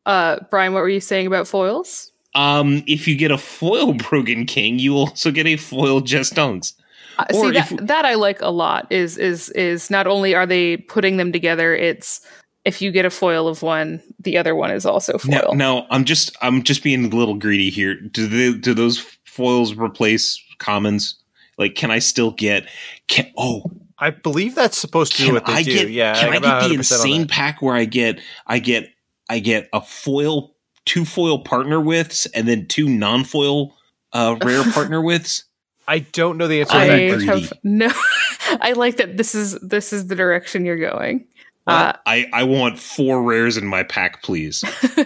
Uh, 0.06 0.38
Brian, 0.50 0.72
what 0.72 0.80
were 0.80 0.88
you 0.88 1.00
saying 1.00 1.26
about 1.26 1.46
foils? 1.48 2.10
um, 2.34 2.82
if 2.86 3.08
you 3.08 3.16
get 3.16 3.30
a 3.30 3.38
foil 3.38 3.92
Brogan 4.08 4.46
King, 4.46 4.78
you 4.78 4.94
also 4.96 5.30
get 5.30 5.46
a 5.46 5.56
foil 5.56 6.00
Jess 6.00 6.30
Dunks. 6.32 6.74
Uh, 7.18 7.24
see 7.32 7.50
that, 7.52 7.72
if- 7.72 7.86
that 7.86 8.04
I 8.04 8.14
like 8.14 8.40
a 8.42 8.50
lot. 8.50 8.86
Is 8.90 9.16
is 9.18 9.48
is 9.50 9.90
not 9.90 10.06
only 10.06 10.34
are 10.34 10.46
they 10.46 10.76
putting 10.76 11.16
them 11.16 11.32
together, 11.32 11.74
it's 11.74 12.20
if 12.66 12.82
you 12.82 12.90
get 12.90 13.04
a 13.06 13.10
foil 13.10 13.48
of 13.48 13.62
one, 13.62 14.02
the 14.20 14.36
other 14.36 14.54
one 14.54 14.70
is 14.70 14.84
also 14.84 15.18
Now, 15.24 15.40
foil. 15.42 15.54
now 15.54 15.86
I'm 15.90 16.04
just 16.04 16.36
I'm 16.42 16.62
just 16.62 16.82
being 16.82 17.06
a 17.06 17.16
little 17.16 17.34
greedy 17.36 17.70
here. 17.70 17.94
Do 17.94 18.26
they, 18.26 18.58
do 18.58 18.74
those 18.74 18.98
foils 19.24 19.74
replace 19.74 20.38
commons? 20.58 21.14
Like, 21.58 21.74
can 21.74 21.90
I 21.90 22.00
still 22.00 22.32
get? 22.32 22.68
Can 23.08 23.32
oh, 23.38 23.62
I 23.98 24.10
believe 24.10 24.54
that's 24.54 24.76
supposed 24.76 25.16
to 25.16 25.24
be 25.24 25.32
what 25.32 25.46
they 25.46 25.52
I 25.54 25.62
do. 25.62 25.72
get? 25.72 25.90
yeah, 25.90 26.14
can 26.14 26.24
I 26.32 26.36
I'm 26.36 26.42
get 26.42 26.48
not 26.48 26.68
the 26.68 26.74
100% 26.74 26.76
insane 26.78 27.26
pack 27.28 27.62
where 27.62 27.74
I 27.74 27.86
get 27.86 28.20
I 28.46 28.58
get 28.58 28.90
I 29.28 29.38
get 29.38 29.68
a 29.72 29.80
foil, 29.80 30.54
two 30.84 31.04
foil 31.04 31.40
partner 31.40 31.80
withs, 31.80 32.26
and 32.26 32.46
then 32.46 32.66
two 32.66 32.88
non 32.88 33.24
foil 33.24 33.74
uh, 34.12 34.36
rare 34.44 34.64
partner 34.72 35.02
withs? 35.02 35.44
I 35.88 36.00
don't 36.00 36.36
know 36.36 36.48
the 36.48 36.60
answer 36.60 36.72
to 36.72 36.78
I 36.78 36.86
that. 36.88 37.00
I'm 37.00 37.08
question. 37.08 37.28
greedy. 37.28 37.42
have 37.42 37.52
no. 37.62 37.92
I 38.60 38.72
like 38.72 38.96
that. 38.96 39.16
This 39.16 39.34
is 39.34 39.58
this 39.60 39.92
is 39.92 40.08
the 40.08 40.16
direction 40.16 40.64
you're 40.64 40.76
going. 40.78 41.26
Uh, 41.66 41.92
I 42.06 42.28
I 42.32 42.44
want 42.44 42.78
four 42.78 43.22
rares 43.22 43.56
in 43.56 43.66
my 43.66 43.82
pack, 43.82 44.22
please. 44.22 44.64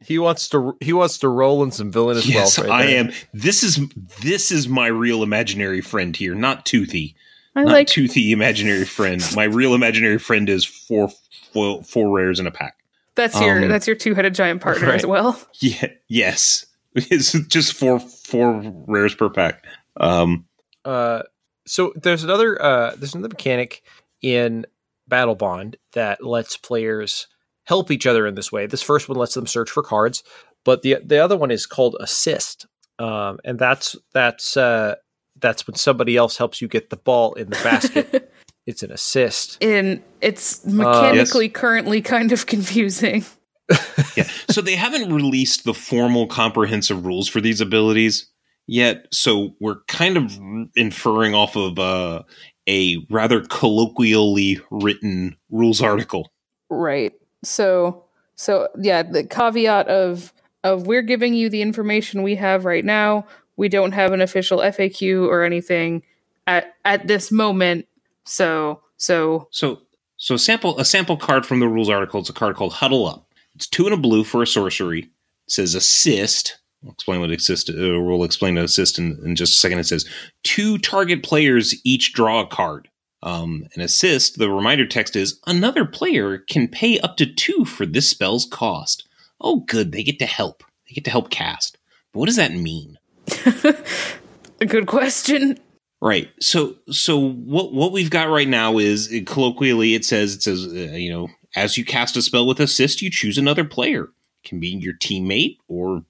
He 0.00 0.18
wants 0.18 0.48
to. 0.50 0.74
He 0.80 0.94
wants 0.94 1.18
to 1.18 1.28
roll 1.28 1.62
in 1.62 1.70
some 1.70 1.92
villainous 1.92 2.26
yes, 2.26 2.56
wealth. 2.56 2.70
Right 2.70 2.82
I 2.82 2.86
there. 2.86 3.00
am. 3.00 3.12
This 3.34 3.62
is 3.62 3.78
this 4.22 4.50
is 4.50 4.66
my 4.66 4.86
real 4.86 5.22
imaginary 5.22 5.82
friend 5.82 6.16
here, 6.16 6.34
not 6.34 6.64
Toothy. 6.64 7.14
I 7.54 7.64
not 7.64 7.72
like 7.72 7.88
toothy 7.88 8.32
imaginary 8.32 8.84
friend. 8.86 9.22
My 9.34 9.44
real 9.44 9.74
imaginary 9.74 10.18
friend 10.18 10.48
is 10.48 10.64
four 10.64 11.10
four, 11.52 11.82
four 11.82 12.16
rares 12.16 12.40
in 12.40 12.46
a 12.46 12.50
pack. 12.50 12.77
That's 13.18 13.40
your 13.40 13.62
um, 13.62 13.68
that's 13.68 13.88
your 13.88 13.96
two 13.96 14.14
headed 14.14 14.32
giant 14.34 14.62
partner 14.62 14.92
as 14.92 15.04
well. 15.04 15.40
Yeah, 15.60 15.88
yes, 16.06 16.64
it's 16.94 17.32
just 17.32 17.72
four 17.74 17.98
four 17.98 18.62
rares 18.86 19.14
per 19.14 19.28
pack. 19.28 19.64
Um, 19.96 20.46
Uh, 20.84 21.22
so 21.66 21.92
there's 21.96 22.22
another. 22.22 22.62
Uh, 22.62 22.94
there's 22.96 23.14
another 23.14 23.28
mechanic 23.28 23.82
in 24.22 24.66
Battlebond 25.10 25.74
that 25.94 26.24
lets 26.24 26.56
players 26.56 27.26
help 27.64 27.90
each 27.90 28.06
other 28.06 28.24
in 28.24 28.36
this 28.36 28.52
way. 28.52 28.66
This 28.66 28.82
first 28.82 29.08
one 29.08 29.18
lets 29.18 29.34
them 29.34 29.48
search 29.48 29.68
for 29.68 29.82
cards, 29.82 30.22
but 30.64 30.82
the 30.82 30.98
the 31.04 31.18
other 31.18 31.36
one 31.36 31.50
is 31.50 31.66
called 31.66 31.96
assist, 31.98 32.66
um, 33.00 33.40
and 33.44 33.58
that's 33.58 33.96
that's 34.14 34.56
uh, 34.56 34.94
that's 35.40 35.66
when 35.66 35.74
somebody 35.74 36.16
else 36.16 36.36
helps 36.36 36.62
you 36.62 36.68
get 36.68 36.90
the 36.90 36.96
ball 36.96 37.34
in 37.34 37.50
the 37.50 37.60
basket. 37.64 38.32
it's 38.68 38.82
an 38.82 38.92
assist. 38.92 39.56
And 39.64 40.02
it's 40.20 40.64
Uh, 40.66 40.72
mechanically 40.72 41.48
currently 41.48 42.02
kind 42.02 42.32
of 42.32 42.44
confusing. 42.44 43.24
yeah, 44.14 44.24
so 44.50 44.60
they 44.60 44.76
haven't 44.76 45.10
released 45.12 45.64
the 45.64 45.72
formal 45.72 46.26
comprehensive 46.26 47.06
rules 47.06 47.28
for 47.28 47.40
these 47.40 47.62
abilities 47.62 48.26
yet. 48.66 49.06
So 49.10 49.54
we're 49.58 49.80
kind 49.88 50.18
of 50.18 50.38
inferring 50.76 51.34
off 51.34 51.56
of 51.56 51.78
uh, 51.78 52.22
a 52.68 53.06
rather 53.08 53.40
colloquially 53.40 54.60
written 54.70 55.36
rules 55.50 55.80
article. 55.80 56.30
Right. 56.68 57.14
So 57.42 58.04
so 58.36 58.68
yeah, 58.78 59.02
the 59.02 59.24
caveat 59.24 59.88
of 59.88 60.32
of 60.62 60.86
we're 60.86 61.02
giving 61.02 61.32
you 61.32 61.48
the 61.48 61.62
information 61.62 62.22
we 62.22 62.36
have 62.36 62.66
right 62.66 62.84
now. 62.84 63.26
We 63.56 63.70
don't 63.70 63.92
have 63.92 64.12
an 64.12 64.20
official 64.20 64.58
FAQ 64.58 65.26
or 65.26 65.42
anything 65.42 66.02
at 66.46 66.74
at 66.84 67.06
this 67.06 67.32
moment. 67.32 67.86
So 68.28 68.82
so 68.98 69.48
So, 69.50 69.82
so 70.16 70.36
sample 70.36 70.78
a 70.78 70.84
sample 70.84 71.16
card 71.16 71.46
from 71.46 71.60
the 71.60 71.68
rules 71.68 71.88
article. 71.88 72.20
It's 72.20 72.28
a 72.28 72.34
card 72.34 72.56
called 72.56 72.74
Huddle 72.74 73.06
Up. 73.06 73.32
It's 73.54 73.66
two 73.66 73.86
and 73.86 73.94
a 73.94 73.96
blue 73.96 74.22
for 74.24 74.42
a 74.42 74.46
sorcery. 74.46 75.00
It 75.00 75.50
says 75.50 75.74
assist. 75.74 76.58
I'll 76.84 76.92
explain 76.92 77.20
what 77.20 77.30
assist. 77.30 77.70
Uh, 77.70 78.00
we'll 78.00 78.24
explain 78.24 78.54
the 78.54 78.62
assist 78.62 78.98
in, 78.98 79.18
in 79.24 79.34
just 79.34 79.54
a 79.54 79.58
second. 79.58 79.78
It 79.78 79.86
says 79.86 80.08
two 80.44 80.78
target 80.78 81.22
players 81.22 81.74
each 81.84 82.12
draw 82.12 82.40
a 82.40 82.46
card. 82.46 82.88
Um, 83.20 83.66
an 83.74 83.80
assist. 83.80 84.38
The 84.38 84.50
reminder 84.50 84.86
text 84.86 85.16
is 85.16 85.40
another 85.46 85.84
player 85.84 86.38
can 86.38 86.68
pay 86.68 87.00
up 87.00 87.16
to 87.16 87.26
two 87.26 87.64
for 87.64 87.84
this 87.84 88.08
spell's 88.08 88.44
cost. 88.44 89.08
Oh, 89.40 89.60
good. 89.60 89.90
They 89.90 90.04
get 90.04 90.20
to 90.20 90.26
help. 90.26 90.62
They 90.86 90.94
get 90.94 91.04
to 91.04 91.10
help 91.10 91.30
cast. 91.30 91.78
But 92.12 92.20
what 92.20 92.26
does 92.26 92.36
that 92.36 92.52
mean? 92.52 92.98
a 94.60 94.66
good 94.66 94.86
question. 94.86 95.58
Right. 96.00 96.30
So 96.40 96.76
so 96.90 97.18
what 97.18 97.72
what 97.72 97.90
we've 97.90 98.10
got 98.10 98.28
right 98.28 98.46
now 98.46 98.78
is 98.78 99.12
uh, 99.12 99.18
colloquially 99.26 99.94
it 99.94 100.04
says 100.04 100.34
it 100.34 100.42
says 100.42 100.64
uh, 100.66 100.94
you 100.94 101.10
know 101.10 101.28
as 101.56 101.76
you 101.76 101.84
cast 101.84 102.16
a 102.16 102.22
spell 102.22 102.46
with 102.46 102.60
assist 102.60 103.02
you 103.02 103.10
choose 103.10 103.36
another 103.36 103.64
player. 103.64 104.04
It 104.04 104.48
can 104.48 104.60
be 104.60 104.68
your 104.68 104.94
teammate 104.94 105.58
or 105.66 106.04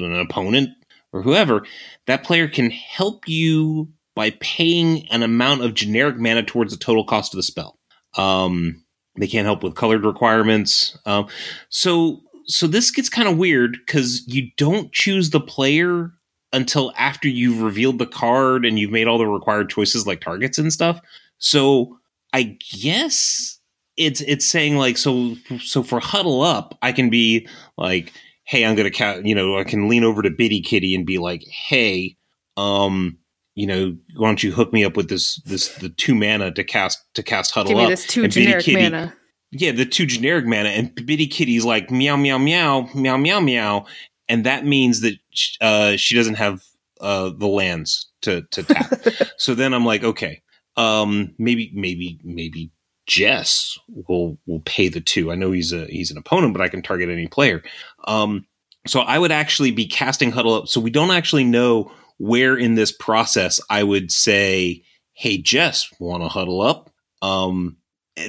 an 0.00 0.16
opponent 0.16 0.70
or 1.12 1.22
whoever. 1.22 1.64
That 2.06 2.24
player 2.24 2.48
can 2.48 2.70
help 2.70 3.28
you 3.28 3.92
by 4.16 4.30
paying 4.40 5.08
an 5.10 5.22
amount 5.22 5.62
of 5.62 5.74
generic 5.74 6.16
mana 6.18 6.42
towards 6.42 6.72
the 6.72 6.78
total 6.78 7.04
cost 7.04 7.32
of 7.32 7.36
the 7.36 7.44
spell. 7.44 7.78
Um 8.16 8.82
they 9.16 9.28
can't 9.28 9.44
help 9.46 9.62
with 9.62 9.76
colored 9.76 10.04
requirements. 10.04 10.98
Um 11.06 11.28
so 11.68 12.22
so 12.46 12.66
this 12.66 12.90
gets 12.90 13.08
kind 13.08 13.28
of 13.28 13.38
weird 13.38 13.86
cuz 13.86 14.24
you 14.26 14.50
don't 14.56 14.90
choose 14.90 15.30
the 15.30 15.40
player 15.40 16.12
until 16.52 16.92
after 16.96 17.28
you've 17.28 17.62
revealed 17.62 17.98
the 17.98 18.06
card 18.06 18.64
and 18.66 18.78
you've 18.78 18.90
made 18.90 19.06
all 19.08 19.18
the 19.18 19.26
required 19.26 19.70
choices 19.70 20.06
like 20.06 20.20
targets 20.20 20.58
and 20.58 20.72
stuff. 20.72 21.00
So 21.38 21.98
I 22.32 22.56
guess 22.82 23.58
it's 23.96 24.20
it's 24.22 24.46
saying 24.46 24.76
like 24.76 24.96
so 24.96 25.34
so 25.60 25.82
for 25.82 26.00
huddle 26.00 26.42
up, 26.42 26.76
I 26.82 26.92
can 26.92 27.10
be 27.10 27.46
like, 27.76 28.12
hey, 28.44 28.64
I'm 28.64 28.74
gonna 28.74 28.90
ca- 28.90 29.20
you 29.24 29.34
know 29.34 29.58
I 29.58 29.64
can 29.64 29.88
lean 29.88 30.04
over 30.04 30.22
to 30.22 30.30
Bitty 30.30 30.60
Kitty 30.62 30.94
and 30.94 31.04
be 31.06 31.18
like, 31.18 31.42
hey, 31.44 32.16
um, 32.56 33.18
you 33.54 33.66
know, 33.66 33.96
why 34.16 34.28
don't 34.28 34.42
you 34.42 34.50
hook 34.52 34.72
me 34.72 34.84
up 34.84 34.96
with 34.96 35.08
this 35.08 35.36
this 35.42 35.68
the 35.76 35.88
two 35.90 36.14
mana 36.14 36.50
to 36.52 36.64
cast 36.64 36.98
to 37.14 37.22
cast 37.22 37.50
huddle 37.50 37.70
Give 37.72 37.78
me 37.78 37.84
up? 37.84 37.90
this 37.90 38.06
two 38.06 38.24
and 38.24 38.32
Bitty 38.32 38.52
Kitty- 38.62 38.74
mana. 38.82 39.14
yeah, 39.50 39.72
the 39.72 39.84
two 39.84 40.06
generic 40.06 40.46
mana, 40.46 40.70
and 40.70 40.94
Bitty 40.94 41.26
Kitty's 41.26 41.64
like 41.64 41.90
meow 41.90 42.16
meow 42.16 42.38
meow 42.38 42.88
meow 42.94 43.16
meow 43.18 43.40
meow, 43.40 43.84
and 44.32 44.46
that 44.46 44.64
means 44.64 45.02
that 45.02 45.18
sh- 45.30 45.58
uh, 45.60 45.96
she 45.98 46.16
doesn't 46.16 46.36
have 46.36 46.62
uh, 47.02 47.30
the 47.36 47.46
lands 47.46 48.10
to 48.22 48.42
to 48.52 48.62
tap. 48.62 48.90
so 49.36 49.54
then 49.54 49.74
I'm 49.74 49.84
like, 49.84 50.02
okay, 50.02 50.40
um, 50.78 51.34
maybe 51.38 51.70
maybe 51.74 52.18
maybe 52.24 52.70
Jess 53.06 53.78
will 53.88 54.38
will 54.46 54.62
pay 54.64 54.88
the 54.88 55.02
two. 55.02 55.30
I 55.30 55.34
know 55.34 55.52
he's 55.52 55.70
a 55.70 55.84
he's 55.84 56.10
an 56.10 56.16
opponent, 56.16 56.54
but 56.54 56.62
I 56.62 56.68
can 56.68 56.80
target 56.80 57.10
any 57.10 57.26
player. 57.26 57.62
Um, 58.06 58.46
so 58.86 59.00
I 59.00 59.18
would 59.18 59.32
actually 59.32 59.70
be 59.70 59.86
casting 59.86 60.32
huddle 60.32 60.54
up. 60.54 60.68
So 60.68 60.80
we 60.80 60.90
don't 60.90 61.10
actually 61.10 61.44
know 61.44 61.92
where 62.16 62.56
in 62.56 62.74
this 62.74 62.90
process 62.90 63.60
I 63.68 63.82
would 63.82 64.10
say, 64.10 64.82
hey 65.12 65.36
Jess, 65.36 65.92
want 66.00 66.22
to 66.22 66.28
huddle 66.30 66.62
up? 66.62 66.90
Um, 67.20 67.76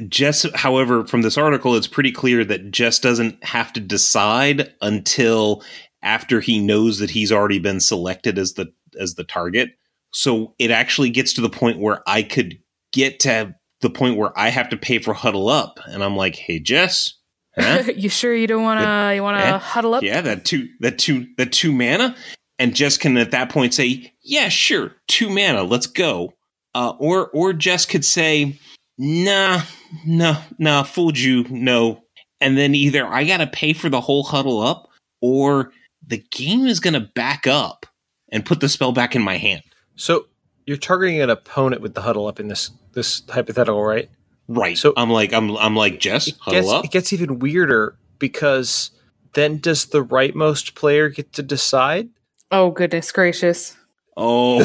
Jess, 0.07 0.45
however, 0.55 1.05
from 1.05 1.21
this 1.21 1.37
article, 1.37 1.75
it's 1.75 1.87
pretty 1.87 2.11
clear 2.11 2.45
that 2.45 2.71
Jess 2.71 2.99
doesn't 2.99 3.43
have 3.43 3.73
to 3.73 3.79
decide 3.79 4.73
until 4.81 5.63
after 6.03 6.39
he 6.41 6.59
knows 6.59 6.99
that 6.99 7.09
he's 7.11 7.31
already 7.31 7.59
been 7.59 7.79
selected 7.79 8.37
as 8.37 8.53
the 8.53 8.71
as 8.99 9.15
the 9.15 9.23
target. 9.23 9.71
So 10.11 10.53
it 10.59 10.69
actually 10.69 11.09
gets 11.09 11.33
to 11.33 11.41
the 11.41 11.49
point 11.49 11.79
where 11.79 12.03
I 12.07 12.21
could 12.21 12.59
get 12.91 13.19
to 13.21 13.55
the 13.81 13.89
point 13.89 14.17
where 14.17 14.37
I 14.37 14.49
have 14.49 14.69
to 14.69 14.77
pay 14.77 14.99
for 14.99 15.13
huddle 15.13 15.49
up, 15.49 15.79
and 15.87 16.03
I'm 16.03 16.15
like, 16.15 16.35
"Hey, 16.35 16.59
Jess, 16.59 17.13
huh? 17.57 17.83
you 17.95 18.09
sure 18.09 18.35
you 18.35 18.45
don't 18.47 18.63
wanna 18.63 19.13
you 19.15 19.23
wanna 19.23 19.39
Yeah. 19.39 19.59
huddle 19.59 19.95
up? 19.95 20.03
yeah, 20.03 20.21
that 20.21 20.45
two 20.45 20.67
that 20.81 20.99
two 20.99 21.25
that 21.37 21.51
two 21.51 21.71
mana," 21.71 22.15
and 22.59 22.75
Jess 22.75 22.97
can 22.97 23.17
at 23.17 23.31
that 23.31 23.49
point 23.49 23.73
say, 23.73 24.13
"Yeah, 24.23 24.49
sure, 24.49 24.95
two 25.07 25.29
mana, 25.29 25.63
let's 25.63 25.87
go." 25.87 26.33
Uh, 26.75 26.93
or 26.99 27.29
or 27.29 27.53
Jess 27.53 27.85
could 27.85 28.05
say, 28.05 28.57
"Nah, 28.97 29.61
no, 30.05 30.37
nah, 30.59 30.83
fooled 30.83 31.17
you, 31.17 31.45
no." 31.49 32.03
And 32.41 32.57
then 32.57 32.75
either 32.75 33.05
I 33.07 33.23
got 33.23 33.37
to 33.37 33.47
pay 33.47 33.73
for 33.73 33.89
the 33.89 34.01
whole 34.01 34.23
huddle 34.23 34.59
up, 34.61 34.89
or 35.21 35.71
the 36.05 36.23
game 36.31 36.65
is 36.65 36.79
going 36.79 36.93
to 36.93 36.99
back 37.01 37.47
up 37.47 37.85
and 38.29 38.45
put 38.45 38.59
the 38.59 38.69
spell 38.69 38.91
back 38.91 39.15
in 39.15 39.21
my 39.21 39.37
hand. 39.37 39.61
So 39.95 40.27
you're 40.65 40.77
targeting 40.77 41.21
an 41.21 41.29
opponent 41.29 41.81
with 41.81 41.93
the 41.93 42.01
huddle 42.01 42.27
up 42.27 42.39
in 42.39 42.47
this 42.47 42.71
this 42.93 43.23
hypothetical, 43.29 43.83
right? 43.83 44.09
Right. 44.47 44.77
So- 44.77 44.89
So 44.89 44.93
I'm 44.97 45.09
like, 45.09 45.33
I'm, 45.33 45.55
I'm 45.57 45.75
like, 45.75 45.99
Jess, 45.99 46.27
It 46.27 46.35
huddle 46.39 46.61
gets, 46.61 46.71
up. 46.71 46.85
it 46.85 46.91
gets 46.91 47.13
even 47.13 47.39
weirder 47.39 47.95
because 48.19 48.91
then 49.33 49.57
does 49.57 49.85
the 49.85 50.03
rightmost 50.05 50.75
player 50.75 51.09
get 51.09 51.33
to 51.33 51.43
decide? 51.43 52.09
Oh 52.51 52.69
goodness 52.71 53.11
gracious. 53.11 53.75
oh, 54.15 54.61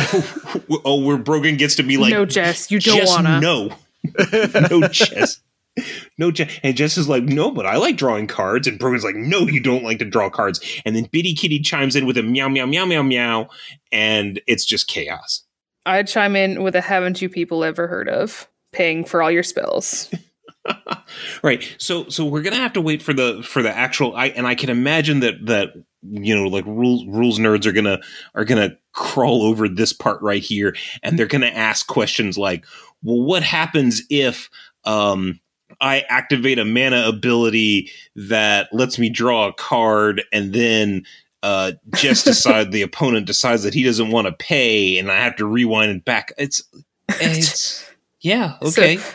oh, 0.85 1.01
where 1.02 1.16
Brogan 1.16 1.56
gets 1.56 1.74
to 1.77 1.82
be 1.82 1.97
like, 1.97 2.12
no, 2.12 2.27
Jess, 2.27 2.70
you 2.70 2.81
don't 2.81 3.06
wanna. 3.06 3.40
no, 3.40 3.70
no, 4.70 4.89
Jess. 4.89 5.40
No, 6.19 6.31
Jess. 6.31 6.59
And 6.63 6.77
Jess 6.77 6.97
is 6.97 7.09
like, 7.09 7.25
no, 7.25 7.51
but 7.51 7.67
I 7.67 7.77
like 7.77 7.97
drawing 7.97 8.27
cards. 8.27 8.67
And 8.67 8.79
Brogan's 8.79 9.05
like, 9.05 9.17
no, 9.17 9.41
you 9.41 9.61
don't 9.61 9.85
like 9.85 9.99
to 9.99 10.05
draw 10.05 10.31
cards. 10.31 10.61
And 10.85 10.97
then 10.97 11.09
Bitty 11.11 11.35
Kitty 11.35 11.61
chimes 11.61 11.97
in 11.97 12.07
with 12.07 12.19
a 12.19 12.23
meow, 12.23 12.49
meow, 12.49 12.67
meow, 12.67 12.85
meow, 12.85 13.03
meow. 13.03 13.49
And 13.93 14.41
it's 14.47 14.65
just 14.65 14.89
chaos. 14.89 15.45
I'd 15.87 16.09
chime 16.09 16.37
in 16.37 16.63
with 16.63 16.77
a 16.77 16.81
haven't 16.81 17.23
you 17.23 17.29
people 17.29 17.65
ever 17.65 17.87
heard 17.87 18.09
of 18.09 18.49
paying 18.73 19.05
for 19.05 19.23
all 19.23 19.31
your 19.31 19.43
spells. 19.43 20.13
right. 21.43 21.77
So, 21.79 22.09
so 22.09 22.27
we're 22.27 22.43
gonna 22.43 22.57
have 22.57 22.75
to 22.75 22.81
wait 22.81 23.03
for 23.03 23.15
the 23.15 23.43
for 23.43 23.63
the 23.63 23.75
actual. 23.75 24.15
I 24.15 24.27
and 24.27 24.47
I 24.47 24.55
can 24.55 24.69
imagine 24.69 25.21
that 25.21 25.47
that 25.47 25.73
you 26.03 26.35
know 26.35 26.47
like 26.47 26.65
rules 26.67 27.05
rules 27.07 27.39
nerds 27.39 27.67
are 27.67 27.73
gonna 27.73 28.01
are 28.35 28.45
gonna 28.45 28.77
crawl 28.93 29.43
over 29.43 29.69
this 29.69 29.93
part 29.93 30.21
right 30.23 30.43
here 30.43 30.77
and 31.03 31.19
they're 31.19 31.27
gonna 31.27 31.47
ask 31.47 31.87
questions 31.87 32.39
like 32.39 32.65
well 33.03 33.21
what 33.21 33.43
happens 33.43 34.03
if 34.09 34.49
um 34.85 35.41
I 35.81 36.05
activate 36.09 36.59
a 36.59 36.65
mana 36.65 37.07
ability 37.07 37.91
that 38.17 38.69
lets 38.73 38.99
me 38.99 39.11
draw 39.11 39.49
a 39.49 39.53
card 39.53 40.23
and 40.33 40.53
then 40.53 41.05
uh, 41.43 41.73
just 41.95 42.25
decide 42.25 42.73
the 42.73 42.83
opponent 42.83 43.27
decides 43.27 43.63
that 43.63 43.75
he 43.75 43.83
doesn't 43.83 44.11
want 44.11 44.27
to 44.27 44.33
pay 44.33 44.99
and 44.99 45.11
I 45.11 45.17
have 45.17 45.37
to 45.37 45.47
rewind 45.47 45.91
it 45.93 46.05
back. 46.05 46.33
It's 46.39 46.63
it's 47.09 47.89
yeah 48.21 48.57
okay. 48.63 48.97
So, 48.97 49.13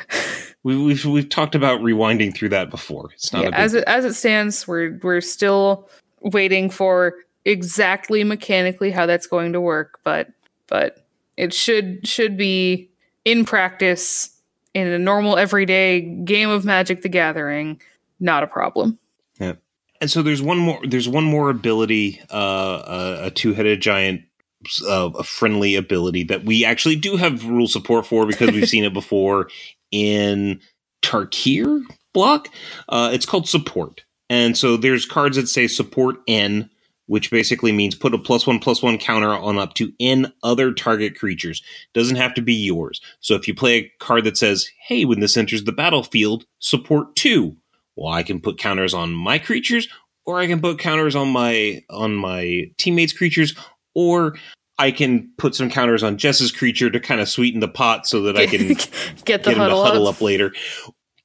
we, 0.64 0.78
we've 0.82 1.06
we've 1.06 1.30
talked 1.30 1.56
about 1.56 1.82
rewinding 1.82 2.36
through 2.36 2.50
that 2.50 2.70
before. 2.70 3.12
It's 3.14 3.34
not 3.34 3.44
yeah, 3.44 3.50
as 3.54 3.74
it 3.74 3.84
as 3.86 4.06
it 4.06 4.14
stands. 4.14 4.68
We're 4.68 5.00
we're 5.04 5.22
still 5.22 5.90
waiting 6.22 6.70
for 6.70 7.16
exactly 7.46 8.24
mechanically 8.24 8.90
how 8.90 9.06
that's 9.06 9.28
going 9.28 9.54
to 9.54 9.62
work, 9.62 10.00
but 10.04 10.30
but 10.68 11.06
it 11.36 11.54
should 11.54 12.08
should 12.08 12.38
be 12.38 12.90
in 13.26 13.46
practice 13.46 14.33
in 14.74 14.88
a 14.88 15.00
normal 15.00 15.38
everyday 15.38 16.02
game 16.02 16.50
of 16.50 16.66
Magic 16.66 17.02
the 17.02 17.10
Gathering, 17.10 17.82
not 18.20 18.44
a 18.44 18.48
problem. 18.48 18.98
Yeah. 19.40 19.54
And 20.02 20.10
so 20.10 20.22
there's 20.22 20.42
one 20.42 20.58
more 20.58 20.82
there's 20.86 21.08
one 21.08 21.24
more 21.24 21.50
ability, 21.50 22.22
uh, 22.32 22.84
a, 22.86 23.28
a 23.28 23.32
two-headed 23.32 23.82
giant 23.82 24.22
uh, 24.88 25.10
a 25.18 25.24
friendly 25.24 25.76
ability 25.76 26.24
that 26.24 26.46
we 26.46 26.66
actually 26.66 26.96
do 26.96 27.18
have 27.18 27.46
rule 27.46 27.68
support 27.68 28.06
for 28.06 28.26
because 28.26 28.52
we've 28.52 28.70
seen 28.70 28.84
it 28.84 28.94
before 28.94 29.50
in 29.92 30.60
Tarkir 31.02 31.84
block. 32.14 32.48
Uh, 32.90 33.10
it's 33.14 33.26
called 33.26 33.48
support. 33.48 34.04
And 34.30 34.58
so 34.58 34.78
there's 34.78 35.06
cards 35.06 35.38
that 35.38 35.48
say 35.48 35.68
support 35.68 36.18
N, 36.28 36.70
which 37.14 37.30
basically 37.30 37.72
means 37.72 37.94
put 37.94 38.16
a 38.16 38.18
plus 38.18 38.48
one 38.48 38.58
plus 38.58 38.82
one 38.82 38.98
counter 38.98 39.36
on 39.36 39.60
up 39.60 39.76
to 39.76 39.94
N 40.00 40.34
other 40.42 40.74
target 40.74 41.16
creatures. 41.16 41.62
Doesn't 41.94 42.16
have 42.16 42.34
to 42.34 42.42
be 42.42 42.56
yours. 42.56 43.00
So 43.20 43.36
if 43.36 43.48
you 43.48 43.54
play 43.54 43.74
a 43.76 43.92
card 44.00 44.24
that 44.24 44.36
says, 44.36 44.68
hey, 44.82 45.06
when 45.06 45.20
this 45.20 45.38
enters 45.38 45.64
the 45.64 45.72
battlefield, 45.72 46.48
support 46.58 47.16
two. 47.16 47.56
Well, 47.96 48.12
I 48.12 48.24
can 48.24 48.42
put 48.42 48.58
counters 48.58 48.96
on 48.96 49.14
my 49.14 49.38
creatures, 49.38 49.88
or 50.26 50.40
I 50.40 50.48
can 50.48 50.60
put 50.60 50.80
counters 50.80 51.16
on 51.16 51.28
my 51.28 51.84
on 51.92 52.16
my 52.16 52.72
teammates' 52.80 53.14
creatures, 53.14 53.54
or 53.94 54.36
I 54.80 54.90
can 54.90 55.32
put 55.38 55.54
some 55.54 55.70
counters 55.70 56.02
on 56.02 56.18
Jess's 56.18 56.52
creature 56.52 56.90
to 56.90 57.00
kind 57.00 57.22
of 57.22 57.30
sweeten 57.30 57.60
the 57.60 57.68
pot 57.68 58.08
so 58.08 58.24
that 58.24 58.38
I 58.38 58.48
can 58.48 58.70
get 59.24 59.44
the 59.44 59.52
get 59.52 59.58
huddle, 59.58 59.86
huddle 59.86 60.08
up. 60.08 60.16
up 60.16 60.22
later 60.22 60.52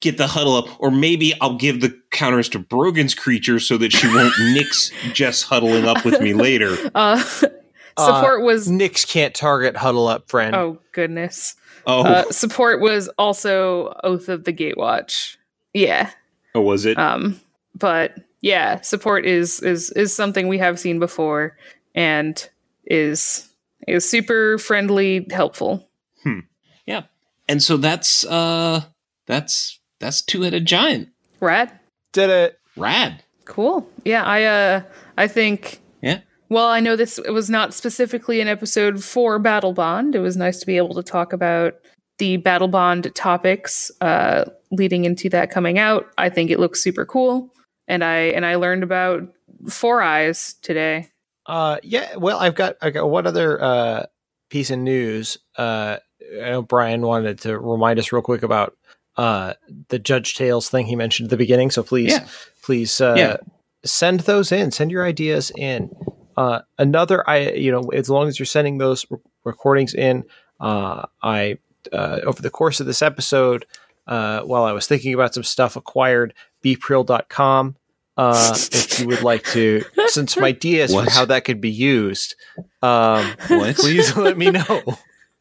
get 0.00 0.18
the 0.18 0.26
huddle 0.26 0.56
up, 0.56 0.68
or 0.80 0.90
maybe 0.90 1.34
I'll 1.40 1.56
give 1.56 1.80
the 1.80 1.98
counters 2.10 2.48
to 2.50 2.58
Brogan's 2.58 3.14
creature 3.14 3.58
so 3.58 3.76
that 3.78 3.92
she 3.92 4.06
won't 4.08 4.34
nix 4.40 4.90
Jess 5.12 5.42
huddling 5.42 5.86
up 5.86 6.04
with 6.04 6.20
me 6.20 6.34
later. 6.34 6.76
Uh, 7.98 8.14
support 8.14 8.42
uh, 8.42 8.44
was 8.44 8.70
Nix 8.70 9.04
can't 9.04 9.34
target 9.34 9.76
huddle 9.76 10.06
up, 10.06 10.30
friend. 10.30 10.54
Oh 10.54 10.78
goodness. 10.92 11.56
Oh, 11.84 12.04
uh, 12.04 12.30
support 12.30 12.80
was 12.80 13.08
also 13.18 13.98
Oath 14.04 14.28
of 14.28 14.44
the 14.44 14.52
Gatewatch. 14.52 15.36
Yeah. 15.74 16.10
Oh, 16.54 16.60
was 16.60 16.86
it? 16.86 16.96
Um, 16.96 17.40
but 17.74 18.14
yeah, 18.40 18.80
support 18.82 19.26
is 19.26 19.60
is 19.62 19.90
is 19.92 20.14
something 20.14 20.46
we 20.46 20.58
have 20.58 20.78
seen 20.78 20.98
before, 20.98 21.56
and 21.94 22.48
is 22.84 23.48
is 23.88 24.08
super 24.08 24.58
friendly, 24.58 25.26
helpful. 25.30 25.88
Hmm. 26.22 26.40
Yeah, 26.86 27.02
and 27.48 27.62
so 27.62 27.76
that's 27.76 28.24
uh 28.26 28.82
that's 29.26 29.77
that's 30.00 30.22
two 30.22 30.42
headed 30.42 30.66
giant. 30.66 31.08
Rad. 31.40 31.78
Did 32.12 32.30
it. 32.30 32.60
Rad. 32.76 33.22
Cool. 33.44 33.88
Yeah, 34.04 34.24
I 34.24 34.44
uh 34.44 34.82
I 35.16 35.26
think 35.28 35.80
Yeah. 36.02 36.20
Well, 36.48 36.66
I 36.66 36.80
know 36.80 36.96
this 36.96 37.18
it 37.18 37.30
was 37.30 37.50
not 37.50 37.74
specifically 37.74 38.40
an 38.40 38.48
episode 38.48 39.02
for 39.02 39.38
Battlebond. 39.40 40.14
It 40.14 40.20
was 40.20 40.36
nice 40.36 40.60
to 40.60 40.66
be 40.66 40.76
able 40.76 40.94
to 40.94 41.02
talk 41.02 41.32
about 41.32 41.74
the 42.18 42.38
Battlebond 42.38 43.12
topics 43.14 43.90
uh 44.00 44.44
leading 44.70 45.04
into 45.04 45.28
that 45.30 45.50
coming 45.50 45.78
out. 45.78 46.06
I 46.18 46.28
think 46.28 46.50
it 46.50 46.60
looks 46.60 46.82
super 46.82 47.06
cool. 47.06 47.52
And 47.86 48.04
I 48.04 48.16
and 48.16 48.44
I 48.44 48.56
learned 48.56 48.82
about 48.82 49.22
Four 49.68 50.02
Eyes 50.02 50.54
today. 50.62 51.08
Uh 51.46 51.78
yeah, 51.82 52.16
well 52.16 52.38
I've 52.38 52.54
got 52.54 52.76
I 52.82 52.90
got 52.90 53.08
one 53.08 53.26
other 53.26 53.62
uh 53.62 54.06
piece 54.50 54.70
of 54.70 54.78
news. 54.78 55.38
Uh 55.56 55.98
I 56.42 56.50
know 56.50 56.62
Brian 56.62 57.00
wanted 57.02 57.40
to 57.40 57.58
remind 57.58 57.98
us 57.98 58.12
real 58.12 58.20
quick 58.22 58.42
about 58.42 58.76
uh, 59.18 59.54
the 59.88 59.98
Judge 59.98 60.36
Tales 60.36 60.70
thing 60.70 60.86
he 60.86 60.96
mentioned 60.96 61.26
at 61.26 61.30
the 61.30 61.36
beginning. 61.36 61.70
So 61.70 61.82
please, 61.82 62.12
yeah. 62.12 62.26
please 62.62 63.00
uh, 63.00 63.16
yeah. 63.18 63.36
send 63.84 64.20
those 64.20 64.52
in. 64.52 64.70
Send 64.70 64.92
your 64.92 65.04
ideas 65.04 65.50
in. 65.56 65.90
Uh, 66.36 66.60
another, 66.78 67.28
I 67.28 67.50
you 67.50 67.72
know, 67.72 67.88
as 67.92 68.08
long 68.08 68.28
as 68.28 68.38
you're 68.38 68.46
sending 68.46 68.78
those 68.78 69.04
re- 69.10 69.18
recordings 69.44 69.92
in, 69.92 70.24
uh, 70.60 71.06
I 71.20 71.58
uh, 71.92 72.20
over 72.24 72.40
the 72.40 72.50
course 72.50 72.78
of 72.78 72.86
this 72.86 73.02
episode, 73.02 73.66
uh, 74.06 74.42
while 74.42 74.62
I 74.62 74.72
was 74.72 74.86
thinking 74.86 75.12
about 75.14 75.34
some 75.34 75.42
stuff, 75.42 75.74
acquired 75.74 76.32
bpril.com. 76.64 77.76
Uh, 78.16 78.54
if 78.72 78.98
you 79.00 79.06
would 79.06 79.22
like 79.22 79.44
to 79.44 79.84
send 80.06 80.30
some 80.30 80.44
ideas 80.44 80.92
for 80.92 81.08
how 81.08 81.24
that 81.24 81.44
could 81.44 81.60
be 81.60 81.70
used, 81.70 82.34
um, 82.82 83.34
please 83.38 84.16
let 84.16 84.36
me 84.36 84.50
know. 84.50 84.82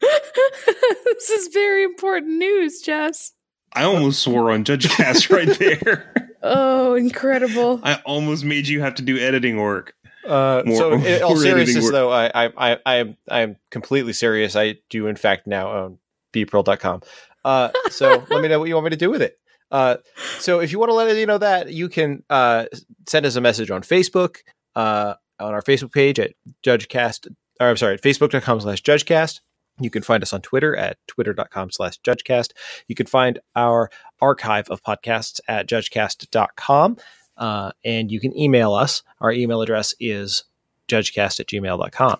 this 0.00 1.30
is 1.30 1.48
very 1.52 1.82
important 1.82 2.38
news, 2.38 2.80
Jess. 2.80 3.32
I 3.72 3.84
almost 3.84 4.20
swore 4.20 4.50
on 4.50 4.64
Judge 4.64 4.88
Cast 4.88 5.30
right 5.30 5.58
there. 5.58 6.36
oh, 6.42 6.94
incredible! 6.94 7.80
I 7.82 8.00
almost 8.04 8.44
made 8.44 8.68
you 8.68 8.80
have 8.80 8.94
to 8.96 9.02
do 9.02 9.18
editing 9.18 9.56
work. 9.58 9.94
Uh, 10.28 10.62
more, 10.66 10.76
so, 10.76 10.92
in 10.92 11.22
all 11.24 11.36
seriousness, 11.36 11.90
though, 11.90 12.10
I, 12.10 12.46
I, 12.46 12.52
I, 12.56 12.78
I 12.84 12.94
am, 12.96 13.16
I 13.30 13.40
am 13.40 13.56
completely 13.70 14.12
serious. 14.12 14.56
I 14.56 14.76
do, 14.90 15.06
in 15.06 15.16
fact, 15.16 15.46
now 15.46 15.72
own 15.72 15.98
bpril.com. 16.34 17.02
Uh, 17.44 17.70
so 17.90 18.24
let 18.30 18.42
me 18.42 18.48
know 18.48 18.58
what 18.58 18.68
you 18.68 18.74
want 18.74 18.84
me 18.84 18.90
to 18.90 18.96
do 18.96 19.10
with 19.10 19.22
it. 19.22 19.38
Uh, 19.70 19.96
so 20.38 20.60
if 20.60 20.72
you 20.72 20.78
want 20.78 20.90
to 20.90 20.94
let 20.94 21.08
us 21.08 21.26
know 21.26 21.38
that, 21.38 21.72
you 21.72 21.88
can 21.88 22.22
uh, 22.30 22.66
send 23.06 23.26
us 23.26 23.36
a 23.36 23.40
message 23.40 23.70
on 23.70 23.82
Facebook, 23.82 24.38
uh, 24.76 25.14
on 25.40 25.54
our 25.54 25.62
Facebook 25.62 25.92
page 25.92 26.18
at 26.18 26.32
JudgeCast. 26.64 27.28
Or 27.60 27.68
I'm 27.68 27.76
sorry, 27.76 27.98
facebook.com 27.98 28.60
slash 28.60 28.82
JudgeCast. 28.82 29.40
You 29.80 29.90
can 29.90 30.02
find 30.02 30.22
us 30.22 30.32
on 30.32 30.42
Twitter 30.42 30.76
at 30.76 30.98
twitter.com 31.06 31.70
slash 31.70 32.00
judgecast. 32.00 32.52
You 32.86 32.94
can 32.94 33.06
find 33.06 33.38
our 33.54 33.90
archive 34.20 34.68
of 34.70 34.82
podcasts 34.82 35.40
at 35.48 35.68
judgecast.com. 35.68 36.96
Uh, 37.36 37.70
and 37.84 38.10
you 38.10 38.20
can 38.20 38.36
email 38.36 38.74
us. 38.74 39.02
Our 39.20 39.32
email 39.32 39.62
address 39.62 39.94
is 40.00 40.44
judgecast 40.88 41.40
at 41.40 41.46
gmail.com. 41.46 42.18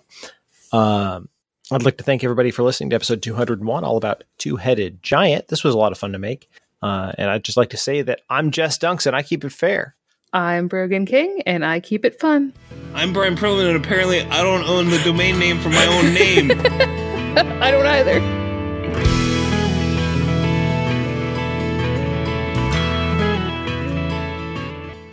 Um, 0.71 1.29
I'd 1.71 1.83
like 1.83 1.97
to 1.97 2.03
thank 2.03 2.23
everybody 2.23 2.51
for 2.51 2.63
listening 2.63 2.89
to 2.91 2.95
episode 2.95 3.21
201, 3.21 3.83
all 3.83 3.97
about 3.97 4.23
Two 4.37 4.55
Headed 4.55 5.03
Giant. 5.03 5.49
This 5.49 5.63
was 5.63 5.75
a 5.75 5.77
lot 5.77 5.91
of 5.91 5.97
fun 5.97 6.13
to 6.13 6.19
make. 6.19 6.49
Uh, 6.81 7.11
and 7.17 7.29
I'd 7.29 7.43
just 7.43 7.57
like 7.57 7.71
to 7.71 7.77
say 7.77 8.01
that 8.01 8.21
I'm 8.29 8.51
Jess 8.51 8.77
Dunks 8.77 9.05
and 9.05 9.15
I 9.15 9.21
keep 9.21 9.43
it 9.43 9.51
fair. 9.51 9.95
I'm 10.31 10.67
Brogan 10.67 11.05
King 11.05 11.41
and 11.45 11.65
I 11.65 11.79
keep 11.79 12.05
it 12.05 12.19
fun. 12.19 12.53
I'm 12.93 13.13
Brian 13.13 13.35
Prillaman 13.35 13.75
and 13.75 13.83
apparently 13.83 14.21
I 14.21 14.43
don't 14.43 14.63
own 14.63 14.89
the 14.89 14.99
domain 14.99 15.39
name 15.39 15.59
for 15.59 15.69
my 15.69 15.85
own 15.85 16.13
name. 16.13 16.95
I 17.61 17.69
don't 17.71 17.85
either. 17.85 18.19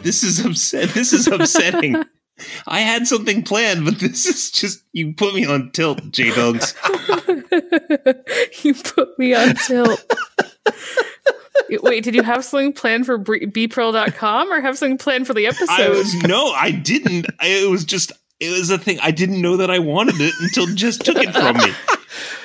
This 0.03 0.23
is 0.23 0.45
upset. 0.45 0.91
This 0.91 1.13
is 1.13 1.27
upsetting. 1.27 2.03
I 2.67 2.81
had 2.81 3.07
something 3.07 3.43
planned, 3.43 3.85
but 3.85 3.99
this 3.99 4.25
is 4.25 4.51
just 4.51 4.83
you 4.93 5.13
put 5.13 5.35
me 5.35 5.45
on 5.45 5.73
tilt, 5.73 6.11
J 6.11 6.35
Dogs. 6.35 6.75
you 8.63 8.75
put 8.75 9.19
me 9.19 9.35
on 9.35 9.57
tilt. 9.57 10.05
Wait, 11.69 12.05
did 12.05 12.15
you 12.15 12.23
have 12.23 12.45
something 12.45 12.73
planned 12.73 13.05
for 13.05 13.19
bpril.com 13.19 14.53
or 14.53 14.61
have 14.61 14.79
something 14.79 14.97
planned 14.97 15.27
for 15.27 15.35
the 15.35 15.47
episode? 15.47 15.69
I 15.69 15.89
was, 15.89 16.15
no, 16.23 16.53
I 16.53 16.71
didn't. 16.71 17.27
I, 17.41 17.49
it 17.49 17.69
was 17.69 17.85
just 17.85 18.13
it 18.41 18.51
was 18.51 18.71
a 18.71 18.79
thing. 18.79 18.99
I 19.03 19.11
didn't 19.11 19.41
know 19.41 19.57
that 19.59 19.71
I 19.71 19.79
wanted 19.79 20.21
it 20.21 20.35
until 20.41 20.67
Jess 20.75 20.97
took 20.99 21.17
it 21.17 21.33
from 21.33 21.57
me. 21.57 21.73